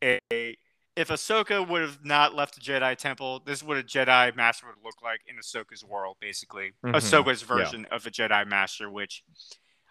a. 0.04 0.58
If 0.96 1.08
Ahsoka 1.08 1.68
would 1.68 1.82
have 1.82 2.06
not 2.06 2.36
left 2.36 2.54
the 2.54 2.62
Jedi 2.62 2.96
Temple, 2.96 3.40
this 3.40 3.60
is 3.60 3.64
what 3.64 3.78
a 3.78 3.84
Jedi 3.84 4.36
Master 4.36 4.68
would 4.68 4.84
look 4.84 5.02
like 5.02 5.22
in 5.26 5.38
Ahsoka's 5.38 5.84
world, 5.84 6.18
basically. 6.20 6.74
Mhm. 6.86 6.94
Ahsoka's 6.94 7.42
Yeah. 7.42 7.48
version 7.48 7.86
of 7.86 8.06
a 8.06 8.12
Jedi 8.12 8.46
Master, 8.48 8.92
which 8.92 9.24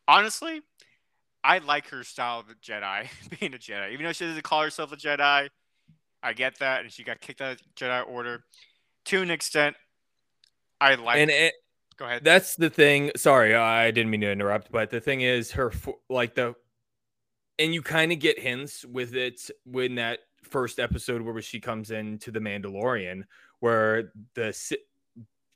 honestly, 0.06 0.62
I 1.42 1.58
like 1.58 1.88
her 1.88 2.04
style 2.04 2.38
of 2.38 2.48
a 2.50 2.54
Jedi, 2.54 3.08
being 3.40 3.52
a 3.52 3.58
Jedi. 3.58 3.90
Even 3.92 4.06
though 4.06 4.12
she 4.12 4.26
doesn't 4.26 4.42
call 4.42 4.62
herself 4.62 4.92
a 4.92 4.96
Jedi, 4.96 5.48
I 6.22 6.32
get 6.34 6.58
that, 6.60 6.82
and 6.82 6.92
she 6.92 7.02
got 7.02 7.20
kicked 7.20 7.40
out 7.40 7.52
of 7.52 7.58
the 7.58 7.64
Jedi 7.74 8.06
Order. 8.06 8.44
To 9.06 9.22
an 9.22 9.30
extent, 9.32 9.76
I 10.80 10.94
like. 10.94 11.18
and 11.18 11.30
it, 11.32 11.54
go 11.96 12.04
ahead. 12.04 12.22
that's 12.22 12.54
the 12.54 12.70
thing. 12.70 13.10
Sorry, 13.16 13.56
I 13.56 13.90
didn't 13.90 14.10
mean 14.10 14.20
to 14.20 14.30
interrupt, 14.30 14.70
but 14.70 14.90
the 14.90 15.00
thing 15.00 15.20
is, 15.22 15.50
her 15.52 15.72
like 16.08 16.36
the, 16.36 16.54
and 17.62 17.72
you 17.72 17.80
kind 17.80 18.10
of 18.10 18.18
get 18.18 18.40
hints 18.40 18.84
with 18.84 19.14
it 19.14 19.48
when 19.64 19.94
that 19.94 20.18
first 20.42 20.80
episode 20.80 21.22
where 21.22 21.40
she 21.40 21.60
comes 21.60 21.92
in 21.92 22.18
to 22.18 22.32
the 22.32 22.40
Mandalorian, 22.40 23.22
where 23.60 24.12
the 24.34 24.76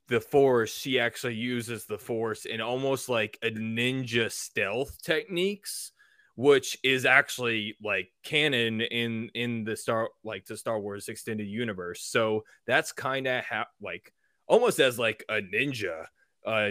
the 0.07 0.21
Force 0.21 0.73
she 0.73 1.01
actually 1.01 1.35
uses 1.35 1.83
the 1.83 1.97
Force 1.97 2.45
in 2.45 2.61
almost 2.61 3.09
like 3.09 3.37
a 3.43 3.49
ninja 3.49 4.31
stealth 4.31 5.01
techniques, 5.01 5.91
which 6.35 6.77
is 6.81 7.05
actually 7.05 7.75
like 7.83 8.07
canon 8.23 8.79
in 8.79 9.29
in 9.33 9.65
the 9.65 9.75
Star 9.75 10.07
like 10.23 10.45
the 10.45 10.55
Star 10.55 10.79
Wars 10.79 11.09
extended 11.09 11.47
universe. 11.47 12.03
So 12.03 12.45
that's 12.65 12.93
kind 12.93 13.27
of 13.27 13.43
how 13.43 13.65
like 13.81 14.13
almost 14.47 14.79
as 14.79 14.97
like 14.97 15.25
a 15.27 15.41
ninja 15.41 16.05
uh 16.45 16.69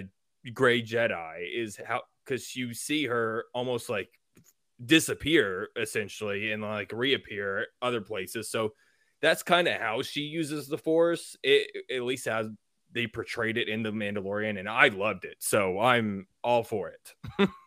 gray 0.54 0.80
jedi 0.80 1.46
is 1.54 1.78
how 1.86 2.00
because 2.24 2.56
you 2.56 2.72
see 2.72 3.04
her 3.04 3.44
almost 3.52 3.90
like 3.90 4.08
disappear 4.84 5.68
essentially 5.76 6.52
and 6.52 6.62
like 6.62 6.92
reappear 6.92 7.66
other 7.80 8.00
places 8.00 8.50
so 8.50 8.70
that's 9.22 9.42
kind 9.42 9.66
of 9.66 9.80
how 9.80 10.02
she 10.02 10.20
uses 10.20 10.68
the 10.68 10.76
force 10.76 11.36
it 11.42 11.66
at 11.90 12.02
least 12.02 12.26
as 12.28 12.46
they 12.92 13.06
portrayed 13.06 13.56
it 13.56 13.68
in 13.68 13.82
the 13.82 13.90
mandalorian 13.90 14.58
and 14.58 14.68
i 14.68 14.88
loved 14.88 15.24
it 15.24 15.36
so 15.38 15.78
i'm 15.80 16.26
all 16.44 16.62
for 16.62 16.90
it 16.90 17.48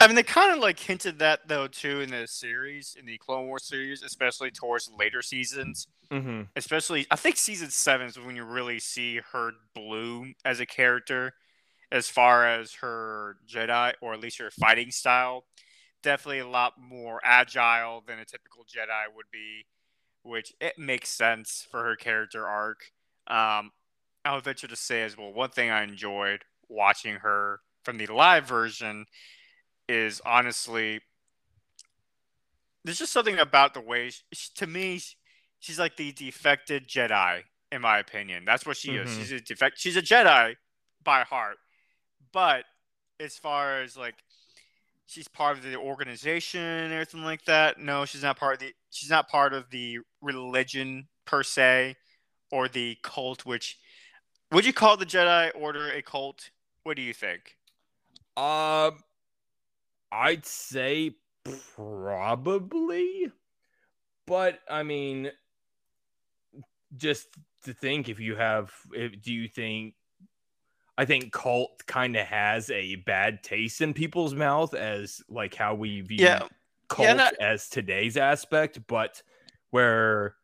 I 0.00 0.06
mean, 0.06 0.16
they 0.16 0.22
kind 0.22 0.50
of 0.50 0.60
like 0.60 0.78
hinted 0.78 1.18
that 1.18 1.46
though 1.46 1.66
too 1.66 2.00
in 2.00 2.10
the 2.10 2.26
series, 2.26 2.96
in 2.98 3.04
the 3.04 3.18
Clone 3.18 3.46
Wars 3.46 3.64
series, 3.64 4.02
especially 4.02 4.50
towards 4.50 4.90
later 4.98 5.20
seasons. 5.20 5.86
mm-hmm. 6.10 6.42
Especially, 6.56 7.06
I 7.10 7.16
think 7.16 7.36
season 7.36 7.68
seven 7.68 8.06
is 8.06 8.18
when 8.18 8.34
you 8.34 8.44
really 8.44 8.78
see 8.78 9.20
her 9.32 9.52
bloom 9.74 10.34
as 10.42 10.58
a 10.58 10.64
character, 10.64 11.34
as 11.92 12.08
far 12.08 12.46
as 12.46 12.72
her 12.74 13.36
Jedi 13.46 13.92
or 14.00 14.14
at 14.14 14.20
least 14.20 14.38
her 14.38 14.50
fighting 14.50 14.90
style. 14.90 15.44
Definitely 16.02 16.38
a 16.40 16.48
lot 16.48 16.74
more 16.80 17.20
agile 17.22 18.02
than 18.06 18.18
a 18.18 18.24
typical 18.24 18.64
Jedi 18.64 19.14
would 19.14 19.26
be, 19.32 19.66
which 20.22 20.52
it 20.60 20.78
makes 20.78 21.08
sense 21.10 21.66
for 21.70 21.84
her 21.84 21.96
character 21.96 22.46
arc. 22.46 22.92
Um, 23.26 23.72
I 24.24 24.34
would 24.34 24.44
venture 24.44 24.68
to 24.68 24.76
say 24.76 25.02
as 25.02 25.16
well. 25.16 25.32
One 25.32 25.50
thing 25.50 25.70
I 25.70 25.82
enjoyed 25.82 26.44
watching 26.68 27.16
her 27.16 27.60
from 27.84 27.98
the 27.98 28.06
live 28.06 28.46
version 28.46 29.06
is 29.88 30.20
honestly 30.24 31.00
there's 32.84 32.98
just 32.98 33.12
something 33.12 33.38
about 33.38 33.74
the 33.74 33.80
way 33.80 34.10
she, 34.10 34.50
to 34.54 34.66
me 34.66 35.00
she's 35.58 35.78
like 35.78 35.96
the 35.96 36.12
defected 36.12 36.86
jedi 36.86 37.42
in 37.72 37.80
my 37.80 37.98
opinion 37.98 38.44
that's 38.44 38.64
what 38.64 38.76
she 38.76 38.94
is 38.94 39.08
Mhm. 39.08 39.16
she's 39.18 39.32
a 39.32 39.40
defect 39.40 39.78
she's 39.78 39.96
a 39.96 40.02
jedi 40.02 40.56
by 41.02 41.22
heart 41.22 41.56
but 42.32 42.64
as 43.18 43.36
far 43.36 43.82
as 43.82 43.96
like 43.96 44.22
she's 45.10 45.28
part 45.28 45.56
of 45.56 45.64
the 45.64 45.76
organization 45.76 46.60
and 46.60 46.92
everything 46.92 47.24
like 47.24 47.44
that. 47.44 47.78
No 47.78 48.04
she's 48.04 48.22
not 48.22 48.38
part 48.38 48.54
of 48.54 48.60
the 48.60 48.72
she's 48.90 49.10
not 49.10 49.28
part 49.28 49.52
of 49.52 49.70
the 49.70 49.98
religion 50.22 51.08
per 51.26 51.42
se 51.42 51.96
or 52.50 52.68
the 52.68 52.96
cult 53.02 53.44
which 53.44 53.78
would 54.52 54.64
you 54.64 54.72
call 54.72 54.96
the 54.96 55.06
jedi 55.06 55.50
order 55.54 55.90
a 55.90 56.02
cult? 56.02 56.50
What 56.84 56.96
do 56.96 57.02
you 57.02 57.12
think? 57.12 57.56
Um 58.36 59.02
i'd 60.12 60.44
say 60.44 61.14
probably 61.76 63.30
but 64.26 64.58
i 64.68 64.82
mean 64.82 65.30
just 66.96 67.28
to 67.64 67.72
think 67.72 68.08
if 68.08 68.18
you 68.18 68.34
have 68.34 68.72
if, 68.92 69.22
do 69.22 69.32
you 69.32 69.46
think 69.46 69.94
i 71.00 71.04
think 71.04 71.32
cult 71.32 71.84
kind 71.86 72.14
of 72.16 72.26
has 72.26 72.70
a 72.70 72.96
bad 72.96 73.42
taste 73.42 73.80
in 73.80 73.94
people's 73.94 74.34
mouth 74.34 74.74
as 74.74 75.22
like 75.28 75.54
how 75.54 75.74
we 75.74 76.00
view 76.02 76.18
Yeah. 76.24 76.46
cult 76.88 77.16
not- 77.16 77.34
as 77.40 77.68
today's 77.68 78.16
aspect 78.16 78.78
but 78.86 79.22
where 79.70 80.34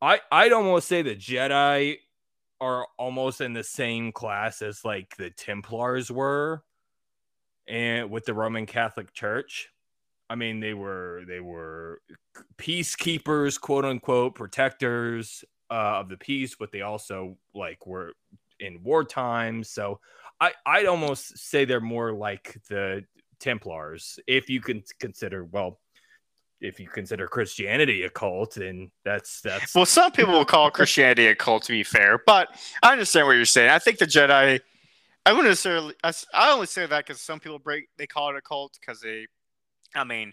i 0.00 0.20
i'd 0.32 0.52
almost 0.52 0.86
say 0.88 1.02
the 1.02 1.16
jedi 1.16 1.96
are 2.60 2.86
almost 2.98 3.40
in 3.40 3.52
the 3.52 3.64
same 3.64 4.12
class 4.12 4.62
as 4.62 4.84
like 4.84 5.14
the 5.18 5.28
Templars 5.30 6.10
were 6.10 6.62
and 7.68 8.10
with 8.10 8.24
the 8.24 8.32
Roman 8.32 8.64
Catholic 8.64 9.12
Church. 9.12 9.68
I 10.30 10.36
mean, 10.36 10.60
they 10.60 10.72
were 10.72 11.24
they 11.28 11.40
were 11.40 12.00
peacekeepers, 12.56 13.60
quote 13.60 13.84
unquote, 13.84 14.34
protectors 14.34 15.44
uh, 15.70 16.00
of 16.00 16.08
the 16.08 16.16
peace, 16.16 16.56
but 16.58 16.72
they 16.72 16.80
also 16.80 17.36
like 17.54 17.86
were 17.86 18.12
in 18.60 18.82
wartime. 18.82 19.64
So 19.64 20.00
I 20.40 20.52
I'd 20.64 20.86
almost 20.86 21.38
say 21.38 21.64
they're 21.64 21.80
more 21.80 22.12
like 22.12 22.60
the 22.68 23.04
Templars, 23.38 24.18
if 24.26 24.48
you 24.48 24.60
can 24.60 24.82
consider 24.98 25.44
well, 25.44 25.78
if 26.60 26.80
you 26.80 26.88
consider 26.88 27.28
Christianity 27.28 28.02
a 28.04 28.10
cult, 28.10 28.54
then 28.54 28.90
that's 29.04 29.40
that's 29.42 29.74
well, 29.74 29.86
some 29.86 30.12
people 30.12 30.32
will 30.32 30.44
call 30.44 30.70
Christianity 30.72 31.26
a 31.26 31.34
cult 31.34 31.64
to 31.64 31.72
be 31.72 31.82
fair, 31.82 32.20
but 32.26 32.48
I 32.82 32.92
understand 32.92 33.26
what 33.26 33.34
you're 33.34 33.44
saying. 33.44 33.70
I 33.70 33.78
think 33.78 33.98
the 33.98 34.06
Jedi. 34.06 34.60
I 35.24 35.32
wouldn't 35.32 35.48
necessarily. 35.48 35.94
I, 36.04 36.12
I 36.32 36.52
only 36.52 36.66
say 36.66 36.86
that 36.86 37.06
because 37.06 37.20
some 37.20 37.40
people 37.40 37.58
break. 37.58 37.88
They 37.98 38.06
call 38.06 38.30
it 38.30 38.36
a 38.36 38.40
cult 38.40 38.78
because 38.80 39.00
they. 39.00 39.26
I 39.94 40.04
mean, 40.04 40.32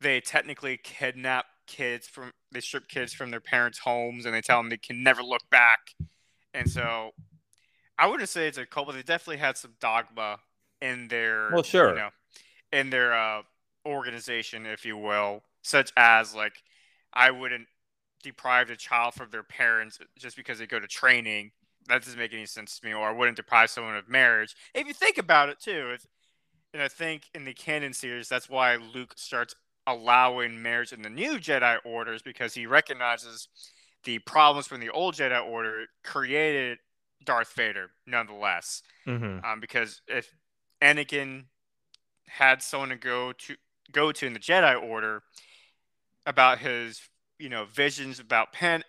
they 0.00 0.20
technically 0.20 0.78
kidnap 0.82 1.46
kids 1.66 2.06
from. 2.06 2.32
They 2.52 2.60
strip 2.60 2.88
kids 2.88 3.14
from 3.14 3.30
their 3.30 3.40
parents' 3.40 3.78
homes, 3.78 4.26
and 4.26 4.34
they 4.34 4.42
tell 4.42 4.58
them 4.58 4.68
they 4.68 4.76
can 4.76 5.02
never 5.02 5.22
look 5.22 5.42
back. 5.50 5.78
And 6.52 6.70
so, 6.70 7.12
I 7.98 8.06
wouldn't 8.06 8.28
say 8.28 8.46
it's 8.48 8.58
a 8.58 8.66
cult, 8.66 8.86
but 8.86 8.94
they 8.94 9.02
definitely 9.02 9.38
had 9.38 9.56
some 9.56 9.72
dogma 9.80 10.38
in 10.80 11.08
their. 11.08 11.50
Well, 11.52 11.62
sure. 11.62 11.90
You 11.90 11.96
know, 11.96 12.10
in 12.72 12.90
their 12.90 13.14
uh, 13.14 13.42
organization, 13.86 14.66
if 14.66 14.84
you 14.84 14.96
will, 14.96 15.42
such 15.62 15.92
as 15.96 16.34
like 16.34 16.62
I 17.12 17.30
wouldn't 17.30 17.66
deprive 18.22 18.70
a 18.70 18.76
child 18.76 19.14
from 19.14 19.30
their 19.30 19.42
parents 19.42 19.98
just 20.18 20.36
because 20.36 20.58
they 20.58 20.66
go 20.66 20.80
to 20.80 20.86
training. 20.86 21.52
That 21.88 22.02
doesn't 22.02 22.18
make 22.18 22.34
any 22.34 22.46
sense 22.46 22.78
to 22.78 22.86
me. 22.86 22.92
Or 22.92 23.08
I 23.08 23.12
wouldn't 23.12 23.36
deprive 23.36 23.70
someone 23.70 23.96
of 23.96 24.08
marriage. 24.08 24.56
If 24.74 24.86
you 24.86 24.92
think 24.92 25.18
about 25.18 25.48
it 25.48 25.60
too, 25.60 25.96
and 26.74 26.82
I 26.82 26.88
think 26.88 27.30
in 27.34 27.44
the 27.44 27.54
canon 27.54 27.92
series, 27.92 28.28
that's 28.28 28.50
why 28.50 28.76
Luke 28.76 29.14
starts 29.16 29.54
allowing 29.86 30.60
marriage 30.60 30.92
in 30.92 31.02
the 31.02 31.10
new 31.10 31.38
Jedi 31.38 31.78
orders 31.84 32.20
because 32.20 32.54
he 32.54 32.66
recognizes 32.66 33.48
the 34.04 34.18
problems 34.20 34.66
from 34.66 34.80
the 34.80 34.90
old 34.90 35.14
Jedi 35.14 35.44
order 35.44 35.86
created 36.02 36.78
Darth 37.24 37.52
Vader, 37.54 37.90
nonetheless. 38.06 38.82
Mm-hmm. 39.06 39.44
Um, 39.44 39.60
because 39.60 40.00
if 40.06 40.34
Anakin 40.82 41.44
had 42.28 42.62
someone 42.62 42.90
to 42.90 42.96
go 42.96 43.32
to 43.32 43.56
go 43.92 44.12
to 44.12 44.26
in 44.26 44.32
the 44.32 44.38
Jedi 44.38 44.80
Order 44.80 45.22
about 46.26 46.58
his, 46.58 47.00
you 47.38 47.48
know, 47.48 47.64
visions 47.64 48.18
about 48.18 48.52
Pan. 48.52 48.82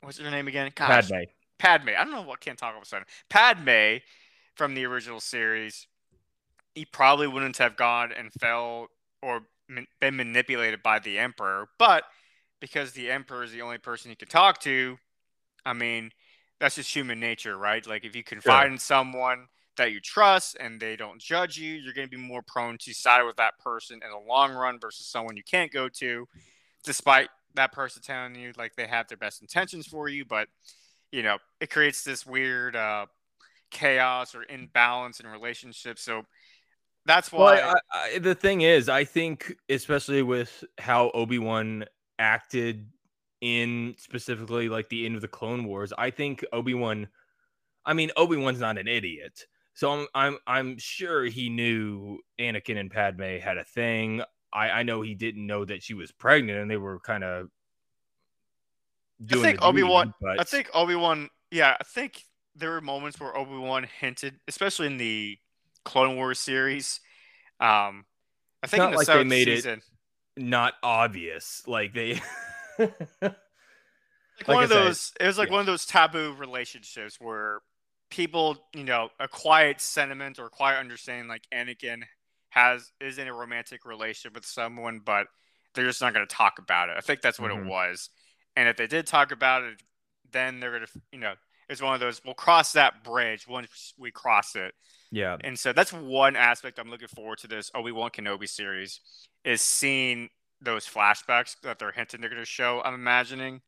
What's 0.00 0.18
her 0.18 0.30
name 0.30 0.48
again? 0.48 0.72
Gosh. 0.74 1.10
Padme. 1.10 1.24
Padme. 1.58 1.88
I 1.90 2.04
don't 2.04 2.10
know 2.10 2.22
what 2.22 2.40
can't 2.40 2.58
talk 2.58 2.72
all 2.72 2.78
of 2.78 2.82
a 2.82 2.86
sudden. 2.86 3.06
Padme 3.28 3.98
from 4.54 4.74
the 4.74 4.86
original 4.86 5.20
series. 5.20 5.86
He 6.74 6.84
probably 6.84 7.28
wouldn't 7.28 7.58
have 7.58 7.76
gone 7.76 8.12
and 8.12 8.32
fell 8.32 8.88
or 9.22 9.42
been 10.00 10.16
manipulated 10.16 10.82
by 10.82 10.98
the 10.98 11.18
Emperor, 11.18 11.68
but 11.78 12.04
because 12.60 12.92
the 12.92 13.10
Emperor 13.10 13.44
is 13.44 13.52
the 13.52 13.62
only 13.62 13.78
person 13.78 14.10
he 14.10 14.16
could 14.16 14.30
talk 14.30 14.58
to, 14.60 14.98
I 15.64 15.72
mean, 15.74 16.10
that's 16.62 16.76
just 16.76 16.94
human 16.94 17.18
nature, 17.18 17.58
right? 17.58 17.84
Like 17.84 18.04
if 18.04 18.14
you 18.14 18.22
confide 18.22 18.62
sure. 18.62 18.72
in 18.72 18.78
someone 18.78 19.48
that 19.76 19.90
you 19.90 19.98
trust 20.00 20.56
and 20.60 20.78
they 20.78 20.94
don't 20.94 21.20
judge 21.20 21.58
you, 21.58 21.74
you're 21.74 21.92
going 21.92 22.06
to 22.06 22.10
be 22.10 22.22
more 22.22 22.40
prone 22.46 22.78
to 22.82 22.94
side 22.94 23.24
with 23.24 23.34
that 23.38 23.58
person 23.58 23.98
in 24.00 24.10
the 24.12 24.28
long 24.28 24.52
run 24.52 24.78
versus 24.78 25.04
someone 25.04 25.36
you 25.36 25.42
can't 25.42 25.72
go 25.72 25.88
to, 25.88 26.28
despite 26.84 27.30
that 27.54 27.72
person 27.72 28.00
telling 28.00 28.36
you 28.36 28.52
like 28.56 28.76
they 28.76 28.86
have 28.86 29.08
their 29.08 29.16
best 29.16 29.42
intentions 29.42 29.88
for 29.88 30.08
you. 30.08 30.24
But, 30.24 30.46
you 31.10 31.24
know, 31.24 31.38
it 31.60 31.68
creates 31.68 32.04
this 32.04 32.24
weird 32.24 32.76
uh, 32.76 33.06
chaos 33.72 34.32
or 34.32 34.44
imbalance 34.48 35.18
in 35.18 35.26
relationships. 35.26 36.00
So 36.00 36.22
that's 37.06 37.32
why. 37.32 37.56
Well, 37.56 37.74
I, 37.92 38.14
I, 38.14 38.18
the 38.20 38.36
thing 38.36 38.60
is, 38.60 38.88
I 38.88 39.02
think, 39.02 39.52
especially 39.68 40.22
with 40.22 40.62
how 40.78 41.10
Obi 41.10 41.40
Wan 41.40 41.86
acted 42.20 42.86
in 43.42 43.96
specifically 43.98 44.68
like 44.70 44.88
the 44.88 45.04
end 45.04 45.16
of 45.16 45.20
the 45.20 45.28
Clone 45.28 45.64
Wars, 45.64 45.92
I 45.98 46.10
think 46.10 46.42
Obi 46.52 46.72
Wan. 46.72 47.08
I 47.84 47.92
mean, 47.92 48.12
Obi 48.16 48.36
Wan's 48.36 48.60
not 48.60 48.78
an 48.78 48.88
idiot. 48.88 49.46
So 49.74 49.90
I'm 49.90 50.06
I'm 50.14 50.38
I'm 50.46 50.78
sure 50.78 51.24
he 51.24 51.50
knew 51.50 52.20
Anakin 52.38 52.78
and 52.78 52.90
Padme 52.90 53.38
had 53.38 53.58
a 53.58 53.64
thing. 53.64 54.22
I 54.52 54.70
I 54.70 54.82
know 54.84 55.02
he 55.02 55.14
didn't 55.14 55.46
know 55.46 55.64
that 55.64 55.82
she 55.82 55.92
was 55.92 56.12
pregnant, 56.12 56.60
and 56.60 56.70
they 56.70 56.76
were 56.78 57.00
kind 57.00 57.24
of. 57.24 57.50
Doing 59.24 59.44
I 59.44 59.48
think 59.48 59.62
Obi 59.62 59.82
Wan. 59.82 60.14
But... 60.20 60.40
I 60.40 60.44
think 60.44 60.70
Obi 60.72 60.94
Wan. 60.94 61.28
Yeah, 61.50 61.76
I 61.78 61.84
think 61.84 62.22
there 62.54 62.70
were 62.70 62.80
moments 62.80 63.18
where 63.20 63.36
Obi 63.36 63.56
Wan 63.56 63.86
hinted, 64.00 64.34
especially 64.46 64.86
in 64.86 64.98
the 64.98 65.38
Clone 65.84 66.16
Wars 66.16 66.38
series. 66.38 67.00
Um, 67.60 68.04
I 68.62 68.68
think 68.68 68.84
in 68.84 68.90
the 68.92 68.96
like 68.98 69.06
they 69.06 69.24
made 69.24 69.46
season, 69.46 69.80
it 70.36 70.42
not 70.42 70.74
obvious, 70.82 71.64
like 71.66 71.92
they. 71.92 72.20
like, 72.78 73.34
one 74.46 74.58
I 74.58 74.62
of 74.64 74.68
those, 74.68 75.12
it 75.20 75.26
was 75.26 75.38
like 75.38 75.48
yeah. 75.48 75.52
one 75.52 75.60
of 75.60 75.66
those 75.66 75.86
taboo 75.86 76.34
relationships 76.38 77.20
where 77.20 77.60
people, 78.10 78.58
you 78.74 78.84
know, 78.84 79.08
a 79.18 79.28
quiet 79.28 79.80
sentiment 79.80 80.38
or 80.38 80.48
quiet 80.48 80.78
understanding 80.78 81.28
like 81.28 81.42
Anakin 81.52 82.02
has 82.50 82.92
is 83.00 83.18
in 83.18 83.28
a 83.28 83.32
romantic 83.32 83.84
relationship 83.84 84.34
with 84.34 84.44
someone, 84.44 85.00
but 85.04 85.26
they're 85.74 85.86
just 85.86 86.00
not 86.00 86.12
going 86.12 86.26
to 86.26 86.34
talk 86.34 86.58
about 86.58 86.88
it. 86.88 86.96
I 86.98 87.00
think 87.00 87.22
that's 87.22 87.40
what 87.40 87.50
mm-hmm. 87.50 87.66
it 87.66 87.70
was. 87.70 88.10
And 88.56 88.68
if 88.68 88.76
they 88.76 88.86
did 88.86 89.06
talk 89.06 89.32
about 89.32 89.62
it, 89.62 89.82
then 90.30 90.60
they're 90.60 90.70
going 90.70 90.84
to, 90.84 91.00
you 91.12 91.18
know, 91.18 91.34
it's 91.68 91.80
one 91.80 91.94
of 91.94 92.00
those. 92.00 92.20
We'll 92.24 92.34
cross 92.34 92.72
that 92.74 93.02
bridge 93.02 93.48
once 93.48 93.94
we 93.98 94.10
cross 94.10 94.56
it. 94.56 94.74
Yeah. 95.10 95.38
And 95.42 95.58
so 95.58 95.72
that's 95.72 95.92
one 95.92 96.36
aspect 96.36 96.78
I'm 96.78 96.90
looking 96.90 97.08
forward 97.08 97.38
to 97.38 97.46
this 97.46 97.70
Obi 97.74 97.92
Wan 97.92 98.10
Kenobi 98.10 98.48
series 98.48 99.00
is 99.44 99.62
seeing 99.62 100.28
those 100.62 100.86
flashbacks 100.86 101.56
that 101.62 101.78
they're 101.78 101.92
hinting 101.92 102.20
they're 102.20 102.30
going 102.30 102.40
to 102.40 102.46
show. 102.46 102.80
I'm 102.84 102.94
imagining 102.94 103.60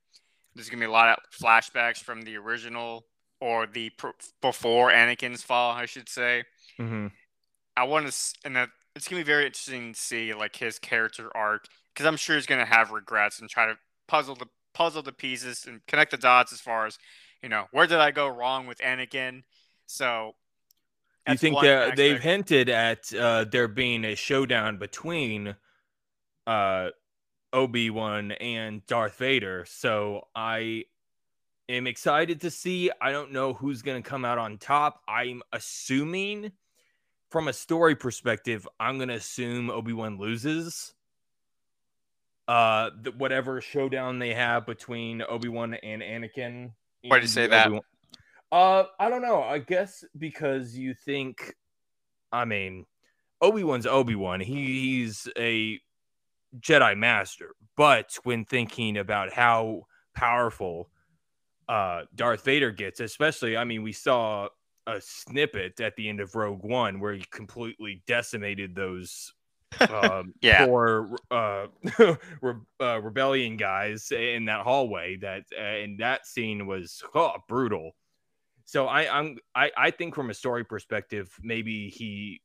there's 0.55 0.69
going 0.69 0.81
to 0.81 0.87
be 0.87 0.89
a 0.89 0.93
lot 0.93 1.09
of 1.09 1.17
flashbacks 1.39 1.99
from 1.99 2.23
the 2.23 2.37
original 2.37 3.05
or 3.41 3.67
the 3.67 3.91
before 4.41 4.91
Anakin's 4.91 5.43
fall, 5.43 5.73
I 5.73 5.87
should 5.87 6.09
say. 6.09 6.45
Mm-hmm. 6.79 7.09
I 7.77 7.85
want 7.85 8.11
to, 8.11 8.35
and 8.45 8.57
that 8.57 8.71
it's 8.95 9.09
gonna 9.09 9.21
be 9.21 9.27
very 9.27 9.47
interesting 9.47 9.93
to 9.93 10.01
see 10.01 10.33
like 10.35 10.57
his 10.57 10.79
character 10.79 11.31
arc 11.37 11.67
because 11.93 12.07
I'm 12.07 12.17
sure 12.17 12.37
he's 12.37 12.47
gonna 12.47 12.65
have 12.65 12.91
regrets 12.91 13.41
and 13.41 13.51
try 13.51 13.67
to 13.67 13.77
puzzle 14.07 14.35
the 14.35 14.47
puzzle 14.73 15.03
the 15.03 15.13
pieces 15.13 15.67
and 15.67 15.85
connect 15.87 16.11
the 16.11 16.17
dots 16.17 16.53
as 16.53 16.61
far 16.61 16.87
as 16.87 16.99
you 17.43 17.49
know 17.49 17.65
where 17.73 17.87
did 17.87 17.99
I 17.99 18.11
go 18.13 18.29
wrong 18.29 18.67
with 18.67 18.79
Anakin. 18.79 19.43
So 19.87 20.33
you 21.29 21.37
think 21.37 21.61
that 21.61 21.97
they've 21.97 22.21
hinted 22.21 22.69
at 22.69 23.13
uh, 23.15 23.45
there 23.45 23.69
being 23.69 24.05
a 24.05 24.15
showdown 24.15 24.79
between 24.79 25.57
uh, 26.47 26.91
Obi 27.53 27.91
Wan 27.91 28.33
and 28.33 28.85
Darth 28.87 29.17
Vader. 29.19 29.65
So 29.69 30.29
I 30.35 30.85
am 31.69 31.87
excited 31.87 32.41
to 32.43 32.51
see. 32.51 32.91
I 33.01 33.13
don't 33.13 33.33
know 33.33 33.55
who's 33.55 33.83
going 33.83 34.03
to 34.03 34.09
come 34.09 34.25
out 34.25 34.39
on 34.39 34.59
top. 34.59 35.03
I'm 35.09 35.43
assuming 35.53 36.53
from 37.31 37.49
a 37.49 37.53
story 37.53 37.97
perspective, 37.97 38.69
I'm 38.79 38.97
going 38.97 39.09
to 39.09 39.17
assume 39.17 39.69
Obi-Wan 39.69 40.19
loses. 40.19 40.95
Uh, 42.47 42.91
the, 43.03 43.11
whatever 43.11 43.61
showdown 43.61 44.19
they 44.19 44.35
have 44.35 44.67
between 44.67 45.21
Obi-Wan 45.21 45.75
and 45.75 46.01
Anakin. 46.01 46.71
Why 47.03 47.19
do 47.19 47.23
you 47.23 47.29
say 47.29 47.47
that? 47.49 47.73
Uh, 48.53 48.85
I 49.01 49.09
don't 49.09 49.23
know. 49.23 49.43
I 49.43 49.59
guess 49.59 50.05
because 50.17 50.77
you 50.77 50.95
think, 50.95 51.57
I 52.31 52.45
mean, 52.45 52.87
Obi-Wan's 53.41 53.87
Obi-Wan. 53.87 54.39
He, 54.41 55.01
he's 55.01 55.27
a 55.37 55.81
Jedi 56.59 56.97
master. 56.97 57.55
But 57.77 58.19
when 58.25 58.45
thinking 58.45 58.97
about 58.97 59.33
how 59.33 59.83
powerful 60.15 60.91
uh, 61.69 62.03
Darth 62.15 62.45
Vader 62.45 62.71
gets, 62.71 63.01
especially, 63.01 63.57
I 63.57 63.65
mean, 63.65 63.83
we 63.83 63.93
saw 63.93 64.49
a 64.87 65.01
snippet 65.01 65.81
at 65.81 65.97
the 65.97 66.09
end 66.09 66.21
of 66.21 66.35
Rogue 66.35 66.63
One 66.63 67.01
where 67.01 67.15
he 67.15 67.25
completely 67.31 68.03
decimated 68.07 68.75
those 68.75 69.33
um, 69.91 70.35
yeah. 70.41 70.67
poor 70.67 71.17
uh, 71.31 71.67
re- 72.41 72.55
uh, 72.81 73.01
rebellion 73.01 73.57
guys 73.57 74.13
in 74.13 74.45
that 74.45 74.61
hallway. 74.61 75.17
That 75.17 75.45
uh, 75.57 75.63
and 75.63 75.99
that 76.01 76.27
scene 76.27 76.67
was 76.67 77.03
oh, 77.15 77.33
brutal. 77.49 77.93
So 78.67 78.87
I, 78.87 79.19
I'm 79.19 79.37
I, 79.55 79.71
I 79.77 79.91
think 79.91 80.15
from 80.15 80.31
a 80.31 80.35
story 80.35 80.65
perspective, 80.65 81.29
maybe 81.43 81.89
he 81.91 82.41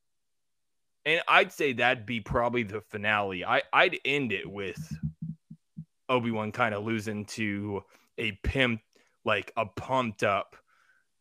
and 1.06 1.22
I'd 1.28 1.52
say 1.52 1.74
that'd 1.74 2.06
be 2.06 2.20
probably 2.20 2.64
the 2.64 2.82
finale. 2.82 3.46
I 3.46 3.64
I'd 3.72 4.00
end 4.06 4.32
it 4.32 4.50
with 4.50 4.80
Obi 6.08 6.32
Wan 6.32 6.52
kind 6.52 6.74
of 6.76 6.84
losing 6.84 7.26
to 7.26 7.84
a 8.18 8.34
pimp 8.44 8.82
like 9.26 9.52
a 9.58 9.66
pumped 9.66 10.24
up 10.24 10.56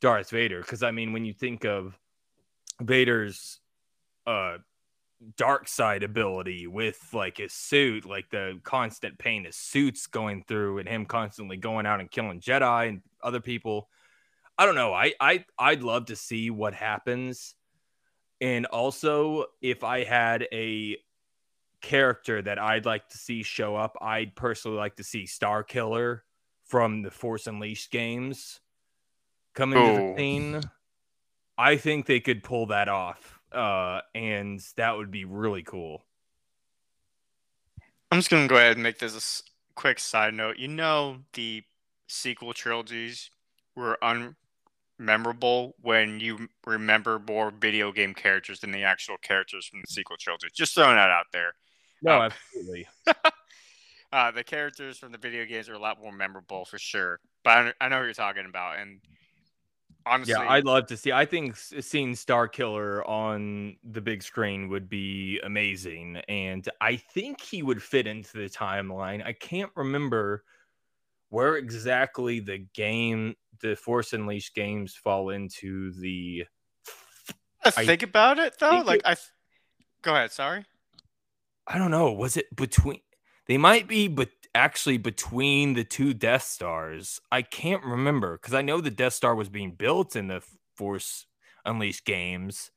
Darth 0.01 0.31
Vader. 0.31 0.61
Because 0.61 0.83
I 0.83 0.91
mean, 0.91 1.13
when 1.13 1.25
you 1.25 1.33
think 1.33 1.65
of 1.65 1.99
Vader's 2.81 3.61
uh 4.27 4.59
dark 5.37 5.67
side 5.67 6.03
ability 6.03 6.67
with 6.67 6.99
like 7.13 7.39
his 7.39 7.53
suit, 7.53 8.05
like 8.05 8.31
the 8.31 8.61
constant 8.63 9.19
pain 9.19 9.45
his 9.45 9.57
suit's 9.57 10.07
going 10.07 10.45
through, 10.47 10.79
and 10.79 10.89
him 10.89 11.07
constantly 11.07 11.57
going 11.57 11.87
out 11.87 12.01
and 12.01 12.11
killing 12.11 12.41
Jedi 12.41 12.89
and 12.89 13.03
other 13.23 13.41
people. 13.41 13.89
I 14.57 14.67
don't 14.67 14.75
know. 14.75 14.93
I 14.93 15.15
I 15.21 15.45
I'd 15.59 15.83
love 15.83 16.07
to 16.07 16.17
see 16.17 16.51
what 16.51 16.75
happens. 16.75 17.55
And 18.41 18.67
also, 18.67 19.47
if 19.61 19.83
I 19.83 20.05
had 20.05 20.47
a 20.53 20.97
character 21.81 22.41
that 22.43 22.59
I'd 22.59 22.87
like 22.87 23.09
to 23.11 23.19
see 23.19 23.43
show 23.43 23.77
up, 23.77 23.97
I'd 24.01 24.35
personally 24.37 24.77
like 24.77 24.97
to 24.97 25.05
see 25.05 25.25
Starkiller 25.25 26.21
from 26.65 27.03
the 27.03 27.11
Force 27.11 27.47
Unleashed 27.47 27.91
games 27.91 28.61
come 29.55 29.73
into 29.73 29.91
Ooh. 29.91 30.15
the 30.15 30.17
scene. 30.17 30.61
I 31.57 31.77
think 31.77 32.07
they 32.07 32.21
could 32.21 32.45
pull 32.45 32.67
that 32.67 32.89
off. 32.89 33.41
Uh, 33.51 34.03
and 34.15 34.61
that 34.77 34.97
would 34.97 35.11
be 35.11 35.25
really 35.25 35.63
cool. 35.63 36.05
I'm 38.11 38.19
just 38.19 38.31
gonna 38.31 38.47
go 38.47 38.57
ahead 38.57 38.73
and 38.77 38.83
make 38.83 38.99
this 38.99 39.43
a 39.47 39.75
quick 39.75 39.99
side 39.99 40.35
note. 40.35 40.59
You 40.59 40.69
know, 40.69 41.19
the 41.35 41.65
sequel 42.07 42.53
trilogies 42.53 43.31
were 43.75 44.03
unmemorable 45.01 45.73
when 45.81 46.21
you 46.21 46.49
remember 46.67 47.21
more 47.27 47.51
video 47.51 47.93
game 47.93 48.15
characters 48.15 48.61
than 48.61 48.73
the 48.73 48.85
actual 48.85 49.17
characters 49.19 49.67
from 49.67 49.81
the 49.81 49.87
sequel 49.89 50.17
trilogy. 50.19 50.49
Just 50.55 50.75
throwing 50.75 50.97
that 50.97 51.11
out 51.11 51.27
there. 51.33 51.53
No, 52.03 52.21
Um, 52.21 52.33
absolutely. 52.33 52.87
Uh, 54.11 54.31
the 54.31 54.43
characters 54.43 54.97
from 54.97 55.13
the 55.13 55.19
video 55.19 55.45
games 55.45 55.69
are 55.69 55.75
a 55.75 55.79
lot 55.79 56.01
more 56.01 56.11
memorable 56.13 56.65
for 56.65 56.79
sure. 56.79 57.21
But 57.45 57.51
I, 57.51 57.73
I 57.85 57.89
know 57.91 57.97
what 57.99 58.05
you're 58.05 58.15
talking 58.15 58.47
about, 58.49 58.79
and 58.79 59.01
honestly, 60.07 60.33
Yeah, 60.33 60.51
I'd 60.51 60.65
love 60.65 60.87
to 60.87 60.97
see. 60.97 61.13
I 61.13 61.27
think 61.27 61.57
seeing 61.57 62.15
Starkiller 62.15 63.07
on 63.07 63.77
the 63.85 64.01
big 64.01 64.23
screen 64.23 64.69
would 64.71 64.89
be 64.89 65.41
amazing, 65.45 66.17
and 66.29 66.67
I 66.81 66.97
think 66.97 67.43
he 67.43 67.63
would 67.63 67.83
fit 67.83 68.07
into 68.07 68.39
the 68.39 68.49
timeline. 68.49 69.23
I 69.25 69.35
can't 69.35 69.71
remember 69.77 70.43
where 71.31 71.57
exactly 71.57 72.41
the 72.41 72.59
game, 72.75 73.35
the 73.61 73.77
Force 73.77 74.13
Unleashed 74.13 74.55
games, 74.55 74.95
fall 74.95 75.31
into 75.31 75.93
the. 75.93 76.45
I 77.65 77.73
I 77.77 77.87
think 77.87 78.03
about 78.03 78.39
it 78.39 78.55
though. 78.59 78.83
Like 78.85 79.01
it- 79.01 79.07
I, 79.07 79.17
go 80.03 80.15
ahead. 80.15 80.33
Sorry. 80.33 80.65
I 81.67 81.77
don't 81.77 81.91
know. 81.91 82.13
Was 82.13 82.37
it 82.37 82.55
between? 82.57 83.01
They 83.47 83.59
might 83.59 83.87
be, 83.89 84.09
but 84.09 84.31
actually 84.55 84.97
between 84.99 85.75
the 85.75 85.85
two 85.85 86.15
Death 86.15 86.45
Stars. 86.45 87.21
I 87.31 87.43
can't 87.43 87.85
remember 87.85 88.39
because 88.39 88.55
I 88.55 88.63
know 88.63 88.81
the 88.81 88.91
Death 88.91 89.13
Star 89.15 89.35
was 89.35 89.49
being 89.49 89.73
built 89.73 90.17
in 90.17 90.29
the 90.29 90.43
Force 90.77 91.27
Unleashed 91.65 92.05
games. 92.07 92.71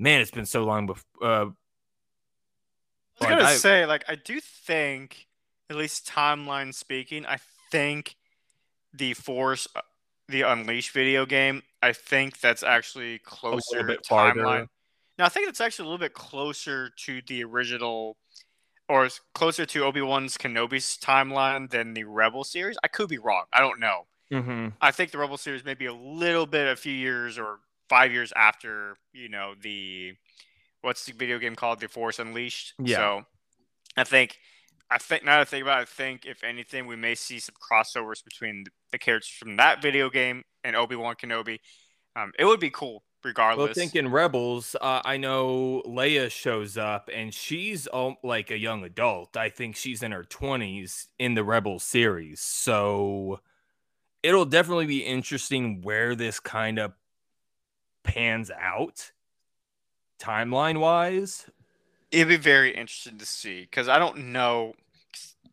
Man, 0.00 0.20
it's 0.20 0.30
been 0.32 0.46
so 0.46 0.64
long. 0.64 0.86
Before, 0.86 1.04
uh, 1.22 1.26
I 1.26 1.44
was 1.44 1.52
Like, 3.20 3.28
gonna 3.30 3.42
I- 3.44 3.54
say, 3.56 3.86
like, 3.86 4.04
I 4.08 4.16
do 4.16 4.40
think, 4.40 5.28
at 5.70 5.76
least 5.76 6.06
timeline 6.06 6.74
speaking, 6.74 7.24
I 7.26 7.38
think 7.70 8.16
the 8.92 9.14
Force, 9.14 9.66
uh, 9.74 9.80
the 10.28 10.42
Unleashed 10.42 10.92
video 10.92 11.26
game, 11.26 11.62
I 11.82 11.92
think 11.92 12.40
that's 12.40 12.62
actually 12.62 13.18
closer 13.18 13.82
bit 13.84 14.04
farther. 14.06 14.40
timeline. 14.40 14.66
Now 15.18 15.26
I 15.26 15.28
think 15.28 15.48
it's 15.48 15.60
actually 15.60 15.84
a 15.84 15.88
little 15.90 16.04
bit 16.06 16.14
closer 16.14 16.90
to 17.04 17.20
the 17.26 17.44
original, 17.44 18.16
or 18.88 19.08
closer 19.34 19.64
to 19.66 19.84
Obi 19.84 20.00
Wan's 20.02 20.36
Kenobi's 20.36 20.98
timeline 21.02 21.70
than 21.70 21.94
the 21.94 22.04
Rebel 22.04 22.44
series. 22.44 22.76
I 22.84 22.88
could 22.88 23.08
be 23.08 23.18
wrong. 23.18 23.44
I 23.52 23.60
don't 23.60 23.80
know. 23.80 24.06
mhm. 24.32 24.72
I 24.80 24.90
think 24.90 25.10
the 25.10 25.18
Rebel 25.18 25.36
series 25.36 25.64
may 25.64 25.74
be 25.74 25.86
a 25.86 25.92
little 25.94 26.46
bit, 26.46 26.66
a 26.66 26.76
few 26.76 26.92
years 26.92 27.38
or 27.38 27.60
five 27.88 28.12
years 28.12 28.32
after, 28.34 28.96
you 29.12 29.28
know, 29.28 29.54
the 29.60 30.14
what's 30.80 31.04
the 31.04 31.12
video 31.12 31.38
game 31.38 31.54
called, 31.54 31.80
The 31.80 31.88
Force 31.88 32.18
Unleashed. 32.18 32.74
Yeah. 32.78 32.96
So, 32.96 33.22
I 33.96 34.04
think, 34.04 34.38
I 34.92 34.98
think 34.98 35.24
now 35.24 35.36
that 35.36 35.40
I 35.40 35.44
think 35.44 35.62
about 35.62 35.78
it, 35.78 35.82
I 35.82 35.84
think 35.86 36.26
if 36.26 36.44
anything, 36.44 36.86
we 36.86 36.96
may 36.96 37.14
see 37.14 37.38
some 37.38 37.54
crossovers 37.54 38.22
between 38.22 38.64
the 38.90 38.98
characters 38.98 39.30
from 39.30 39.56
that 39.56 39.80
video 39.80 40.10
game 40.10 40.42
and 40.64 40.76
Obi 40.76 40.96
Wan 40.96 41.14
Kenobi. 41.14 41.60
Um, 42.14 42.32
it 42.38 42.44
would 42.44 42.60
be 42.60 42.68
cool, 42.68 43.02
regardless. 43.24 43.64
Well, 43.64 43.74
thinking 43.74 44.08
Rebels, 44.08 44.76
uh, 44.78 45.00
I 45.02 45.16
know 45.16 45.82
Leia 45.86 46.30
shows 46.30 46.76
up 46.76 47.08
and 47.12 47.32
she's 47.32 47.88
um, 47.90 48.16
like 48.22 48.50
a 48.50 48.58
young 48.58 48.84
adult. 48.84 49.34
I 49.34 49.48
think 49.48 49.76
she's 49.76 50.02
in 50.02 50.12
her 50.12 50.24
20s 50.24 51.06
in 51.18 51.34
the 51.34 51.42
Rebels 51.42 51.84
series. 51.84 52.40
So 52.40 53.40
it'll 54.22 54.44
definitely 54.44 54.86
be 54.86 55.04
interesting 55.04 55.80
where 55.80 56.14
this 56.14 56.38
kind 56.38 56.78
of 56.78 56.92
pans 58.02 58.50
out 58.50 59.12
timeline 60.20 60.80
wise. 60.80 61.46
It'd 62.10 62.28
be 62.28 62.36
very 62.36 62.72
interesting 62.72 63.16
to 63.18 63.26
see 63.26 63.62
because 63.62 63.88
I 63.88 63.98
don't 63.98 64.32
know. 64.32 64.74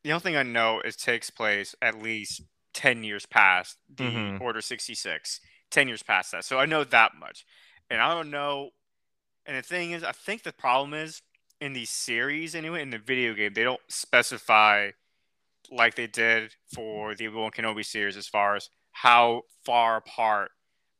The 0.09 0.13
only 0.13 0.23
thing 0.23 0.37
I 0.37 0.41
know 0.41 0.81
is 0.81 0.95
takes 0.95 1.29
place 1.29 1.75
at 1.83 2.01
least 2.01 2.41
ten 2.73 3.03
years 3.03 3.27
past 3.27 3.77
the 3.87 4.05
Mhm. 4.05 4.41
Order 4.41 4.59
sixty 4.59 4.95
six. 4.95 5.39
Ten 5.69 5.87
years 5.87 6.01
past 6.01 6.31
that, 6.31 6.43
so 6.45 6.57
I 6.57 6.65
know 6.65 6.83
that 6.83 7.13
much, 7.13 7.45
and 7.91 8.01
I 8.01 8.15
don't 8.15 8.31
know. 8.31 8.71
And 9.45 9.55
the 9.55 9.61
thing 9.61 9.91
is, 9.91 10.03
I 10.03 10.11
think 10.11 10.41
the 10.41 10.51
problem 10.51 10.95
is 10.95 11.21
in 11.61 11.73
the 11.73 11.85
series 11.85 12.55
anyway. 12.55 12.81
In 12.81 12.89
the 12.89 12.97
video 12.97 13.35
game, 13.35 13.53
they 13.53 13.63
don't 13.63 13.81
specify 13.87 14.93
like 15.69 15.93
they 15.93 16.07
did 16.07 16.55
for 16.73 17.13
the 17.13 17.27
Obi 17.27 17.37
Wan 17.37 17.51
Kenobi 17.51 17.85
series 17.85 18.17
as 18.17 18.27
far 18.27 18.55
as 18.55 18.71
how 18.91 19.43
far 19.63 19.97
apart 19.97 20.49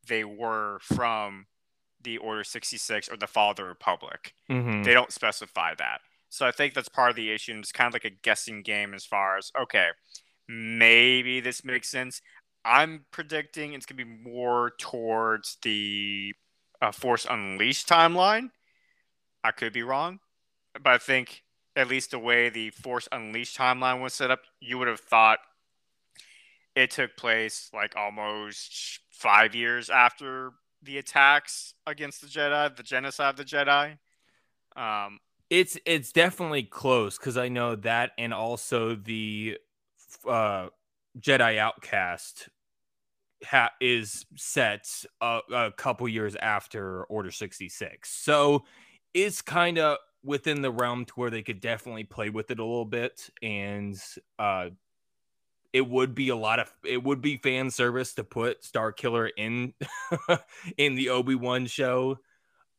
they 0.06 0.24
were 0.24 0.82
from 0.84 1.48
the 2.00 2.20
Order 2.20 2.44
sixty 2.44 2.78
six 2.78 3.10
or 3.10 3.18
the 3.18 3.26
Fall 3.26 3.50
of 3.50 3.56
the 3.56 3.64
Republic 3.66 4.36
Mm-hmm. 4.52 4.84
they 4.84 4.94
don't 4.94 5.12
specify 5.12 5.74
that. 5.74 6.02
So 6.30 6.46
I 6.46 6.52
think 6.52 6.74
that's 6.74 6.90
part 6.90 7.10
of 7.10 7.16
the 7.16 7.32
issue. 7.32 7.52
And 7.52 7.62
it's 7.62 7.72
kind 7.72 7.88
of 7.88 7.94
like 7.94 8.06
a 8.06 8.16
guessing 8.22 8.62
game 8.62 8.94
as 8.94 9.06
far 9.06 9.38
as 9.38 9.52
okay, 9.60 9.88
maybe 10.48 11.40
this 11.40 11.64
makes 11.64 11.90
sense. 11.90 12.22
I'm 12.64 13.06
predicting 13.12 13.74
it's 13.74 13.86
gonna 13.86 14.04
be 14.04 14.30
more 14.30 14.72
towards 14.78 15.58
the 15.64 16.34
uh, 16.82 16.92
Force 16.92 17.26
Unleashed 17.30 17.88
timeline. 17.88 18.50
I 19.44 19.52
could 19.52 19.74
be 19.74 19.84
wrong, 19.84 20.20
but 20.74 20.94
I 20.94 20.98
think 20.98 21.44
at 21.76 21.88
least 21.88 22.12
the 22.12 22.20
way 22.20 22.50
the 22.50 22.70
Force 22.72 23.08
Unleashed 23.12 23.58
timeline 23.58 24.02
was 24.02 24.14
set 24.14 24.32
up, 24.32 24.42
you 24.60 24.78
would 24.78 24.88
have 24.88 25.00
thought 25.00 25.40
it 26.76 26.92
took 26.92 27.16
place 27.18 27.70
like 27.74 27.96
almost 27.96 29.00
five 29.12 29.56
years 29.56 29.90
after 29.90 30.52
the 30.84 30.98
attacks 30.98 31.74
against 31.86 32.22
the 32.22 32.28
Jedi, 32.28 32.76
the 32.76 32.84
genocide 32.84 33.32
of 33.32 33.38
the 33.38 33.44
Jedi. 33.44 33.98
Um, 34.76 35.20
It's 35.50 35.78
it's 35.86 36.12
definitely 36.12 36.64
close 36.64 37.18
because 37.18 37.38
I 37.38 37.50
know 37.50 37.76
that, 37.78 38.12
and 38.18 38.34
also 38.34 38.96
the 38.96 39.58
uh, 40.28 40.68
Jedi 41.20 41.58
Outcast 41.58 42.50
ha- 43.46 43.72
is 43.82 44.26
set 44.36 44.88
a, 45.22 45.40
a 45.54 45.72
couple 45.72 46.08
years 46.08 46.36
after 46.36 47.04
Order 47.06 47.32
sixty 47.32 47.70
six, 47.70 48.12
so 48.12 48.66
it's 49.14 49.42
kind 49.42 49.80
of 49.80 49.98
within 50.24 50.62
the 50.62 50.72
realm 50.72 51.06
to 51.06 51.14
where 51.16 51.30
they 51.32 51.44
could 51.44 51.62
definitely 51.62 52.04
play 52.04 52.30
with 52.30 52.52
it 52.52 52.60
a 52.60 52.64
little 52.66 52.86
bit, 52.86 53.30
and 53.42 54.00
uh, 54.40 54.70
it 55.72 55.88
would 55.88 56.16
be 56.16 56.30
a 56.30 56.36
lot 56.36 56.60
of 56.60 56.72
it 56.84 57.04
would 57.04 57.22
be 57.22 57.38
fan 57.38 57.70
service 57.70 58.14
to 58.16 58.24
put 58.24 58.62
Starkiller 58.64 59.30
in 59.38 59.74
in 60.78 60.96
the 60.96 61.10
Obi 61.10 61.36
Wan 61.36 61.68
show. 61.68 62.18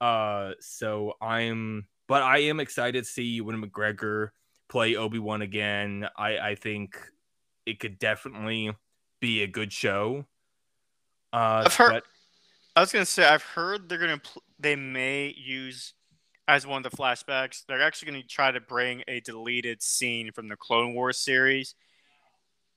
Uh, 0.01 0.53
so 0.61 1.15
I'm, 1.23 1.87
but 2.11 2.23
I 2.23 2.39
am 2.39 2.59
excited 2.59 3.05
to 3.05 3.09
see 3.09 3.23
Ewan 3.23 3.63
McGregor 3.63 4.31
play 4.69 4.97
Obi 4.97 5.21
Wan 5.21 5.43
again. 5.43 6.09
I 6.17 6.39
I 6.39 6.55
think 6.57 6.99
it 7.65 7.79
could 7.79 7.99
definitely 8.01 8.73
be 9.21 9.43
a 9.43 9.47
good 9.47 9.73
show. 9.73 10.27
Uh, 11.33 11.63
I've 11.67 11.75
heard- 11.75 11.91
but- 11.93 12.05
I 12.77 12.81
was 12.81 12.93
gonna 12.93 13.07
say 13.07 13.25
I've 13.25 13.43
heard 13.43 13.89
they're 13.89 13.99
gonna 13.99 14.19
pl- 14.19 14.43
they 14.59 14.75
may 14.77 15.29
use 15.37 15.95
as 16.49 16.67
one 16.67 16.85
of 16.85 16.91
the 16.91 16.97
flashbacks. 16.97 17.65
They're 17.67 17.83
actually 17.83 18.11
gonna 18.13 18.23
try 18.25 18.51
to 18.51 18.61
bring 18.61 19.05
a 19.07 19.21
deleted 19.21 19.81
scene 19.83 20.33
from 20.33 20.49
the 20.49 20.57
Clone 20.57 20.95
Wars 20.95 21.19
series, 21.19 21.75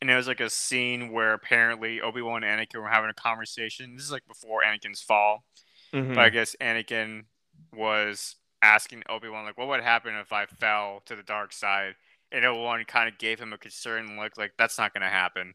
and 0.02 0.12
it 0.12 0.16
was 0.16 0.28
like 0.28 0.42
a 0.42 0.50
scene 0.50 1.12
where 1.12 1.34
apparently 1.34 2.02
Obi 2.02 2.22
Wan 2.22 2.44
and 2.44 2.60
Anakin 2.62 2.82
were 2.82 2.90
having 2.90 3.10
a 3.10 3.14
conversation. 3.16 3.96
This 3.96 4.06
is 4.06 4.12
like 4.12 4.28
before 4.28 4.62
Anakin's 4.64 5.02
fall, 5.02 5.44
Mhm. 5.92 6.14
but 6.16 6.24
I 6.24 6.30
guess 6.30 6.56
Anakin 6.62 7.26
was 7.72 8.36
asking 8.64 9.04
Obi 9.10 9.30
Wan 9.30 9.46
like, 9.46 9.58
"What 9.58 9.68
would 9.68 9.84
happen 9.84 10.16
if 10.16 10.32
I 10.34 10.46
fell 10.46 11.02
to 11.06 11.16
the 11.16 11.24
dark 11.24 11.54
side?" 11.54 11.96
And 12.32 12.46
Obi 12.46 12.60
Wan 12.60 12.84
kind 12.86 13.10
of 13.10 13.20
gave 13.20 13.40
him 13.40 13.54
a 13.54 13.58
concerned 13.58 14.18
look, 14.18 14.38
like 14.38 14.54
that's 14.58 14.78
not 14.78 14.94
gonna 14.94 15.10
happen. 15.10 15.54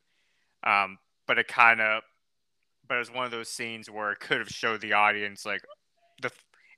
Um, 0.62 0.98
but 1.26 1.38
it 1.38 1.48
kind 1.48 1.80
of 1.80 2.02
but 2.86 2.96
it 2.96 2.98
was 2.98 3.10
one 3.10 3.24
of 3.24 3.30
those 3.30 3.48
scenes 3.48 3.90
where 3.90 4.12
it 4.12 4.20
could 4.20 4.38
have 4.38 4.48
showed 4.48 4.80
the 4.80 4.92
audience 4.92 5.44
like 5.44 5.62
the 6.22 6.30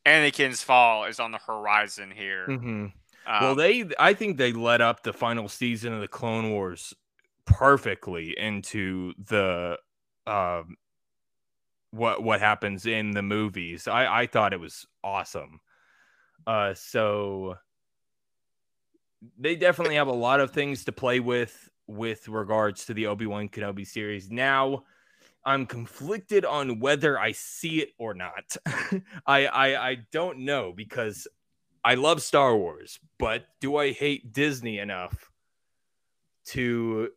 Anakin's 0.07 0.63
fall 0.63 1.05
is 1.05 1.21
on 1.21 1.33
the 1.33 1.39
horizon 1.39 2.11
here. 2.11 2.47
Mhm. 2.49 2.93
Um, 3.27 3.43
well, 3.43 3.55
they 3.55 3.91
I 3.99 4.15
think 4.15 4.37
they 4.37 4.53
led 4.53 4.81
up 4.81 5.03
the 5.03 5.13
final 5.13 5.49
season 5.49 5.93
of 5.93 6.01
the 6.01 6.09
Clone 6.09 6.51
Wars 6.51 6.95
perfectly 7.45 8.39
into 8.39 9.15
the 9.19 9.79
um 10.27 10.77
what 11.91 12.23
what 12.23 12.41
happens 12.41 12.87
in 12.87 13.13
the 13.13 13.23
movies. 13.23 13.89
I 13.89 14.23
I 14.23 14.27
thought 14.27 14.53
it 14.53 14.61
was 14.61 14.87
awesome. 15.03 15.61
Uh 16.47 16.75
so 16.75 17.57
they 19.39 19.57
definitely 19.57 19.97
have 19.97 20.09
a 20.09 20.13
lot 20.13 20.41
of 20.41 20.51
things 20.51 20.85
to 20.85 20.93
play 20.93 21.21
with 21.21 21.69
with 21.87 22.29
regards 22.29 22.87
to 22.87 22.95
the 22.95 23.07
Obi-Wan 23.07 23.49
Kenobi 23.49 23.87
series. 23.87 24.31
Now, 24.31 24.85
I'm 25.45 25.67
conflicted 25.67 26.45
on 26.45 26.79
whether 26.81 27.19
I 27.19 27.33
see 27.33 27.81
it 27.81 27.91
or 27.99 28.15
not. 28.15 28.57
I, 29.27 29.47
I 29.47 29.91
I 29.91 29.97
don't 30.13 30.41
know 30.41 30.73
because 30.75 31.27
I 31.85 31.95
love 31.95 32.23
Star 32.23 32.57
Wars, 32.57 32.99
but 33.19 33.47
do 33.61 33.77
I 33.77 33.93
hate 33.93 34.33
Disney 34.33 34.79
enough 34.79 35.31
to 36.47 37.11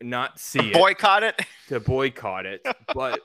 not 0.00 0.38
see 0.38 0.70
it? 0.70 0.74
Boycott 0.74 1.24
it. 1.24 1.40
To 1.68 1.80
boycott 1.80 2.46
it, 2.46 2.66
but 2.94 3.20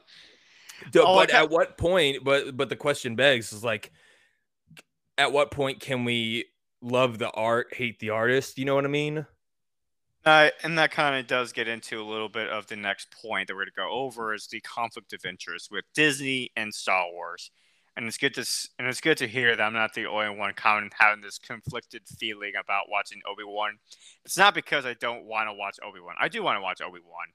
Oh, 0.96 1.16
but 1.16 1.32
at 1.32 1.50
what 1.50 1.78
point? 1.78 2.24
But 2.24 2.56
but 2.56 2.70
the 2.70 2.76
question 2.76 3.16
begs 3.16 3.54
is 3.54 3.64
like, 3.64 3.92
at 5.18 5.32
what 5.32 5.52
point 5.52 5.80
can 5.80 6.06
we 6.06 6.46
love 6.82 7.18
the 7.18 7.32
art, 7.32 7.74
hate 7.74 8.00
the 8.00 8.12
artist? 8.12 8.58
You 8.58 8.66
know 8.66 8.76
what 8.76 8.86
I 8.86 8.90
mean? 8.90 9.26
Uh, 10.26 10.50
and 10.64 10.78
that 10.78 10.92
kind 10.92 11.16
of 11.16 11.26
does 11.26 11.54
get 11.54 11.68
into 11.68 12.02
a 12.02 12.04
little 12.04 12.28
bit 12.28 12.50
of 12.50 12.68
the 12.68 12.76
next 12.76 13.08
point 13.12 13.48
that 13.48 13.54
we're 13.56 13.62
going 13.62 13.68
to 13.68 13.76
go 13.76 13.90
over 13.90 14.34
is 14.34 14.48
the 14.48 14.60
conflict 14.60 15.14
of 15.14 15.24
interest 15.26 15.72
with 15.72 15.86
Disney 15.94 16.52
and 16.58 16.74
Star 16.74 17.06
Wars. 17.12 17.50
And 17.96 18.06
it's 18.06 18.18
good 18.18 18.34
to 18.36 18.46
and 18.78 18.88
it's 18.88 19.02
good 19.02 19.18
to 19.20 19.28
hear 19.28 19.56
that 19.56 19.64
I'm 19.64 19.74
not 19.74 19.94
the 19.94 20.06
only 20.06 20.38
one 20.38 20.52
of 20.52 20.92
having 21.00 21.22
this 21.22 21.40
conflicted 21.40 22.04
feeling 22.20 22.54
about 22.60 22.90
watching 22.92 23.22
Obi 23.28 23.44
Wan. 23.44 23.80
It's 24.24 24.38
not 24.38 24.54
because 24.54 24.86
I 24.86 24.94
don't 24.96 25.24
want 25.26 25.50
to 25.50 25.54
watch 25.54 25.80
Obi 25.84 26.00
Wan. 26.00 26.16
I 26.20 26.28
do 26.28 26.44
want 26.44 26.58
to 26.58 26.62
watch 26.62 26.82
Obi 26.82 27.00
Wan. 27.00 27.28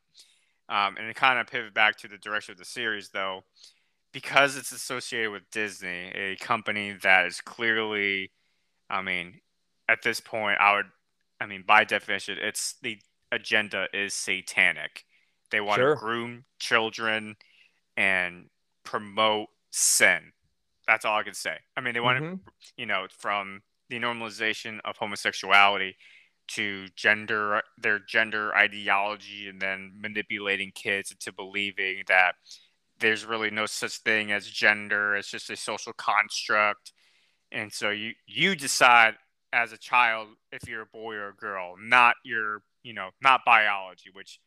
Um, 0.69 0.97
and 0.97 1.09
it 1.09 1.17
kind 1.17 1.39
of 1.39 1.47
pivot 1.47 1.75
back 1.75 1.97
to 1.99 2.09
the 2.09 2.19
direction 2.19 2.53
of 2.53 2.59
the 2.59 2.65
series, 2.65 3.09
though, 3.09 3.43
because 4.13 4.57
it's 4.57 4.73
associated 4.73 5.31
with 5.33 5.51
Disney, 5.51 6.11
a 6.15 6.37
company 6.37 6.93
that 7.03 7.27
is 7.27 7.41
clearly, 7.41 8.31
I 8.91 9.03
mean, 9.03 9.41
at 9.89 10.03
this 10.03 10.21
point, 10.21 10.59
I 10.61 10.77
would 10.77 10.87
I 11.41 11.47
mean, 11.47 11.65
by 11.67 11.85
definition, 11.85 12.39
it's 12.41 12.75
the 12.83 12.99
agenda 13.33 13.89
is 13.93 14.15
satanic. 14.15 15.05
They 15.51 15.61
want 15.61 15.79
Sure. 15.81 15.95
to 15.97 16.01
groom 16.01 16.45
children 16.61 17.37
and 17.97 18.49
promote 18.85 19.49
sin. 19.71 20.33
That's 20.87 21.05
all 21.05 21.19
I 21.19 21.23
can 21.25 21.35
say. 21.35 21.59
I 21.77 21.81
mean, 21.81 21.95
they 21.95 22.01
want 22.01 22.19
Mhm. 22.21 22.41
to, 22.47 22.53
you 22.77 22.87
know, 22.87 23.09
from 23.19 23.63
the 23.89 23.99
normalization 23.99 24.81
of 24.85 24.97
homosexuality 24.99 25.97
to 26.49 26.89
gender, 26.97 27.63
their 27.79 27.99
gender 27.99 28.55
ideology, 28.55 29.49
and 29.49 29.61
then 29.61 29.93
manipulating 29.95 30.71
kids 30.73 31.11
into 31.11 31.33
believing 31.33 32.05
that 32.09 32.37
there's 33.03 33.27
really 33.27 33.51
no 33.51 33.67
such 33.67 33.99
thing 33.99 34.33
as 34.33 34.47
gender. 34.47 35.15
It's 35.17 35.29
just 35.29 35.51
a 35.51 35.57
social 35.57 35.93
construct. 35.93 36.93
And 37.51 37.71
so 37.71 37.91
you 37.91 38.13
you 38.27 38.57
decide 38.57 39.15
as 39.53 39.73
a 39.73 39.77
child 39.77 40.29
if 40.51 40.67
you're 40.67 40.83
a 40.83 40.87
boy 40.87 41.15
or 41.17 41.29
a 41.29 41.35
girl, 41.35 41.75
not 41.79 42.15
your, 42.25 42.63
you 42.83 42.95
know, 42.95 43.11
not 43.23 43.43
biology, 43.45 44.09
which, 44.15 44.41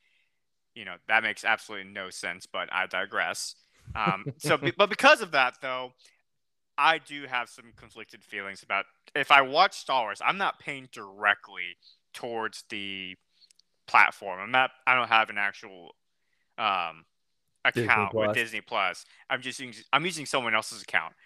you 0.73 0.85
know, 0.85 0.95
that 1.07 1.21
makes 1.21 1.45
absolutely 1.45 1.91
no 1.91 2.09
sense. 2.09 2.47
But 2.51 2.69
I 2.71 2.87
digress. 2.87 3.55
Um, 3.93 4.25
so, 4.37 4.57
but 4.77 4.89
because 4.89 5.21
of 5.21 5.31
that, 5.31 5.55
though, 5.61 5.91
I 6.77 6.97
do 6.97 7.25
have 7.29 7.49
some 7.49 7.73
conflicted 7.75 8.23
feelings 8.23 8.63
about 8.63 8.85
if 9.13 9.31
I 9.31 9.41
watch 9.41 9.77
Star 9.77 10.03
Wars, 10.03 10.21
I'm 10.25 10.37
not 10.37 10.59
paying 10.59 10.89
directly 10.91 11.77
towards 12.13 12.63
the 12.69 13.15
platform. 13.85 14.39
I'm 14.39 14.51
not. 14.51 14.71
I 14.87 14.95
don't 14.95 15.09
have 15.09 15.29
an 15.29 15.37
actual 15.37 15.95
um, 16.57 17.05
Disney 17.73 17.87
account 17.87 18.13
with 18.13 18.33
Disney 18.33 18.61
Plus. 18.61 19.05
I'm 19.29 19.41
just 19.41 19.59
using. 19.59 19.83
I'm 19.91 20.05
using 20.05 20.25
someone 20.25 20.55
else's 20.55 20.81
account. 20.81 21.13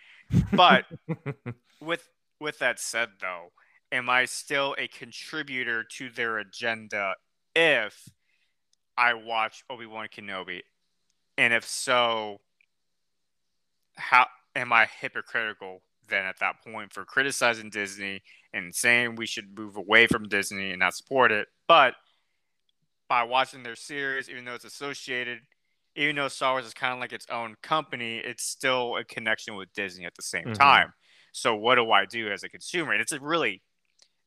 But 0.54 0.86
with 1.82 2.08
with 2.40 2.60
that 2.60 2.80
said, 2.80 3.10
though, 3.20 3.52
am 3.92 4.10
I 4.10 4.26
still 4.26 4.76
a 4.78 4.88
contributor 4.88 5.84
to 5.98 6.10
their 6.10 6.38
agenda 6.38 7.16
if 7.56 8.08
I 8.98 9.16
watch 9.16 9.64
Obi 9.70 9.86
Wan 9.86 10.08
Kenobi? 10.08 10.62
And 11.38 11.54
if 11.54 11.66
so, 11.68 12.42
how 13.96 14.28
am 14.56 14.74
I 14.74 14.88
hypocritical 15.02 15.82
then 16.10 16.26
at 16.26 16.40
that 16.40 16.56
point 16.64 16.92
for 16.92 17.06
criticizing 17.06 17.70
Disney 17.70 18.22
and 18.54 18.74
saying 18.74 19.16
we 19.16 19.26
should 19.26 19.58
move 19.58 19.78
away 19.78 20.08
from 20.08 20.28
Disney 20.28 20.72
and 20.72 20.80
not 20.80 20.96
support 20.96 21.32
it? 21.32 21.48
But 21.68 21.96
by 23.08 23.24
watching 23.24 23.64
their 23.64 23.76
series, 23.76 24.30
even 24.30 24.46
though 24.46 24.54
it's 24.54 24.66
associated, 24.66 25.40
even 25.96 26.16
though 26.16 26.28
Star 26.28 26.54
Wars 26.54 26.66
is 26.66 26.74
kind 26.74 26.94
of 26.94 27.00
like 27.00 27.14
its 27.14 27.26
own 27.30 27.56
company, 27.62 28.18
it's 28.18 28.44
still 28.44 28.96
a 28.98 29.04
connection 29.04 29.56
with 29.56 29.72
Disney 29.74 30.06
at 30.06 30.16
the 30.16 30.22
same 30.22 30.46
Mhm. 30.46 30.58
time. 30.58 30.94
So 31.32 31.56
what 31.56 31.76
do 31.76 31.92
I 31.92 32.06
do 32.06 32.32
as 32.32 32.44
a 32.44 32.50
consumer? 32.50 32.92
And 32.94 33.02
it's 33.02 33.12
a 33.12 33.20
really, 33.20 33.62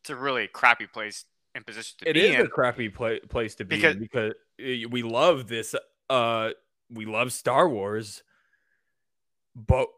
it's 0.02 0.10
a 0.10 0.16
really 0.16 0.48
crappy 0.48 0.86
place 0.86 1.24
and 1.54 1.66
position 1.66 1.96
to 1.98 2.08
It 2.10 2.14
be 2.14 2.20
is 2.20 2.34
in. 2.36 2.40
a 2.42 2.48
crappy 2.48 2.88
pla- 2.88 3.18
place 3.28 3.54
to 3.56 3.64
be 3.64 3.76
Because- 3.76 3.96
because 3.96 4.32
uh, 4.60 4.88
we 4.90 5.02
love 5.02 5.48
this. 5.48 5.74
Uh, 6.08 6.50
we 6.90 7.04
love 7.06 7.32
Star 7.32 7.68
Wars, 7.68 8.22
but 9.54 9.88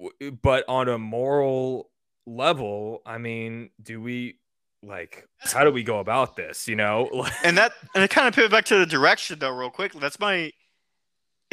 but 0.43 0.65
on 0.69 0.89
a 0.89 0.99
moral 0.99 1.91
level, 2.27 3.03
I 3.07 3.19
mean, 3.19 3.71
do 3.83 4.01
we 4.01 4.39
like? 4.83 5.27
How 5.39 5.65
do 5.65 5.71
we 5.73 5.83
go 5.83 5.99
about 5.99 6.37
this? 6.37 6.67
You 6.69 6.77
know, 6.77 7.09
and 7.45 7.57
that 7.59 7.73
and 7.95 8.03
it 8.05 8.11
kind 8.11 8.29
of 8.29 8.35
pivot 8.35 8.51
back 8.51 8.65
to 8.67 8.79
the 8.79 8.87
direction 8.87 9.39
though 9.39 9.51
real 9.57 9.71
quick 9.71 9.93
that's 9.95 10.19
my 10.21 10.53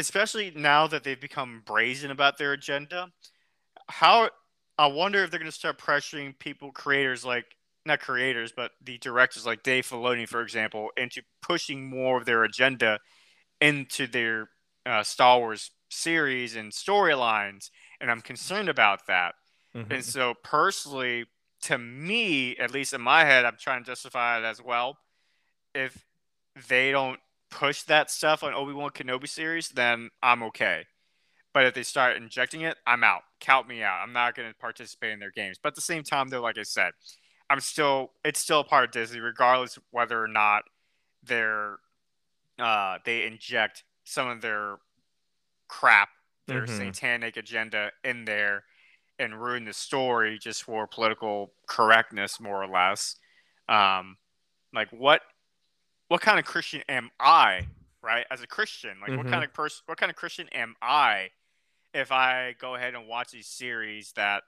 especially 0.01 0.51
now 0.55 0.87
that 0.87 1.03
they've 1.03 1.21
become 1.21 1.61
brazen 1.65 2.11
about 2.11 2.37
their 2.37 2.53
agenda 2.53 3.09
how 3.89 4.29
i 4.77 4.85
wonder 4.87 5.23
if 5.23 5.31
they're 5.31 5.39
going 5.39 5.51
to 5.51 5.57
start 5.57 5.77
pressuring 5.77 6.37
people 6.39 6.71
creators 6.71 7.23
like 7.25 7.45
not 7.85 7.99
creators 7.99 8.51
but 8.55 8.71
the 8.83 8.97
directors 8.99 9.45
like 9.45 9.63
dave 9.63 9.85
filoni 9.87 10.27
for 10.27 10.41
example 10.41 10.89
into 10.97 11.21
pushing 11.41 11.89
more 11.89 12.17
of 12.17 12.25
their 12.25 12.43
agenda 12.43 12.99
into 13.61 14.07
their 14.07 14.49
uh, 14.85 15.03
star 15.03 15.39
wars 15.39 15.71
series 15.89 16.55
and 16.55 16.71
storylines 16.71 17.69
and 17.99 18.11
i'm 18.11 18.21
concerned 18.21 18.69
about 18.69 19.07
that 19.07 19.35
Mhm. 19.75 19.91
and 19.91 20.05
so 20.05 20.33
personally, 20.43 21.25
to 21.61 21.77
me, 21.77 22.57
at 22.57 22.71
least 22.71 22.93
in 22.93 23.01
my 23.01 23.23
head, 23.23 23.45
I'm 23.45 23.57
trying 23.57 23.83
to 23.83 23.91
justify 23.91 24.37
it 24.39 24.43
as 24.43 24.61
well. 24.61 24.97
If 25.73 26.05
they 26.67 26.91
don't 26.91 27.19
push 27.51 27.83
that 27.83 28.11
stuff 28.11 28.43
on 28.43 28.55
Obi 28.55 28.73
Wan 28.73 28.91
Kenobi 28.91 29.29
series, 29.29 29.69
then 29.69 30.09
I'm 30.23 30.43
okay. 30.43 30.85
But 31.53 31.65
if 31.65 31.73
they 31.73 31.83
start 31.83 32.17
injecting 32.17 32.61
it, 32.61 32.77
I'm 32.87 33.03
out. 33.03 33.23
Count 33.41 33.67
me 33.67 33.83
out. 33.83 34.01
I'm 34.03 34.13
not 34.13 34.35
going 34.35 34.49
to 34.49 34.55
participate 34.57 35.11
in 35.13 35.19
their 35.19 35.31
games. 35.31 35.59
But 35.61 35.69
at 35.69 35.75
the 35.75 35.81
same 35.81 36.03
time, 36.03 36.29
though, 36.29 36.41
like 36.41 36.57
I 36.57 36.63
said, 36.63 36.93
I'm 37.49 37.59
still 37.61 38.13
it's 38.25 38.39
still 38.39 38.61
a 38.61 38.65
part 38.65 38.85
of 38.85 38.91
Disney, 38.91 39.19
regardless 39.19 39.77
whether 39.91 40.21
or 40.23 40.27
not 40.29 40.63
they're 41.23 41.77
uh, 42.59 42.99
they 43.05 43.25
inject 43.25 43.83
some 44.05 44.27
of 44.29 44.41
their 44.41 44.77
crap, 45.67 46.09
their 46.47 46.63
Mhm. 46.63 46.67
satanic 46.67 47.37
agenda 47.37 47.91
in 48.03 48.25
there 48.25 48.65
and 49.19 49.41
ruin 49.41 49.65
the 49.65 49.73
story 49.73 50.39
just 50.39 50.63
for 50.63 50.87
political 50.87 51.53
correctness, 51.67 52.39
more 52.39 52.63
or 52.63 52.67
less. 52.67 53.17
Um, 53.69 54.17
like 54.73 54.89
what 54.91 55.21
what 56.11 56.19
kind 56.19 56.37
of 56.37 56.43
Christian 56.43 56.83
am 56.89 57.09
I, 57.21 57.67
right? 58.03 58.25
As 58.29 58.41
a 58.41 58.47
Christian, 58.47 58.99
like 58.99 59.15
what 59.15 59.27
Mhm. 59.27 59.31
kind 59.31 59.45
of 59.45 59.53
person, 59.53 59.81
what 59.85 59.97
kind 59.97 60.09
of 60.09 60.17
Christian 60.17 60.49
am 60.49 60.75
I 60.81 61.29
if 61.93 62.11
I 62.11 62.53
go 62.59 62.75
ahead 62.75 62.95
and 62.95 63.07
watch 63.07 63.31
these 63.31 63.47
series 63.47 64.11
that 64.17 64.43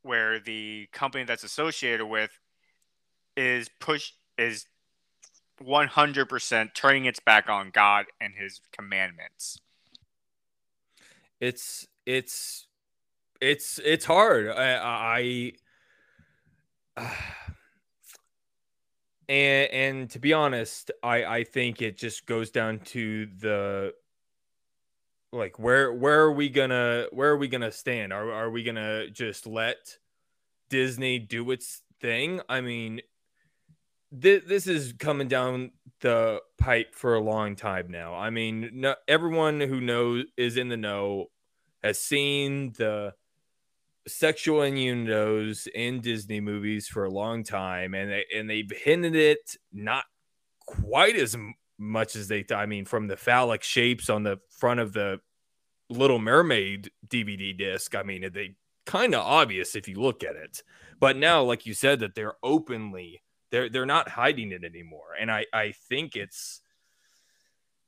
where 0.00 0.40
the 0.40 0.88
company 0.92 1.24
that's 1.24 1.44
associated 1.44 2.06
with 2.06 2.30
is 3.36 3.68
push 3.80 4.12
is 4.38 4.64
100% 5.62 6.74
turning 6.74 7.04
its 7.04 7.20
back 7.20 7.50
on 7.50 7.68
God 7.68 8.06
and 8.18 8.34
his 8.34 8.62
commandments. 8.72 9.58
it's 11.38 11.86
it's 12.06 12.66
it's 13.42 13.78
it's 13.84 14.06
hard. 14.06 14.48
I, 14.48 15.52
I 16.96 17.06
and 19.28 19.72
and 19.72 20.10
to 20.10 20.18
be 20.18 20.32
honest, 20.32 20.90
I 21.02 21.24
I 21.24 21.44
think 21.44 21.82
it 21.82 21.96
just 21.96 22.26
goes 22.26 22.50
down 22.50 22.80
to 22.86 23.26
the 23.38 23.94
like 25.32 25.58
where 25.58 25.92
where 25.92 26.20
are 26.20 26.32
we 26.32 26.48
gonna 26.48 27.06
where 27.10 27.30
are 27.30 27.36
we 27.36 27.48
gonna 27.48 27.72
stand? 27.72 28.12
Are 28.12 28.30
are 28.32 28.50
we 28.50 28.62
gonna 28.62 29.10
just 29.10 29.46
let 29.46 29.98
Disney 30.68 31.18
do 31.18 31.50
its 31.50 31.82
thing? 32.00 32.40
I 32.48 32.60
mean, 32.60 33.00
this 34.12 34.44
this 34.46 34.66
is 34.66 34.94
coming 34.98 35.28
down 35.28 35.72
the 36.00 36.40
pipe 36.58 36.94
for 36.94 37.14
a 37.14 37.20
long 37.20 37.56
time 37.56 37.90
now. 37.90 38.14
I 38.14 38.30
mean, 38.30 38.70
no, 38.74 38.94
everyone 39.08 39.60
who 39.60 39.80
knows 39.80 40.26
is 40.36 40.56
in 40.56 40.68
the 40.68 40.76
know 40.76 41.26
has 41.82 41.98
seen 41.98 42.72
the 42.72 43.14
sexual 44.06 44.62
innuendos 44.62 45.66
in 45.74 46.00
Disney 46.00 46.40
movies 46.40 46.88
for 46.88 47.04
a 47.04 47.10
long 47.10 47.42
time, 47.44 47.94
and 47.94 48.10
they 48.10 48.24
and 48.34 48.48
they've 48.48 48.70
hinted 48.70 49.16
it 49.16 49.56
not 49.72 50.04
quite 50.66 51.16
as 51.16 51.36
much 51.78 52.16
as 52.16 52.28
they. 52.28 52.44
I 52.54 52.66
mean, 52.66 52.84
from 52.84 53.06
the 53.06 53.16
phallic 53.16 53.62
shapes 53.62 54.10
on 54.10 54.22
the 54.22 54.38
front 54.50 54.80
of 54.80 54.92
the 54.92 55.20
Little 55.90 56.18
Mermaid 56.18 56.90
DVD 57.06 57.56
disc. 57.56 57.94
I 57.94 58.02
mean, 58.02 58.28
they 58.32 58.56
kind 58.86 59.14
of 59.14 59.20
obvious 59.20 59.74
if 59.76 59.88
you 59.88 60.00
look 60.00 60.22
at 60.22 60.36
it. 60.36 60.62
But 61.00 61.16
now, 61.16 61.42
like 61.42 61.66
you 61.66 61.74
said, 61.74 62.00
that 62.00 62.14
they're 62.14 62.36
openly 62.42 63.22
they're 63.50 63.68
they're 63.68 63.86
not 63.86 64.08
hiding 64.08 64.50
it 64.50 64.64
anymore, 64.64 65.14
and 65.20 65.30
I 65.30 65.46
I 65.52 65.72
think 65.88 66.16
it's 66.16 66.60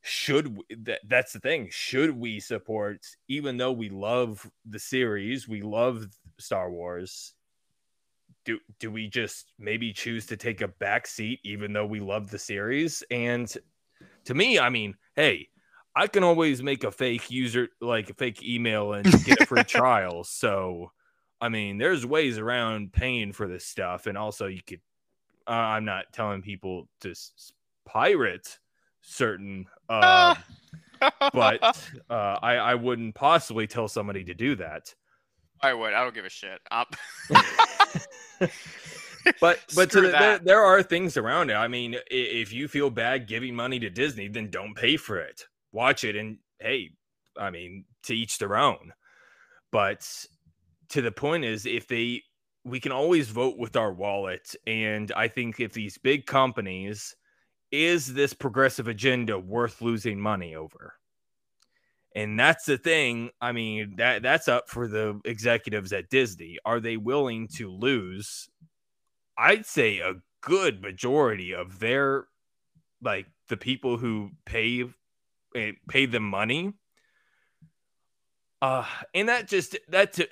should 0.06 0.56
we, 0.56 0.64
that 0.76 1.00
that's 1.08 1.32
the 1.32 1.40
thing 1.40 1.68
should 1.70 2.10
we 2.10 2.38
support 2.38 3.04
even 3.28 3.56
though 3.56 3.72
we 3.72 3.88
love 3.88 4.48
the 4.64 4.78
series 4.78 5.48
we 5.48 5.62
love 5.62 6.06
star 6.38 6.70
wars 6.70 7.34
do 8.44 8.58
do 8.78 8.90
we 8.90 9.08
just 9.08 9.52
maybe 9.58 9.92
choose 9.92 10.26
to 10.26 10.36
take 10.36 10.62
a 10.62 10.68
back 10.68 11.06
seat 11.06 11.40
even 11.44 11.72
though 11.72 11.84
we 11.84 12.00
love 12.00 12.30
the 12.30 12.38
series? 12.38 13.02
And 13.10 13.52
to 14.24 14.34
me 14.34 14.58
i 14.58 14.68
mean 14.68 14.94
hey 15.16 15.48
i 15.94 16.06
can 16.06 16.22
always 16.22 16.62
make 16.62 16.84
a 16.84 16.90
fake 16.90 17.30
user 17.30 17.68
like 17.80 18.10
a 18.10 18.14
fake 18.14 18.42
email 18.42 18.92
and 18.92 19.04
get 19.24 19.40
a 19.40 19.46
free 19.46 19.64
trial. 19.64 20.24
So 20.24 20.92
i 21.40 21.48
mean 21.48 21.78
there's 21.78 22.06
ways 22.06 22.38
around 22.38 22.92
paying 22.92 23.32
for 23.32 23.48
this 23.48 23.66
stuff. 23.66 24.06
And 24.06 24.16
also 24.16 24.46
you 24.46 24.62
could 24.66 24.80
uh, 25.48 25.50
i'm 25.50 25.84
not 25.84 26.12
telling 26.12 26.42
people 26.42 26.88
to 27.00 27.10
s- 27.10 27.52
pirate 27.84 28.58
certain 29.08 29.66
uh, 29.88 30.34
but 31.32 31.62
uh, 32.10 32.38
I, 32.42 32.56
I 32.56 32.74
wouldn't 32.74 33.14
possibly 33.14 33.66
tell 33.66 33.86
somebody 33.86 34.24
to 34.24 34.34
do 34.34 34.56
that 34.56 34.94
I 35.62 35.74
would. 35.74 35.94
I 35.94 36.02
don't 36.02 36.14
give 36.14 36.24
a 36.24 36.30
shit. 36.30 36.60
But 39.40 39.58
but 39.74 39.90
to 39.90 40.02
the, 40.02 40.08
there, 40.08 40.38
there 40.38 40.62
are 40.62 40.82
things 40.82 41.16
around 41.16 41.50
it. 41.50 41.54
I 41.54 41.66
mean, 41.66 41.96
if 42.10 42.52
you 42.52 42.68
feel 42.68 42.90
bad 42.90 43.26
giving 43.26 43.56
money 43.56 43.80
to 43.80 43.90
Disney, 43.90 44.28
then 44.28 44.50
don't 44.50 44.74
pay 44.74 44.96
for 44.96 45.18
it. 45.18 45.42
Watch 45.72 46.04
it, 46.04 46.14
and 46.14 46.38
hey, 46.60 46.90
I 47.36 47.50
mean, 47.50 47.86
to 48.04 48.14
each 48.14 48.38
their 48.38 48.56
own. 48.56 48.92
But 49.72 50.08
to 50.90 51.02
the 51.02 51.10
point 51.10 51.44
is, 51.44 51.66
if 51.66 51.88
they, 51.88 52.22
we 52.64 52.78
can 52.78 52.92
always 52.92 53.28
vote 53.28 53.58
with 53.58 53.74
our 53.74 53.92
wallet, 53.92 54.54
and 54.66 55.10
I 55.16 55.26
think 55.26 55.58
if 55.58 55.72
these 55.72 55.98
big 55.98 56.26
companies, 56.26 57.16
is 57.70 58.14
this 58.14 58.32
progressive 58.32 58.88
agenda 58.88 59.38
worth 59.38 59.82
losing 59.82 60.20
money 60.20 60.54
over? 60.54 60.94
And 62.14 62.38
that's 62.38 62.64
the 62.64 62.78
thing. 62.78 63.30
I 63.40 63.52
mean, 63.52 63.96
that 63.96 64.22
that's 64.22 64.48
up 64.48 64.70
for 64.70 64.88
the 64.88 65.20
executives 65.24 65.92
at 65.92 66.08
Disney. 66.08 66.58
Are 66.64 66.80
they 66.80 66.96
willing 66.96 67.48
to 67.56 67.70
lose 67.70 68.48
I'd 69.36 69.66
say 69.66 69.98
a 69.98 70.14
good 70.40 70.80
majority 70.80 71.52
of 71.52 71.78
their 71.78 72.26
like 73.02 73.26
the 73.48 73.56
people 73.56 73.96
who 73.96 74.30
pay 74.44 74.84
eh, 75.54 75.72
pay 75.88 76.06
them 76.06 76.22
money 76.22 76.72
uh 78.62 78.84
and 79.14 79.28
that 79.28 79.48
just 79.48 79.76
that 79.88 80.14
to, 80.14 80.28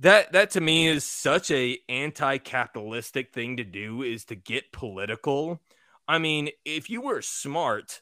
that 0.00 0.32
that 0.32 0.50
to 0.50 0.60
me 0.60 0.88
is 0.88 1.04
such 1.04 1.50
a 1.50 1.78
anti-capitalistic 1.88 3.32
thing 3.32 3.56
to 3.56 3.64
do 3.64 4.02
is 4.02 4.24
to 4.24 4.34
get 4.34 4.72
political 4.72 5.60
i 6.08 6.18
mean 6.18 6.48
if 6.64 6.90
you 6.90 7.00
were 7.02 7.22
smart 7.22 8.00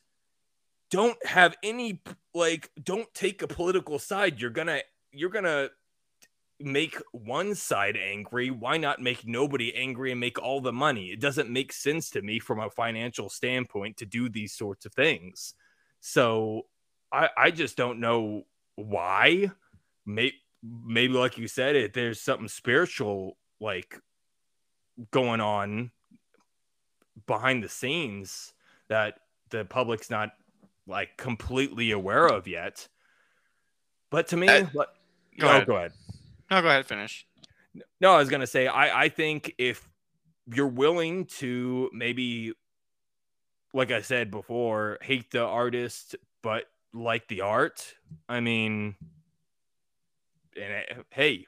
don't 0.91 1.24
have 1.27 1.57
any 1.62 2.01
like 2.35 2.70
don't 2.83 3.12
take 3.15 3.43
a 3.43 3.47
political 3.47 3.99
side. 3.99 4.41
You're 4.41 4.51
gonna 4.51 4.81
you're 5.12 5.31
gonna 5.31 5.70
make 6.61 6.97
one 7.12 7.55
side 7.55 7.97
angry. 7.97 8.51
Why 8.51 8.77
not 8.77 9.01
make 9.01 9.27
nobody 9.27 9.74
angry 9.74 10.11
and 10.11 10.20
make 10.20 10.41
all 10.41 10.61
the 10.61 10.73
money? 10.73 11.07
It 11.07 11.20
doesn't 11.20 11.51
make 11.51 11.73
sense 11.73 12.11
to 12.11 12.23
me 12.23 12.39
from 12.39 12.61
a 12.61 12.70
financial 12.70 13.28
standpoint 13.28 13.99
to 13.99 14.07
do 14.07 14.28
these 14.28 14.53
sorts 14.53 14.87
of 14.87 14.95
things. 14.95 15.55
So 16.01 16.66
i 17.12 17.28
i 17.37 17.51
just 17.51 17.77
don't 17.77 18.01
know 18.01 18.45
why. 18.77 19.51
Maybe 20.05 20.37
maybe 20.62 21.15
like 21.15 21.39
you 21.39 21.47
said 21.47 21.77
it 21.77 21.93
there's 21.93 22.20
something 22.20 22.49
spiritual 22.49 23.37
like 23.61 24.01
going 25.12 25.41
on 25.41 25.93
behind 27.26 27.62
the 27.62 27.68
scenes 27.68 28.52
that 28.88 29.18
the 29.51 29.64
public's 29.64 30.10
not 30.10 30.30
like 30.86 31.16
completely 31.16 31.90
aware 31.90 32.26
of 32.26 32.47
yet 32.47 32.88
but 34.10 34.28
to 34.28 34.36
me 34.36 34.48
Uh, 34.48 34.62
go 34.62 34.84
oh, 35.43 35.47
ahead. 35.48 35.66
go 35.66 35.76
ahead 35.76 35.93
no, 36.51 36.62
go 36.62 36.68
ahead. 36.68 36.86
Finish. 36.86 37.26
no, 38.01 38.12
I 38.12 38.18
was 38.18 38.28
gonna 38.28 38.47
say 38.47 38.66
I 38.68 39.05
I 39.05 39.09
think 39.09 39.55
if 39.59 39.88
you're 40.47 40.68
willing 40.68 41.24
to 41.26 41.90
maybe, 41.93 42.52
like 43.74 43.90
I 43.90 44.01
said 44.01 44.30
before, 44.30 44.98
hate 45.02 45.30
the 45.32 45.43
artist 45.43 46.14
but 46.43 46.66
like 46.94 47.26
the 47.26 47.40
art. 47.40 47.94
I 48.28 48.38
mean, 48.38 48.94
and 50.55 50.98
uh, 50.98 51.02
hey, 51.10 51.47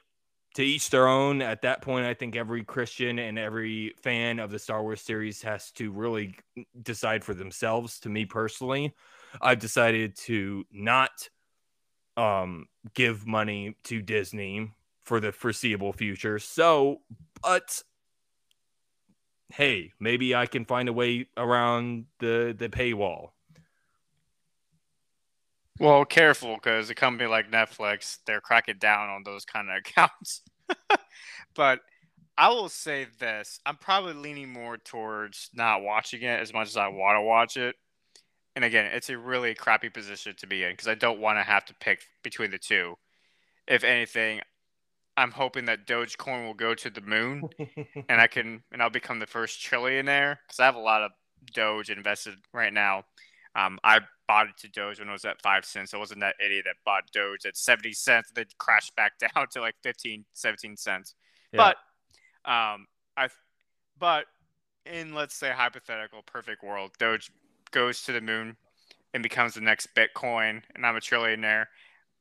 to 0.59 0.65
each 0.65 0.89
their 0.89 1.07
own. 1.07 1.41
At 1.41 1.61
that 1.61 1.81
point, 1.81 2.05
I 2.05 2.13
think 2.13 2.35
every 2.35 2.65
Christian 2.65 3.17
and 3.17 3.39
every 3.39 3.93
fan 4.01 4.39
of 4.39 4.51
the 4.51 4.59
Star 4.59 4.83
Wars 4.83 4.99
series 4.99 5.41
has 5.43 5.71
to 5.71 5.89
really 5.89 6.35
decide 6.81 7.23
for 7.23 7.33
themselves. 7.33 7.97
To 8.01 8.09
me 8.09 8.25
personally, 8.25 8.93
I've 9.41 9.59
decided 9.59 10.17
to 10.17 10.65
not 10.69 11.29
um 12.17 12.67
give 12.93 13.25
money 13.25 13.77
to 13.83 14.01
Disney 14.01 14.73
for 15.01 15.21
the 15.21 15.31
foreseeable 15.31 15.93
future. 15.93 16.39
So, 16.39 17.03
but 17.41 17.81
hey, 19.53 19.93
maybe 19.97 20.35
I 20.35 20.45
can 20.45 20.65
find 20.65 20.89
a 20.89 20.93
way 20.93 21.27
around 21.37 22.07
the 22.19 22.53
the 22.57 22.67
paywall. 22.67 23.29
Well, 25.79 26.03
careful 26.03 26.55
because 26.55 26.89
a 26.89 26.95
company 26.95 27.29
like 27.29 27.49
Netflix, 27.49 28.17
they're 28.25 28.41
cracking 28.41 28.77
down 28.79 29.09
on 29.09 29.23
those 29.23 29.45
kind 29.45 29.69
of 29.69 29.77
accounts. 29.85 30.41
but 31.55 31.79
I 32.37 32.49
will 32.49 32.69
say 32.69 33.07
this 33.19 33.59
I'm 33.65 33.77
probably 33.77 34.13
leaning 34.13 34.51
more 34.51 34.77
towards 34.77 35.49
not 35.53 35.81
watching 35.81 36.21
it 36.21 36.39
as 36.39 36.53
much 36.53 36.67
as 36.67 36.77
I 36.77 36.89
want 36.89 37.17
to 37.17 37.21
watch 37.21 37.57
it. 37.57 37.75
And 38.55 38.65
again, 38.65 38.91
it's 38.93 39.09
a 39.09 39.17
really 39.17 39.55
crappy 39.55 39.89
position 39.89 40.35
to 40.39 40.47
be 40.47 40.63
in 40.63 40.71
because 40.71 40.87
I 40.87 40.95
don't 40.95 41.19
want 41.21 41.39
to 41.39 41.43
have 41.43 41.63
to 41.65 41.73
pick 41.75 42.01
between 42.23 42.51
the 42.51 42.57
two. 42.57 42.95
If 43.67 43.83
anything, 43.85 44.41
I'm 45.15 45.31
hoping 45.31 45.65
that 45.65 45.87
Dogecoin 45.87 46.45
will 46.45 46.53
go 46.53 46.73
to 46.73 46.89
the 46.89 47.01
moon 47.01 47.49
and 48.09 48.19
I 48.19 48.27
can 48.27 48.63
and 48.73 48.81
I'll 48.81 48.89
become 48.89 49.19
the 49.19 49.27
first 49.27 49.61
trillionaire 49.61 50.37
because 50.45 50.59
I 50.59 50.65
have 50.65 50.75
a 50.75 50.79
lot 50.79 51.03
of 51.03 51.11
Doge 51.53 51.89
invested 51.89 52.35
right 52.53 52.73
now. 52.73 53.03
Um, 53.55 53.79
I 53.83 53.99
bought 54.29 54.47
it 54.47 54.57
to 54.57 54.69
Doge 54.69 54.99
when 54.99 55.09
it 55.09 55.11
was 55.11 55.25
at 55.25 55.41
five 55.41 55.65
cents. 55.65 55.91
I 55.91 55.97
wasn't 55.97 56.19
that 56.19 56.35
idiot 56.43 56.65
that 56.67 56.75
bought 56.85 57.11
Doge 57.11 57.47
at 57.47 57.57
70 57.57 57.93
cents, 57.93 58.31
then 58.35 58.45
crashed 58.59 58.95
back 58.95 59.13
down 59.19 59.47
to 59.53 59.59
like 59.59 59.73
15, 59.81 60.23
17 60.33 60.77
cents. 60.77 61.15
Yeah. 61.51 61.73
But 62.45 62.49
um, 62.49 62.85
I, 63.17 63.29
but 63.97 64.25
in 64.85 65.15
let's 65.15 65.35
say 65.35 65.49
hypothetical 65.49 66.21
perfect 66.21 66.63
world, 66.63 66.91
Doge 66.99 67.31
goes 67.71 68.03
to 68.03 68.11
the 68.11 68.21
moon 68.21 68.55
and 69.15 69.23
becomes 69.23 69.55
the 69.55 69.61
next 69.61 69.89
Bitcoin, 69.95 70.61
and 70.75 70.85
I'm 70.85 70.95
a 70.95 70.99
trillionaire. 70.99 71.65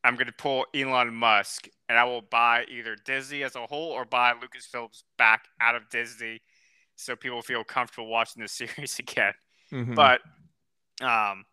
I'm 0.03 0.15
going 0.15 0.29
to 0.29 0.33
pull 0.33 0.65
Elon 0.75 1.13
Musk, 1.13 1.69
and 1.91 1.99
I 1.99 2.05
will 2.05 2.23
buy 2.23 2.65
either 2.71 2.97
Disney 3.05 3.43
as 3.43 3.55
a 3.55 3.67
whole 3.67 3.91
or 3.91 4.07
buy 4.07 4.33
Lucas 4.33 4.67
Lucasfilms 4.73 5.03
back 5.19 5.45
out 5.61 5.75
of 5.75 5.91
Disney, 5.91 6.41
so 6.97 7.15
people 7.15 7.43
feel 7.43 7.65
comfortable 7.65 8.09
watching 8.09 8.41
the 8.41 8.49
series 8.49 8.99
again. 8.99 9.35
Mhm. 9.71 9.95
But 9.95 10.23
um, 11.03 11.45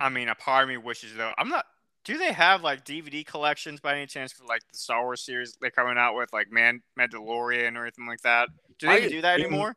I 0.00 0.08
mean, 0.08 0.28
a 0.28 0.34
part 0.34 0.64
of 0.64 0.68
me 0.68 0.76
wishes 0.76 1.14
though. 1.14 1.32
I'm 1.38 1.48
not. 1.48 1.64
Do 2.04 2.18
they 2.18 2.32
have 2.32 2.62
like 2.62 2.84
DVD 2.84 3.24
collections 3.24 3.80
by 3.80 3.96
any 3.96 4.06
chance 4.06 4.32
for 4.32 4.44
like 4.44 4.62
the 4.70 4.76
Star 4.76 5.02
Wars 5.02 5.24
series 5.24 5.56
they're 5.60 5.70
coming 5.70 5.96
out 5.96 6.16
with, 6.16 6.32
like 6.32 6.50
Man 6.52 6.82
Mandalorian 6.98 7.76
or 7.76 7.82
anything 7.82 8.06
like 8.06 8.20
that? 8.22 8.48
Do 8.78 8.88
they 8.88 9.06
I 9.06 9.08
do 9.08 9.22
that 9.22 9.40
anymore? 9.40 9.76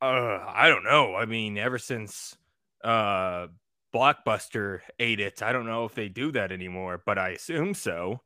uh, 0.00 0.44
I 0.48 0.68
don't 0.68 0.84
know. 0.84 1.14
I 1.14 1.24
mean, 1.26 1.58
ever 1.58 1.78
since 1.78 2.36
uh 2.84 3.48
Blockbuster 3.94 4.80
ate 4.98 5.20
it, 5.20 5.42
I 5.42 5.52
don't 5.52 5.66
know 5.66 5.84
if 5.84 5.94
they 5.94 6.08
do 6.08 6.32
that 6.32 6.50
anymore, 6.52 7.02
but 7.04 7.18
I 7.18 7.30
assume 7.30 7.74
so. 7.74 8.20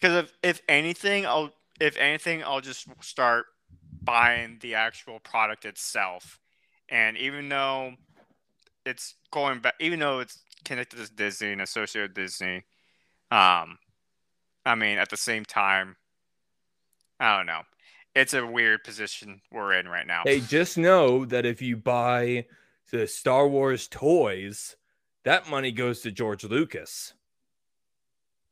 Because 0.00 0.24
if 0.24 0.32
if 0.42 0.62
anything, 0.68 1.26
I'll 1.26 1.52
if 1.80 1.96
anything, 1.96 2.42
I'll 2.44 2.60
just 2.60 2.86
start 3.00 3.46
buying 4.02 4.58
the 4.60 4.74
actual 4.74 5.20
product 5.20 5.64
itself. 5.64 6.38
And 6.88 7.16
even 7.16 7.48
though 7.48 7.94
it's 8.84 9.14
going 9.30 9.60
back, 9.60 9.74
even 9.80 9.98
though 10.00 10.20
it's 10.20 10.38
connected 10.64 11.04
to 11.04 11.12
Disney 11.12 11.52
and 11.52 11.60
associated 11.60 12.10
with 12.10 12.16
Disney, 12.16 12.64
um, 13.30 13.78
I 14.64 14.74
mean, 14.76 14.98
at 14.98 15.10
the 15.10 15.16
same 15.16 15.44
time, 15.44 15.96
I 17.18 17.36
don't 17.36 17.46
know. 17.46 17.62
It's 18.14 18.34
a 18.34 18.46
weird 18.46 18.84
position 18.84 19.40
we're 19.50 19.72
in 19.74 19.88
right 19.88 20.06
now. 20.06 20.22
Hey, 20.24 20.40
just 20.40 20.76
know 20.76 21.24
that 21.26 21.46
if 21.46 21.62
you 21.62 21.76
buy 21.76 22.46
the 22.90 23.06
Star 23.06 23.48
Wars 23.48 23.88
toys, 23.88 24.76
that 25.24 25.48
money 25.48 25.72
goes 25.72 26.00
to 26.00 26.12
George 26.12 26.44
Lucas. 26.44 27.14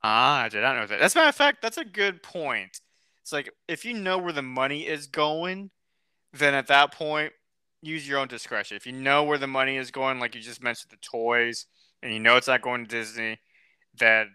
Ah, 0.02 0.42
I 0.42 0.48
did 0.48 0.62
not 0.62 0.76
know 0.76 0.86
that. 0.86 0.98
That's 0.98 1.14
a 1.14 1.18
matter 1.18 1.28
of 1.28 1.34
fact, 1.34 1.60
that's 1.60 1.76
a 1.76 1.84
good 1.84 2.22
point. 2.22 2.80
It's 3.20 3.32
like 3.32 3.50
if 3.68 3.84
you 3.84 3.92
know 3.92 4.18
where 4.18 4.32
the 4.32 4.40
money 4.40 4.86
is 4.86 5.06
going, 5.06 5.70
then 6.32 6.54
at 6.54 6.68
that 6.68 6.92
point, 6.92 7.32
use 7.82 8.08
your 8.08 8.18
own 8.18 8.28
discretion. 8.28 8.76
If 8.76 8.86
you 8.86 8.92
know 8.92 9.24
where 9.24 9.38
the 9.38 9.46
money 9.46 9.76
is 9.76 9.90
going, 9.90 10.20
like 10.20 10.34
you 10.34 10.40
just 10.40 10.62
mentioned 10.62 10.90
the 10.90 10.96
toys, 10.96 11.66
and 12.02 12.12
you 12.12 12.20
know 12.20 12.36
it's 12.36 12.48
not 12.48 12.62
going 12.62 12.84
to 12.84 12.88
Disney, 12.88 13.38
that 13.98 14.26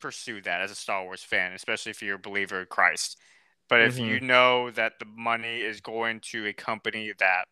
pursue 0.00 0.42
that 0.42 0.60
as 0.60 0.70
a 0.70 0.74
Star 0.74 1.04
Wars 1.04 1.22
fan, 1.22 1.52
especially 1.52 1.90
if 1.90 2.02
you're 2.02 2.16
a 2.16 2.18
believer 2.18 2.60
in 2.60 2.66
Christ. 2.66 3.18
But 3.68 3.82
if 3.82 3.98
you 3.98 4.16
mm-hmm. 4.16 4.26
know 4.26 4.70
that 4.72 4.98
the 4.98 5.06
money 5.06 5.60
is 5.60 5.80
going 5.80 6.20
to 6.32 6.46
a 6.46 6.52
company 6.52 7.12
that 7.18 7.46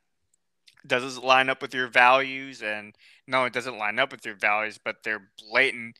doesn't 0.86 1.24
line 1.24 1.48
up 1.48 1.62
with 1.62 1.72
your 1.72 1.88
values, 1.88 2.62
and 2.62 2.94
no, 3.26 3.44
it 3.44 3.54
doesn't 3.54 3.78
line 3.78 3.98
up 3.98 4.12
with 4.12 4.26
your 4.26 4.34
values, 4.34 4.78
but 4.84 4.96
they're 5.02 5.30
blatant 5.48 5.98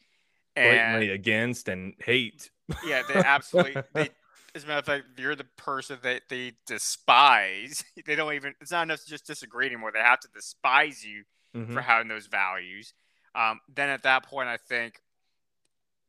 and 0.57 0.77
blatantly 0.77 1.11
against 1.11 1.69
and 1.69 1.95
hate. 2.05 2.51
yeah, 2.85 3.03
they 3.09 3.15
absolutely. 3.15 3.83
they, 3.95 4.11
as 4.55 4.65
a 4.65 4.67
matter 4.67 4.81
of 4.81 4.85
fact, 4.85 5.05
you're 5.17 5.37
the 5.37 5.47
person 5.57 5.99
that 6.03 6.23
they 6.29 6.53
despise. 6.67 7.85
They 8.05 8.17
don't 8.17 8.35
even. 8.35 8.55
It's 8.61 8.73
not 8.73 8.83
enough 8.83 9.03
to 9.05 9.09
just 9.09 9.27
disagree 9.27 9.67
anymore. 9.67 9.93
They 9.93 10.01
have 10.01 10.21
to 10.21 10.29
despise 10.35 11.05
you 11.05 11.25
Mhm. 11.55 11.73
for 11.73 11.81
having 11.81 12.09
those 12.09 12.27
values. 12.27 12.95
Um, 13.35 13.61
then 13.69 13.89
at 13.89 14.03
that 14.03 14.25
point, 14.25 14.49
I 14.49 14.57
think, 14.57 15.01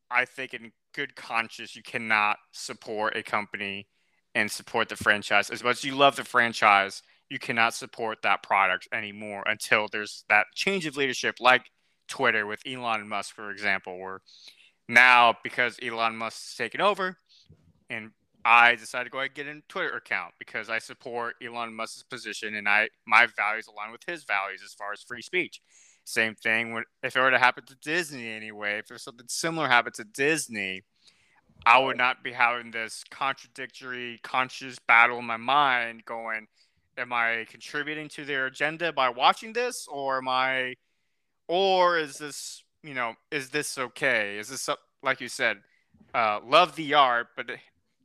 I 0.09 0.26
think 0.26 0.53
in 0.53 0.72
good 0.93 1.15
conscience, 1.15 1.76
you 1.76 1.84
cannot 1.84 2.38
support 2.51 3.15
a 3.15 3.23
company 3.23 3.88
and 4.35 4.51
support 4.51 4.89
the 4.89 4.95
franchise 4.95 5.49
as 5.49 5.63
much 5.63 5.77
as 5.77 5.84
you 5.84 5.95
love 5.95 6.15
the 6.15 6.23
franchise. 6.23 7.01
You 7.30 7.39
cannot 7.39 7.73
support 7.73 8.22
that 8.23 8.43
product 8.43 8.88
anymore 8.91 9.43
until 9.45 9.88
there's 9.88 10.26
that 10.27 10.47
change 10.53 10.85
of 10.85 10.97
leadership, 10.97 11.35
like 11.39 11.72
Twitter 12.07 12.45
with 12.45 12.61
Elon 12.65 13.07
Musk, 13.07 13.34
for 13.34 13.51
example, 13.51 13.99
where 13.99 14.22
now 14.89 15.38
because 15.43 15.80
Elon 15.81 16.18
Musk's 16.18 16.57
taken 16.57 16.81
over, 16.81 17.18
and 17.89 18.11
I 18.43 18.76
decided 18.76 19.05
to 19.05 19.09
go 19.11 19.19
ahead 19.19 19.31
and 19.35 19.35
get 19.35 19.47
a 19.47 19.61
Twitter 19.68 19.95
account 19.95 20.34
because 20.39 20.69
I 20.69 20.80
support 20.80 21.35
Elon 21.45 21.76
Musk's 21.76 22.03
position 22.03 22.55
and 22.55 22.68
I 22.68 22.89
my 23.05 23.27
values 23.35 23.68
align 23.68 23.91
with 23.91 24.03
his 24.07 24.23
values 24.23 24.61
as 24.63 24.73
far 24.73 24.93
as 24.93 25.01
free 25.01 25.22
speech. 25.22 25.61
Same 26.03 26.34
thing 26.34 26.84
if 27.03 27.15
it 27.15 27.19
were 27.19 27.30
to 27.30 27.38
happen 27.38 27.65
to 27.65 27.76
Disney 27.76 28.30
anyway, 28.30 28.80
if 28.80 28.88
there's 28.88 29.03
something 29.03 29.27
similar 29.30 29.68
happen 29.68 29.93
to 29.93 30.03
Disney, 30.03 30.81
I 31.65 31.77
would 31.77 31.97
not 31.97 32.23
be 32.23 32.31
having 32.31 32.72
this 32.72 33.03
contradictory 33.11 34.19
conscious 34.23 34.80
battle 34.80 35.19
in 35.19 35.26
my 35.26 35.38
mind 35.38 36.05
going, 36.05 36.47
am 36.97 37.13
I 37.13 37.45
contributing 37.49 38.09
to 38.09 38.26
their 38.26 38.47
agenda 38.47 38.91
by 38.91 39.09
watching 39.09 39.53
this 39.53 39.88
or 39.88 40.18
am 40.18 40.27
I 40.27 40.73
or 41.47 41.99
is 41.99 42.18
this, 42.18 42.63
you 42.81 42.95
know, 42.95 43.13
is 43.30 43.49
this 43.49 43.77
okay? 43.77 44.38
Is 44.39 44.49
this 44.49 44.68
like 45.03 45.22
you 45.22 45.27
said, 45.27 45.57
uh, 46.13 46.39
love 46.43 46.76
the 46.76 46.93
art, 46.95 47.27
but 47.35 47.51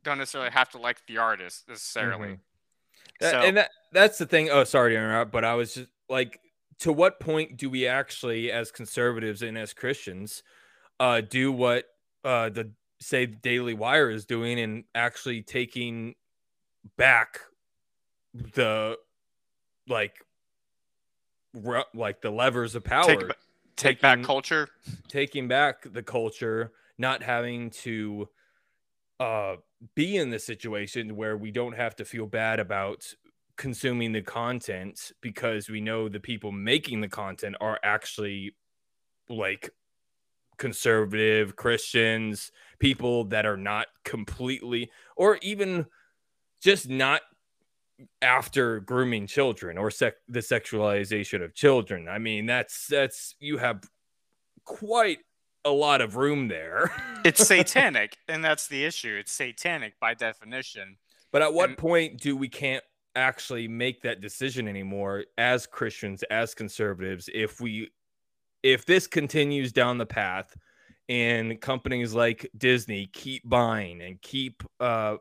don't 0.07 0.17
necessarily 0.17 0.49
have 0.51 0.69
to 0.71 0.77
like 0.77 1.05
the 1.05 1.17
artist 1.17 1.67
necessarily. 1.67 2.27
Mhm. 2.29 2.39
That- 3.19 3.31
So- 3.31 3.39
and 3.41 3.57
that 3.57 3.71
that's 3.91 4.17
the 4.17 4.25
thing. 4.25 4.49
Oh, 4.49 4.63
sorry 4.63 4.91
to 4.91 4.97
interrupt, 4.97 5.31
but 5.31 5.43
I 5.45 5.53
was 5.55 5.73
just 5.75 5.89
like, 6.09 6.39
to 6.79 6.91
what 6.93 7.19
point 7.19 7.57
do 7.57 7.69
we 7.69 7.87
actually, 7.87 8.51
as 8.51 8.71
conservatives 8.71 9.41
and 9.41 9.57
as 9.57 9.73
Christians, 9.73 10.43
uh, 10.99 11.21
do 11.21 11.51
what 11.51 11.85
uh, 12.23 12.49
the 12.49 12.71
say 12.99 13.25
Daily 13.25 13.73
Wire 13.73 14.09
is 14.09 14.25
doing 14.25 14.59
and 14.59 14.83
actually 14.95 15.41
taking 15.41 16.15
back 16.97 17.39
the 18.33 18.97
like 19.87 20.23
ru- 21.53 21.83
like 21.93 22.21
the 22.21 22.29
levers 22.31 22.75
of 22.75 22.83
power, 22.83 23.05
Take, 23.05 23.27
ba- 23.27 23.35
take 23.75 24.01
back 24.01 24.23
culture. 24.23 24.69
taking 25.07 25.47
back 25.47 25.83
the 25.91 26.03
culture, 26.03 26.73
not 26.97 27.23
having 27.23 27.69
to 27.71 28.29
uh 29.19 29.55
be 29.95 30.17
in 30.17 30.29
the 30.29 30.39
situation 30.39 31.15
where 31.15 31.37
we 31.37 31.51
don't 31.51 31.75
have 31.75 31.95
to 31.97 32.05
feel 32.05 32.25
bad 32.25 32.59
about 32.59 33.13
consuming 33.57 34.11
the 34.11 34.21
content 34.21 35.11
because 35.21 35.69
we 35.69 35.81
know 35.81 36.07
the 36.07 36.19
people 36.19 36.51
making 36.51 37.01
the 37.01 37.07
content 37.07 37.55
are 37.59 37.79
actually 37.83 38.55
like 39.29 39.71
conservative 40.57 41.55
Christians, 41.55 42.51
people 42.79 43.25
that 43.25 43.45
are 43.45 43.57
not 43.57 43.87
completely 44.03 44.89
or 45.15 45.37
even 45.41 45.85
just 46.61 46.89
not 46.89 47.21
after 48.21 48.79
grooming 48.79 49.27
children 49.27 49.77
or 49.77 49.89
sec- 49.89 50.15
the 50.27 50.39
sexualization 50.39 51.43
of 51.43 51.53
children. 51.53 52.07
I 52.07 52.19
mean, 52.19 52.45
that's 52.45 52.87
that's 52.87 53.35
you 53.39 53.57
have 53.57 53.81
quite 54.65 55.19
a 55.67 55.71
lot 55.71 56.01
of 56.01 56.15
room 56.15 56.47
there. 56.47 56.91
It's 57.25 57.45
satanic, 57.45 58.15
and 58.29 58.45
that's 58.45 58.67
the 58.67 58.85
issue. 58.85 59.17
It's 59.19 59.33
satanic 59.33 59.99
by 59.99 60.13
definition. 60.13 60.95
But 61.33 61.41
at 61.41 61.53
what 61.53 61.69
And- 61.71 61.77
point 61.77 62.21
do 62.21 62.37
we 62.37 62.47
can't 62.47 62.83
actually 63.17 63.67
make 63.67 64.01
that 64.03 64.21
decision 64.21 64.65
anymore 64.67 65.25
as 65.37 65.67
Christians, 65.67 66.23
as 66.29 66.53
conservatives, 66.53 67.29
if 67.33 67.59
we 67.59 67.89
if 68.63 68.85
this 68.85 69.07
continues 69.07 69.73
down 69.73 69.97
the 69.97 70.05
path 70.05 70.55
and 71.09 71.59
companies 71.59 72.13
like 72.13 72.49
Disney 72.57 73.07
keep 73.07 73.47
buying 73.47 74.01
and 74.01 74.21
keep 74.21 74.63
uh 74.79 75.17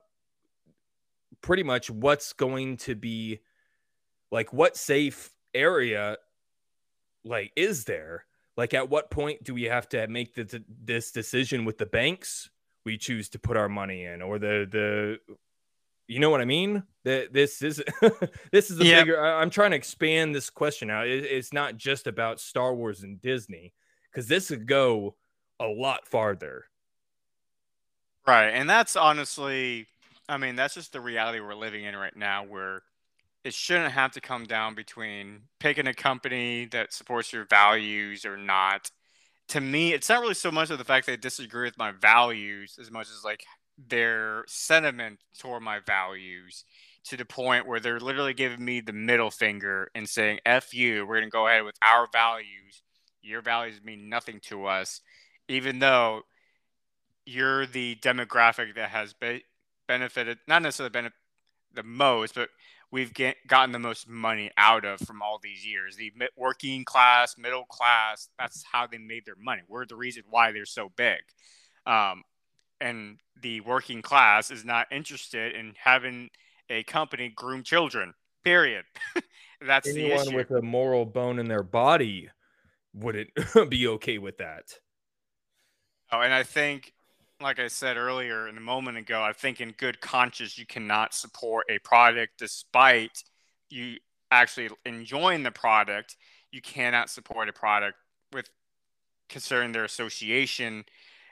pretty 1.41 1.63
much 1.65 1.91
what's 1.91 2.33
going 2.35 2.77
to 2.77 2.95
be 2.95 3.41
like 4.31 4.53
what 4.53 4.77
safe 4.77 5.33
area 5.55 6.19
like 7.25 7.51
is 7.57 7.85
there? 7.85 8.25
Like 8.57 8.73
at 8.75 8.89
what 8.89 9.11
point 9.11 9.45
do 9.45 9.53
we 9.55 9.65
have 9.65 9.89
to 9.91 10.07
make 10.09 10.35
the, 10.35 10.65
this 10.83 11.13
decision 11.13 11.65
with 11.65 11.79
the 11.79 11.87
banks 11.87 12.49
we 12.85 12.97
choose 12.97 13.29
to 13.31 13.39
put 13.39 13.57
our 13.57 13.69
money 13.69 14.05
in 14.05 14.23
or 14.23 14.39
the 14.39 14.67
the 14.71 15.19
you 16.09 16.21
know 16.21 16.31
what 16.31 16.41
I 16.41 16.45
mean? 16.45 16.85
That 17.05 17.33
this 17.33 17.63
is 17.63 17.83
this 18.53 18.71
is 18.71 18.79
a 18.81 18.85
Yeah. 18.85 19.01
bigger. 19.01 19.21
I- 19.21 19.41
I'm 19.41 19.51
trying 19.51 19.73
to 19.73 19.77
expand 19.77 20.35
this 20.35 20.51
question 20.51 20.89
out. 20.89 21.07
It, 21.09 21.25
it's 21.25 21.53
not 21.53 21.77
just 21.77 22.07
about 22.07 22.41
Star 22.41 22.75
Wars 22.75 23.03
and 23.03 23.21
Disney 23.21 23.75
because 24.11 24.29
this 24.29 24.49
could 24.49 24.67
go 24.67 25.17
a 25.59 25.67
lot 25.67 26.07
farther. 26.07 26.65
Right. 28.27 28.49
And 28.49 28.69
that's 28.71 28.97
honestly, 28.97 29.87
I 30.29 30.37
mean, 30.37 30.57
that's 30.57 30.75
just 30.75 30.93
the 30.93 31.01
reality 31.01 31.41
we're 31.41 31.55
living 31.55 31.85
in 31.85 31.95
right 31.97 32.17
now 32.17 32.45
where 32.45 32.83
it 33.47 33.55
shouldn't 33.55 33.93
have 33.93 34.11
to 34.11 34.21
come 34.21 34.43
down 34.43 34.75
between 34.75 35.43
picking 35.61 35.87
a 35.87 35.95
company 35.95 36.65
that 36.65 36.93
supports 36.93 37.33
your 37.33 37.45
values 37.45 38.27
or 38.27 38.37
not. 38.37 38.91
To 39.51 39.61
me, 39.61 39.93
it's 39.93 40.09
not 40.09 40.21
really 40.21 40.35
so 40.35 40.51
much 40.51 40.71
of 40.71 40.79
the 40.79 40.85
fact 40.85 41.07
that 41.07 41.13
they 41.13 41.17
disagree 41.17 41.69
with 41.69 41.79
my 41.79 41.93
values 41.93 42.77
as 42.81 42.91
much 42.91 43.07
as 43.07 43.23
like 43.25 43.45
their 43.79 44.43
sentiment 44.49 45.21
toward 45.39 45.63
my 45.63 45.79
values 45.79 46.65
to 47.05 47.17
the 47.17 47.25
point 47.25 47.69
where 47.69 47.79
they're 47.79 48.01
literally 48.01 48.35
giving 48.35 48.65
me 48.65 48.81
the 48.81 48.93
middle 48.93 49.31
finger 49.31 49.93
and 49.95 50.09
saying, 50.09 50.41
F 50.45 50.75
you, 50.75 51.07
we're 51.07 51.21
going 51.21 51.31
to 51.31 51.31
go 51.31 51.47
ahead 51.47 51.63
with 51.63 51.77
our 51.83 52.09
values. 52.13 52.83
Your 53.23 53.43
values 53.43 53.81
mean 53.85 54.09
nothing 54.09 54.41
to 54.47 54.67
us, 54.67 55.03
even 55.47 55.79
though 55.79 56.23
you're 57.25 57.65
the 57.65 57.95
demographic 58.03 58.75
that 58.75 58.91
has 58.91 59.15
be- 59.15 59.45
benefited, 59.87 60.39
not 60.49 60.63
necessarily 60.63 61.11
the 61.77 61.85
most, 61.85 62.35
but 62.35 62.49
we've 62.97 63.13
get, 63.13 63.37
gotten 63.47 63.73
the 63.73 63.79
most 63.79 64.09
money 64.09 64.51
out 64.57 64.87
of 64.87 64.99
from 65.01 65.21
all 65.21 65.39
these 65.43 65.67
years. 65.67 65.97
The 65.97 66.11
working 66.35 66.83
class, 66.83 67.37
middle 67.37 67.67
class, 67.67 68.31
that's 68.39 68.65
how 68.73 68.87
they 68.87 68.97
made 68.97 69.27
their 69.27 69.37
money. 69.39 69.61
We're 69.69 69.85
the 69.85 69.97
reason 69.97 70.23
why 70.31 70.53
they're 70.53 70.65
so 70.65 70.91
big. 70.97 71.19
Um, 71.85 72.23
and 72.81 73.19
the 73.43 73.61
working 73.61 74.01
class 74.01 74.51
is 74.51 74.65
not 74.65 74.87
interested 74.91 75.55
in 75.55 75.75
having 75.79 76.31
a 76.71 76.85
company 76.85 77.29
groom 77.29 77.63
children, 77.63 78.15
period. 78.43 78.87
that's 79.61 79.93
the 79.93 80.07
Anyone 80.07 80.29
issue. 80.29 80.37
with 80.37 80.51
a 80.53 80.63
moral 80.63 81.05
bone 81.05 81.39
in 81.39 81.49
their 81.49 81.63
body 81.63 82.31
wouldn't 82.95 83.29
be 83.69 83.89
okay 83.89 84.17
with 84.17 84.39
that. 84.39 84.73
Oh, 86.11 86.23
and 86.23 86.33
I 86.33 86.45
think, 86.45 86.95
like 87.41 87.59
I 87.59 87.69
said 87.69 87.97
earlier, 87.97 88.49
in 88.49 88.57
a 88.57 88.61
moment 88.61 88.97
ago, 88.97 89.23
I 89.23 89.33
think 89.33 89.61
in 89.61 89.73
good 89.73 90.01
conscience 90.01 90.59
you 90.59 90.67
cannot 90.67 91.15
support 91.15 91.67
a 91.69 91.79
product 91.79 92.39
despite 92.39 93.23
you 93.69 93.97
actually 94.31 94.71
enjoying 94.85 95.43
the 95.43 95.51
product. 95.51 96.17
You 96.51 96.61
cannot 96.61 97.11
support 97.11 97.49
a 97.49 97.53
product 97.53 97.97
with 98.33 98.49
concerning 99.29 99.73
their 99.73 99.85
association 99.85 100.85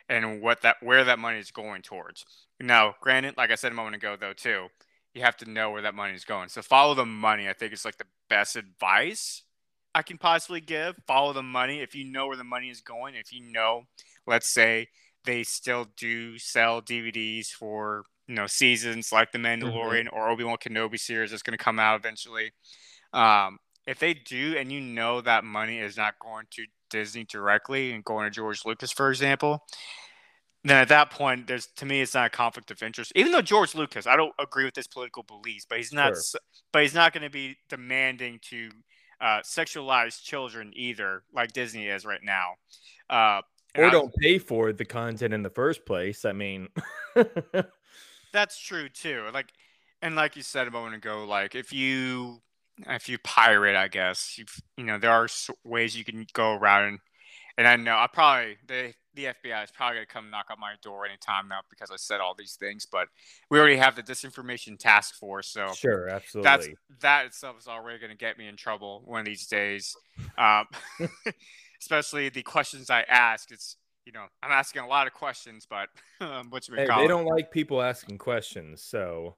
and 0.09 0.43
what 0.43 0.63
that 0.63 0.77
where 0.83 1.05
that 1.05 1.19
money 1.19 1.39
is 1.39 1.51
going 1.51 1.83
towards. 1.83 2.25
Now, 2.61 2.95
granted, 3.01 3.37
like 3.37 3.51
I 3.51 3.55
said 3.55 3.73
a 3.73 3.75
moment 3.75 3.97
ago, 3.97 4.17
though, 4.19 4.35
too, 4.35 4.69
you 5.15 5.23
have 5.23 5.37
to 5.39 5.51
know 5.51 5.71
where 5.71 5.83
that 5.83 5.95
money 5.95 6.15
is 6.15 6.25
going. 6.25 6.49
So 6.51 6.61
follow 6.61 6.95
the 6.95 7.07
money. 7.07 7.49
I 7.49 7.55
think 7.55 7.73
it's 7.73 7.85
like 7.85 7.99
the 7.99 8.07
best 8.29 8.57
advice 8.57 9.43
I 9.95 10.03
can 10.03 10.19
possibly 10.19 10.61
give. 10.61 10.97
Follow 11.07 11.33
the 11.33 11.43
money. 11.43 11.81
If 11.81 11.95
you 11.95 12.05
know 12.05 12.27
where 12.27 12.37
the 12.37 12.45
money 12.45 12.69
is 12.69 12.81
going, 12.81 13.15
if 13.15 13.33
you 13.33 13.41
know 13.41 13.85
let's 14.27 14.49
say 14.49 14.89
they 15.25 15.43
still 15.43 15.87
do 15.97 16.39
sell 16.39 16.81
DVDs 16.83 17.49
for 17.49 18.05
you 18.29 18.35
know 18.35 18.47
seasons 18.47 19.13
like 19.13 19.33
The 19.33 19.39
Mandalorian 19.39 20.07
or 20.13 20.29
Obi 20.31 20.45
Wan 20.45 20.57
Kenobi 20.59 20.99
series 20.99 21.31
that's 21.31 21.43
going 21.43 21.57
to 21.57 21.63
come 21.63 21.79
out 21.79 21.99
eventually. 21.99 22.53
Um, 23.13 23.59
if 23.87 23.99
they 23.99 24.15
do, 24.15 24.57
and 24.59 24.73
you 24.73 24.81
know 24.81 25.21
that 25.21 25.45
money 25.45 25.79
is 25.79 25.97
not 25.97 26.15
going 26.19 26.47
to 26.53 26.65
Disney 26.91 27.25
directly 27.25 27.93
and 27.93 28.03
going 28.05 28.25
to 28.25 28.31
George 28.31 28.65
Lucas, 28.65 28.91
for 28.93 29.11
example, 29.11 29.63
then 30.65 30.79
at 30.79 30.89
that 30.89 31.11
point, 31.11 31.47
there's 31.47 31.67
to 31.77 31.85
me, 31.87 32.01
it's 32.01 32.15
not 32.15 32.27
a 32.27 32.31
conflict 32.31 32.71
of 32.71 32.83
interest. 32.83 33.13
Even 33.15 33.33
though 33.33 33.43
George 33.43 33.75
Lucas, 33.75 34.07
I 34.07 34.17
don't 34.17 34.33
agree 34.39 34.65
with 34.65 34.75
his 34.77 34.87
political 34.89 35.23
beliefs, 35.23 35.67
but 35.69 35.77
he's 35.79 35.93
not, 35.93 36.15
Sure. 36.15 36.41
but 36.73 36.83
he's 36.83 36.95
not 36.95 37.13
going 37.13 37.25
to 37.25 37.31
be 37.31 37.57
demanding 37.69 38.41
to 38.51 38.71
uh, 39.21 39.41
sexualize 39.43 40.23
children 40.23 40.73
either, 40.75 41.23
like 41.35 41.53
Disney 41.53 41.87
is 41.89 42.07
right 42.07 42.23
now. 42.23 42.55
Uh, 43.11 43.43
Or 43.77 43.91
don't 43.91 44.15
pay 44.15 44.39
for 44.39 44.73
the 44.73 44.85
content 44.85 45.35
in 45.35 45.43
the 45.43 45.51
first 45.51 45.85
place. 45.85 46.25
I 46.25 46.33
mean, 46.33 46.69
That's 48.33 48.59
true 48.59 48.89
too. 48.89 49.29
Like, 49.33 49.53
and 50.03 50.17
like 50.17 50.37
you 50.37 50.43
said 50.43 50.67
a 50.67 50.71
moment 50.71 50.97
ago, 50.97 51.25
like 51.25 51.55
if 51.55 51.73
you 51.73 52.43
if 52.89 53.09
you 53.09 53.17
pirate, 53.19 53.77
I 53.77 53.89
guess 53.89 54.37
you 54.37 54.45
you 54.77 54.85
know 54.85 54.99
there 54.99 55.13
are 55.13 55.29
ways 55.65 55.97
you 55.97 56.05
can 56.05 56.27
go 56.33 56.55
around, 56.55 56.85
and, 56.85 56.99
and 57.57 57.69
I 57.69 57.77
know 57.77 57.97
I 57.97 58.09
probably 58.13 58.57
the 58.67 58.93
the 59.15 59.27
FBI 59.27 59.63
is 59.63 59.71
probably 59.71 59.99
gonna 59.99 60.07
come 60.07 60.31
knock 60.31 60.47
on 60.51 60.59
my 60.59 60.75
door 60.83 61.07
anytime 61.07 61.47
now 61.47 61.61
because 61.71 61.93
I 61.93 61.97
said 61.97 62.21
all 62.21 62.35
these 62.37 62.57
things, 62.59 62.87
but 62.91 63.07
we 63.51 63.61
already 63.61 63.77
have 63.77 63.95
the 63.95 64.03
disinformation 64.03 64.79
task 64.79 65.15
force, 65.15 65.49
so 65.49 65.69
sure, 65.73 66.09
absolutely, 66.09 66.51
that's 66.51 66.69
that 67.03 67.27
itself 67.27 67.57
is 67.61 67.69
already 67.69 68.01
gonna 68.01 68.17
get 68.17 68.37
me 68.37 68.49
in 68.49 68.57
trouble 68.57 69.03
one 69.05 69.21
of 69.21 69.27
these 69.27 69.47
days. 69.47 69.95
Um, 70.37 70.67
especially 71.85 72.31
the 72.31 72.43
questions 72.43 72.89
I 72.89 73.03
ask. 73.03 73.51
It's 73.51 73.77
you 74.07 74.13
know 74.13 74.25
I'm 74.43 74.51
asking 74.51 74.83
a 74.83 74.87
lot 74.87 75.07
of 75.07 75.13
questions, 75.13 75.67
but 75.69 75.89
um, 76.21 76.49
what's 76.51 76.69
hey, 76.69 76.87
they 76.87 77.07
don't 77.07 77.27
like 77.27 77.51
people 77.51 77.83
asking 77.83 78.19
questions, 78.19 78.83
so 78.83 79.37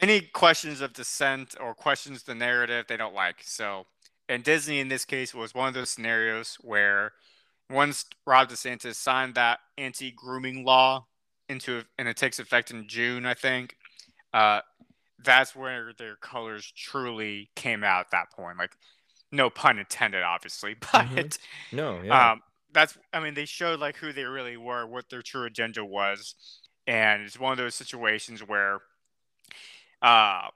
any 0.00 0.22
questions 0.22 0.80
of 0.80 0.92
dissent 0.92 1.54
or 1.60 1.74
questions 1.74 2.22
the 2.22 2.34
narrative 2.34 2.86
they 2.88 2.96
don't 2.96 3.14
like. 3.14 3.36
So, 3.42 3.86
and 4.28 4.42
Disney 4.42 4.80
in 4.80 4.88
this 4.88 5.04
case 5.04 5.34
was 5.34 5.54
one 5.54 5.68
of 5.68 5.74
those 5.74 5.90
scenarios 5.90 6.56
where 6.62 7.12
once 7.70 8.06
Ron 8.26 8.46
DeSantis 8.46 8.96
signed 8.96 9.34
that 9.36 9.60
anti-grooming 9.78 10.64
law 10.64 11.06
into 11.48 11.82
and 11.98 12.08
it 12.08 12.16
takes 12.16 12.38
effect 12.38 12.70
in 12.70 12.88
June, 12.88 13.26
I 13.26 13.34
think. 13.34 13.76
Uh, 14.32 14.60
that's 15.24 15.54
where 15.54 15.92
their 15.96 16.16
colors 16.16 16.70
truly 16.76 17.50
came 17.54 17.84
out 17.84 18.00
at 18.00 18.10
that 18.10 18.30
point. 18.32 18.58
Like, 18.58 18.76
no 19.34 19.50
pun 19.50 19.78
intended, 19.78 20.22
obviously, 20.22 20.74
but 20.80 21.06
mm-hmm. 21.06 21.76
no, 21.76 22.00
yeah. 22.02 22.32
Um, 22.32 22.40
that's 22.72 22.96
I 23.12 23.20
mean 23.20 23.34
they 23.34 23.44
showed 23.44 23.80
like 23.80 23.96
who 23.96 24.12
they 24.12 24.24
really 24.24 24.56
were, 24.56 24.86
what 24.86 25.08
their 25.10 25.22
true 25.22 25.44
agenda 25.44 25.84
was, 25.84 26.34
and 26.86 27.22
it's 27.22 27.38
one 27.38 27.52
of 27.52 27.58
those 27.58 27.74
situations 27.74 28.40
where 28.40 28.80
uh, 30.04 30.48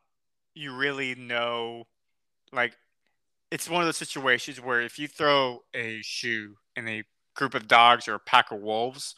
you 0.54 0.74
really 0.74 1.14
know, 1.14 1.84
like, 2.52 2.76
it's 3.50 3.68
one 3.68 3.80
of 3.80 3.86
those 3.86 3.96
situations 3.96 4.60
where 4.60 4.82
if 4.82 4.98
you 4.98 5.08
throw 5.08 5.60
a 5.74 6.00
shoe 6.02 6.56
in 6.76 6.86
a 6.86 7.02
group 7.34 7.54
of 7.54 7.66
dogs 7.66 8.08
or 8.08 8.14
a 8.14 8.20
pack 8.20 8.50
of 8.50 8.60
wolves, 8.60 9.14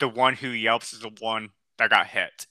the 0.00 0.08
one 0.08 0.34
who 0.34 0.48
yelps 0.48 0.94
is 0.94 1.00
the 1.00 1.10
one 1.20 1.50
that 1.76 1.90
got 1.90 2.06
hit. 2.06 2.46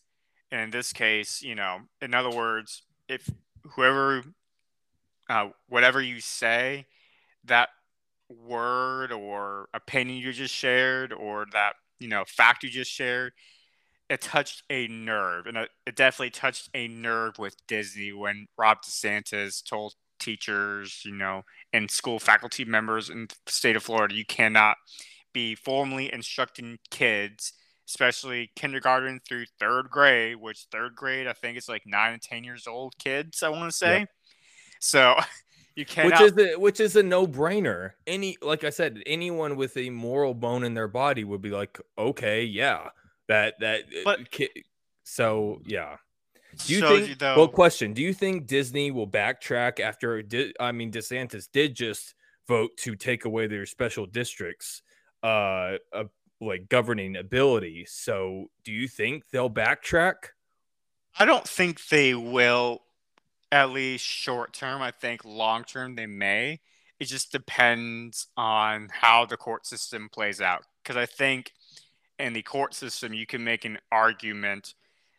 And 0.52 0.61
in 0.61 0.69
this 0.69 0.94
case, 0.94 1.41
you 1.41 1.56
know, 1.56 1.80
in 1.99 2.14
other 2.14 2.30
words, 2.30 2.84
if 3.10 3.27
whoever, 3.72 4.23
uh, 5.30 5.50
whatever 5.68 6.02
you 6.02 6.20
say, 6.20 6.86
that 7.46 7.70
word 8.30 9.12
or 9.12 9.68
opinion 9.74 10.18
you 10.18 10.34
just 10.34 10.54
shared 10.54 11.14
or 11.14 11.46
that, 11.52 11.74
you 12.00 12.08
know, 12.08 12.24
fact 12.28 12.64
you 12.64 12.70
just 12.70 12.92
shared 12.92 13.34
it 14.10 14.22
touched 14.22 14.64
a 14.70 14.88
nerve, 14.88 15.48
and 15.48 15.58
it 15.58 15.96
definitely 15.96 16.30
touched 16.30 16.70
a 16.74 16.88
nerve 16.88 17.40
with 17.40 17.56
Disney 17.68 18.14
when 18.14 18.48
Ron 18.58 18.76
DeSantis 18.86 19.68
told 19.68 19.96
teachers, 20.20 21.02
you 21.04 21.14
know, 21.14 21.42
and 21.74 21.90
school 21.90 22.20
faculty 22.20 22.66
members 22.66 23.10
in 23.10 23.28
the 23.28 23.52
state 23.52 23.76
of 23.76 23.84
Florida, 23.84 24.14
you 24.14 24.26
cannot 24.26 24.78
be 25.34 25.56
formally 25.56 26.14
instructing 26.14 26.78
kids, 26.92 27.54
especially 27.88 28.52
kindergarten 28.56 29.20
through 29.28 29.46
third 29.60 29.90
grade, 29.90 30.36
which 30.38 30.68
third 30.72 30.96
grade 30.96 31.28
I 31.28 31.34
think 31.34 31.58
is 31.58 31.68
like 31.68 31.84
nine 31.86 32.14
and 32.14 32.22
ten 32.22 32.44
years 32.44 32.68
old 32.68 32.98
kids. 33.00 33.42
I 33.42 33.50
want 33.50 33.72
to 33.72 33.78
say. 33.78 34.00
Yep. 34.00 34.10
So 34.86 35.16
you 35.76 35.86
cannot. 35.86 36.22
Which 36.22 36.32
is 36.32 36.38
a, 36.38 36.60
which 36.60 36.80
is 36.80 36.95
a 36.95 37.03
no 37.03 37.26
brainer. 37.28 37.91
Any 38.06 38.38
like 38.41 38.64
I 38.64 38.70
said, 38.70 39.02
anyone 39.06 39.56
with 39.56 39.76
a 39.78 39.90
moral 39.90 40.34
bone 40.34 40.64
in 40.64 40.74
their 40.74 40.88
body 40.88 41.24
would 41.24 41.41
be 41.41 41.52
like, 41.52 41.80
okay, 41.98 42.44
yeah 42.44 42.90
that 43.28 43.56
that 43.60 43.82
uh, 43.82 44.02
but, 44.03 44.20
so 45.03 45.62
yeah. 45.66 45.98
Do 46.66 46.74
you 46.74 46.82
think? 46.82 47.10
You 47.10 47.16
though, 47.16 47.38
well, 47.38 47.48
question: 47.48 47.94
Do 47.94 48.02
you 48.02 48.14
think 48.14 48.48
Disney 48.48 48.90
will 48.90 49.07
backtrack 49.07 49.80
after? 49.82 50.24
I 50.60 50.72
mean, 50.72 50.91
DeSantis 50.91 51.49
did 51.52 51.76
just 51.76 52.16
vote 52.48 52.78
to 52.78 52.95
take 52.95 53.26
away 53.26 53.48
their 53.48 53.66
special 53.66 54.06
districts, 54.06 54.82
uh, 55.22 55.74
uh, 55.91 56.06
like 56.40 56.70
governing 56.70 57.18
ability. 57.18 57.86
So, 57.90 58.52
do 58.64 58.72
you 58.72 58.88
think 58.88 59.24
they'll 59.32 59.49
backtrack? 59.49 60.16
I 61.20 61.26
don't 61.26 61.48
think 61.48 61.86
they 61.88 62.14
will. 62.14 62.84
At 63.52 63.70
least 63.70 64.06
short 64.06 64.54
term, 64.54 64.82
I 64.82 64.92
think 64.92 65.24
long 65.24 65.64
term 65.64 65.96
they 65.96 66.08
may. 66.08 66.60
It 67.00 67.06
just 67.06 67.32
depends 67.32 68.28
on 68.38 68.90
how 68.92 69.26
the 69.26 69.38
court 69.38 69.66
system 69.66 70.10
plays 70.12 70.42
out. 70.42 70.64
Because 70.84 70.98
I 70.98 71.06
think 71.06 71.52
in 72.18 72.34
the 72.34 72.42
court 72.42 72.74
system, 72.74 73.14
you 73.14 73.26
can 73.26 73.44
make 73.44 73.66
an 73.66 73.78
argument 73.92 74.74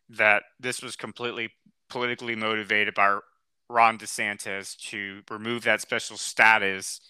that 0.09 0.43
this 0.59 0.83
was 0.83 0.97
completely 0.97 1.51
politically 1.89 2.35
motivated 2.35 2.95
by 2.95 3.19
Ron 3.69 3.99
DeSantis 3.99 4.77
to 4.91 5.23
remove 5.31 5.65
that 5.65 5.81
special 5.81 6.17
status 6.17 7.01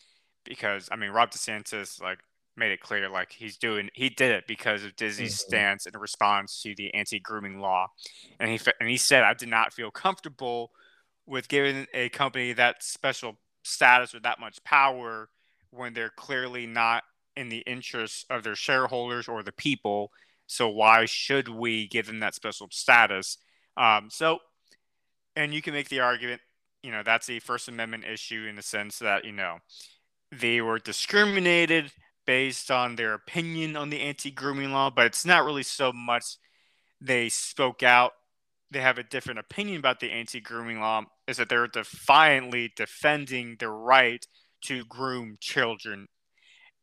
because 0.44 0.88
I 0.90 0.96
mean 0.96 1.10
Ron 1.10 1.28
DeSantis 1.28 2.00
like 2.00 2.18
made 2.56 2.72
it 2.72 2.80
clear 2.80 3.08
like 3.10 3.32
he's 3.32 3.58
doing 3.58 3.90
he 3.92 4.08
did 4.08 4.32
it 4.32 4.44
because 4.46 4.84
of 4.84 4.96
Disney's 4.96 5.38
mm-hmm. 5.38 5.48
stance 5.48 5.86
in 5.86 5.98
response 5.98 6.62
to 6.62 6.74
the 6.74 6.94
anti-grooming 6.94 7.60
law 7.60 7.88
and 8.40 8.50
he 8.50 8.58
and 8.80 8.88
he 8.88 8.96
said 8.96 9.22
I 9.22 9.34
did 9.34 9.48
not 9.48 9.74
feel 9.74 9.90
comfortable 9.90 10.70
with 11.26 11.48
giving 11.48 11.86
a 11.92 12.08
company 12.10 12.52
that 12.52 12.82
special 12.82 13.36
status 13.64 14.14
or 14.14 14.20
that 14.20 14.40
much 14.40 14.62
power 14.64 15.28
when 15.70 15.92
they're 15.92 16.12
clearly 16.16 16.66
not 16.66 17.02
in 17.36 17.48
the 17.48 17.58
interests 17.58 18.24
of 18.30 18.42
their 18.42 18.54
shareholders 18.54 19.28
or 19.28 19.42
the 19.42 19.52
people. 19.52 20.10
So 20.46 20.68
why 20.68 21.04
should 21.06 21.48
we 21.48 21.88
give 21.88 22.06
them 22.06 22.20
that 22.20 22.34
special 22.34 22.68
status? 22.70 23.38
Um, 23.76 24.08
so, 24.10 24.38
and 25.34 25.52
you 25.52 25.60
can 25.60 25.74
make 25.74 25.88
the 25.88 26.00
argument, 26.00 26.40
you 26.82 26.92
know, 26.92 27.02
that's 27.04 27.28
a 27.28 27.40
First 27.40 27.68
Amendment 27.68 28.04
issue 28.04 28.46
in 28.48 28.56
the 28.56 28.62
sense 28.62 28.98
that 29.00 29.24
you 29.24 29.32
know 29.32 29.58
they 30.32 30.60
were 30.60 30.78
discriminated 30.78 31.92
based 32.26 32.70
on 32.70 32.96
their 32.96 33.14
opinion 33.14 33.76
on 33.76 33.90
the 33.90 34.00
anti-grooming 34.00 34.72
law, 34.72 34.90
but 34.90 35.06
it's 35.06 35.24
not 35.24 35.44
really 35.44 35.62
so 35.62 35.92
much 35.92 36.36
they 37.00 37.28
spoke 37.28 37.82
out. 37.82 38.12
They 38.70 38.80
have 38.80 38.98
a 38.98 39.02
different 39.04 39.38
opinion 39.38 39.78
about 39.78 40.00
the 40.00 40.10
anti-grooming 40.10 40.80
law. 40.80 41.04
Is 41.26 41.36
that 41.36 41.48
they're 41.48 41.68
defiantly 41.68 42.72
defending 42.76 43.56
the 43.58 43.68
right 43.68 44.24
to 44.62 44.84
groom 44.84 45.36
children 45.40 46.08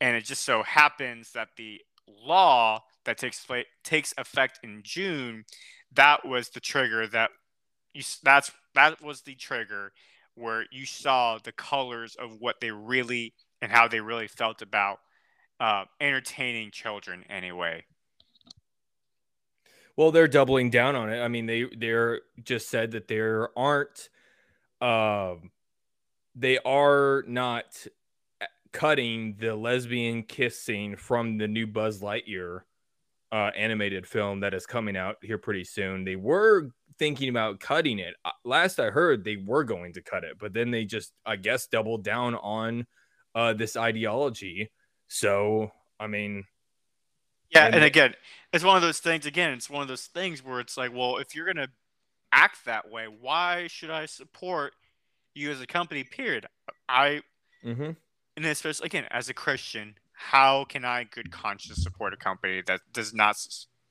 and 0.04 0.18
it 0.18 0.26
just 0.26 0.44
so 0.44 0.64
happens 0.64 1.32
that 1.32 1.48
the 1.56 1.80
law 2.08 2.82
that 3.06 3.18
takes 3.18 3.46
place 3.46 3.66
takes 3.86 4.14
effect 4.18 4.60
in 4.62 4.82
June, 4.84 5.46
that 5.94 6.28
was 6.28 6.50
the 6.50 6.60
trigger 6.60 7.08
that 7.08 7.30
you 7.94 8.04
that's 8.22 8.52
that 8.76 9.02
was 9.02 9.22
the 9.22 9.36
trigger 9.36 9.94
where 10.36 10.66
you 10.72 10.86
saw 10.86 11.38
the 11.42 11.54
colors 11.54 12.18
of 12.20 12.32
what 12.40 12.58
they 12.60 12.72
really 12.72 13.34
and 13.62 13.72
how 13.72 13.88
they 13.88 14.02
really 14.02 14.28
felt 14.28 14.62
about 14.62 14.98
uh, 15.62 15.86
entertaining 16.02 16.70
children 16.70 17.24
anyway. 17.30 17.86
Well, 19.96 20.12
they're 20.12 20.28
doubling 20.28 20.70
down 20.70 20.96
on 20.96 21.12
it. 21.12 21.22
I 21.22 21.28
mean, 21.28 21.46
they 21.46 21.66
they're 21.78 22.22
just 22.44 22.70
said 22.70 22.92
that 22.92 23.08
there 23.08 23.50
aren't, 23.58 24.10
um, 24.82 25.52
they 26.36 26.58
are 26.60 27.24
not 27.28 27.86
cutting 28.72 29.36
the 29.40 29.56
lesbian 29.56 30.24
kiss 30.24 30.60
scene 30.60 30.96
from 30.96 31.38
the 31.38 31.48
new 31.48 31.68
Buzz 31.68 32.02
Lightyear 32.02 32.62
uh, 33.32 33.52
animated 33.56 34.08
film 34.08 34.40
that 34.40 34.54
is 34.54 34.66
coming 34.66 34.98
out 34.98 35.18
here 35.22 35.38
pretty 35.38 35.64
soon. 35.64 36.04
They 36.04 36.16
were 36.16 36.70
thinking 36.98 37.30
about 37.30 37.60
cutting 37.60 38.00
it. 38.00 38.16
Uh, 38.26 38.32
last 38.44 38.80
I 38.80 38.90
heard, 38.90 39.24
they 39.24 39.38
were 39.38 39.64
going 39.64 39.94
to 39.94 40.02
cut 40.02 40.24
it, 40.24 40.38
but 40.40 40.54
then 40.54 40.72
they 40.72 40.86
just, 40.86 41.14
I 41.26 41.36
guess, 41.36 41.68
doubled 41.68 42.04
down 42.04 42.34
on 42.36 42.88
uh, 43.36 43.54
this 43.54 43.78
ideology. 43.78 44.72
So, 45.08 45.72
I 46.00 46.08
mean, 46.08 46.46
yeah, 47.54 47.66
and, 47.66 47.76
and 47.76 47.84
again, 47.84 48.16
it's 48.52 48.64
one 48.64 48.76
of 48.76 48.82
those 48.82 49.00
things. 49.00 49.26
Again, 49.26 49.54
it's 49.54 49.70
one 49.70 49.82
of 49.82 49.88
those 49.88 50.06
things 50.06 50.44
where 50.44 50.60
it's 50.60 50.78
like, 50.78 50.94
well, 50.94 51.18
if 51.18 51.36
you're 51.36 51.46
gonna 51.46 51.70
act 52.32 52.66
that 52.66 52.92
way, 52.92 53.06
why 53.06 53.68
should 53.68 53.90
I 53.90 54.06
support 54.06 54.74
you 55.34 55.52
as 55.52 55.62
a 55.62 55.68
company? 55.68 56.04
Period. 56.04 56.48
I 56.88 57.22
mm-hmm 57.64 57.92
and 58.36 58.46
especially 58.46 58.88
again 58.88 59.06
as 59.12 59.30
a 59.30 59.34
Christian, 59.34 59.96
how 60.14 60.66
can 60.66 60.86
I, 60.86 61.04
good 61.04 61.32
conscience, 61.32 61.82
support 61.82 62.14
a 62.14 62.18
company 62.18 62.62
that 62.68 62.82
does 62.92 63.14
not 63.14 63.38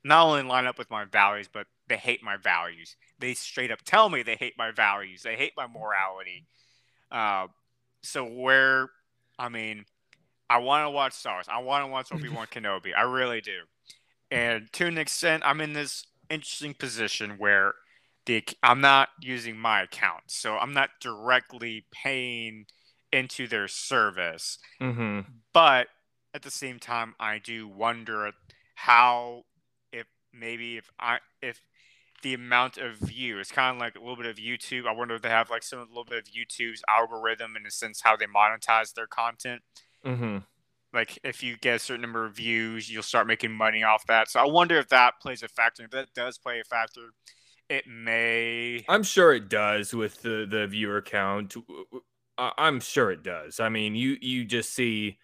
not 0.05 0.26
only 0.26 0.43
line 0.43 0.66
up 0.66 0.78
with 0.78 0.90
my 0.90 1.05
values, 1.05 1.48
but 1.52 1.66
they 1.89 1.97
hate 1.97 2.22
my 2.22 2.36
values. 2.36 2.97
They 3.18 3.34
straight 3.34 3.70
up 3.70 3.82
tell 3.84 4.09
me 4.09 4.22
they 4.22 4.36
hate 4.36 4.55
my 4.59 4.72
values. 4.72 5.22
They 5.22 5.36
hate 5.36 5.52
my 5.56 5.66
morality. 5.66 6.47
Uh, 7.10 7.48
so 8.02 8.24
where, 8.24 8.89
I 9.39 9.48
mean, 9.48 9.84
I 10.52 10.58
want 10.58 10.84
to 10.84 10.90
watch 10.90 11.14
Star 11.14 11.36
Wars. 11.36 11.46
I 11.50 11.62
want 11.62 11.84
to 11.84 11.90
watch 11.90 12.08
Obi 12.12 12.28
Wan 12.28 12.46
Kenobi. 12.46 12.90
I 12.96 13.02
really 13.02 13.40
do. 13.40 13.60
And 14.30 14.70
to 14.74 14.86
an 14.86 14.98
extent, 14.98 15.42
I'm 15.46 15.60
in 15.60 15.72
this 15.72 16.06
interesting 16.28 16.74
position 16.74 17.36
where 17.38 17.74
the 18.26 18.44
I'm 18.62 18.80
not 18.80 19.08
using 19.20 19.56
my 19.56 19.82
account, 19.82 20.24
so 20.26 20.56
I'm 20.56 20.74
not 20.74 20.90
directly 21.00 21.86
paying 21.90 22.66
into 23.12 23.48
their 23.48 23.66
service. 23.66 24.58
Mm-hmm. 24.80 25.20
But 25.52 25.88
at 26.34 26.42
the 26.42 26.50
same 26.50 26.78
time, 26.78 27.14
I 27.18 27.38
do 27.38 27.66
wonder 27.66 28.30
how 28.74 29.44
if 29.90 30.06
maybe 30.32 30.76
if 30.76 30.90
I 31.00 31.18
if 31.40 31.60
the 32.22 32.34
amount 32.34 32.78
of 32.78 32.96
view. 32.96 33.38
It's 33.38 33.50
kind 33.50 33.74
of 33.74 33.80
like 33.80 33.96
a 33.96 33.98
little 33.98 34.16
bit 34.16 34.26
of 34.26 34.36
YouTube. 34.36 34.86
I 34.86 34.92
wonder 34.92 35.14
if 35.14 35.22
they 35.22 35.28
have 35.28 35.50
like 35.50 35.62
some 35.62 35.80
a 35.80 35.82
little 35.82 36.04
bit 36.04 36.18
of 36.18 36.24
YouTube's 36.26 36.82
algorithm 36.88 37.56
in 37.56 37.66
a 37.66 37.70
sense 37.70 38.00
how 38.04 38.16
they 38.16 38.26
monetize 38.26 38.94
their 38.94 39.08
content. 39.08 39.62
Mm-hmm. 40.04 40.38
Like 40.92 41.18
if 41.24 41.42
you 41.42 41.56
get 41.56 41.76
a 41.76 41.78
certain 41.78 42.02
number 42.02 42.26
of 42.26 42.36
views, 42.36 42.90
you'll 42.90 43.02
start 43.02 43.26
making 43.26 43.52
money 43.52 43.82
off 43.82 44.06
that. 44.06 44.28
So 44.28 44.40
I 44.40 44.46
wonder 44.46 44.78
if 44.78 44.88
that 44.88 45.14
plays 45.20 45.42
a 45.42 45.48
factor. 45.48 45.84
If 45.84 45.90
that 45.92 46.08
does 46.14 46.38
play 46.38 46.60
a 46.60 46.64
factor, 46.64 47.12
it 47.68 47.86
may. 47.86 48.84
I'm 48.88 49.02
sure 49.02 49.32
it 49.32 49.48
does 49.48 49.94
with 49.94 50.22
the 50.22 50.46
the 50.48 50.66
viewer 50.66 51.00
count. 51.00 51.54
I'm 52.36 52.80
sure 52.80 53.10
it 53.10 53.22
does. 53.22 53.60
I 53.60 53.68
mean, 53.68 53.94
you 53.94 54.18
you 54.20 54.44
just 54.44 54.74
see 54.74 55.18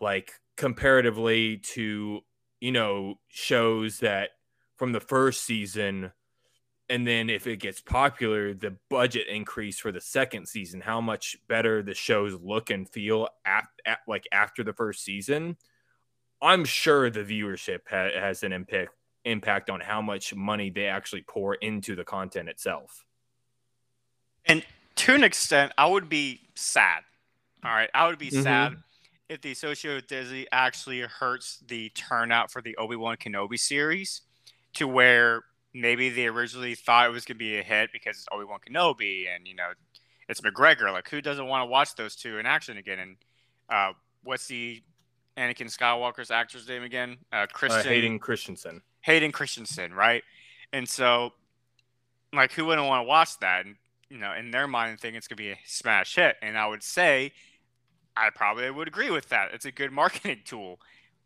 like 0.00 0.32
comparatively 0.56 1.58
to 1.58 2.20
you 2.60 2.72
know 2.72 3.20
shows 3.28 4.00
that 4.00 4.30
from 4.76 4.92
the 4.92 5.00
first 5.00 5.44
season 5.44 6.12
and 6.88 7.06
then 7.06 7.28
if 7.30 7.46
it 7.46 7.56
gets 7.58 7.80
popular 7.80 8.54
the 8.54 8.76
budget 8.88 9.26
increase 9.28 9.78
for 9.78 9.92
the 9.92 10.00
second 10.00 10.46
season 10.46 10.80
how 10.80 11.00
much 11.00 11.36
better 11.48 11.82
the 11.82 11.94
shows 11.94 12.34
look 12.40 12.70
and 12.70 12.88
feel 12.88 13.28
at, 13.44 13.64
at 13.84 13.98
like 14.06 14.26
after 14.32 14.62
the 14.62 14.72
first 14.72 15.04
season 15.04 15.56
i'm 16.40 16.64
sure 16.64 17.10
the 17.10 17.20
viewership 17.24 17.80
ha- 17.88 18.18
has 18.18 18.42
an 18.42 18.52
impact 18.52 18.90
impact 19.24 19.70
on 19.70 19.80
how 19.80 20.00
much 20.00 20.34
money 20.34 20.70
they 20.70 20.86
actually 20.86 21.22
pour 21.22 21.56
into 21.56 21.96
the 21.96 22.04
content 22.04 22.48
itself. 22.48 23.04
And 24.46 24.64
to 24.94 25.14
an 25.14 25.24
extent 25.24 25.72
i 25.76 25.86
would 25.86 26.08
be 26.08 26.40
sad. 26.54 27.02
All 27.64 27.72
right? 27.72 27.90
I 27.92 28.06
would 28.06 28.18
be 28.18 28.30
Mhm. 28.30 28.42
sad 28.42 28.76
if 29.28 29.40
the 29.40 29.50
association 29.50 29.96
with 29.96 30.06
disney 30.06 30.46
actually 30.52 31.00
hurts 31.00 31.58
the 31.66 31.88
turnout 31.90 32.52
for 32.52 32.62
the 32.62 32.76
obi-wan 32.76 33.16
kenobi 33.16 33.58
series 33.58 34.22
to 34.74 34.86
where 34.86 35.42
maybe 35.76 36.08
they 36.08 36.26
originally 36.26 36.74
thought 36.74 37.06
it 37.06 37.12
was 37.12 37.24
going 37.24 37.36
to 37.36 37.38
be 37.38 37.58
a 37.58 37.62
hit 37.62 37.90
because 37.92 38.16
it's 38.16 38.26
Obi 38.32 38.44
Wan 38.44 38.58
Kenobi 38.66 39.26
and 39.32 39.46
you 39.46 39.54
know 39.54 39.70
it's 40.28 40.40
McGregor. 40.40 40.92
Like 40.92 41.08
who 41.08 41.20
doesn't 41.20 41.46
want 41.46 41.62
to 41.62 41.66
watch 41.66 41.94
those 41.94 42.16
two 42.16 42.38
in 42.38 42.46
action 42.46 42.78
again? 42.78 42.98
And 42.98 43.16
uh, 43.68 43.92
what's 44.24 44.46
the 44.46 44.82
Anakin 45.36 45.74
Skywalker's 45.74 46.30
actor's 46.30 46.66
name 46.68 46.82
again? 46.82 47.18
Uh, 47.32 47.36
uh, 47.36 47.46
Christian 47.46 47.84
hayden 47.84 48.18
christensen 48.18 48.82
Hayden 49.02 49.30
Christensen, 49.30 49.94
right? 49.94 50.24
And 50.72 50.88
so, 50.88 51.30
like, 52.32 52.50
who 52.50 52.64
wouldn't 52.64 52.88
want 52.88 53.04
to 53.04 53.08
watch 53.08 53.38
that? 53.38 53.64
And 53.64 53.76
you 54.10 54.18
know, 54.18 54.32
in 54.32 54.50
their 54.50 54.66
mind, 54.66 54.98
think 54.98 55.16
it's 55.16 55.28
gonna 55.28 55.36
be 55.36 55.50
a 55.50 55.58
smash 55.64 56.16
hit. 56.16 56.36
And 56.42 56.58
I 56.58 56.66
would 56.66 56.82
say, 56.82 57.32
I 58.16 58.30
probably 58.30 58.70
would 58.70 58.88
agree 58.88 59.10
with 59.10 59.28
that. 59.28 59.50
It's 59.52 59.64
a 59.64 59.72
good 59.72 59.92
marketing 59.92 60.40
tool, 60.44 60.80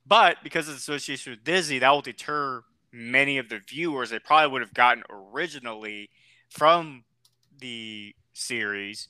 but 0.07 0.39
because 0.43 0.67
of 0.69 0.75
the 0.75 0.79
association 0.79 1.33
with 1.33 1.45
Disney, 1.45 1.79
that 1.79 1.91
will 1.91 2.03
deter 2.03 2.65
many 2.93 3.39
of 3.39 3.49
the 3.49 3.59
viewers 3.59 4.11
they 4.11 4.19
probably 4.19 4.51
would 4.53 4.63
have 4.63 4.75
gotten 4.75 5.05
originally 5.11 6.11
from 6.49 7.05
the 7.59 8.15
series, 8.33 9.09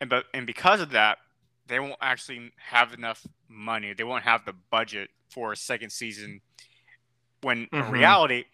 and 0.00 0.08
but 0.10 0.26
and 0.34 0.46
because 0.46 0.80
of 0.80 0.90
that, 0.90 1.18
they 1.66 1.78
won't 1.80 1.96
actually 2.00 2.52
have 2.56 2.92
enough 2.94 3.26
money. 3.48 3.92
They 3.92 4.04
won't 4.04 4.24
have 4.24 4.44
the 4.44 4.52
budget 4.52 5.10
for 5.30 5.52
a 5.52 5.56
second 5.56 5.90
season. 5.90 6.40
When 7.42 7.68
in 7.72 7.84
Mhm. 7.84 7.90
reality, 7.90 8.44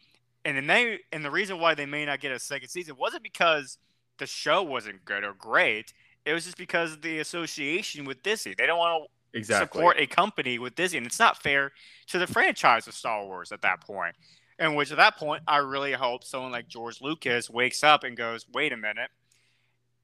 and 0.44 0.56
then 0.56 0.66
they 0.66 1.00
and 1.12 1.24
the 1.24 1.30
reason 1.30 1.58
why 1.58 1.74
they 1.74 1.86
may 1.86 2.04
not 2.06 2.20
get 2.20 2.32
a 2.32 2.38
second 2.38 2.68
season 2.68 2.96
wasn't 2.96 3.22
because 3.22 3.78
the 4.18 4.26
show 4.26 4.62
wasn't 4.62 5.04
good 5.04 5.24
or 5.24 5.34
great. 5.34 5.92
It 6.24 6.32
was 6.32 6.44
just 6.44 6.56
because 6.56 6.92
of 6.92 7.02
the 7.02 7.18
association 7.18 8.04
with 8.04 8.22
Disney. 8.22 8.54
They 8.54 8.66
don't 8.66 8.78
want 8.78 9.04
to 9.04 9.38
exactly 9.38 9.66
support 9.66 10.00
a 10.00 10.06
company 10.06 10.58
with 10.58 10.74
Disney, 10.74 10.98
and 10.98 11.06
it's 11.06 11.18
not 11.18 11.42
fair 11.42 11.72
to 12.06 12.18
the 12.18 12.26
franchise 12.26 12.86
of 12.86 12.94
Star 12.94 13.24
Wars 13.24 13.52
at 13.52 13.62
that 13.62 13.80
point. 13.80 14.16
And 14.58 14.74
which 14.74 14.90
at 14.90 14.96
that 14.96 15.16
point, 15.16 15.42
I 15.46 15.58
really 15.58 15.92
hope 15.92 16.24
someone 16.24 16.52
like 16.52 16.68
George 16.68 17.00
Lucas 17.02 17.50
wakes 17.50 17.84
up 17.84 18.04
and 18.04 18.16
goes, 18.16 18.46
"Wait 18.52 18.72
a 18.72 18.76
minute, 18.76 19.10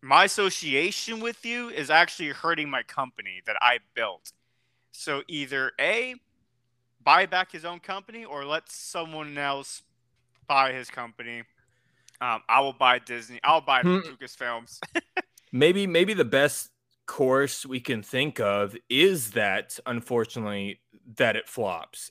my 0.03 0.25
association 0.25 1.21
with 1.21 1.47
you 1.47 1.71
is 1.71 1.89
actually 1.89 2.31
hurting 2.31 2.69
my 2.69 2.83
company 2.83 3.41
that 3.47 3.57
I 3.63 3.79
built. 3.95 4.33
So 4.91 5.23
either 5.29 5.73
a 5.81 6.17
buy 7.03 7.27
back 7.27 7.53
his 7.53 7.65
own 7.65 7.81
company 7.81 8.25
or 8.25 8.45
let 8.45 8.71
someone 8.71 9.39
else 9.39 9.83
buy 10.47 10.73
his 10.73 10.91
company. 10.91 11.45
Um, 12.21 12.43
I 12.49 12.61
will 12.61 12.73
buy 12.73 12.99
Disney. 12.99 13.41
I'll 13.43 13.61
buy 13.61 13.83
Hmm. 13.83 13.99
Lucasfilms. 13.99 14.81
maybe 15.53 15.87
maybe 15.87 16.15
the 16.15 16.25
best 16.25 16.71
course 17.07 17.65
we 17.67 17.81
can 17.81 18.03
think 18.03 18.39
of 18.41 18.77
is 18.89 19.33
that 19.33 19.79
unfortunately 19.87 20.81
that 21.17 21.37
it 21.37 21.49
flops 21.49 22.11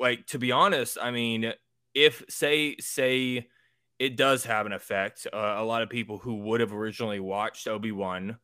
like 0.00 0.26
to 0.26 0.38
be 0.38 0.50
honest 0.50 0.98
i 1.00 1.10
mean 1.10 1.52
if 1.94 2.22
say 2.28 2.76
say 2.80 3.46
it 3.98 4.16
does 4.16 4.44
have 4.44 4.66
an 4.66 4.72
effect 4.72 5.26
uh, 5.32 5.54
a 5.58 5.64
lot 5.64 5.82
of 5.82 5.90
people 5.90 6.18
who 6.18 6.36
would 6.36 6.60
have 6.60 6.72
originally 6.72 7.20
watched 7.20 7.68
obi-wan 7.68 8.38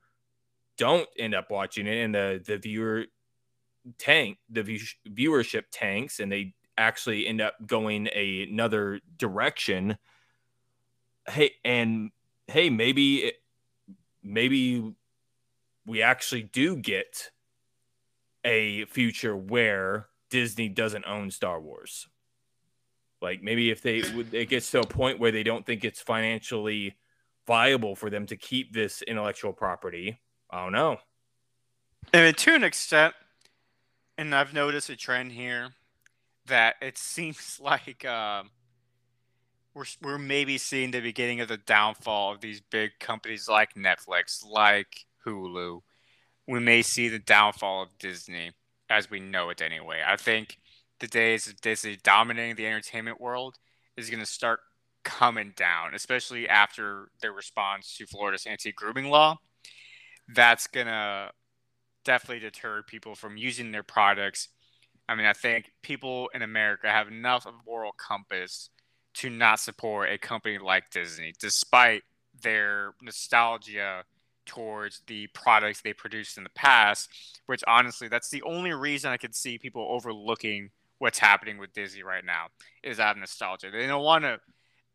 don't 0.76 1.08
end 1.18 1.34
up 1.34 1.50
watching 1.50 1.86
it 1.86 2.04
and 2.04 2.14
the 2.14 2.42
the 2.46 2.58
viewer 2.58 3.04
tank 3.98 4.38
the 4.50 4.62
view, 4.62 4.80
viewership 5.08 5.64
tanks 5.70 6.20
and 6.20 6.30
they 6.30 6.54
actually 6.78 7.26
end 7.26 7.40
up 7.40 7.54
going 7.66 8.08
a, 8.14 8.42
another 8.42 9.00
direction. 9.16 9.96
Hey 11.28 11.52
and 11.64 12.10
hey 12.46 12.70
maybe 12.70 13.32
maybe 14.22 14.94
we 15.86 16.02
actually 16.02 16.42
do 16.42 16.76
get 16.76 17.30
a 18.44 18.84
future 18.86 19.36
where 19.36 20.06
Disney 20.30 20.68
doesn't 20.68 21.04
own 21.06 21.30
Star 21.30 21.60
Wars. 21.60 22.08
Like 23.22 23.42
maybe 23.42 23.70
if 23.70 23.82
they 23.82 24.02
would 24.14 24.32
it 24.34 24.48
gets 24.48 24.70
to 24.72 24.80
a 24.80 24.86
point 24.86 25.18
where 25.18 25.32
they 25.32 25.42
don't 25.42 25.64
think 25.64 25.84
it's 25.84 26.00
financially 26.00 26.96
viable 27.46 27.94
for 27.94 28.10
them 28.10 28.26
to 28.26 28.36
keep 28.36 28.72
this 28.72 29.02
intellectual 29.02 29.52
property. 29.52 30.18
I 30.50 30.62
don't 30.64 30.72
know. 30.72 30.98
and 32.12 32.36
to 32.36 32.54
an 32.54 32.64
extent, 32.64 33.14
and 34.18 34.34
I've 34.34 34.52
noticed 34.52 34.90
a 34.90 34.96
trend 34.96 35.32
here 35.32 35.70
that 36.46 36.76
it 36.80 36.98
seems 36.98 37.58
like 37.62 38.04
um, 38.04 38.50
we're 39.74 39.84
we're 40.02 40.18
maybe 40.18 40.58
seeing 40.58 40.90
the 40.90 41.00
beginning 41.00 41.40
of 41.40 41.48
the 41.48 41.56
downfall 41.56 42.32
of 42.32 42.40
these 42.40 42.60
big 42.60 42.92
companies 43.00 43.48
like 43.48 43.74
Netflix, 43.74 44.46
like 44.46 45.06
Hulu. 45.24 45.80
We 46.46 46.60
may 46.60 46.82
see 46.82 47.08
the 47.08 47.18
downfall 47.18 47.82
of 47.82 47.98
Disney 47.98 48.52
as 48.88 49.10
we 49.10 49.20
know 49.20 49.50
it 49.50 49.60
anyway. 49.60 50.02
I 50.06 50.16
think 50.16 50.58
the 51.00 51.06
days 51.06 51.46
of 51.46 51.60
Disney 51.60 51.98
dominating 52.02 52.56
the 52.56 52.66
entertainment 52.66 53.20
world 53.20 53.56
is 53.96 54.10
going 54.10 54.20
to 54.20 54.26
start 54.26 54.60
coming 55.04 55.52
down, 55.56 55.94
especially 55.94 56.48
after 56.48 57.08
their 57.20 57.32
response 57.32 57.96
to 57.96 58.06
Florida's 58.06 58.46
anti-grooming 58.46 59.08
law. 59.08 59.36
That's 60.28 60.66
going 60.66 60.86
to 60.86 61.30
definitely 62.04 62.40
deter 62.40 62.82
people 62.82 63.14
from 63.14 63.36
using 63.36 63.72
their 63.72 63.82
products. 63.82 64.48
I 65.08 65.14
mean, 65.14 65.26
I 65.26 65.32
think 65.32 65.70
people 65.82 66.28
in 66.34 66.42
America 66.42 66.88
have 66.88 67.08
enough 67.08 67.46
of 67.46 67.54
a 67.54 67.70
moral 67.70 67.92
compass 67.92 68.70
to 69.14 69.30
not 69.30 69.60
support 69.60 70.10
a 70.10 70.18
company 70.18 70.58
like 70.58 70.90
Disney, 70.90 71.32
despite 71.38 72.02
their 72.42 72.94
nostalgia 73.00 74.04
towards 74.46 75.02
the 75.06 75.26
products 75.28 75.80
they 75.82 75.92
produced 75.92 76.38
in 76.38 76.44
the 76.44 76.50
past. 76.50 77.10
Which 77.46 77.62
honestly, 77.66 78.08
that's 78.08 78.30
the 78.30 78.42
only 78.42 78.72
reason 78.72 79.10
I 79.10 79.16
could 79.16 79.34
see 79.34 79.58
people 79.58 79.86
overlooking 79.90 80.70
what's 80.98 81.18
happening 81.18 81.58
with 81.58 81.72
Disney 81.72 82.02
right 82.02 82.24
now 82.24 82.46
is 82.82 82.98
out 82.98 83.16
of 83.16 83.20
nostalgia. 83.20 83.70
They 83.70 83.86
don't 83.86 84.04
want 84.04 84.24
to. 84.24 84.40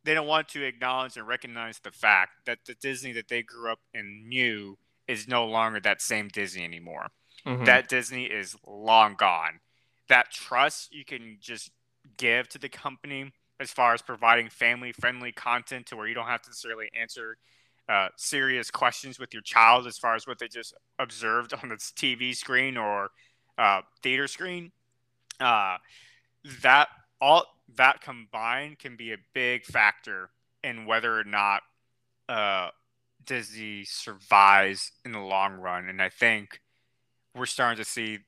They 0.03 0.15
don't 0.15 0.27
want 0.27 0.47
to 0.49 0.63
acknowledge 0.63 1.15
and 1.15 1.27
recognize 1.27 1.77
the 1.77 1.91
fact 1.91 2.31
that 2.47 2.59
the 2.65 2.73
Disney 2.73 3.11
that 3.11 3.27
they 3.27 3.43
grew 3.43 3.71
up 3.71 3.79
and 3.93 4.27
knew 4.27 4.79
is 5.07 5.27
no 5.27 5.45
longer 5.45 5.79
that 5.81 6.01
same 6.01 6.27
Disney 6.27 6.63
anymore. 6.63 7.11
Mhm. 7.45 7.65
That 7.65 7.87
Disney 7.87 8.25
is 8.25 8.55
long 8.65 9.15
gone. 9.15 9.59
That 10.07 10.31
trust 10.31 10.91
you 10.91 11.05
can 11.05 11.37
just 11.39 11.71
give 12.17 12.49
to 12.49 12.57
the 12.57 12.69
company 12.69 13.31
as 13.59 13.71
far 13.71 13.93
as 13.93 14.01
providing 14.01 14.49
family 14.49 14.91
friendly 14.91 15.31
content 15.31 15.85
to 15.87 15.95
where 15.95 16.07
you 16.07 16.15
don't 16.15 16.25
have 16.25 16.41
to 16.41 16.49
necessarily 16.49 16.89
answer 16.93 17.37
uh, 17.91 18.07
serious 18.15 18.71
questions 18.71 19.19
with 19.19 19.33
your 19.33 19.41
child 19.41 19.85
as 19.85 19.97
far 19.97 20.15
as 20.15 20.25
what 20.25 20.39
they 20.39 20.47
just 20.47 20.73
observed 20.97 21.53
on 21.61 21.67
the 21.67 21.75
TV 21.75 22.33
screen 22.33 22.77
or 22.77 23.09
uh, 23.57 23.81
theater 24.01 24.27
screen. 24.27 24.71
Uh, 25.41 25.75
that 26.61 26.87
all 27.19 27.45
that 27.75 28.01
combined 28.01 28.79
can 28.79 28.95
be 28.95 29.11
a 29.11 29.17
big 29.33 29.65
factor 29.65 30.29
in 30.63 30.85
whether 30.85 31.19
or 31.19 31.25
not 31.25 31.63
uh, 32.29 32.69
Disney 33.25 33.83
survives 33.83 34.93
in 35.03 35.11
the 35.11 35.19
long 35.19 35.55
run. 35.55 35.89
And 35.89 36.01
I 36.01 36.09
think 36.09 36.61
we're 37.35 37.45
starting 37.45 37.83
to 37.83 37.89
see 37.89 38.19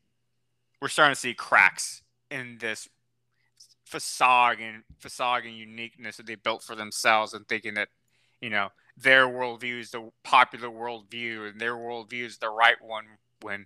we're 0.82 0.90
starting 0.90 1.16
to 1.16 1.20
see 1.20 1.34
cracks 1.34 2.02
in 2.30 2.58
this 2.60 2.90
facade 3.86 4.58
and 4.60 4.84
facade 4.98 5.46
and 5.46 5.56
uniqueness 5.56 6.18
that 6.18 6.26
they 6.26 6.36
built 6.36 6.64
for 6.64 6.76
themselves 6.76 7.34
and 7.34 7.48
thinking 7.48 7.76
that 7.76 7.88
you 8.42 8.50
know 8.50 8.70
their 8.98 9.28
worldview 9.28 9.80
is 9.80 9.92
the 9.92 10.12
popular 10.24 10.70
worldview 10.70 11.50
and 11.50 11.60
their 11.60 11.76
worldview 11.76 12.26
is 12.26 12.38
the 12.38 12.50
right 12.50 12.82
one 12.82 13.06
when 13.42 13.66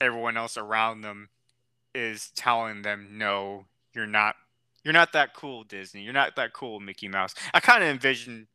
everyone 0.00 0.36
else 0.36 0.56
around 0.56 1.00
them 1.00 1.28
is 1.94 2.30
telling 2.36 2.82
them 2.82 3.08
no 3.12 3.64
you're 3.94 4.06
not 4.06 4.36
You're 4.84 4.92
not 4.92 5.12
that 5.12 5.34
cool, 5.34 5.64
Disney. 5.64 6.02
You're 6.02 6.12
not 6.12 6.36
that 6.36 6.52
cool, 6.52 6.80
Mickey 6.80 7.08
Mouse. 7.08 7.34
I 7.52 7.60
kind 7.60 7.82
of 7.82 7.88
envision 7.90 8.46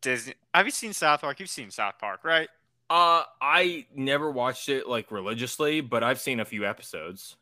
Disney. 0.00 0.34
Have 0.54 0.66
you 0.66 0.72
seen 0.72 0.92
South 0.92 1.20
Park? 1.22 1.40
You've 1.40 1.50
seen 1.50 1.70
South 1.70 1.98
Park, 1.98 2.20
right? 2.24 2.48
Uh, 2.88 3.24
I 3.40 3.86
never 3.94 4.30
watched 4.30 4.68
it 4.68 4.88
like 4.88 5.10
religiously, 5.10 5.80
but 5.80 6.04
I've 6.04 6.20
seen 6.20 6.38
a 6.38 6.44
few 6.44 6.64
episodes. 6.64 7.36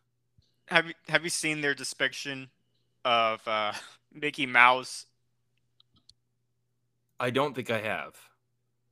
Have 0.69 0.87
you 0.87 0.95
Have 1.09 1.23
you 1.25 1.31
seen 1.31 1.61
their 1.61 1.75
depiction 1.75 2.49
of 3.05 3.47
uh, 3.47 3.73
Mickey 4.13 4.47
Mouse? 4.47 5.07
I 7.25 7.31
don't 7.31 7.55
think 7.55 7.71
I 7.71 7.81
have. 7.81 8.15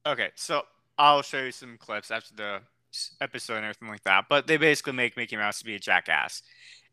Okay, 0.06 0.30
so 0.36 0.62
I'll 0.98 1.20
show 1.20 1.42
you 1.44 1.52
some 1.52 1.76
clips 1.76 2.10
after 2.10 2.34
the 2.34 2.60
episode 3.20 3.56
and 3.56 3.64
everything 3.66 3.88
like 3.88 4.04
that. 4.04 4.24
But 4.30 4.46
they 4.46 4.56
basically 4.56 4.94
make 4.94 5.18
Mickey 5.18 5.36
Mouse 5.36 5.59
to 5.59 5.66
be 5.66 5.74
a 5.74 5.78
jackass, 5.78 6.42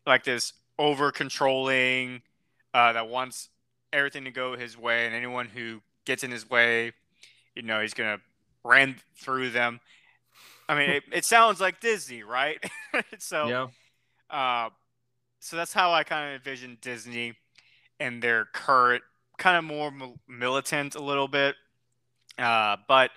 like 0.06 0.22
this 0.24 0.52
over 0.78 1.10
controlling 1.10 2.20
uh, 2.74 2.92
that 2.92 3.08
wants 3.08 3.48
everything 3.90 4.24
to 4.24 4.30
go 4.30 4.54
his 4.54 4.76
way, 4.76 5.06
and 5.06 5.14
anyone 5.14 5.46
who 5.46 5.80
gets 6.04 6.22
in 6.24 6.30
his 6.30 6.48
way, 6.48 6.92
you 7.56 7.62
know, 7.62 7.80
he's 7.80 7.94
gonna 7.94 8.18
ran 8.62 8.96
through 9.16 9.48
them. 9.48 9.80
I 10.68 10.74
mean, 10.74 10.90
it, 10.90 11.04
it 11.10 11.24
sounds 11.24 11.58
like 11.58 11.80
Disney, 11.80 12.22
right? 12.22 12.62
so 13.18 13.48
Yeah. 13.48 13.68
uh, 14.30 14.68
so 15.40 15.56
that's 15.56 15.72
how 15.72 15.92
I 15.92 16.04
kind 16.04 16.28
of 16.28 16.36
envision 16.36 16.76
Disney 16.82 17.34
and 17.98 18.22
their 18.22 18.44
current 18.44 19.02
kind 19.40 19.56
of 19.56 19.64
more 19.64 19.92
militant 20.28 20.94
a 20.94 21.02
little 21.02 21.26
bit. 21.26 21.56
Uh, 22.38 22.76
but 22.86 23.10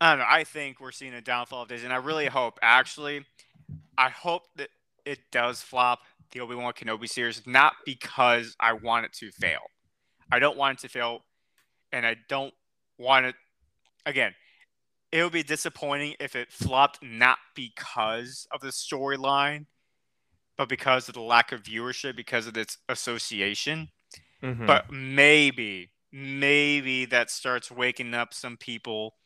I 0.00 0.10
don't 0.10 0.18
know. 0.18 0.26
I 0.28 0.42
think 0.42 0.80
we're 0.80 0.90
seeing 0.90 1.14
a 1.14 1.20
downfall 1.20 1.62
of 1.62 1.68
Disney. 1.68 1.84
And 1.84 1.94
I 1.94 1.98
really 1.98 2.26
hope, 2.26 2.58
actually, 2.62 3.24
I 3.96 4.08
hope 4.08 4.42
that 4.56 4.70
it 5.04 5.20
does 5.30 5.62
flop 5.62 6.00
the 6.32 6.40
Obi 6.40 6.56
Wan 6.56 6.72
Kenobi 6.72 7.08
series, 7.08 7.46
not 7.46 7.74
because 7.84 8.56
I 8.58 8.72
want 8.72 9.04
it 9.04 9.12
to 9.14 9.30
fail. 9.30 9.60
I 10.32 10.40
don't 10.40 10.56
want 10.56 10.78
it 10.78 10.82
to 10.82 10.88
fail, 10.88 11.20
and 11.92 12.04
I 12.04 12.16
don't 12.28 12.52
want 12.98 13.26
it. 13.26 13.36
Again, 14.04 14.34
it 15.12 15.22
would 15.22 15.32
be 15.32 15.44
disappointing 15.44 16.14
if 16.18 16.34
it 16.34 16.50
flopped 16.50 17.02
not 17.02 17.38
because 17.54 18.48
of 18.50 18.60
the 18.60 18.68
storyline, 18.68 19.66
but 20.56 20.68
because 20.68 21.08
of 21.08 21.14
the 21.14 21.20
lack 21.20 21.52
of 21.52 21.62
viewership, 21.62 22.16
because 22.16 22.46
of 22.48 22.56
its 22.56 22.78
association. 22.88 23.88
Mhm. 24.46 24.66
But 24.66 24.90
maybe, 24.90 25.90
maybe 26.12 27.04
that 27.06 27.30
starts 27.30 27.70
waking 27.70 28.14
up 28.14 28.32
some 28.32 28.56
people 28.56 29.16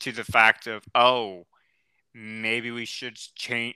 to 0.00 0.12
the 0.12 0.24
fact 0.24 0.66
of, 0.66 0.84
oh, 0.94 1.46
maybe 2.14 2.70
we 2.70 2.84
should 2.84 3.16
change 3.16 3.74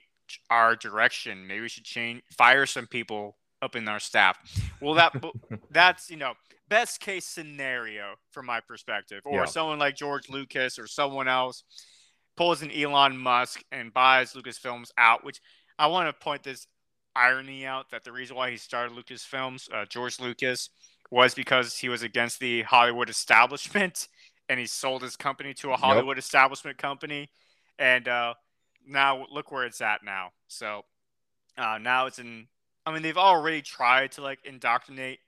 our 0.49 0.75
direction. 0.75 1.45
Maybe 1.47 1.61
we 1.61 1.69
should 1.69 1.83
change, 1.83 2.23
fire 2.35 2.65
some 2.65 2.87
people 2.87 3.37
up 3.61 3.75
in 3.75 3.87
our 3.87 3.99
staff. 3.99 4.37
Well, 4.81 4.95
that 4.95 5.13
that's 5.71 6.09
you 6.09 6.17
know 6.17 6.33
best 6.67 6.99
case 6.99 7.25
scenario 7.25 8.15
from 8.31 8.45
my 8.47 8.59
perspective, 8.61 9.21
or 9.25 9.39
Yeah. 9.41 9.45
someone 9.45 9.79
like 9.79 9.95
George 9.95 10.29
Lucas 10.29 10.79
or 10.79 10.87
someone 10.87 11.27
else 11.27 11.63
pulls 12.37 12.61
an 12.61 12.71
Elon 12.71 13.17
Musk 13.17 13.63
and 13.71 13.93
buys 13.93 14.33
Lucasfilms 14.33 14.89
out. 14.97 15.23
Which 15.23 15.39
I 15.77 15.87
want 15.87 16.07
to 16.09 16.13
point 16.23 16.43
this 16.43 16.67
irony 17.15 17.65
out 17.65 17.91
that 17.91 18.03
the 18.03 18.11
reason 18.11 18.35
why 18.35 18.51
he 18.51 18.57
started 18.57 18.95
Lucasfilms, 18.95 19.73
uh, 19.73 19.85
George 19.85 20.19
Lucas, 20.19 20.69
was 21.11 21.33
because 21.33 21.77
he 21.77 21.89
was 21.89 22.03
against 22.03 22.39
the 22.39 22.63
Hollywood 22.63 23.09
establishment 23.09 24.07
and 24.49 24.59
he 24.59 24.65
sold 24.65 25.01
his 25.01 25.15
company 25.15 25.53
to 25.55 25.71
a 25.71 25.77
Hollywood 25.77 26.17
establishment 26.17 26.77
company. 26.77 27.29
And 27.79 28.07
uh, 28.07 28.35
now 28.87 29.25
look 29.31 29.51
where 29.51 29.65
it's 29.65 29.81
at 29.81 30.03
now. 30.03 30.29
So 30.47 30.83
uh, 31.57 31.79
now 31.81 32.05
it's 32.05 32.19
in, 32.19 32.47
I 32.85 32.93
mean, 32.93 33.01
they've 33.01 33.17
already 33.17 33.61
tried 33.61 34.11
to 34.13 34.21
like 34.21 34.39
indoctrinate 34.43 35.19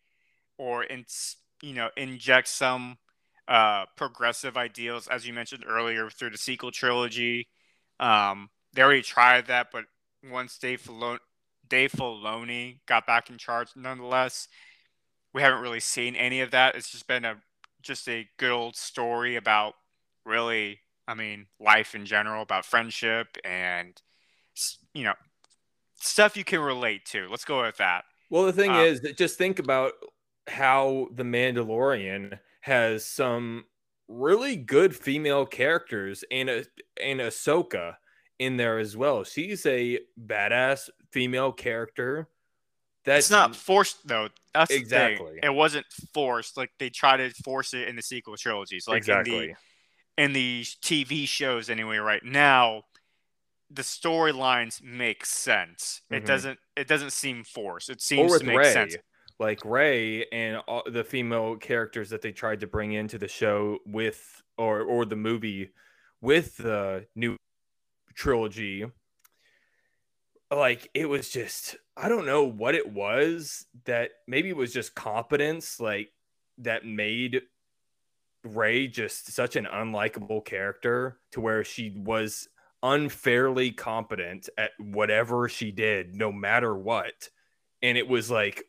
or, 0.57 0.83
in, 0.83 1.05
you 1.61 1.73
know, 1.73 1.89
inject 1.97 2.47
some 2.47 2.97
uh, 3.47 3.85
progressive 3.95 4.57
ideals, 4.57 5.07
as 5.07 5.25
you 5.25 5.33
mentioned 5.33 5.63
earlier, 5.67 6.09
through 6.09 6.31
the 6.31 6.37
sequel 6.37 6.71
trilogy. 6.71 7.47
Um, 7.99 8.49
they 8.73 8.81
already 8.81 9.01
tried 9.01 9.47
that, 9.47 9.67
but 9.71 9.85
once 10.29 10.57
Dave 10.57 10.81
Filoni, 10.81 11.19
Dave 11.69 11.91
Filoni 11.91 12.79
got 12.87 13.05
back 13.05 13.29
in 13.29 13.37
charge, 13.37 13.69
nonetheless, 13.75 14.47
we 15.33 15.41
haven't 15.41 15.61
really 15.61 15.79
seen 15.79 16.15
any 16.15 16.41
of 16.41 16.51
that. 16.51 16.75
It's 16.75 16.91
just 16.91 17.07
been 17.07 17.25
a 17.25 17.37
just 17.81 18.07
a 18.09 18.27
good 18.37 18.51
old 18.51 18.75
story 18.75 19.35
about 19.35 19.75
really, 20.25 20.79
I 21.07 21.13
mean, 21.13 21.45
life 21.59 21.95
in 21.95 22.05
general, 22.05 22.41
about 22.41 22.65
friendship 22.65 23.37
and 23.45 23.99
you 24.93 25.03
know 25.03 25.13
stuff 25.95 26.35
you 26.37 26.43
can 26.43 26.59
relate 26.59 27.05
to. 27.05 27.27
Let's 27.29 27.45
go 27.45 27.61
with 27.61 27.77
that. 27.77 28.05
Well, 28.29 28.43
the 28.43 28.53
thing 28.53 28.71
Uh, 28.71 28.81
is 28.81 29.01
that 29.01 29.17
just 29.17 29.37
think 29.37 29.59
about 29.59 29.93
how 30.47 31.07
the 31.13 31.23
Mandalorian 31.23 32.39
has 32.61 33.05
some 33.05 33.65
really 34.07 34.55
good 34.55 34.95
female 34.95 35.45
characters 35.45 36.23
and 36.31 36.49
a 36.49 36.65
and 37.01 37.19
Ahsoka 37.19 37.95
in 38.39 38.57
there 38.57 38.77
as 38.79 38.95
well. 38.95 39.23
She's 39.23 39.65
a 39.65 39.99
badass 40.19 40.89
female 41.17 41.51
character. 41.51 42.27
That's 43.03 43.25
It's 43.25 43.31
not 43.31 43.55
forced 43.55 44.07
though. 44.07 44.29
That's. 44.53 44.69
Exactly. 44.71 45.39
It 45.41 45.53
wasn't 45.53 45.85
forced. 46.13 46.57
Like 46.57 46.71
they 46.77 46.89
try 46.89 47.17
to 47.17 47.29
force 47.43 47.73
it 47.73 47.87
in 47.87 47.95
the 47.95 48.01
sequel 48.01 48.35
trilogies. 48.37 48.87
Like 48.87 49.07
in 49.07 49.13
the 49.13 49.19
exactly. 49.19 49.55
in 50.17 50.33
the 50.33 50.61
TV 50.81 51.27
shows 51.27 51.69
anyway 51.69 51.97
right 51.97 52.23
now 52.23 52.83
the 53.69 53.81
storylines 53.81 54.81
make 54.83 55.25
sense. 55.25 56.01
It 56.09 56.23
Mhm. 56.23 56.27
doesn't 56.27 56.59
it 56.75 56.87
doesn't 56.87 57.11
seem 57.11 57.43
forced. 57.43 57.89
It 57.89 58.01
seems 58.01 58.37
to 58.39 58.45
make 58.45 58.57
Rey, 58.57 58.71
sense. 58.73 58.95
like 59.39 59.63
Rey 59.65 60.25
and 60.31 60.57
all 60.67 60.83
the 60.85 61.03
female 61.03 61.55
characters 61.57 62.09
that 62.11 62.21
they 62.21 62.31
tried 62.31 62.59
to 62.61 62.67
bring 62.67 62.93
into 62.93 63.17
the 63.17 63.27
show 63.27 63.79
with 63.85 64.41
or 64.57 64.81
or 64.81 65.05
the 65.05 65.15
movie 65.17 65.69
with 66.21 66.57
the 66.57 67.07
new 67.15 67.35
trilogy 68.15 68.85
like 70.51 70.89
it 70.93 71.07
was 71.07 71.29
just 71.29 71.75
I 71.95 72.09
don't 72.09 72.25
know 72.25 72.43
what 72.43 72.75
it 72.75 72.91
was 72.91 73.65
that 73.85 74.11
maybe 74.27 74.49
it 74.49 74.55
was 74.55 74.73
just 74.73 74.95
competence 74.95 75.79
like 75.79 76.09
that 76.59 76.85
made 76.85 77.41
Rey 78.43 78.87
just 78.87 79.31
such 79.31 79.55
an 79.55 79.65
unlikable 79.65 80.45
character 80.45 81.19
to 81.31 81.41
where 81.41 81.63
she 81.63 81.93
was 81.95 82.47
unfairly 82.81 83.71
competent 83.71 84.49
at 84.57 84.71
whatever 84.79 85.49
she 85.49 85.71
did 85.71 86.15
no 86.15 86.31
matter 86.31 86.75
what. 86.75 87.29
And 87.81 87.97
it 87.97 88.07
was 88.07 88.31
like 88.31 88.63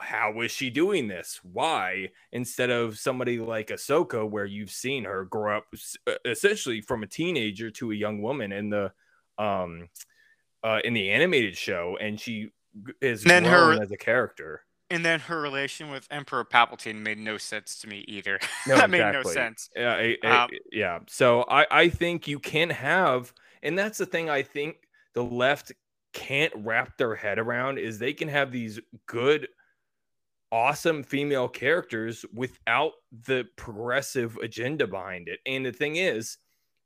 how 0.00 0.32
was 0.32 0.50
she 0.50 0.70
doing 0.70 1.08
this? 1.08 1.40
Why? 1.42 2.08
Instead 2.32 2.70
of 2.70 2.98
somebody 2.98 3.38
like 3.38 3.68
Ahsoka 3.68 4.28
where 4.28 4.46
you've 4.46 4.70
seen 4.70 5.04
her 5.04 5.26
grow 5.26 5.58
up 5.58 5.66
essentially 6.24 6.80
from 6.80 7.02
a 7.02 7.06
teenager 7.06 7.70
to 7.72 7.92
a 7.92 7.94
young 7.94 8.22
woman 8.22 8.50
in 8.50 8.70
the 8.70 8.92
um 9.36 9.88
uh 10.64 10.80
in 10.84 10.94
the 10.94 11.10
animated 11.10 11.56
show 11.56 11.96
and 12.00 12.18
she 12.20 12.50
is 13.00 13.22
And 13.22 13.30
then 13.30 13.44
her- 13.44 13.82
as 13.82 13.90
a 13.90 13.96
character 13.96 14.62
And 14.90 15.04
then 15.04 15.20
her 15.20 15.40
relation 15.40 15.90
with 15.90 16.06
Emperor 16.10 16.44
Palpatine 16.44 17.00
made 17.02 17.18
no 17.18 17.36
sense 17.38 17.78
to 17.80 17.86
me 17.88 18.04
either. 18.08 18.38
No, 18.66 18.76
that 18.76 18.88
made 18.90 19.00
no 19.00 19.20
exactly. 19.20 19.32
sense. 19.34 19.70
Yeah, 19.76 19.94
I- 19.94 20.16
I- 20.24 20.44
Um, 20.44 20.50
yeah. 20.72 20.98
So 21.08 21.42
I, 21.48 21.66
I 21.70 21.88
think 21.90 22.26
you 22.26 22.38
can 22.38 22.70
have, 22.70 23.32
and 23.62 23.78
that's 23.78 23.98
the 23.98 24.06
thing 24.06 24.30
I 24.30 24.42
think 24.42 24.76
the 25.14 25.22
left 25.24 25.72
can't 26.14 26.52
wrap 26.56 26.96
their 26.96 27.14
head 27.14 27.38
around 27.38 27.78
is 27.78 27.98
they 27.98 28.14
can 28.14 28.28
have 28.28 28.50
these 28.50 28.80
good, 29.06 29.48
awesome 30.50 31.02
female 31.02 31.48
characters 31.48 32.24
without 32.32 32.92
the 33.26 33.44
progressive 33.56 34.36
agenda 34.42 34.86
behind 34.86 35.28
it. 35.28 35.40
And 35.46 35.66
the 35.66 35.72
thing 35.72 35.96
is, 35.96 36.38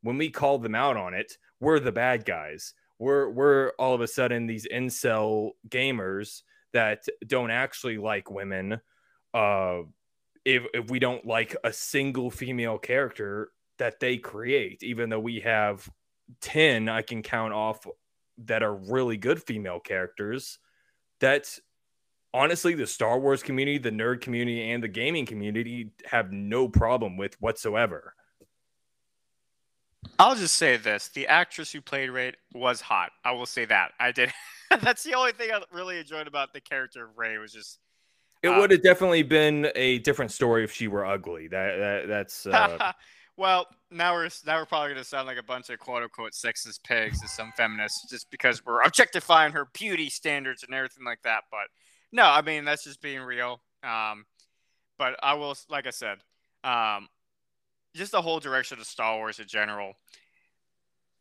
when 0.02 0.18
we 0.18 0.30
call 0.30 0.58
them 0.58 0.74
out 0.74 0.96
on 0.96 1.14
it, 1.14 1.36
we're 1.60 1.78
the 1.78 1.92
bad 1.92 2.24
guys. 2.24 2.74
We're 3.02 3.28
we're 3.30 3.70
all 3.80 3.94
of 3.96 4.00
a 4.00 4.06
sudden 4.06 4.46
these 4.46 4.64
incel 4.72 5.50
gamers 5.68 6.42
that 6.72 7.04
don't 7.26 7.50
actually 7.50 7.98
like 7.98 8.30
women. 8.30 8.80
Uh, 9.34 9.80
if 10.44 10.62
if 10.72 10.88
we 10.88 11.00
don't 11.00 11.26
like 11.26 11.56
a 11.64 11.72
single 11.72 12.30
female 12.30 12.78
character 12.78 13.50
that 13.78 13.98
they 13.98 14.18
create, 14.18 14.84
even 14.84 15.10
though 15.10 15.18
we 15.18 15.40
have 15.40 15.90
10 16.42 16.88
I 16.88 17.02
can 17.02 17.24
count 17.24 17.52
off 17.52 17.84
that 18.44 18.62
are 18.62 18.76
really 18.76 19.16
good 19.16 19.42
female 19.42 19.80
characters, 19.80 20.60
that 21.18 21.58
honestly 22.32 22.74
the 22.74 22.86
Star 22.86 23.18
Wars 23.18 23.42
community, 23.42 23.78
the 23.78 23.90
nerd 23.90 24.20
community, 24.20 24.70
and 24.70 24.80
the 24.80 24.86
gaming 24.86 25.26
community 25.26 25.90
have 26.04 26.30
no 26.30 26.68
problem 26.68 27.16
with 27.16 27.34
whatsoever. 27.40 28.14
I'll 30.22 30.36
just 30.36 30.56
say 30.56 30.76
this: 30.76 31.08
the 31.08 31.26
actress 31.26 31.72
who 31.72 31.80
played 31.80 32.08
Rey 32.10 32.32
was 32.54 32.80
hot. 32.80 33.10
I 33.24 33.32
will 33.32 33.46
say 33.46 33.64
that. 33.64 33.92
I 33.98 34.12
did. 34.12 34.32
That's 34.80 35.02
the 35.02 35.14
only 35.14 35.32
thing 35.32 35.50
I 35.50 35.60
really 35.72 35.98
enjoyed 35.98 36.28
about 36.28 36.52
the 36.52 36.60
character 36.60 37.04
of 37.04 37.18
Rey 37.18 37.38
was 37.38 37.52
just. 37.52 37.78
It 38.42 38.48
Uh, 38.48 38.58
would 38.60 38.70
have 38.70 38.82
definitely 38.82 39.22
been 39.24 39.70
a 39.74 39.98
different 39.98 40.30
story 40.30 40.62
if 40.64 40.72
she 40.72 40.88
were 40.88 41.04
ugly. 41.04 41.48
That, 41.48 41.76
that 41.78 42.08
that's 42.08 42.46
uh, 42.46 42.92
well, 43.36 43.66
now 43.90 44.14
we're 44.14 44.28
now 44.46 44.58
we're 44.60 44.66
probably 44.66 44.90
gonna 44.90 45.04
sound 45.04 45.26
like 45.26 45.38
a 45.38 45.42
bunch 45.42 45.70
of 45.70 45.78
quote 45.80 46.02
unquote 46.04 46.32
sexist 46.32 46.84
pigs 46.84 47.22
as 47.24 47.32
some 47.32 47.52
feminists, 47.56 48.08
just 48.08 48.30
because 48.30 48.64
we're 48.64 48.82
objectifying 48.82 49.52
her 49.52 49.68
beauty 49.74 50.08
standards 50.08 50.62
and 50.62 50.74
everything 50.74 51.04
like 51.04 51.22
that. 51.22 51.44
But 51.50 51.66
No, 52.12 52.24
I 52.24 52.42
mean 52.42 52.64
that's 52.64 52.84
just 52.84 53.02
being 53.02 53.22
real. 53.22 53.60
Um, 53.82 54.24
but 54.98 55.16
I 55.22 55.34
will, 55.34 55.56
like 55.68 55.86
I 55.86 55.90
said, 55.90 56.18
um, 56.62 57.08
just 57.94 58.12
the 58.12 58.22
whole 58.22 58.40
direction 58.40 58.78
of 58.78 58.86
Star 58.86 59.16
Wars 59.16 59.38
in 59.38 59.46
general. 59.46 59.94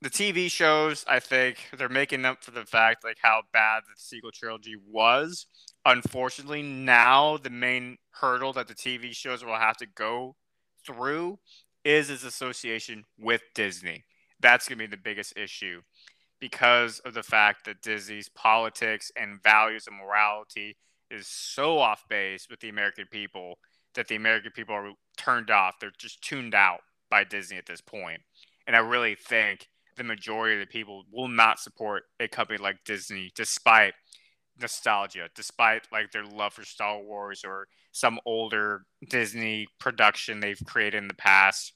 The 0.01 0.09
TV 0.09 0.49
shows, 0.49 1.05
I 1.07 1.19
think, 1.19 1.69
they're 1.77 1.89
making 1.89 2.25
up 2.25 2.43
for 2.43 2.51
the 2.51 2.65
fact 2.65 3.03
like 3.03 3.17
how 3.21 3.43
bad 3.53 3.83
the 3.83 3.93
sequel 3.95 4.31
trilogy 4.31 4.75
was. 4.75 5.45
Unfortunately, 5.85 6.63
now 6.63 7.37
the 7.37 7.51
main 7.51 7.97
hurdle 8.11 8.53
that 8.53 8.67
the 8.67 8.73
TV 8.73 9.15
shows 9.15 9.45
will 9.45 9.55
have 9.55 9.77
to 9.77 9.85
go 9.85 10.35
through 10.85 11.37
is 11.83 12.09
its 12.09 12.23
association 12.23 13.05
with 13.19 13.41
Disney. 13.53 14.03
That's 14.39 14.67
going 14.67 14.79
to 14.79 14.87
be 14.87 14.91
the 14.91 15.01
biggest 15.01 15.37
issue 15.37 15.81
because 16.39 16.99
of 16.99 17.13
the 17.13 17.23
fact 17.23 17.65
that 17.65 17.81
Disney's 17.81 18.29
politics 18.29 19.11
and 19.15 19.41
values 19.43 19.85
and 19.87 19.97
morality 19.97 20.77
is 21.11 21.27
so 21.27 21.77
off 21.77 22.03
base 22.09 22.47
with 22.49 22.59
the 22.59 22.69
American 22.69 23.05
people 23.11 23.59
that 23.95 24.07
the 24.07 24.15
American 24.15 24.51
people 24.51 24.75
are 24.75 24.91
turned 25.17 25.49
off. 25.49 25.75
They're 25.79 25.91
just 25.97 26.21
tuned 26.21 26.55
out 26.55 26.79
by 27.09 27.23
Disney 27.23 27.57
at 27.57 27.65
this 27.65 27.81
point. 27.81 28.21
And 28.67 28.75
I 28.75 28.79
really 28.79 29.15
think 29.15 29.67
the 29.97 30.03
majority 30.03 30.55
of 30.55 30.67
the 30.67 30.71
people 30.71 31.03
will 31.11 31.27
not 31.27 31.59
support 31.59 32.03
a 32.19 32.27
company 32.27 32.57
like 32.57 32.77
Disney 32.85 33.31
despite 33.35 33.93
nostalgia, 34.59 35.29
despite 35.35 35.87
like 35.91 36.11
their 36.11 36.25
love 36.25 36.53
for 36.53 36.63
Star 36.63 36.99
Wars 37.01 37.43
or 37.45 37.67
some 37.91 38.19
older 38.25 38.83
Disney 39.09 39.67
production 39.79 40.39
they've 40.39 40.61
created 40.65 40.97
in 40.97 41.07
the 41.07 41.13
past. 41.13 41.73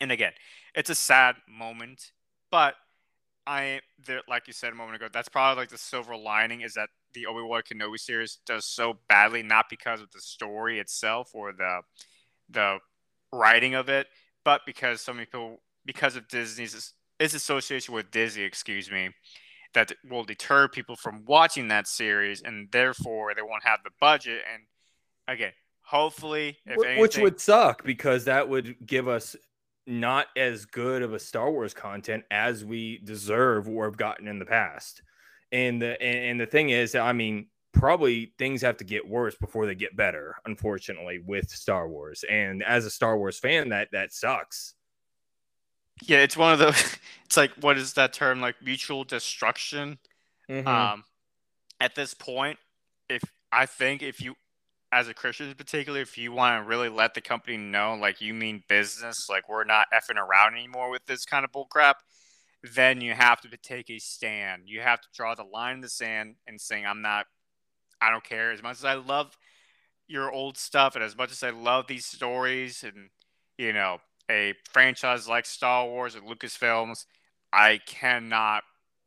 And 0.00 0.12
again, 0.12 0.32
it's 0.74 0.90
a 0.90 0.94
sad 0.94 1.36
moment, 1.48 2.12
but 2.50 2.74
I 3.46 3.80
there 4.06 4.20
like 4.28 4.46
you 4.46 4.52
said 4.52 4.72
a 4.72 4.76
moment 4.76 4.96
ago, 4.96 5.08
that's 5.10 5.28
probably 5.28 5.62
like 5.62 5.70
the 5.70 5.78
silver 5.78 6.16
lining 6.16 6.60
is 6.60 6.74
that 6.74 6.90
the 7.14 7.26
Obi 7.26 7.42
Wan 7.42 7.62
Kenobi 7.62 7.98
series 7.98 8.38
does 8.46 8.64
so 8.64 8.98
badly, 9.08 9.42
not 9.42 9.66
because 9.70 10.00
of 10.00 10.10
the 10.12 10.20
story 10.20 10.78
itself 10.78 11.30
or 11.34 11.52
the 11.52 11.80
the 12.50 12.78
writing 13.32 13.74
of 13.74 13.88
it, 13.88 14.06
but 14.44 14.62
because 14.66 15.00
so 15.00 15.12
many 15.12 15.26
people 15.26 15.60
because 15.84 16.16
of 16.16 16.28
Disney's 16.28 16.94
its 17.20 17.34
association 17.34 17.94
with 17.94 18.10
Disney, 18.10 18.44
excuse 18.44 18.90
me, 18.90 19.10
that 19.74 19.92
will 20.08 20.24
deter 20.24 20.68
people 20.68 20.96
from 20.96 21.24
watching 21.26 21.68
that 21.68 21.88
series, 21.88 22.42
and 22.42 22.68
therefore 22.70 23.34
they 23.34 23.42
won't 23.42 23.64
have 23.64 23.80
the 23.84 23.90
budget. 24.00 24.42
And 24.52 24.62
again, 25.26 25.52
hopefully, 25.82 26.58
which 26.76 26.86
anything, 26.86 27.22
would 27.22 27.40
suck 27.40 27.84
because 27.84 28.24
that 28.24 28.48
would 28.48 28.76
give 28.86 29.08
us 29.08 29.36
not 29.86 30.26
as 30.36 30.66
good 30.66 31.02
of 31.02 31.14
a 31.14 31.18
Star 31.18 31.50
Wars 31.50 31.74
content 31.74 32.24
as 32.30 32.64
we 32.64 32.98
deserve 32.98 33.68
or 33.68 33.86
have 33.86 33.96
gotten 33.96 34.28
in 34.28 34.38
the 34.38 34.44
past. 34.44 35.02
And 35.52 35.80
the 35.80 36.00
and, 36.00 36.18
and 36.30 36.40
the 36.40 36.46
thing 36.46 36.70
is, 36.70 36.94
I 36.94 37.12
mean, 37.12 37.46
probably 37.72 38.32
things 38.38 38.62
have 38.62 38.76
to 38.78 38.84
get 38.84 39.08
worse 39.08 39.34
before 39.34 39.66
they 39.66 39.74
get 39.74 39.96
better. 39.96 40.36
Unfortunately, 40.44 41.20
with 41.24 41.50
Star 41.50 41.88
Wars, 41.88 42.24
and 42.28 42.62
as 42.62 42.84
a 42.84 42.90
Star 42.90 43.16
Wars 43.16 43.38
fan, 43.38 43.70
that 43.70 43.88
that 43.92 44.12
sucks. 44.12 44.74
Yeah, 46.02 46.18
it's 46.18 46.36
one 46.36 46.52
of 46.52 46.58
those. 46.58 46.96
It's 47.28 47.36
like 47.36 47.50
what 47.60 47.76
is 47.76 47.92
that 47.92 48.14
term? 48.14 48.40
Like 48.40 48.54
mutual 48.64 49.04
destruction. 49.04 49.98
Mm-hmm. 50.48 50.66
Um, 50.66 51.04
at 51.78 51.94
this 51.94 52.14
point, 52.14 52.58
if 53.10 53.22
I 53.52 53.66
think 53.66 54.02
if 54.02 54.22
you, 54.22 54.34
as 54.92 55.08
a 55.08 55.14
Christian 55.14 55.48
in 55.48 55.54
particular, 55.54 56.00
if 56.00 56.16
you 56.16 56.32
want 56.32 56.62
to 56.62 56.66
really 56.66 56.88
let 56.88 57.12
the 57.12 57.20
company 57.20 57.58
know, 57.58 57.94
like 58.00 58.22
you 58.22 58.32
mean 58.32 58.62
business, 58.66 59.28
like 59.28 59.46
we're 59.46 59.64
not 59.64 59.88
effing 59.92 60.16
around 60.16 60.54
anymore 60.54 60.90
with 60.90 61.04
this 61.04 61.26
kind 61.26 61.44
of 61.44 61.52
bullcrap, 61.52 61.94
then 62.62 63.00
you 63.00 63.14
have 63.14 63.40
to 63.42 63.56
take 63.56 63.90
a 63.90 63.98
stand. 63.98 64.62
You 64.66 64.80
have 64.80 65.00
to 65.00 65.08
draw 65.14 65.34
the 65.34 65.44
line 65.44 65.76
in 65.76 65.80
the 65.80 65.88
sand 65.88 66.36
and 66.46 66.60
saying, 66.60 66.86
I'm 66.86 67.02
not, 67.02 67.26
I 68.00 68.10
don't 68.10 68.24
care. 68.24 68.50
As 68.52 68.62
much 68.62 68.78
as 68.78 68.84
I 68.84 68.94
love 68.94 69.36
your 70.08 70.32
old 70.32 70.56
stuff 70.56 70.94
and 70.94 71.04
as 71.04 71.16
much 71.16 71.30
as 71.30 71.42
I 71.42 71.50
love 71.50 71.86
these 71.86 72.06
stories 72.06 72.82
and, 72.82 73.10
you 73.58 73.72
know, 73.72 73.98
a 74.30 74.54
franchise 74.70 75.28
like 75.28 75.46
Star 75.46 75.86
Wars 75.86 76.14
and 76.14 76.28
Lucasfilms, 76.28 77.06
I 77.52 77.80
cannot, 77.86 78.64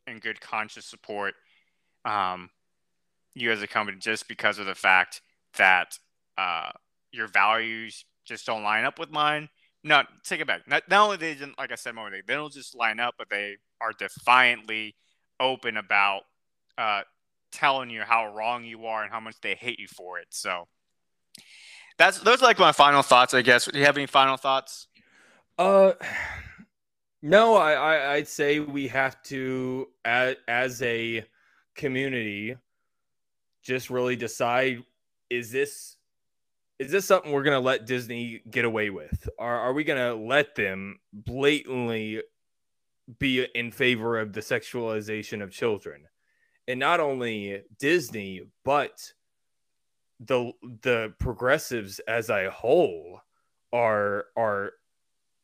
in 0.07 0.19
good 0.19 0.41
conscience, 0.41 0.85
support 0.85 1.35
um, 2.05 2.49
you 3.35 3.51
as 3.51 3.61
a 3.61 3.67
company 3.67 3.97
just 3.99 4.27
because 4.27 4.59
of 4.59 4.65
the 4.65 4.75
fact 4.75 5.21
that 5.57 5.97
uh, 6.37 6.71
your 7.11 7.27
values 7.27 8.05
just 8.25 8.45
don't 8.45 8.63
line 8.63 8.85
up 8.85 8.97
with 8.97 9.11
mine 9.11 9.49
no, 9.83 10.03
take 10.23 10.41
it 10.41 10.47
back. 10.47 10.67
Not, 10.67 10.83
not 10.89 11.05
only 11.05 11.17
they 11.17 11.33
didn't, 11.33 11.57
like 11.57 11.71
I 11.71 11.75
said, 11.75 11.95
moment 11.95 12.15
they 12.27 12.33
don't 12.33 12.53
just 12.53 12.75
line 12.75 12.99
up, 12.99 13.15
but 13.17 13.29
they 13.29 13.57
are 13.79 13.93
defiantly 13.93 14.95
open 15.39 15.77
about 15.77 16.23
uh, 16.77 17.01
telling 17.51 17.89
you 17.89 18.01
how 18.01 18.33
wrong 18.33 18.63
you 18.63 18.85
are 18.85 19.03
and 19.03 19.11
how 19.11 19.19
much 19.19 19.35
they 19.41 19.55
hate 19.55 19.79
you 19.79 19.87
for 19.87 20.19
it. 20.19 20.27
So 20.29 20.67
that's 21.97 22.19
those 22.19 22.41
are 22.41 22.45
like 22.45 22.59
my 22.59 22.71
final 22.71 23.01
thoughts, 23.01 23.33
I 23.33 23.41
guess. 23.41 23.65
Do 23.65 23.77
you 23.77 23.85
have 23.85 23.97
any 23.97 24.05
final 24.05 24.37
thoughts? 24.37 24.87
Uh, 25.57 25.93
no, 27.21 27.55
I, 27.55 27.73
I 27.73 28.13
I'd 28.13 28.27
say 28.27 28.59
we 28.59 28.87
have 28.89 29.21
to 29.23 29.87
as 30.05 30.35
as 30.47 30.81
a 30.81 31.25
community 31.75 32.55
just 33.63 33.89
really 33.89 34.15
decide 34.15 34.83
is 35.29 35.51
this 35.51 35.97
is 36.81 36.89
this 36.89 37.05
something 37.05 37.31
we're 37.31 37.43
going 37.43 37.55
to 37.55 37.63
let 37.63 37.85
Disney 37.85 38.41
get 38.49 38.65
away 38.65 38.89
with? 38.89 39.29
Are, 39.37 39.59
are 39.59 39.73
we 39.73 39.83
going 39.83 39.99
to 39.99 40.15
let 40.15 40.55
them 40.55 40.97
blatantly 41.13 42.23
be 43.19 43.45
in 43.53 43.71
favor 43.71 44.17
of 44.17 44.33
the 44.33 44.41
sexualization 44.41 45.43
of 45.43 45.51
children? 45.51 46.05
And 46.67 46.79
not 46.79 46.99
only 46.99 47.61
Disney, 47.77 48.41
but 48.65 49.13
the 50.19 50.53
the 50.81 51.13
progressives 51.19 51.99
as 52.07 52.29
a 52.29 52.49
whole 52.49 53.21
are 53.71 54.25
are 54.35 54.71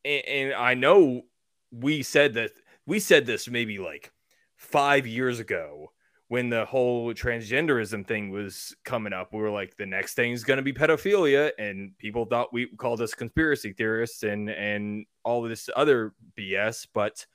and, 0.04 0.24
and 0.26 0.54
I 0.54 0.74
know 0.74 1.22
we 1.70 2.02
said 2.02 2.34
that 2.34 2.50
we 2.84 2.98
said 2.98 3.26
this 3.26 3.48
maybe 3.48 3.78
like 3.78 4.12
5 4.56 5.06
years 5.06 5.38
ago 5.40 5.92
when 6.28 6.50
the 6.50 6.66
whole 6.66 7.12
transgenderism 7.14 8.06
thing 8.06 8.30
was 8.30 8.76
coming 8.84 9.14
up, 9.14 9.32
we 9.32 9.40
were 9.40 9.50
like, 9.50 9.76
the 9.76 9.86
next 9.86 10.14
thing 10.14 10.32
is 10.32 10.44
going 10.44 10.58
to 10.58 10.62
be 10.62 10.74
pedophilia, 10.74 11.50
and 11.58 11.96
people 11.98 12.26
thought 12.26 12.52
we 12.52 12.66
called 12.66 13.00
us 13.00 13.14
conspiracy 13.14 13.72
theorists 13.72 14.22
and 14.22 14.50
and 14.50 15.06
all 15.24 15.42
this 15.42 15.68
other 15.74 16.12
BS, 16.38 16.86
but 16.92 17.26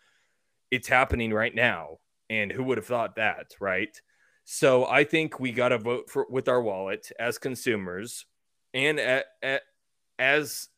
it's 0.70 0.88
happening 0.88 1.34
right 1.34 1.54
now, 1.54 1.98
and 2.30 2.52
who 2.52 2.64
would 2.64 2.78
have 2.78 2.88
thought 2.88 3.16
that, 3.16 3.54
right? 3.60 4.00
So 4.46 4.86
I 4.86 5.04
think 5.04 5.40
we 5.40 5.52
got 5.52 5.70
to 5.70 5.80
vote 5.80 6.10
for 6.10 6.28
with 6.30 6.48
our 6.48 6.62
wallet 6.62 7.12
as 7.20 7.40
consumers, 7.40 8.26
and 8.76 9.00
at, 9.00 9.26
at, 9.42 9.62
as 10.20 10.70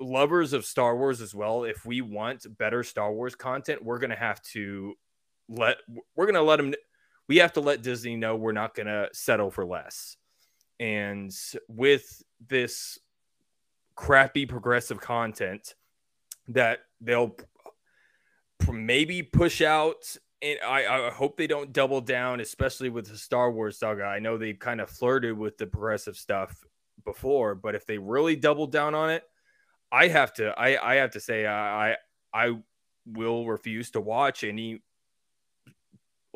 lovers 0.00 0.52
of 0.52 0.64
Star 0.64 0.96
Wars 0.96 1.20
as 1.20 1.34
well. 1.34 1.64
If 1.64 1.86
we 1.86 2.00
want 2.00 2.46
better 2.58 2.82
Star 2.82 3.12
Wars 3.12 3.34
content, 3.34 3.84
we're 3.84 3.98
going 3.98 4.10
to 4.10 4.16
have 4.16 4.42
to 4.52 4.94
let 5.48 5.76
we're 6.16 6.26
going 6.26 6.34
to 6.34 6.42
let 6.42 6.56
them 6.56 6.74
we 7.28 7.38
have 7.38 7.52
to 7.54 7.60
let 7.60 7.82
Disney 7.82 8.16
know 8.16 8.36
we're 8.36 8.52
not 8.52 8.74
going 8.74 8.86
to 8.86 9.08
settle 9.12 9.50
for 9.50 9.64
less. 9.64 10.16
And 10.78 11.34
with 11.68 12.22
this 12.46 12.98
crappy 13.94 14.46
progressive 14.46 15.00
content 15.00 15.74
that 16.48 16.80
they'll 17.00 17.36
maybe 18.70 19.22
push 19.22 19.62
out 19.62 20.16
and 20.42 20.58
I, 20.66 21.06
I, 21.06 21.10
hope 21.10 21.36
they 21.36 21.46
don't 21.46 21.72
double 21.72 22.02
down, 22.02 22.40
especially 22.40 22.90
with 22.90 23.08
the 23.08 23.16
Star 23.16 23.50
Wars 23.50 23.78
saga. 23.78 24.04
I 24.04 24.18
know 24.18 24.36
they've 24.36 24.58
kind 24.58 24.82
of 24.82 24.90
flirted 24.90 25.36
with 25.36 25.56
the 25.56 25.66
progressive 25.66 26.16
stuff 26.16 26.62
before, 27.04 27.54
but 27.54 27.74
if 27.74 27.86
they 27.86 27.96
really 27.96 28.36
double 28.36 28.66
down 28.66 28.94
on 28.94 29.10
it, 29.10 29.22
I 29.90 30.08
have 30.08 30.34
to 30.34 30.48
I, 30.48 30.92
I 30.92 30.96
have 30.96 31.12
to 31.12 31.20
say 31.20 31.46
I 31.46 31.96
I 32.34 32.58
will 33.06 33.46
refuse 33.46 33.90
to 33.92 34.00
watch 34.00 34.44
any 34.44 34.82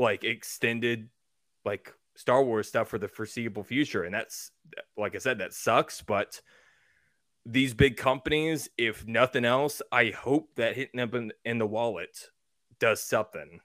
like 0.00 0.24
extended 0.24 1.08
like 1.64 1.94
Star 2.16 2.42
Wars 2.42 2.68
stuff 2.68 2.88
for 2.88 2.98
the 2.98 3.08
foreseeable 3.08 3.62
future. 3.62 4.04
And 4.04 4.14
that's 4.14 4.50
like 4.96 5.14
I 5.14 5.18
said, 5.18 5.38
that 5.38 5.52
sucks. 5.52 6.02
But 6.02 6.40
these 7.46 7.74
big 7.74 7.96
companies, 7.96 8.68
if 8.76 9.06
nothing 9.06 9.44
else, 9.44 9.82
I 9.92 10.10
hope 10.10 10.50
that 10.56 10.76
hitting 10.76 11.00
up 11.00 11.14
in, 11.14 11.32
in 11.44 11.58
the 11.58 11.66
wallet 11.66 12.28
does 12.78 13.02
something. 13.02 13.60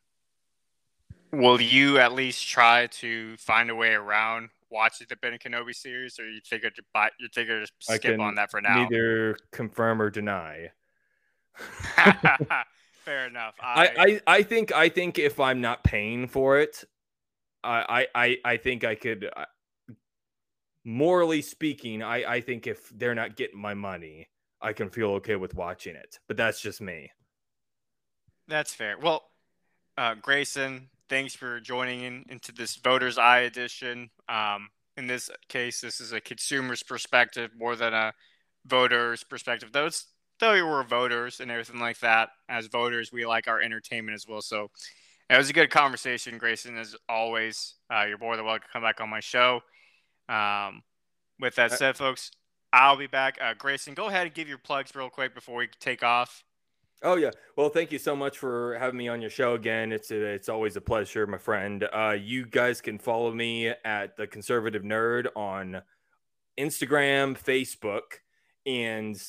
Will 1.31 1.59
you 1.59 1.97
at 1.97 2.13
least 2.13 2.47
try 2.47 2.87
to 2.87 3.35
find 3.37 3.69
a 3.69 3.75
way 3.75 3.93
around 3.93 4.49
watching 4.69 5.07
the 5.09 5.15
Ben 5.17 5.37
Kenobi 5.37 5.75
series, 5.75 6.19
or 6.19 6.29
you 6.29 6.39
figure 6.45 6.69
to 6.69 6.83
buy 6.93 7.09
you 7.19 7.27
figure 7.33 7.65
to 7.65 7.71
skip 7.79 8.19
on 8.19 8.35
that 8.35 8.51
for 8.51 8.61
now? 8.61 8.83
Neither 8.83 9.37
confirm 9.51 10.01
or 10.01 10.09
deny. 10.09 10.71
Fair 13.05 13.27
enough. 13.27 13.53
I, 13.61 14.21
I, 14.27 14.37
I 14.37 14.43
think 14.43 14.71
I 14.71 14.89
think 14.89 15.19
if 15.19 15.39
I'm 15.39 15.61
not 15.61 15.83
paying 15.83 16.27
for 16.27 16.59
it, 16.59 16.83
I 17.63 18.07
I 18.15 18.37
I 18.43 18.57
think 18.57 18.83
I 18.83 18.95
could. 18.95 19.29
Uh, 19.35 19.45
morally 20.83 21.43
speaking, 21.43 22.01
I 22.01 22.23
I 22.25 22.41
think 22.41 22.65
if 22.65 22.89
they're 22.97 23.15
not 23.15 23.35
getting 23.35 23.59
my 23.59 23.75
money, 23.75 24.27
I 24.59 24.73
can 24.73 24.89
feel 24.89 25.11
okay 25.13 25.35
with 25.35 25.53
watching 25.53 25.95
it. 25.95 26.19
But 26.27 26.37
that's 26.37 26.59
just 26.59 26.81
me. 26.81 27.11
That's 28.47 28.73
fair. 28.73 28.97
Well, 28.99 29.23
uh, 29.97 30.15
Grayson, 30.15 30.89
thanks 31.07 31.35
for 31.35 31.59
joining 31.59 32.01
in 32.01 32.25
into 32.29 32.51
this 32.51 32.75
Voters 32.75 33.19
Eye 33.19 33.41
edition. 33.41 34.09
Um, 34.27 34.69
in 34.97 35.05
this 35.05 35.29
case, 35.47 35.81
this 35.81 36.01
is 36.01 36.11
a 36.11 36.21
consumer's 36.21 36.81
perspective 36.81 37.51
more 37.55 37.75
than 37.75 37.93
a 37.93 38.13
voter's 38.65 39.23
perspective. 39.23 39.69
Though 39.71 39.85
it's 39.85 40.07
though 40.39 40.53
we 40.53 40.61
were 40.61 40.83
voters 40.83 41.39
and 41.39 41.51
everything 41.51 41.79
like 41.79 41.99
that, 41.99 42.29
as 42.49 42.67
voters, 42.67 43.11
we 43.11 43.25
like 43.25 43.47
our 43.47 43.61
entertainment 43.61 44.15
as 44.15 44.27
well. 44.27 44.41
So 44.41 44.69
it 45.29 45.37
was 45.37 45.49
a 45.49 45.53
good 45.53 45.69
conversation, 45.69 46.37
Grayson. 46.37 46.77
As 46.77 46.95
always, 47.09 47.75
uh, 47.91 48.05
you're 48.07 48.17
more 48.17 48.35
than 48.35 48.45
welcome 48.45 48.67
to 48.67 48.73
come 48.73 48.83
back 48.83 49.01
on 49.01 49.09
my 49.09 49.19
show. 49.19 49.61
Um, 50.29 50.83
with 51.39 51.55
that 51.55 51.71
uh, 51.71 51.75
said, 51.75 51.97
folks, 51.97 52.31
I'll 52.71 52.97
be 52.97 53.07
back. 53.07 53.37
Uh, 53.41 53.53
Grayson, 53.57 53.93
go 53.93 54.07
ahead 54.07 54.27
and 54.27 54.35
give 54.35 54.47
your 54.47 54.57
plugs 54.57 54.93
real 54.95 55.09
quick 55.09 55.33
before 55.33 55.57
we 55.57 55.69
take 55.79 56.03
off. 56.03 56.43
Oh 57.03 57.15
yeah. 57.15 57.31
Well, 57.55 57.69
thank 57.69 57.91
you 57.91 57.99
so 57.99 58.15
much 58.15 58.37
for 58.37 58.77
having 58.79 58.97
me 58.97 59.07
on 59.07 59.21
your 59.21 59.29
show 59.29 59.53
again. 59.53 59.91
It's 59.91 60.11
a, 60.11 60.15
it's 60.15 60.49
always 60.49 60.75
a 60.75 60.81
pleasure, 60.81 61.27
my 61.27 61.37
friend. 61.37 61.87
Uh, 61.93 62.15
you 62.19 62.45
guys 62.45 62.81
can 62.81 62.97
follow 62.97 63.31
me 63.31 63.67
at 63.83 64.17
the 64.17 64.25
Conservative 64.25 64.83
Nerd 64.83 65.27
on 65.35 65.81
Instagram, 66.57 67.37
Facebook, 67.37 68.19
and 68.65 69.21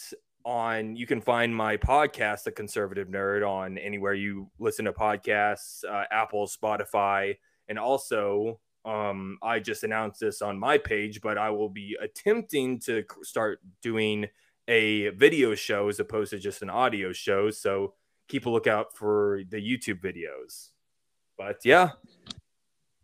on 0.47 0.95
you 0.95 1.07
can 1.07 1.21
find 1.21 1.55
my 1.55 1.77
podcast, 1.77 2.45
The 2.45 2.53
Conservative 2.53 3.09
Nerd, 3.09 3.47
on 3.47 3.77
anywhere 3.77 4.15
you 4.15 4.49
listen 4.59 4.85
to 4.85 4.93
podcasts, 4.93 5.85
uh, 5.85 6.05
Apple, 6.11 6.47
Spotify, 6.47 7.37
and 7.69 7.79
also 7.79 8.61
um, 8.87 9.39
I 9.43 9.59
just 9.59 9.83
announced 9.83 10.21
this 10.21 10.41
on 10.41 10.59
my 10.59 10.79
page, 10.79 11.21
but 11.21 11.37
I 11.37 11.51
will 11.51 11.69
be 11.69 11.97
attempting 12.01 12.79
to 12.81 13.05
start 13.23 13.61
doing 13.83 14.29
a 14.69 15.09
video 15.11 15.57
show 15.57 15.89
as 15.89 15.99
opposed 15.99 16.31
to 16.31 16.39
just 16.39 16.63
an 16.63 16.71
audio 16.71 17.13
show. 17.13 17.51
So 17.51 17.95
keep 18.29 18.47
a 18.47 18.51
lookout 18.51 18.97
for 18.97 19.43
the 19.51 19.57
YouTube 19.57 20.01
videos. 20.01 20.71
But 21.37 21.65
yeah. 21.65 21.91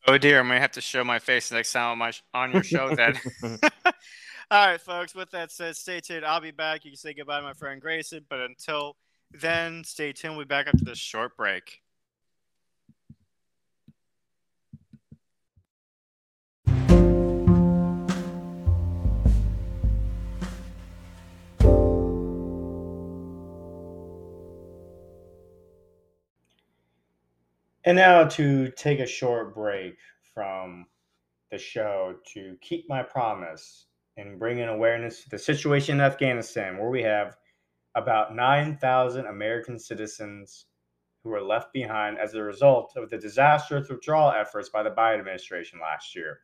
Oh 0.07 0.19
dear, 0.19 0.41
i'm 0.41 0.49
gonna 0.49 0.61
have 0.61 0.73
to 0.73 0.81
show 0.81 1.05
my 1.05 1.19
face 1.19 1.53
next 1.53 1.73
time 1.73 1.93
on 1.93 1.99
my 1.99 2.13
on 2.35 2.53
your 2.53 2.65
show 2.65 2.95
then. 2.95 3.19
All 4.51 4.67
right, 4.67 4.81
folks. 4.81 5.15
With 5.15 5.31
that 5.31 5.51
said, 5.51 5.77
stay 5.77 6.01
tuned. 6.01 6.25
I'll 6.25 6.41
be 6.41 6.51
back. 6.51 6.85
You 6.85 6.91
can 6.91 6.99
say 6.99 7.15
goodbye 7.15 7.39
to 7.39 7.43
my 7.43 7.55
friend 7.55 7.81
Grayson, 7.81 8.25
but 8.29 8.41
until 8.41 8.97
then, 9.31 9.85
stay 9.85 10.13
tuned. 10.13 10.37
We'll 10.37 10.47
be 10.47 10.49
back 10.49 10.67
after 10.67 10.85
this 10.85 10.99
short 10.99 11.37
break. 11.37 11.81
And 27.85 27.97
now 27.97 28.25
to 28.29 28.71
take 28.71 29.01
a 29.01 29.07
short 29.07 29.55
break 29.55 29.97
from 30.35 30.87
the 31.51 31.59
show 31.59 32.15
to 32.33 32.57
keep 32.61 32.89
my 32.89 33.03
promise 33.03 33.87
and 34.17 34.39
bring 34.39 34.59
in 34.59 34.69
awareness 34.69 35.23
to 35.23 35.31
the 35.31 35.39
situation 35.39 35.97
in 35.97 36.01
Afghanistan, 36.01 36.79
where 36.79 36.91
we 36.91 37.03
have 37.03 37.37
about 37.95 38.35
9,000 38.35 39.27
American 39.27 39.79
citizens 39.79 40.67
who 41.23 41.31
were 41.31 41.43
left 41.43 41.73
behind 41.73 42.19
as 42.19 42.35
a 42.35 42.43
result 42.43 42.93
of 42.97 43.09
the 43.11 43.19
disastrous 43.19 43.89
withdrawal 43.89 44.33
efforts 44.33 44.69
by 44.69 44.83
the 44.83 44.91
Biden 44.91 45.21
administration 45.21 45.79
last 45.81 46.15
year. 46.15 46.41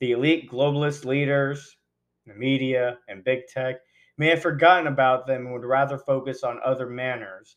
The 0.00 0.12
elite 0.12 0.50
globalist 0.50 1.04
leaders, 1.04 1.76
the 2.26 2.34
media, 2.34 2.98
and 3.08 3.24
big 3.24 3.46
tech 3.46 3.76
may 4.18 4.28
have 4.28 4.42
forgotten 4.42 4.86
about 4.86 5.26
them 5.26 5.46
and 5.46 5.52
would 5.52 5.64
rather 5.64 5.98
focus 5.98 6.42
on 6.42 6.60
other 6.64 6.86
manners. 6.86 7.56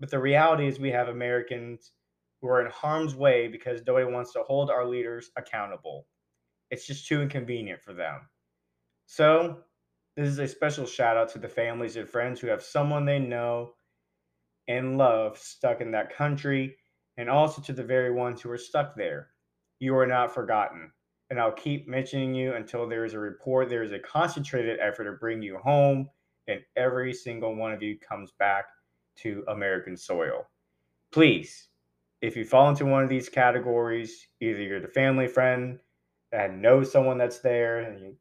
But 0.00 0.10
the 0.10 0.18
reality 0.18 0.66
is, 0.66 0.78
we 0.78 0.90
have 0.90 1.08
Americans 1.08 1.92
who 2.40 2.48
are 2.48 2.64
in 2.64 2.70
harm's 2.70 3.14
way 3.14 3.48
because 3.48 3.82
nobody 3.86 4.10
wants 4.10 4.32
to 4.34 4.42
hold 4.42 4.70
our 4.70 4.86
leaders 4.86 5.30
accountable. 5.36 6.06
It's 6.70 6.86
just 6.86 7.06
too 7.06 7.22
inconvenient 7.22 7.82
for 7.82 7.94
them. 7.94 8.28
So, 9.06 9.58
this 10.16 10.28
is 10.28 10.38
a 10.38 10.48
special 10.48 10.86
shout 10.86 11.16
out 11.16 11.28
to 11.30 11.38
the 11.38 11.48
families 11.48 11.96
and 11.96 12.08
friends 12.08 12.40
who 12.40 12.46
have 12.48 12.62
someone 12.62 13.04
they 13.04 13.18
know 13.18 13.74
and 14.68 14.96
love 14.98 15.38
stuck 15.38 15.80
in 15.80 15.90
that 15.92 16.14
country, 16.14 16.76
and 17.16 17.28
also 17.28 17.60
to 17.62 17.72
the 17.72 17.84
very 17.84 18.12
ones 18.12 18.40
who 18.40 18.50
are 18.50 18.58
stuck 18.58 18.96
there. 18.96 19.30
You 19.78 19.96
are 19.96 20.06
not 20.06 20.34
forgotten. 20.34 20.92
And 21.30 21.40
I'll 21.40 21.52
keep 21.52 21.88
mentioning 21.88 22.34
you 22.34 22.54
until 22.54 22.88
there 22.88 23.04
is 23.04 23.14
a 23.14 23.18
report, 23.18 23.68
there 23.68 23.82
is 23.82 23.92
a 23.92 23.98
concentrated 23.98 24.78
effort 24.80 25.04
to 25.04 25.12
bring 25.12 25.42
you 25.42 25.58
home, 25.58 26.08
and 26.48 26.60
every 26.76 27.12
single 27.12 27.54
one 27.56 27.72
of 27.72 27.82
you 27.82 27.98
comes 27.98 28.32
back 28.38 28.66
to 29.16 29.44
American 29.48 29.96
soil. 29.96 30.46
Please 31.12 31.68
if 32.24 32.36
you 32.36 32.44
fall 32.44 32.70
into 32.70 32.86
one 32.86 33.02
of 33.02 33.10
these 33.10 33.28
categories, 33.28 34.26
either 34.40 34.62
you're 34.62 34.80
the 34.80 34.88
family 34.88 35.28
friend 35.28 35.78
and 36.32 36.62
know 36.62 36.82
someone 36.82 37.18
that's 37.18 37.40
there 37.40 37.80
and 37.80 38.00
you 38.00 38.16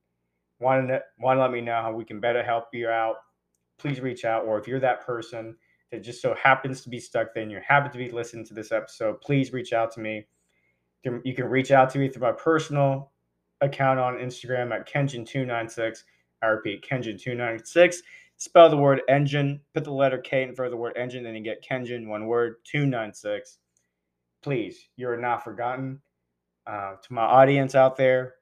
want 0.64 0.88
to 0.88 1.02
want 1.20 1.38
to 1.38 1.42
let 1.42 1.52
me 1.52 1.62
know 1.62 1.82
how 1.82 1.94
we 1.94 2.06
can 2.06 2.20
better 2.20 2.44
help 2.44 2.66
you 2.74 2.88
out, 2.90 3.18
please 3.78 4.00
reach 4.00 4.26
out. 4.26 4.46
Or 4.46 4.60
if 4.60 4.68
you're 4.68 4.80
that 4.80 5.06
person 5.06 5.56
that 5.92 6.04
just 6.04 6.22
so 6.22 6.34
happens 6.36 6.82
to 6.82 6.90
be 6.90 7.00
stuck 7.00 7.34
there 7.34 7.44
and 7.44 7.52
you 7.52 7.60
happen 7.66 7.92
to 7.92 7.98
be 7.98 8.12
listening 8.12 8.46
to 8.46 8.54
this 8.54 8.72
episode, 8.72 9.22
please 9.22 9.54
reach 9.54 9.74
out 9.74 9.92
to 9.94 10.00
me. 10.00 10.26
You 11.04 11.36
can 11.36 11.46
reach 11.46 11.72
out 11.72 11.90
to 11.92 12.00
me 12.00 12.08
through 12.08 12.22
my 12.22 12.32
personal 12.32 13.12
account 13.60 14.00
on 14.00 14.16
Instagram 14.16 14.74
at 14.74 14.88
Kenjin296. 14.88 16.04
I 16.42 16.46
repeat, 16.48 16.86
Kenjin296. 16.90 17.98
Spell 18.38 18.70
the 18.70 18.78
word 18.78 19.02
engine, 19.10 19.60
put 19.74 19.84
the 19.84 19.92
letter 19.92 20.18
K 20.18 20.44
in 20.44 20.56
front 20.56 20.68
of 20.68 20.72
the 20.72 20.78
word 20.78 20.94
engine, 20.98 21.24
then 21.24 21.36
you 21.36 21.44
get 21.44 21.64
Kenjin, 21.64 22.08
one 22.08 22.26
word, 22.26 22.56
296 22.64 23.60
please, 24.44 24.90
you 24.98 25.10
are 25.10 25.18
not 25.18 25.44
forgotten. 25.44 26.02
Uh, 26.68 26.96
to 27.02 27.14
my 27.14 27.24
audience 27.24 27.76
out 27.76 27.98
there, 27.98 28.36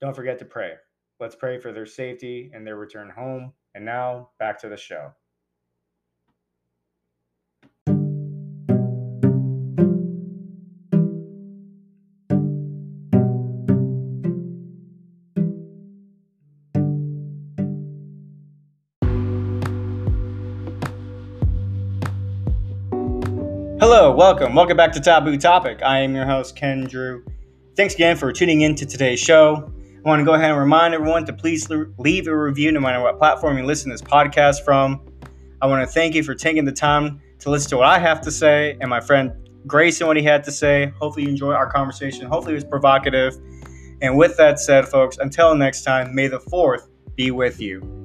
don't 0.00 0.16
forget 0.16 0.38
to 0.40 0.44
pray. 0.44 0.72
Let's 1.18 1.34
pray 1.34 1.58
for 1.58 1.72
their 1.72 1.86
safety 1.86 2.50
and 2.52 2.66
their 2.66 2.76
return 2.76 3.08
home. 3.08 3.54
And 3.74 3.86
now 3.86 4.28
back 4.38 4.60
to 4.60 4.68
the 4.68 4.76
show. 4.76 5.12
Hello, 23.80 24.14
welcome. 24.14 24.54
Welcome 24.54 24.76
back 24.76 24.92
to 24.92 25.00
Taboo 25.00 25.38
Topic. 25.38 25.80
I 25.82 26.00
am 26.00 26.14
your 26.14 26.26
host, 26.26 26.56
Ken 26.56 26.84
Drew. 26.84 27.24
Thanks 27.74 27.94
again 27.94 28.18
for 28.18 28.32
tuning 28.32 28.60
in 28.60 28.74
to 28.74 28.84
today's 28.84 29.20
show. 29.20 29.72
I 30.06 30.08
want 30.08 30.20
to 30.20 30.24
go 30.24 30.34
ahead 30.34 30.50
and 30.50 30.60
remind 30.60 30.94
everyone 30.94 31.26
to 31.26 31.32
please 31.32 31.68
leave 31.68 32.28
a 32.28 32.38
review 32.38 32.70
no 32.70 32.78
matter 32.78 33.02
what 33.02 33.18
platform 33.18 33.58
you 33.58 33.64
listen 33.64 33.90
to 33.90 33.94
this 33.94 34.02
podcast 34.02 34.64
from. 34.64 35.04
I 35.60 35.66
want 35.66 35.84
to 35.84 35.92
thank 35.92 36.14
you 36.14 36.22
for 36.22 36.32
taking 36.32 36.64
the 36.64 36.70
time 36.70 37.20
to 37.40 37.50
listen 37.50 37.70
to 37.70 37.78
what 37.78 37.86
I 37.86 37.98
have 37.98 38.20
to 38.20 38.30
say 38.30 38.78
and 38.80 38.88
my 38.88 39.00
friend 39.00 39.32
Grayson 39.66 40.06
what 40.06 40.16
he 40.16 40.22
had 40.22 40.44
to 40.44 40.52
say. 40.52 40.92
Hopefully, 41.00 41.24
you 41.24 41.30
enjoy 41.30 41.54
our 41.54 41.68
conversation. 41.68 42.24
Hopefully, 42.28 42.52
it 42.52 42.58
was 42.58 42.64
provocative. 42.64 43.36
And 44.00 44.16
with 44.16 44.36
that 44.36 44.60
said, 44.60 44.86
folks, 44.86 45.18
until 45.18 45.56
next 45.56 45.82
time, 45.82 46.14
may 46.14 46.28
the 46.28 46.38
4th 46.38 46.88
be 47.16 47.32
with 47.32 47.60
you. 47.60 47.95